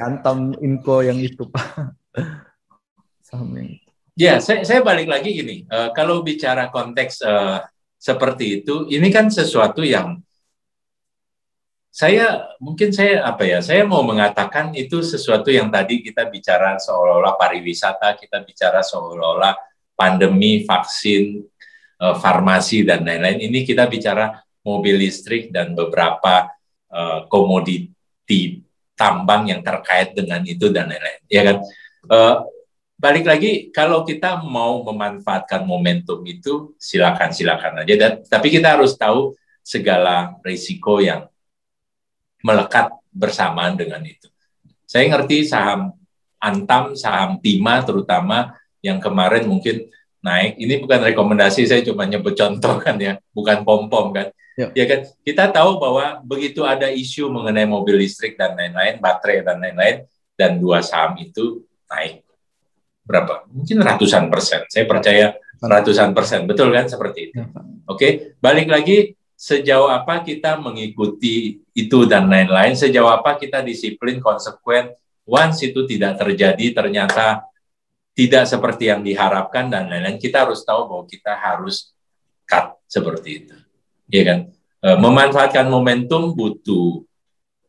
Antam 0.00 0.54
info 0.62 1.02
yang 1.02 1.18
itu 1.20 1.44
Pak. 1.50 1.92
Saham 3.26 3.52
yang 3.58 3.76
itu. 3.76 3.90
Ya, 4.12 4.40
saya, 4.44 4.62
saya 4.62 4.80
balik 4.84 5.08
lagi 5.08 5.32
gini. 5.32 5.64
Uh, 5.68 5.88
kalau 5.96 6.20
bicara 6.20 6.68
konteks 6.68 7.24
uh, 7.24 7.64
seperti 7.96 8.60
itu, 8.60 8.88
ini 8.92 9.08
kan 9.08 9.32
sesuatu 9.32 9.80
yang 9.80 10.20
saya 11.92 12.56
mungkin 12.56 12.88
saya 12.88 13.20
apa 13.20 13.44
ya 13.44 13.60
saya 13.60 13.84
mau 13.84 14.00
mengatakan 14.00 14.72
itu 14.72 15.04
sesuatu 15.04 15.52
yang 15.52 15.68
tadi 15.68 16.00
kita 16.00 16.24
bicara 16.24 16.80
seolah-olah 16.80 17.36
pariwisata 17.36 18.16
kita 18.16 18.40
bicara 18.40 18.80
seolah-olah 18.80 19.52
pandemi 19.92 20.64
vaksin 20.64 21.44
eh, 22.00 22.16
farmasi 22.16 22.82
dan 22.88 23.04
lain-lain. 23.04 23.44
Ini 23.44 23.60
kita 23.68 23.86
bicara 23.86 24.40
mobil 24.64 24.94
listrik 24.98 25.50
dan 25.50 25.74
beberapa 25.74 26.46
uh, 26.86 27.26
komoditi 27.26 28.62
tambang 28.94 29.50
yang 29.50 29.58
terkait 29.58 30.14
dengan 30.14 30.38
itu 30.46 30.70
dan 30.70 30.86
lain-lain. 30.86 31.20
Ya 31.26 31.42
kan? 31.42 31.56
Uh, 32.06 32.36
balik 32.94 33.26
lagi 33.26 33.74
kalau 33.74 34.06
kita 34.06 34.38
mau 34.46 34.86
memanfaatkan 34.86 35.66
momentum 35.66 36.22
itu 36.22 36.78
silakan 36.78 37.34
silakan 37.34 37.82
aja. 37.82 37.94
Dan 37.98 38.12
tapi 38.22 38.54
kita 38.54 38.78
harus 38.78 38.94
tahu 38.94 39.34
segala 39.66 40.38
risiko 40.46 41.02
yang 41.02 41.26
melekat 42.42 42.92
bersamaan 43.14 43.78
dengan 43.78 44.02
itu. 44.02 44.28
Saya 44.84 45.08
ngerti 45.08 45.46
saham 45.46 45.96
Antam, 46.42 46.98
saham 46.98 47.38
Tima 47.38 47.86
terutama 47.86 48.58
yang 48.82 48.98
kemarin 48.98 49.46
mungkin 49.46 49.86
naik. 50.22 50.58
Ini 50.58 50.82
bukan 50.82 51.00
rekomendasi, 51.06 51.66
saya 51.70 51.86
cuma 51.86 52.02
nyebut 52.06 52.34
contoh 52.34 52.82
kan 52.82 52.98
ya, 52.98 53.18
bukan 53.30 53.62
pom-pom 53.62 54.10
kan. 54.10 54.28
Ya. 54.52 54.68
ya 54.76 54.84
kan, 54.84 55.00
kita 55.24 55.48
tahu 55.48 55.80
bahwa 55.80 56.20
begitu 56.20 56.60
ada 56.66 56.92
isu 56.92 57.32
mengenai 57.32 57.64
mobil 57.64 57.96
listrik 58.04 58.36
dan 58.36 58.52
lain-lain, 58.52 59.00
baterai 59.00 59.40
dan 59.40 59.56
lain-lain, 59.62 60.04
dan 60.36 60.60
dua 60.60 60.84
saham 60.84 61.16
itu 61.16 61.64
naik 61.88 62.20
berapa? 63.06 63.48
Mungkin 63.48 63.80
ratusan 63.80 64.28
persen. 64.28 64.68
Saya 64.68 64.84
percaya 64.84 65.32
ratusan 65.62 66.12
persen, 66.12 66.44
betul 66.44 66.68
kan 66.74 66.90
seperti 66.90 67.32
itu. 67.32 67.38
Ya, 67.38 67.46
Oke, 67.88 68.36
balik 68.38 68.68
lagi 68.70 69.16
sejauh 69.42 69.90
apa 69.90 70.22
kita 70.22 70.54
mengikuti 70.62 71.58
itu 71.74 72.06
dan 72.06 72.30
lain-lain, 72.30 72.78
sejauh 72.78 73.10
apa 73.10 73.34
kita 73.34 73.58
disiplin, 73.58 74.22
konsekuen, 74.22 74.94
once 75.26 75.66
itu 75.66 75.82
tidak 75.82 76.22
terjadi, 76.22 76.70
ternyata 76.70 77.42
tidak 78.14 78.46
seperti 78.46 78.86
yang 78.86 79.02
diharapkan 79.02 79.66
dan 79.66 79.90
lain-lain, 79.90 80.22
kita 80.22 80.46
harus 80.46 80.62
tahu 80.62 80.86
bahwa 80.86 81.04
kita 81.10 81.34
harus 81.34 81.90
cut 82.46 82.78
seperti 82.86 83.42
itu. 83.42 83.56
Ya 84.06 84.22
kan? 84.30 84.38
E, 84.78 84.88
memanfaatkan 84.94 85.66
momentum 85.66 86.38
butuh 86.38 87.02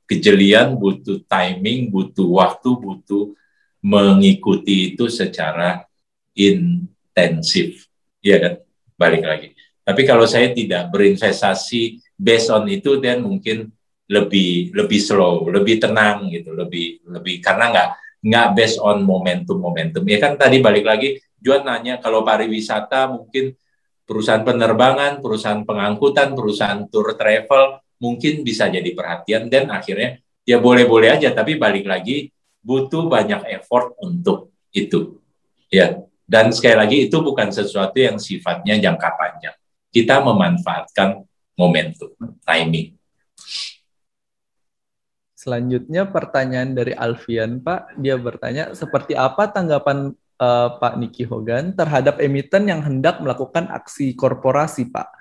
kejelian, 0.06 0.78
butuh 0.78 1.26
timing, 1.26 1.90
butuh 1.90 2.30
waktu, 2.38 2.70
butuh 2.70 3.34
mengikuti 3.82 4.94
itu 4.94 5.10
secara 5.10 5.90
intensif. 6.38 7.90
Ya 8.22 8.38
kan? 8.38 8.54
Balik 8.94 9.26
lagi. 9.26 9.53
Tapi 9.84 10.08
kalau 10.08 10.24
saya 10.24 10.56
tidak 10.56 10.88
berinvestasi 10.96 12.00
based 12.16 12.48
on 12.48 12.64
itu, 12.72 13.04
dan 13.04 13.20
mungkin 13.20 13.68
lebih 14.08 14.72
lebih 14.72 15.00
slow, 15.00 15.48
lebih 15.52 15.84
tenang 15.84 16.32
gitu, 16.32 16.56
lebih 16.56 17.04
lebih 17.04 17.44
karena 17.44 17.72
nggak 17.72 17.90
nggak 18.24 18.48
based 18.56 18.80
on 18.80 19.04
momentum 19.04 19.60
momentum. 19.60 20.04
Ya 20.08 20.24
kan 20.24 20.40
tadi 20.40 20.64
balik 20.64 20.88
lagi, 20.88 21.20
Juan 21.44 21.68
nanya 21.68 22.00
kalau 22.00 22.24
pariwisata 22.24 23.12
mungkin 23.12 23.60
perusahaan 24.08 24.44
penerbangan, 24.44 25.20
perusahaan 25.20 25.64
pengangkutan, 25.68 26.32
perusahaan 26.32 26.88
tour 26.88 27.16
travel 27.20 27.84
mungkin 28.00 28.44
bisa 28.44 28.68
jadi 28.68 28.88
perhatian 28.92 29.48
dan 29.52 29.68
akhirnya 29.72 30.20
ya 30.48 30.64
boleh-boleh 30.64 31.12
aja, 31.12 31.36
tapi 31.36 31.60
balik 31.60 31.84
lagi 31.88 32.32
butuh 32.64 33.12
banyak 33.12 33.60
effort 33.60 34.00
untuk 34.00 34.56
itu. 34.72 35.20
Ya, 35.68 36.00
dan 36.24 36.56
sekali 36.56 36.76
lagi 36.80 36.98
itu 37.12 37.20
bukan 37.20 37.52
sesuatu 37.52 38.00
yang 38.00 38.16
sifatnya 38.16 38.80
jangka 38.80 39.10
panjang 39.20 39.56
kita 39.94 40.26
memanfaatkan 40.26 41.22
momentum, 41.54 42.10
timing. 42.42 42.98
Selanjutnya 45.38 46.10
pertanyaan 46.10 46.74
dari 46.74 46.98
Alfian, 46.98 47.62
Pak. 47.62 48.00
Dia 48.02 48.18
bertanya, 48.18 48.74
seperti 48.74 49.14
apa 49.14 49.52
tanggapan 49.54 50.18
uh, 50.40 50.70
Pak 50.82 50.98
Niki 50.98 51.28
Hogan 51.30 51.78
terhadap 51.78 52.18
emiten 52.24 52.66
yang 52.66 52.82
hendak 52.82 53.22
melakukan 53.22 53.70
aksi 53.70 54.18
korporasi, 54.18 54.90
Pak? 54.90 55.14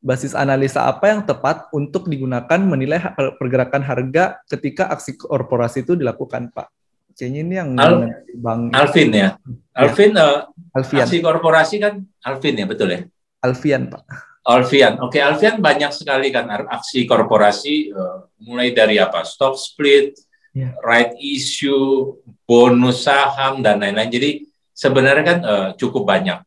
Basis 0.00 0.38
analisa 0.38 0.86
apa 0.86 1.10
yang 1.10 1.26
tepat 1.26 1.66
untuk 1.74 2.06
digunakan 2.06 2.62
menilai 2.62 3.02
pergerakan 3.42 3.82
harga 3.82 4.38
ketika 4.46 4.86
aksi 4.94 5.18
korporasi 5.18 5.82
itu 5.82 5.98
dilakukan, 5.98 6.54
Pak? 6.54 6.70
Kayaknya 7.16 7.40
ini 7.42 7.54
yang 7.58 7.70
Al 7.80 7.94
Bang 8.38 8.70
Alvin 8.70 9.08
ya. 9.10 9.34
Alvin, 9.74 10.12
ya. 10.14 10.46
Uh, 10.46 10.78
Alfian. 10.78 11.04
aksi 11.04 11.18
korporasi 11.18 11.76
kan 11.82 12.06
Alvin 12.22 12.54
ya, 12.54 12.66
betul 12.70 12.88
ya? 12.92 13.00
Alfian, 13.46 13.86
Pak. 13.86 14.02
Alfian, 14.46 15.02
oke 15.02 15.18
okay, 15.18 15.22
Alfian 15.26 15.58
banyak 15.58 15.90
sekali 15.90 16.30
kan 16.30 16.46
aksi 16.46 17.02
korporasi 17.02 17.90
uh, 17.90 18.30
mulai 18.46 18.70
dari 18.70 18.94
apa 18.94 19.26
stock 19.26 19.58
split, 19.58 20.14
yeah. 20.54 20.70
right 20.86 21.18
issue, 21.18 22.14
bonus 22.46 23.10
saham 23.10 23.58
dan 23.58 23.82
lain-lain. 23.82 24.06
Jadi 24.06 24.30
sebenarnya 24.70 25.24
kan 25.26 25.38
uh, 25.42 25.68
cukup 25.74 26.06
banyak 26.06 26.38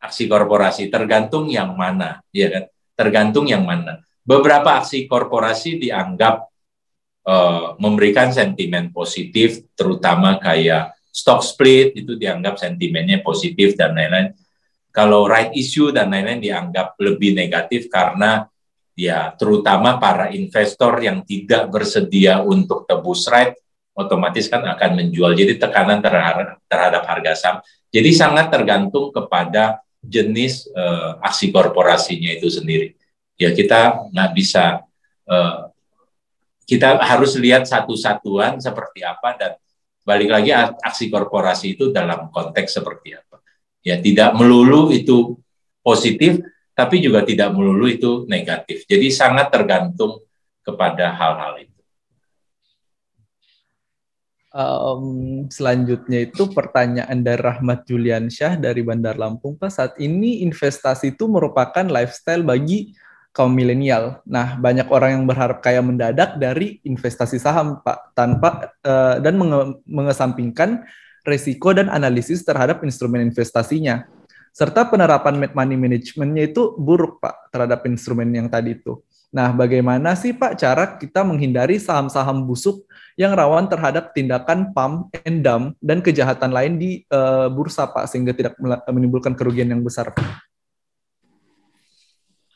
aksi 0.00 0.24
korporasi 0.24 0.88
tergantung 0.88 1.52
yang 1.52 1.76
mana, 1.76 2.24
ya 2.32 2.48
kan? 2.48 2.64
Tergantung 2.96 3.44
yang 3.44 3.68
mana. 3.68 4.00
Beberapa 4.24 4.80
aksi 4.80 5.04
korporasi 5.04 5.76
dianggap 5.84 6.48
uh, 7.28 7.76
memberikan 7.76 8.32
sentimen 8.32 8.88
positif, 8.88 9.68
terutama 9.76 10.40
kayak 10.40 10.96
stock 11.12 11.44
split 11.44 11.92
itu 11.92 12.16
dianggap 12.16 12.56
sentimennya 12.56 13.20
positif 13.20 13.76
dan 13.76 13.92
lain-lain 13.92 14.32
kalau 14.94 15.26
right 15.26 15.50
issue 15.58 15.90
dan 15.90 16.14
lain-lain 16.14 16.38
dianggap 16.38 16.94
lebih 17.02 17.34
negatif 17.34 17.90
karena 17.90 18.46
ya 18.94 19.34
terutama 19.34 19.98
para 19.98 20.30
investor 20.30 21.02
yang 21.02 21.26
tidak 21.26 21.66
bersedia 21.66 22.38
untuk 22.38 22.86
tebus 22.86 23.26
right 23.26 23.58
otomatis 23.98 24.46
kan 24.46 24.62
akan 24.62 25.02
menjual. 25.02 25.34
Jadi 25.34 25.58
tekanan 25.58 25.98
terhadap 26.70 27.02
harga 27.10 27.32
saham. 27.34 27.58
Jadi 27.90 28.10
sangat 28.14 28.54
tergantung 28.54 29.10
kepada 29.10 29.82
jenis 29.98 30.70
uh, 30.70 31.18
aksi 31.22 31.50
korporasinya 31.50 32.30
itu 32.30 32.46
sendiri. 32.46 32.94
Ya 33.34 33.50
kita 33.50 34.10
nggak 34.14 34.30
bisa 34.30 34.86
uh, 35.26 35.74
kita 36.70 37.02
harus 37.02 37.34
lihat 37.34 37.66
satu-satuan 37.66 38.62
seperti 38.62 39.02
apa 39.02 39.34
dan 39.34 39.52
balik 40.06 40.30
lagi 40.30 40.54
aksi 40.54 41.10
korporasi 41.10 41.74
itu 41.74 41.90
dalam 41.90 42.30
konteks 42.30 42.78
seperti 42.78 43.16
apa 43.18 43.33
Ya, 43.84 44.00
tidak 44.00 44.32
melulu 44.32 44.88
itu 44.88 45.36
positif, 45.84 46.40
tapi 46.72 47.04
juga 47.04 47.20
tidak 47.22 47.52
melulu 47.52 47.84
itu 47.86 48.24
negatif. 48.26 48.88
Jadi 48.88 49.12
sangat 49.12 49.52
tergantung 49.52 50.24
kepada 50.64 51.12
hal-hal 51.12 51.60
itu. 51.60 51.74
Um, 54.54 55.50
selanjutnya 55.50 56.30
itu 56.30 56.46
pertanyaan 56.46 57.26
dari 57.26 57.42
Rahmat 57.42 57.90
Juliansyah 57.90 58.56
dari 58.56 58.86
Bandar 58.86 59.18
Lampung. 59.18 59.58
Pak, 59.58 59.70
saat 59.70 59.92
ini 59.98 60.46
investasi 60.46 61.18
itu 61.18 61.26
merupakan 61.26 61.82
lifestyle 61.82 62.46
bagi 62.46 62.94
kaum 63.34 63.50
milenial. 63.50 64.22
Nah, 64.22 64.54
banyak 64.54 64.86
orang 64.94 65.18
yang 65.18 65.24
berharap 65.26 65.58
kaya 65.58 65.82
mendadak 65.82 66.38
dari 66.38 66.78
investasi 66.86 67.42
saham, 67.42 67.82
Pak, 67.82 68.14
tanpa 68.14 68.78
uh, 68.86 69.18
dan 69.18 69.34
menge 69.34 69.82
mengesampingkan 69.90 70.86
resiko 71.24 71.72
dan 71.72 71.88
analisis 71.88 72.44
terhadap 72.44 72.84
instrumen 72.84 73.24
investasinya. 73.24 74.04
Serta 74.54 74.86
penerapan 74.86 75.50
money 75.50 75.74
managementnya 75.74 76.46
itu 76.46 76.78
buruk, 76.78 77.18
Pak, 77.18 77.50
terhadap 77.50 77.82
instrumen 77.90 78.30
yang 78.30 78.46
tadi 78.46 78.78
itu. 78.78 79.02
Nah, 79.34 79.50
bagaimana 79.50 80.14
sih, 80.14 80.30
Pak, 80.30 80.62
cara 80.62 80.94
kita 80.94 81.26
menghindari 81.26 81.82
saham-saham 81.82 82.46
busuk 82.46 82.86
yang 83.18 83.34
rawan 83.34 83.66
terhadap 83.66 84.14
tindakan 84.14 84.70
pump 84.70 85.10
and 85.26 85.42
dump 85.42 85.74
dan 85.82 85.98
kejahatan 85.98 86.54
lain 86.54 86.78
di 86.78 87.02
uh, 87.10 87.50
bursa, 87.50 87.90
Pak, 87.90 88.06
sehingga 88.06 88.30
tidak 88.30 88.54
menimbulkan 88.86 89.34
kerugian 89.34 89.66
yang 89.74 89.82
besar, 89.82 90.14
Pak? 90.14 90.53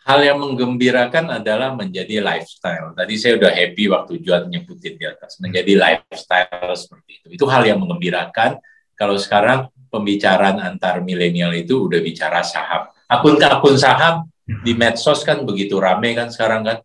Hal 0.08 0.24
yang 0.24 0.40
menggembirakan 0.40 1.28
adalah 1.28 1.76
menjadi 1.76 2.24
lifestyle. 2.24 2.96
Tadi 2.96 3.14
saya 3.20 3.36
udah 3.36 3.52
happy 3.52 3.84
waktu 3.92 4.12
Juan 4.24 4.48
nyebutin 4.48 4.96
di 4.96 5.04
atas, 5.04 5.36
menjadi 5.36 5.76
lifestyle 5.76 6.72
seperti 6.72 7.20
itu. 7.20 7.26
Itu 7.36 7.44
hal 7.44 7.68
yang 7.68 7.84
mengembirakan. 7.84 8.56
Kalau 8.96 9.20
sekarang 9.20 9.68
pembicaraan 9.92 10.64
antar 10.64 11.04
milenial 11.04 11.52
itu 11.52 11.92
udah 11.92 12.00
bicara 12.00 12.40
saham. 12.40 12.88
Akun-akun 13.04 13.76
saham 13.76 14.32
di 14.64 14.72
medsos 14.72 15.20
kan 15.28 15.44
begitu 15.44 15.76
rame 15.76 16.16
kan 16.16 16.32
sekarang 16.32 16.64
kan. 16.64 16.78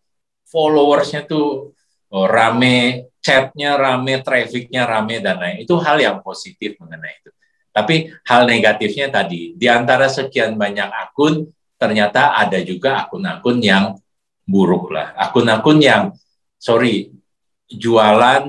Followersnya 0.44 1.24
tuh 1.24 1.72
oh, 2.12 2.26
rame, 2.28 3.08
chatnya 3.24 3.80
rame, 3.80 4.20
trafficnya 4.20 4.84
rame 4.84 5.24
dan 5.24 5.40
lain. 5.40 5.64
Itu 5.64 5.80
hal 5.80 5.96
yang 5.96 6.20
positif 6.20 6.76
mengenai 6.76 7.24
itu. 7.24 7.32
Tapi 7.74 8.06
hal 8.28 8.46
negatifnya 8.46 9.10
tadi, 9.10 9.56
di 9.58 9.66
antara 9.66 10.06
sekian 10.06 10.54
banyak 10.54 10.86
akun, 10.86 11.42
ternyata 11.76 12.38
ada 12.38 12.58
juga 12.62 13.06
akun-akun 13.06 13.58
yang 13.60 13.96
buruk 14.44 14.92
lah. 14.92 15.16
Akun-akun 15.16 15.78
yang, 15.80 16.12
sorry, 16.60 17.10
jualan, 17.68 18.44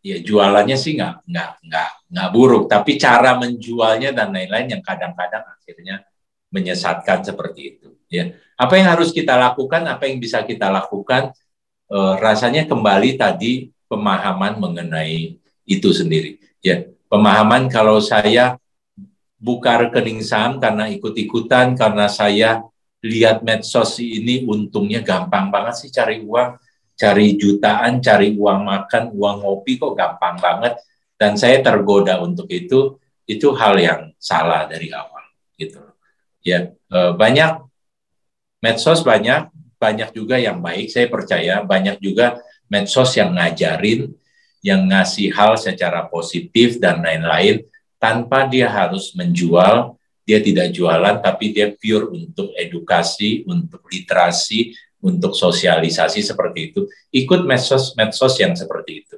ya 0.00 0.16
jualannya 0.24 0.76
sih 0.78 0.96
nggak 0.96 1.28
nggak 1.28 1.50
nggak 1.66 1.90
nggak 2.10 2.28
buruk, 2.32 2.64
tapi 2.66 2.96
cara 2.96 3.36
menjualnya 3.36 4.16
dan 4.16 4.32
lain-lain 4.32 4.78
yang 4.78 4.82
kadang-kadang 4.82 5.44
akhirnya 5.44 6.02
menyesatkan 6.50 7.22
seperti 7.22 7.76
itu. 7.76 7.88
Ya, 8.10 8.34
apa 8.58 8.74
yang 8.74 8.90
harus 8.90 9.14
kita 9.14 9.38
lakukan, 9.38 9.86
apa 9.86 10.10
yang 10.10 10.18
bisa 10.18 10.42
kita 10.42 10.66
lakukan, 10.66 11.30
e, 11.86 11.98
rasanya 12.18 12.66
kembali 12.66 13.14
tadi 13.14 13.70
pemahaman 13.86 14.58
mengenai 14.58 15.38
itu 15.62 15.88
sendiri. 15.94 16.42
Ya, 16.58 16.90
pemahaman 17.06 17.70
kalau 17.70 18.02
saya 18.02 18.58
buka 19.40 19.88
rekening 19.88 20.20
saham 20.20 20.60
karena 20.60 20.92
ikut-ikutan, 20.92 21.72
karena 21.72 22.06
saya 22.12 22.60
lihat 23.00 23.40
medsos 23.40 23.96
ini 23.96 24.44
untungnya 24.44 25.00
gampang 25.00 25.48
banget 25.48 25.74
sih 25.80 25.90
cari 25.90 26.20
uang, 26.20 26.60
cari 26.92 27.40
jutaan, 27.40 28.04
cari 28.04 28.36
uang 28.36 28.60
makan, 28.60 29.16
uang 29.16 29.36
ngopi 29.40 29.80
kok 29.80 29.96
gampang 29.96 30.36
banget. 30.36 30.76
Dan 31.16 31.40
saya 31.40 31.64
tergoda 31.64 32.20
untuk 32.20 32.48
itu, 32.52 33.00
itu 33.24 33.48
hal 33.56 33.80
yang 33.80 34.12
salah 34.20 34.68
dari 34.68 34.92
awal 34.92 35.24
gitu. 35.56 35.80
Ya 36.44 36.76
eh, 36.76 37.12
banyak 37.16 37.64
medsos 38.60 39.00
banyak, 39.00 39.48
banyak 39.80 40.12
juga 40.12 40.36
yang 40.36 40.60
baik. 40.60 40.92
Saya 40.92 41.08
percaya 41.08 41.64
banyak 41.64 41.96
juga 42.04 42.40
medsos 42.68 43.16
yang 43.16 43.32
ngajarin, 43.32 44.12
yang 44.60 44.84
ngasih 44.88 45.32
hal 45.32 45.56
secara 45.56 46.04
positif 46.08 46.76
dan 46.76 47.00
lain-lain 47.00 47.64
tanpa 48.00 48.48
dia 48.48 48.66
harus 48.66 49.12
menjual, 49.12 49.94
dia 50.24 50.40
tidak 50.40 50.72
jualan, 50.72 51.20
tapi 51.20 51.52
dia 51.52 51.76
pure 51.76 52.08
untuk 52.16 52.56
edukasi, 52.56 53.44
untuk 53.44 53.84
literasi, 53.86 54.72
untuk 55.04 55.36
sosialisasi 55.36 56.24
seperti 56.24 56.72
itu. 56.72 56.80
Ikut 57.12 57.44
medsos-medsos 57.44 58.40
yang 58.40 58.56
seperti 58.56 59.04
itu. 59.04 59.16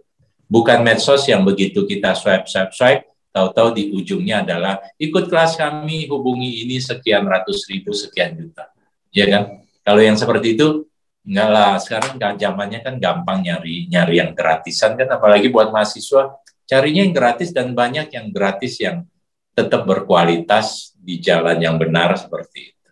Bukan 0.51 0.83
medsos 0.83 1.25
yang 1.31 1.47
begitu 1.47 1.87
kita 1.87 2.13
swipe, 2.19 2.51
swipe, 2.51 2.75
swipe, 2.75 3.05
tahu-tahu 3.33 3.73
di 3.73 3.85
ujungnya 3.95 4.45
adalah 4.45 4.83
ikut 5.01 5.31
kelas 5.31 5.57
kami, 5.57 6.11
hubungi 6.11 6.67
ini 6.67 6.77
sekian 6.83 7.25
ratus 7.25 7.65
ribu, 7.71 7.95
sekian 7.95 8.37
juta. 8.37 8.69
Ya 9.15 9.31
kan? 9.31 9.65
Kalau 9.81 10.03
yang 10.03 10.19
seperti 10.19 10.59
itu, 10.59 10.91
enggak 11.25 11.49
lah. 11.49 11.73
Sekarang 11.81 12.19
zamannya 12.19 12.83
kan 12.83 12.99
gampang 12.99 13.47
nyari 13.47 13.87
nyari 13.89 14.21
yang 14.21 14.35
gratisan 14.37 14.99
kan, 14.99 15.09
apalagi 15.09 15.49
buat 15.49 15.71
mahasiswa 15.71 16.42
Carinya 16.73 17.05
yang 17.05 17.13
gratis 17.13 17.53
dan 17.53 17.77
banyak 17.77 18.09
yang 18.17 18.33
gratis 18.33 18.81
yang 18.81 19.05
tetap 19.53 19.85
berkualitas 19.85 20.97
di 20.97 21.21
jalan 21.21 21.61
yang 21.61 21.77
benar 21.77 22.17
seperti 22.17 22.73
itu. 22.73 22.91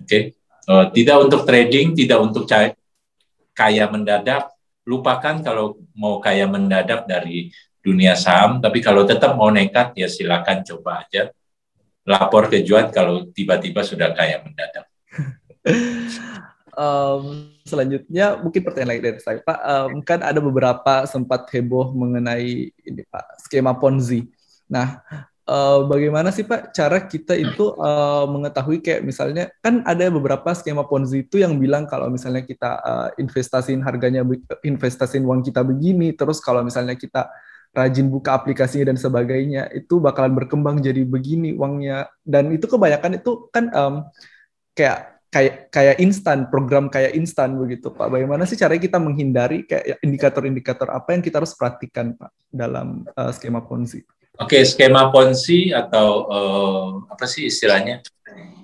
Oke, 0.00 0.08
okay? 0.08 0.22
uh, 0.72 0.88
eh, 0.88 0.96
tidak 0.96 1.28
untuk 1.28 1.44
trading, 1.44 1.92
tidak 1.92 2.24
untuk 2.24 2.48
kaya 3.52 3.84
mendadak. 3.92 4.48
Lupakan 4.88 5.44
kalau 5.44 5.76
mau 5.92 6.24
kaya 6.24 6.48
mendadak 6.48 7.04
dari 7.04 7.52
dunia 7.84 8.16
saham, 8.16 8.64
tapi 8.64 8.80
kalau 8.80 9.04
tetap 9.04 9.36
mau 9.36 9.52
nekat 9.52 9.92
ya 10.00 10.08
silakan 10.08 10.64
coba 10.64 11.04
aja. 11.04 11.28
Lapor 12.08 12.48
ke 12.48 12.64
Juan 12.64 12.88
kalau 12.88 13.28
tiba-tiba 13.28 13.84
sudah 13.84 14.16
kaya 14.16 14.40
mendadak. 14.40 14.88
um, 16.74 17.50
selanjutnya 17.64 18.38
mungkin 18.38 18.62
pertanyaan 18.62 18.90
lain 18.98 19.04
dari 19.10 19.20
saya 19.22 19.38
Pak. 19.40 19.58
Um, 19.64 19.92
kan 20.02 20.20
ada 20.20 20.38
beberapa 20.38 21.08
sempat 21.08 21.48
heboh 21.50 21.94
mengenai 21.94 22.70
ini 22.70 23.02
Pak 23.08 23.42
skema 23.48 23.74
Ponzi. 23.78 24.28
Nah, 24.68 25.00
uh, 25.48 25.86
bagaimana 25.88 26.34
sih 26.34 26.44
Pak 26.44 26.74
cara 26.76 27.04
kita 27.06 27.34
itu 27.38 27.72
uh, 27.78 28.26
mengetahui 28.28 28.82
kayak 28.84 29.02
misalnya 29.02 29.50
kan 29.64 29.80
ada 29.86 30.10
beberapa 30.12 30.52
skema 30.52 30.84
Ponzi 30.84 31.24
itu 31.24 31.40
yang 31.40 31.56
bilang 31.56 31.88
kalau 31.88 32.12
misalnya 32.12 32.44
kita 32.44 32.70
uh, 32.82 33.08
investasiin 33.16 33.80
harganya 33.80 34.26
investasiin 34.62 35.24
uang 35.24 35.42
kita 35.42 35.64
begini, 35.64 36.12
terus 36.12 36.38
kalau 36.42 36.60
misalnya 36.60 36.98
kita 36.98 37.30
rajin 37.74 38.06
buka 38.06 38.38
aplikasinya 38.38 38.94
dan 38.94 38.98
sebagainya 38.98 39.66
itu 39.74 39.98
bakalan 39.98 40.30
berkembang 40.30 40.78
jadi 40.78 41.02
begini 41.02 41.58
uangnya 41.58 42.06
dan 42.22 42.54
itu 42.54 42.70
kebanyakan 42.70 43.18
itu 43.18 43.50
kan 43.50 43.66
um, 43.74 43.94
kayak 44.78 45.13
kayak 45.34 45.74
kayak 45.74 45.96
instan 45.98 46.46
program 46.46 46.86
kayak 46.86 47.18
instan 47.18 47.58
begitu 47.58 47.90
Pak. 47.90 48.06
Bagaimana 48.06 48.46
sih 48.46 48.54
caranya 48.54 48.86
kita 48.86 49.02
menghindari 49.02 49.66
kayak 49.66 49.98
indikator-indikator 49.98 50.86
apa 50.94 51.10
yang 51.10 51.26
kita 51.26 51.42
harus 51.42 51.58
perhatikan 51.58 52.14
Pak 52.14 52.30
dalam 52.54 53.02
uh, 53.18 53.34
skema 53.34 53.58
Ponzi? 53.66 54.06
Oke, 54.38 54.58
okay, 54.58 54.62
skema 54.62 55.10
Ponzi 55.10 55.74
atau 55.74 56.30
uh, 56.30 56.90
apa 57.10 57.26
sih 57.26 57.50
istilahnya? 57.50 57.98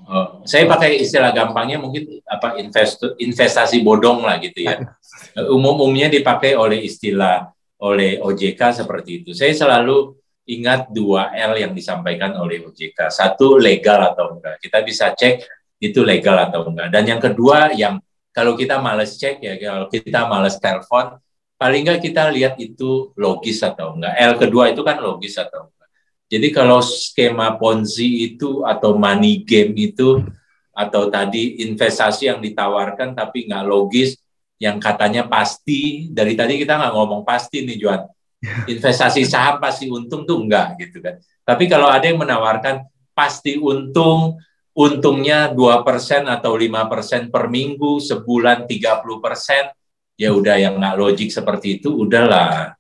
Uh, 0.07 0.47
saya 0.47 0.67
pakai 0.71 1.03
istilah 1.03 1.35
gampangnya 1.35 1.83
mungkin 1.83 2.23
apa 2.27 2.59
invest, 2.63 3.03
investasi 3.19 3.83
bodong 3.83 4.23
lah 4.23 4.39
gitu 4.39 4.63
ya. 4.63 4.79
Umum-umumnya 5.55 6.07
dipakai 6.07 6.55
oleh 6.55 6.87
istilah 6.87 7.51
oleh 7.83 8.23
OJK 8.23 8.87
seperti 8.87 9.27
itu. 9.27 9.31
Saya 9.35 9.51
selalu 9.55 10.15
ingat 10.47 10.91
dua 10.91 11.35
L 11.35 11.59
yang 11.59 11.75
disampaikan 11.75 12.39
oleh 12.39 12.63
OJK. 12.63 13.11
Satu 13.11 13.59
legal 13.59 14.15
atau 14.15 14.39
enggak. 14.39 14.59
Kita 14.63 14.83
bisa 14.83 15.15
cek 15.15 15.60
itu 15.81 16.05
legal 16.05 16.37
atau 16.37 16.69
enggak. 16.69 16.93
Dan 16.93 17.09
yang 17.09 17.21
kedua 17.21 17.73
yang 17.73 17.99
kalau 18.31 18.55
kita 18.55 18.79
males 18.79 19.17
cek 19.17 19.43
ya, 19.43 19.57
kalau 19.59 19.89
kita 19.89 20.29
males 20.29 20.61
telepon, 20.61 21.19
paling 21.57 21.83
enggak 21.89 22.01
kita 22.05 22.29
lihat 22.31 22.55
itu 22.61 23.11
logis 23.17 23.65
atau 23.65 23.97
enggak. 23.97 24.13
L 24.15 24.33
kedua 24.37 24.69
itu 24.71 24.85
kan 24.85 25.01
logis 25.01 25.41
atau 25.41 25.67
enggak. 25.73 25.89
Jadi 26.31 26.49
kalau 26.55 26.79
skema 26.79 27.59
Ponzi 27.59 28.31
itu 28.31 28.63
atau 28.63 28.95
money 28.95 29.43
game 29.43 29.75
itu 29.75 30.23
atau 30.71 31.11
tadi 31.11 31.67
investasi 31.67 32.31
yang 32.31 32.39
ditawarkan 32.39 33.19
tapi 33.19 33.51
nggak 33.51 33.67
logis, 33.67 34.15
yang 34.61 34.77
katanya 34.79 35.27
pasti, 35.27 36.13
dari 36.13 36.37
tadi 36.37 36.61
kita 36.61 36.77
nggak 36.77 36.93
ngomong 36.95 37.25
pasti 37.27 37.65
nih 37.67 37.77
Juan, 37.81 38.05
investasi 38.73 39.27
saham 39.27 39.59
pasti 39.59 39.89
untung 39.89 40.23
tuh 40.29 40.39
enggak 40.39 40.79
gitu 40.79 41.01
kan. 41.03 41.19
Tapi 41.43 41.67
kalau 41.67 41.91
ada 41.91 42.07
yang 42.07 42.21
menawarkan 42.21 42.87
pasti 43.11 43.59
untung, 43.59 44.39
untungnya 44.75 45.51
2% 45.51 46.31
atau 46.31 46.53
5% 46.55 47.33
per 47.33 47.45
minggu, 47.51 47.99
sebulan 47.99 48.65
30%, 48.71 49.75
ya 50.15 50.31
udah 50.31 50.57
yang 50.61 50.79
nggak 50.79 50.97
logik 50.99 51.31
seperti 51.33 51.83
itu, 51.83 51.93
udahlah. 51.93 52.77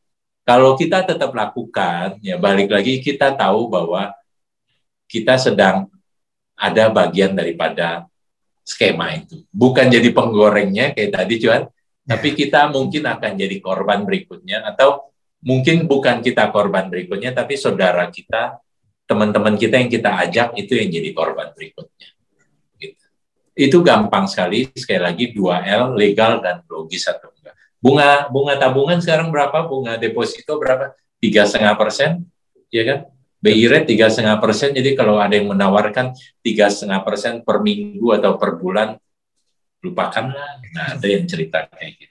Kalau 0.46 0.74
kita 0.74 1.06
tetap 1.06 1.30
lakukan, 1.30 2.18
ya 2.22 2.40
balik 2.40 2.72
lagi 2.72 2.98
kita 2.98 3.34
tahu 3.34 3.70
bahwa 3.70 4.10
kita 5.10 5.38
sedang 5.38 5.90
ada 6.54 6.90
bagian 6.92 7.34
daripada 7.34 8.06
skema 8.62 9.16
itu. 9.16 9.42
Bukan 9.50 9.90
jadi 9.90 10.10
penggorengnya 10.14 10.94
kayak 10.94 11.12
tadi 11.16 11.34
cuan, 11.42 11.66
tapi 12.06 12.34
kita 12.34 12.70
mungkin 12.70 13.06
akan 13.06 13.32
jadi 13.34 13.56
korban 13.58 14.06
berikutnya 14.06 14.66
atau 14.66 15.10
mungkin 15.42 15.88
bukan 15.88 16.20
kita 16.22 16.52
korban 16.54 16.86
berikutnya, 16.92 17.34
tapi 17.34 17.56
saudara 17.56 18.06
kita 18.12 18.60
teman-teman 19.10 19.58
kita 19.58 19.74
yang 19.82 19.90
kita 19.90 20.10
ajak 20.22 20.54
itu 20.54 20.78
yang 20.78 20.86
jadi 20.94 21.10
korban 21.10 21.50
berikutnya. 21.50 22.08
Gitu. 22.78 23.04
Itu 23.58 23.82
gampang 23.82 24.30
sekali, 24.30 24.70
sekali 24.70 25.02
lagi 25.02 25.34
2L, 25.34 25.98
legal 25.98 26.38
dan 26.38 26.62
logis 26.70 27.10
atau 27.10 27.34
enggak. 27.34 27.58
Bunga 27.82 28.30
bunga 28.30 28.54
tabungan 28.54 29.02
sekarang 29.02 29.34
berapa? 29.34 29.66
Bunga 29.66 29.98
deposito 29.98 30.54
berapa? 30.62 30.94
Tiga 31.18 31.42
setengah 31.42 31.74
persen, 31.74 32.22
ya 32.70 32.86
kan? 32.86 32.98
BI 33.40 33.64
rate 33.66 33.88
tiga 33.90 34.06
setengah 34.06 34.38
persen. 34.38 34.70
Jadi 34.70 34.94
kalau 34.94 35.18
ada 35.18 35.34
yang 35.34 35.50
menawarkan 35.50 36.14
tiga 36.44 36.70
setengah 36.70 37.02
persen 37.02 37.42
per 37.42 37.64
minggu 37.64 38.14
atau 38.14 38.38
per 38.38 38.60
bulan, 38.60 38.94
lupakanlah. 39.80 40.60
Nah, 40.76 40.86
ada 40.94 41.06
yang 41.08 41.24
cerita 41.26 41.66
kayak 41.72 41.92
gitu. 41.98 42.09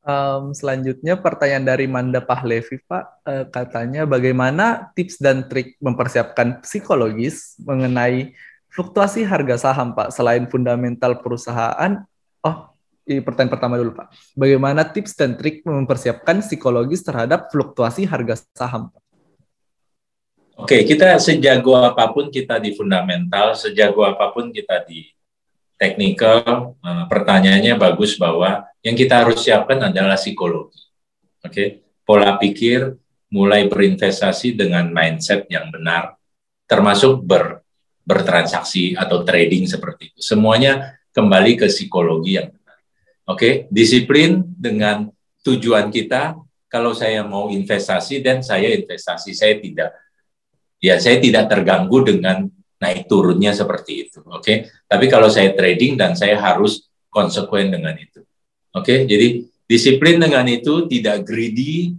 Um, 0.00 0.56
selanjutnya 0.56 1.20
pertanyaan 1.20 1.68
dari 1.68 1.84
Manda 1.84 2.24
Pahlevi 2.24 2.80
Pak, 2.88 3.04
uh, 3.20 3.44
katanya 3.52 4.08
bagaimana 4.08 4.88
tips 4.96 5.20
dan 5.20 5.44
trik 5.44 5.76
mempersiapkan 5.76 6.64
psikologis 6.64 7.60
mengenai 7.60 8.32
fluktuasi 8.72 9.28
harga 9.28 9.60
saham 9.60 9.92
Pak 9.92 10.08
selain 10.08 10.48
fundamental 10.48 11.20
perusahaan? 11.20 12.00
Oh, 12.40 12.72
pertanyaan 13.04 13.52
pertama 13.52 13.76
dulu 13.76 13.92
Pak. 13.92 14.08
Bagaimana 14.40 14.88
tips 14.88 15.12
dan 15.20 15.36
trik 15.36 15.60
mempersiapkan 15.68 16.40
psikologis 16.40 17.04
terhadap 17.04 17.52
fluktuasi 17.52 18.08
harga 18.08 18.40
saham 18.56 18.88
Pak? 18.88 19.04
Oke, 20.64 20.80
kita 20.88 21.16
sejago 21.20 21.76
apa 21.76 22.08
pun 22.08 22.32
kita 22.32 22.56
di 22.56 22.72
fundamental, 22.72 23.52
sejago 23.52 24.04
apa 24.04 24.32
pun 24.32 24.48
kita 24.48 24.80
di 24.88 25.08
teknikal, 25.80 26.76
uh, 26.84 27.04
pertanyaannya 27.08 27.80
bagus 27.80 28.20
bahwa 28.20 28.68
yang 28.84 28.92
kita 28.92 29.24
harus 29.24 29.40
siapkan 29.40 29.80
adalah 29.80 30.20
psikologi. 30.20 30.84
Oke, 31.40 31.48
okay? 31.48 31.68
pola 32.04 32.36
pikir, 32.36 33.00
mulai 33.32 33.64
berinvestasi 33.64 34.60
dengan 34.60 34.92
mindset 34.92 35.48
yang 35.48 35.72
benar, 35.72 36.20
termasuk 36.68 37.24
ber, 37.24 37.64
bertransaksi 38.04 38.92
atau 38.92 39.24
trading 39.24 39.64
seperti 39.64 40.12
itu. 40.12 40.20
Semuanya 40.20 41.00
kembali 41.16 41.64
ke 41.64 41.66
psikologi 41.72 42.36
yang 42.36 42.52
benar. 42.52 42.76
Oke, 43.24 43.32
okay? 43.32 43.52
disiplin 43.72 44.44
dengan 44.52 45.08
tujuan 45.40 45.88
kita. 45.88 46.36
Kalau 46.70 46.94
saya 46.94 47.26
mau 47.26 47.50
investasi 47.50 48.22
dan 48.22 48.46
saya 48.46 48.70
investasi, 48.70 49.34
saya 49.34 49.58
tidak, 49.58 49.90
ya 50.78 51.02
saya 51.02 51.18
tidak 51.18 51.50
terganggu 51.50 52.06
dengan 52.06 52.46
naik 52.80 53.06
turunnya 53.06 53.52
seperti 53.52 54.08
itu. 54.08 54.24
Oke, 54.26 54.40
okay? 54.40 54.56
tapi 54.88 55.06
kalau 55.06 55.28
saya 55.28 55.52
trading 55.52 56.00
dan 56.00 56.16
saya 56.16 56.40
harus 56.40 56.88
konsekuen 57.12 57.68
dengan 57.68 57.92
itu. 57.94 58.24
Oke, 58.72 58.82
okay? 58.82 58.98
jadi 59.04 59.44
disiplin 59.68 60.16
dengan 60.16 60.48
itu 60.48 60.88
tidak 60.88 61.28
greedy, 61.28 61.94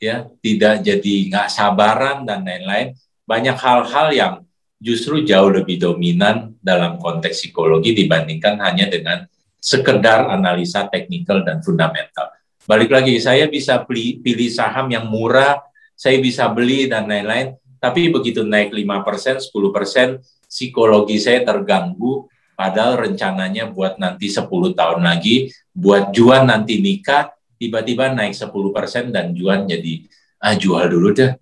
ya, 0.00 0.24
tidak 0.40 0.80
jadi 0.80 1.14
nggak 1.28 1.48
sabaran 1.52 2.24
dan 2.24 2.42
lain-lain. 2.42 2.96
Banyak 3.28 3.56
hal-hal 3.60 4.08
yang 4.16 4.34
justru 4.80 5.24
jauh 5.24 5.48
lebih 5.52 5.80
dominan 5.80 6.56
dalam 6.60 6.96
konteks 7.00 7.44
psikologi 7.44 7.92
dibandingkan 7.96 8.60
hanya 8.60 8.88
dengan 8.88 9.24
sekedar 9.60 10.28
analisa 10.28 10.84
teknikal 10.92 11.40
dan 11.40 11.64
fundamental. 11.64 12.32
Balik 12.64 12.92
lagi, 12.92 13.16
saya 13.20 13.48
bisa 13.48 13.80
pilih, 13.84 14.20
pilih 14.20 14.48
saham 14.52 14.88
yang 14.92 15.08
murah, 15.08 15.60
saya 15.96 16.20
bisa 16.20 16.48
beli 16.52 16.84
dan 16.88 17.08
lain-lain, 17.08 17.56
tapi 17.84 18.08
begitu 18.08 18.40
naik 18.40 18.72
5%, 18.72 19.44
10%, 19.44 20.24
psikologi 20.48 21.20
saya 21.20 21.44
terganggu, 21.44 22.24
padahal 22.56 22.96
rencananya 22.96 23.68
buat 23.68 24.00
nanti 24.00 24.32
10 24.32 24.72
tahun 24.72 25.04
lagi, 25.04 25.52
buat 25.76 26.08
jual 26.08 26.48
nanti 26.48 26.80
nikah, 26.80 27.36
tiba-tiba 27.60 28.08
naik 28.16 28.32
10% 28.32 29.12
dan 29.12 29.36
jual 29.36 29.68
jadi, 29.68 30.00
ah 30.40 30.56
jual 30.56 30.88
dulu 30.88 31.12
deh. 31.12 31.36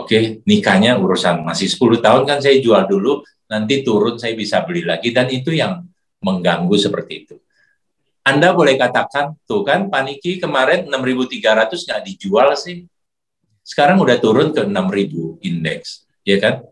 Oke, 0.00 0.40
nikahnya 0.48 0.96
urusan 0.96 1.44
masih 1.44 1.68
10 1.68 2.00
tahun 2.00 2.24
kan 2.24 2.40
saya 2.40 2.56
jual 2.64 2.88
dulu, 2.88 3.20
nanti 3.52 3.84
turun 3.84 4.16
saya 4.16 4.32
bisa 4.32 4.64
beli 4.64 4.88
lagi, 4.88 5.12
dan 5.12 5.28
itu 5.28 5.52
yang 5.52 5.84
mengganggu 6.24 6.80
seperti 6.80 7.28
itu. 7.28 7.36
Anda 8.24 8.56
boleh 8.56 8.80
katakan, 8.80 9.36
tuh 9.44 9.68
kan 9.68 9.92
Paniki 9.92 10.40
kemarin 10.40 10.88
6.300 10.88 11.76
nggak 11.76 12.00
dijual 12.08 12.56
sih. 12.56 12.88
Sekarang 13.68 14.00
udah 14.00 14.16
turun 14.16 14.56
ke 14.56 14.64
6.000 14.64 15.44
indeks, 15.44 16.08
ya 16.24 16.40
kan? 16.40 16.64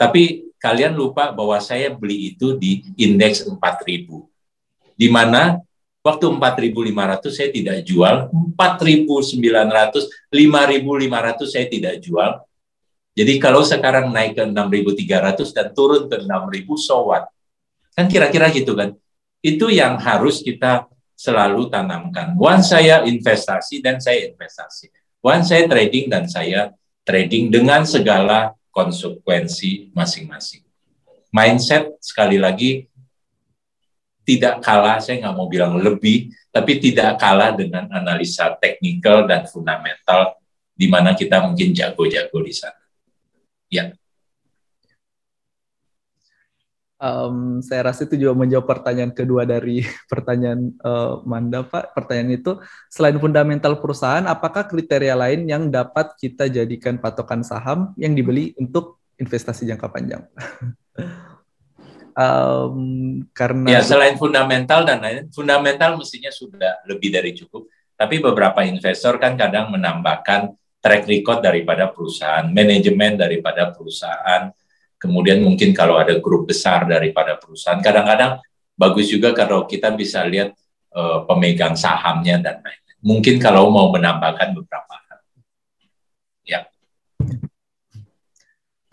Tapi 0.00 0.48
kalian 0.56 0.96
lupa 0.96 1.28
bahwa 1.28 1.60
saya 1.60 1.92
beli 1.92 2.32
itu 2.32 2.56
di 2.56 2.88
indeks 2.96 3.44
4.000. 3.44 4.08
Di 4.96 5.12
mana 5.12 5.60
waktu 6.00 6.24
4.500 6.24 7.28
saya 7.28 7.52
tidak 7.52 7.84
jual, 7.84 8.32
4.900, 8.56 10.32
5.500 10.32 11.52
saya 11.52 11.66
tidak 11.68 11.94
jual. 12.00 12.40
Jadi 13.12 13.34
kalau 13.36 13.60
sekarang 13.60 14.08
naik 14.08 14.40
ke 14.40 14.44
6.300 14.48 15.52
dan 15.52 15.68
turun 15.76 16.08
ke 16.08 16.16
6.000, 16.16 16.64
so 16.80 17.12
what? 17.12 17.28
Kan 17.92 18.08
kira-kira 18.08 18.48
gitu 18.56 18.72
kan. 18.72 18.96
Itu 19.44 19.68
yang 19.68 20.00
harus 20.00 20.40
kita 20.40 20.88
selalu 21.12 21.68
tanamkan. 21.68 22.38
Once 22.40 22.72
saya 22.72 23.04
investasi 23.04 23.84
dan 23.84 24.00
saya 24.00 24.32
investasi. 24.32 24.97
Once 25.28 25.52
saya 25.52 25.68
trading 25.68 26.08
dan 26.08 26.24
saya 26.24 26.72
trading 27.04 27.52
dengan 27.52 27.84
segala 27.84 28.56
konsekuensi 28.72 29.92
masing-masing. 29.92 30.64
Mindset 31.28 32.00
sekali 32.00 32.40
lagi 32.40 32.88
tidak 34.24 34.64
kalah, 34.64 35.04
saya 35.04 35.20
nggak 35.20 35.36
mau 35.36 35.44
bilang 35.44 35.76
lebih, 35.76 36.32
tapi 36.48 36.80
tidak 36.80 37.20
kalah 37.20 37.52
dengan 37.52 37.92
analisa 37.92 38.56
teknikal 38.56 39.28
dan 39.28 39.44
fundamental 39.44 40.40
di 40.72 40.88
mana 40.88 41.12
kita 41.12 41.44
mungkin 41.44 41.76
jago-jago 41.76 42.40
di 42.40 42.54
sana. 42.56 42.80
Ya. 43.68 43.92
Um, 46.98 47.62
saya 47.62 47.90
rasa 47.90 48.04
itu 48.04 48.18
juga 48.18 48.34
menjawab 48.36 48.66
pertanyaan 48.66 49.14
kedua 49.14 49.46
dari 49.46 49.82
pertanyaan 50.12 50.74
uh, 50.82 51.22
Manda 51.24 51.64
Pak. 51.64 51.94
Pertanyaan 51.94 52.36
itu 52.36 52.58
selain 52.90 53.16
fundamental 53.16 53.78
perusahaan, 53.78 54.26
apakah 54.26 54.66
kriteria 54.66 55.14
lain 55.14 55.48
yang 55.48 55.70
dapat 55.72 56.14
kita 56.18 56.50
jadikan 56.50 56.98
patokan 56.98 57.46
saham 57.46 57.94
yang 57.96 58.12
dibeli 58.12 58.52
untuk 58.58 59.00
investasi 59.16 59.66
jangka 59.66 59.88
panjang? 59.90 60.22
um, 62.18 62.76
karena 63.30 63.78
ya 63.78 63.80
selain 63.82 64.18
fundamental 64.18 64.82
dan 64.82 64.98
lain, 64.98 65.30
fundamental 65.30 65.96
mestinya 65.96 66.30
sudah 66.34 66.82
lebih 66.84 67.14
dari 67.14 67.32
cukup. 67.34 67.70
Tapi 67.98 68.22
beberapa 68.22 68.62
investor 68.62 69.18
kan 69.18 69.34
kadang 69.34 69.74
menambahkan 69.74 70.54
track 70.78 71.10
record 71.10 71.42
daripada 71.42 71.90
perusahaan, 71.90 72.46
manajemen 72.46 73.18
daripada 73.18 73.74
perusahaan, 73.74 74.54
Kemudian 74.98 75.46
mungkin 75.46 75.70
kalau 75.70 75.94
ada 75.94 76.18
grup 76.18 76.50
besar 76.50 76.82
daripada 76.90 77.38
perusahaan, 77.38 77.78
kadang-kadang 77.78 78.42
bagus 78.74 79.06
juga 79.06 79.30
kalau 79.30 79.62
kita 79.62 79.94
bisa 79.94 80.26
lihat 80.26 80.54
uh, 80.94 81.22
pemegang 81.22 81.78
sahamnya 81.78 82.42
dan 82.42 82.58
lain-lain. 82.58 82.98
Mungkin 82.98 83.38
kalau 83.38 83.70
mau 83.70 83.94
menambahkan 83.94 84.58
beberapa 84.58 84.94
hal. 85.06 85.18
Ya. 86.42 86.60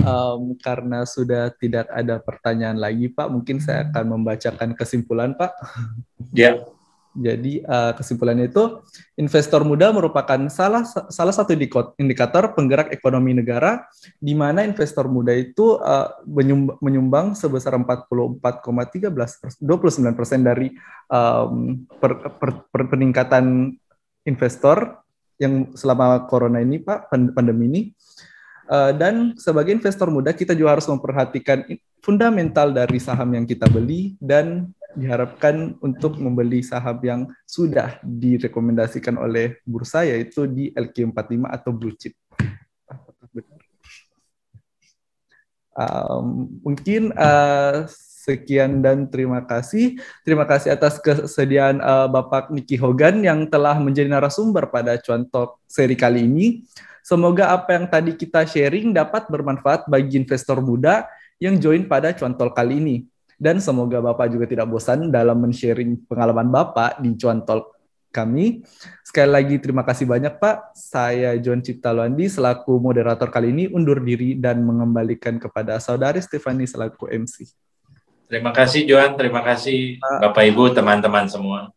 Um, 0.06 0.53
karena 0.61 1.02
sudah 1.10 1.49
tidak 1.57 1.90
ada 1.90 2.22
pertanyaan 2.22 2.77
lagi, 2.77 3.10
Pak, 3.10 3.26
mungkin 3.34 3.57
saya 3.57 3.90
akan 3.90 4.06
membacakan 4.22 4.77
kesimpulan, 4.77 5.34
Pak. 5.34 5.57
Ya. 6.38 6.61
Jadi 7.15 7.63
uh, 7.63 7.95
kesimpulannya 7.95 8.51
itu 8.51 8.83
investor 9.15 9.63
muda 9.63 9.95
merupakan 9.95 10.35
salah 10.51 10.83
salah 11.07 11.31
satu 11.31 11.55
indikator 11.95 12.51
penggerak 12.51 12.91
ekonomi 12.91 13.31
negara 13.31 13.87
di 14.19 14.35
mana 14.35 14.67
investor 14.67 15.07
muda 15.07 15.31
itu 15.31 15.79
uh, 15.79 16.11
menyumbang 16.83 17.31
sebesar 17.31 17.79
44,13 17.79 19.63
29 19.63 20.19
persen 20.19 20.43
dari 20.43 20.75
um, 21.07 21.87
per, 22.03 22.35
per, 22.35 22.49
per 22.67 22.81
peningkatan 22.91 23.71
investor 24.27 24.99
yang 25.39 25.71
selama 25.71 26.27
corona 26.27 26.59
ini 26.59 26.83
Pak 26.83 27.15
pandemi 27.31 27.65
ini. 27.71 27.81
Uh, 28.65 28.89
dan 28.97 29.37
sebagai 29.37 29.77
investor 29.77 30.09
muda 30.09 30.33
kita 30.33 30.57
juga 30.57 30.73
harus 30.73 30.89
memperhatikan 30.89 31.63
fundamental 32.01 32.73
dari 32.73 32.97
saham 32.97 33.29
yang 33.37 33.45
kita 33.45 33.69
beli 33.69 34.17
dan 34.17 34.73
diharapkan 34.95 35.76
untuk 35.84 36.17
membeli 36.17 36.63
saham 36.63 36.97
yang 37.03 37.22
sudah 37.43 37.99
direkomendasikan 38.01 39.19
oleh 39.19 39.59
bursa 39.67 40.07
yaitu 40.07 40.47
di 40.47 40.72
LQ45 40.72 41.43
atau 41.51 41.72
blue 41.76 41.95
chip. 41.95 42.15
Um, 45.76 46.55
mungkin 46.63 47.11
uh, 47.19 47.84
sekian 48.26 48.81
dan 48.81 49.11
terima 49.11 49.45
kasih. 49.45 50.01
Terima 50.26 50.49
kasih 50.49 50.73
atas 50.73 50.97
kesediaan 50.97 51.77
uh, 51.84 52.09
Bapak 52.09 52.49
Niki 52.49 52.80
Hogan 52.80 53.22
yang 53.22 53.45
telah 53.51 53.77
menjadi 53.77 54.09
narasumber 54.09 54.72
pada 54.73 54.97
contoh 54.97 55.61
seri 55.69 55.93
kali 55.93 56.26
ini. 56.26 56.65
Semoga 57.05 57.53
apa 57.53 57.77
yang 57.77 57.85
tadi 57.85 58.17
kita 58.17 58.49
sharing 58.49 58.89
dapat 58.89 59.30
bermanfaat 59.30 59.85
bagi 59.85 60.17
investor 60.17 60.57
muda 60.57 61.05
yang 61.38 61.61
join 61.61 61.85
pada 61.85 62.17
contoh 62.17 62.49
kali 62.49 62.81
ini. 62.81 62.97
Dan 63.36 63.60
semoga 63.60 63.99
Bapak 63.99 64.32
juga 64.32 64.48
tidak 64.48 64.72
bosan 64.72 65.12
dalam 65.12 65.38
men-sharing 65.44 66.07
pengalaman 66.07 66.48
Bapak 66.48 67.03
di 67.03 67.14
Cuan 67.20 67.44
Talk 67.44 67.76
kami. 68.16 68.64
Sekali 69.03 69.28
lagi 69.28 69.56
terima 69.60 69.84
kasih 69.84 70.07
banyak 70.07 70.40
Pak. 70.40 70.72
Saya 70.72 71.36
John 71.44 71.60
Cipta 71.60 71.91
Luandi 71.91 72.32
selaku 72.32 72.80
moderator 72.80 73.28
kali 73.28 73.52
ini 73.52 73.64
undur 73.68 73.99
diri 73.99 74.40
dan 74.40 74.64
mengembalikan 74.64 75.36
kepada 75.36 75.76
Saudari 75.84 76.24
Stefani 76.24 76.64
selaku 76.64 77.12
MC. 77.12 77.52
Terima 78.26 78.56
kasih 78.56 78.88
Johan, 78.90 79.14
terima 79.20 79.44
kasih 79.45 80.02
Bapak 80.02 80.44
Ibu, 80.49 80.74
teman-teman 80.74 81.30
semua. 81.30 81.70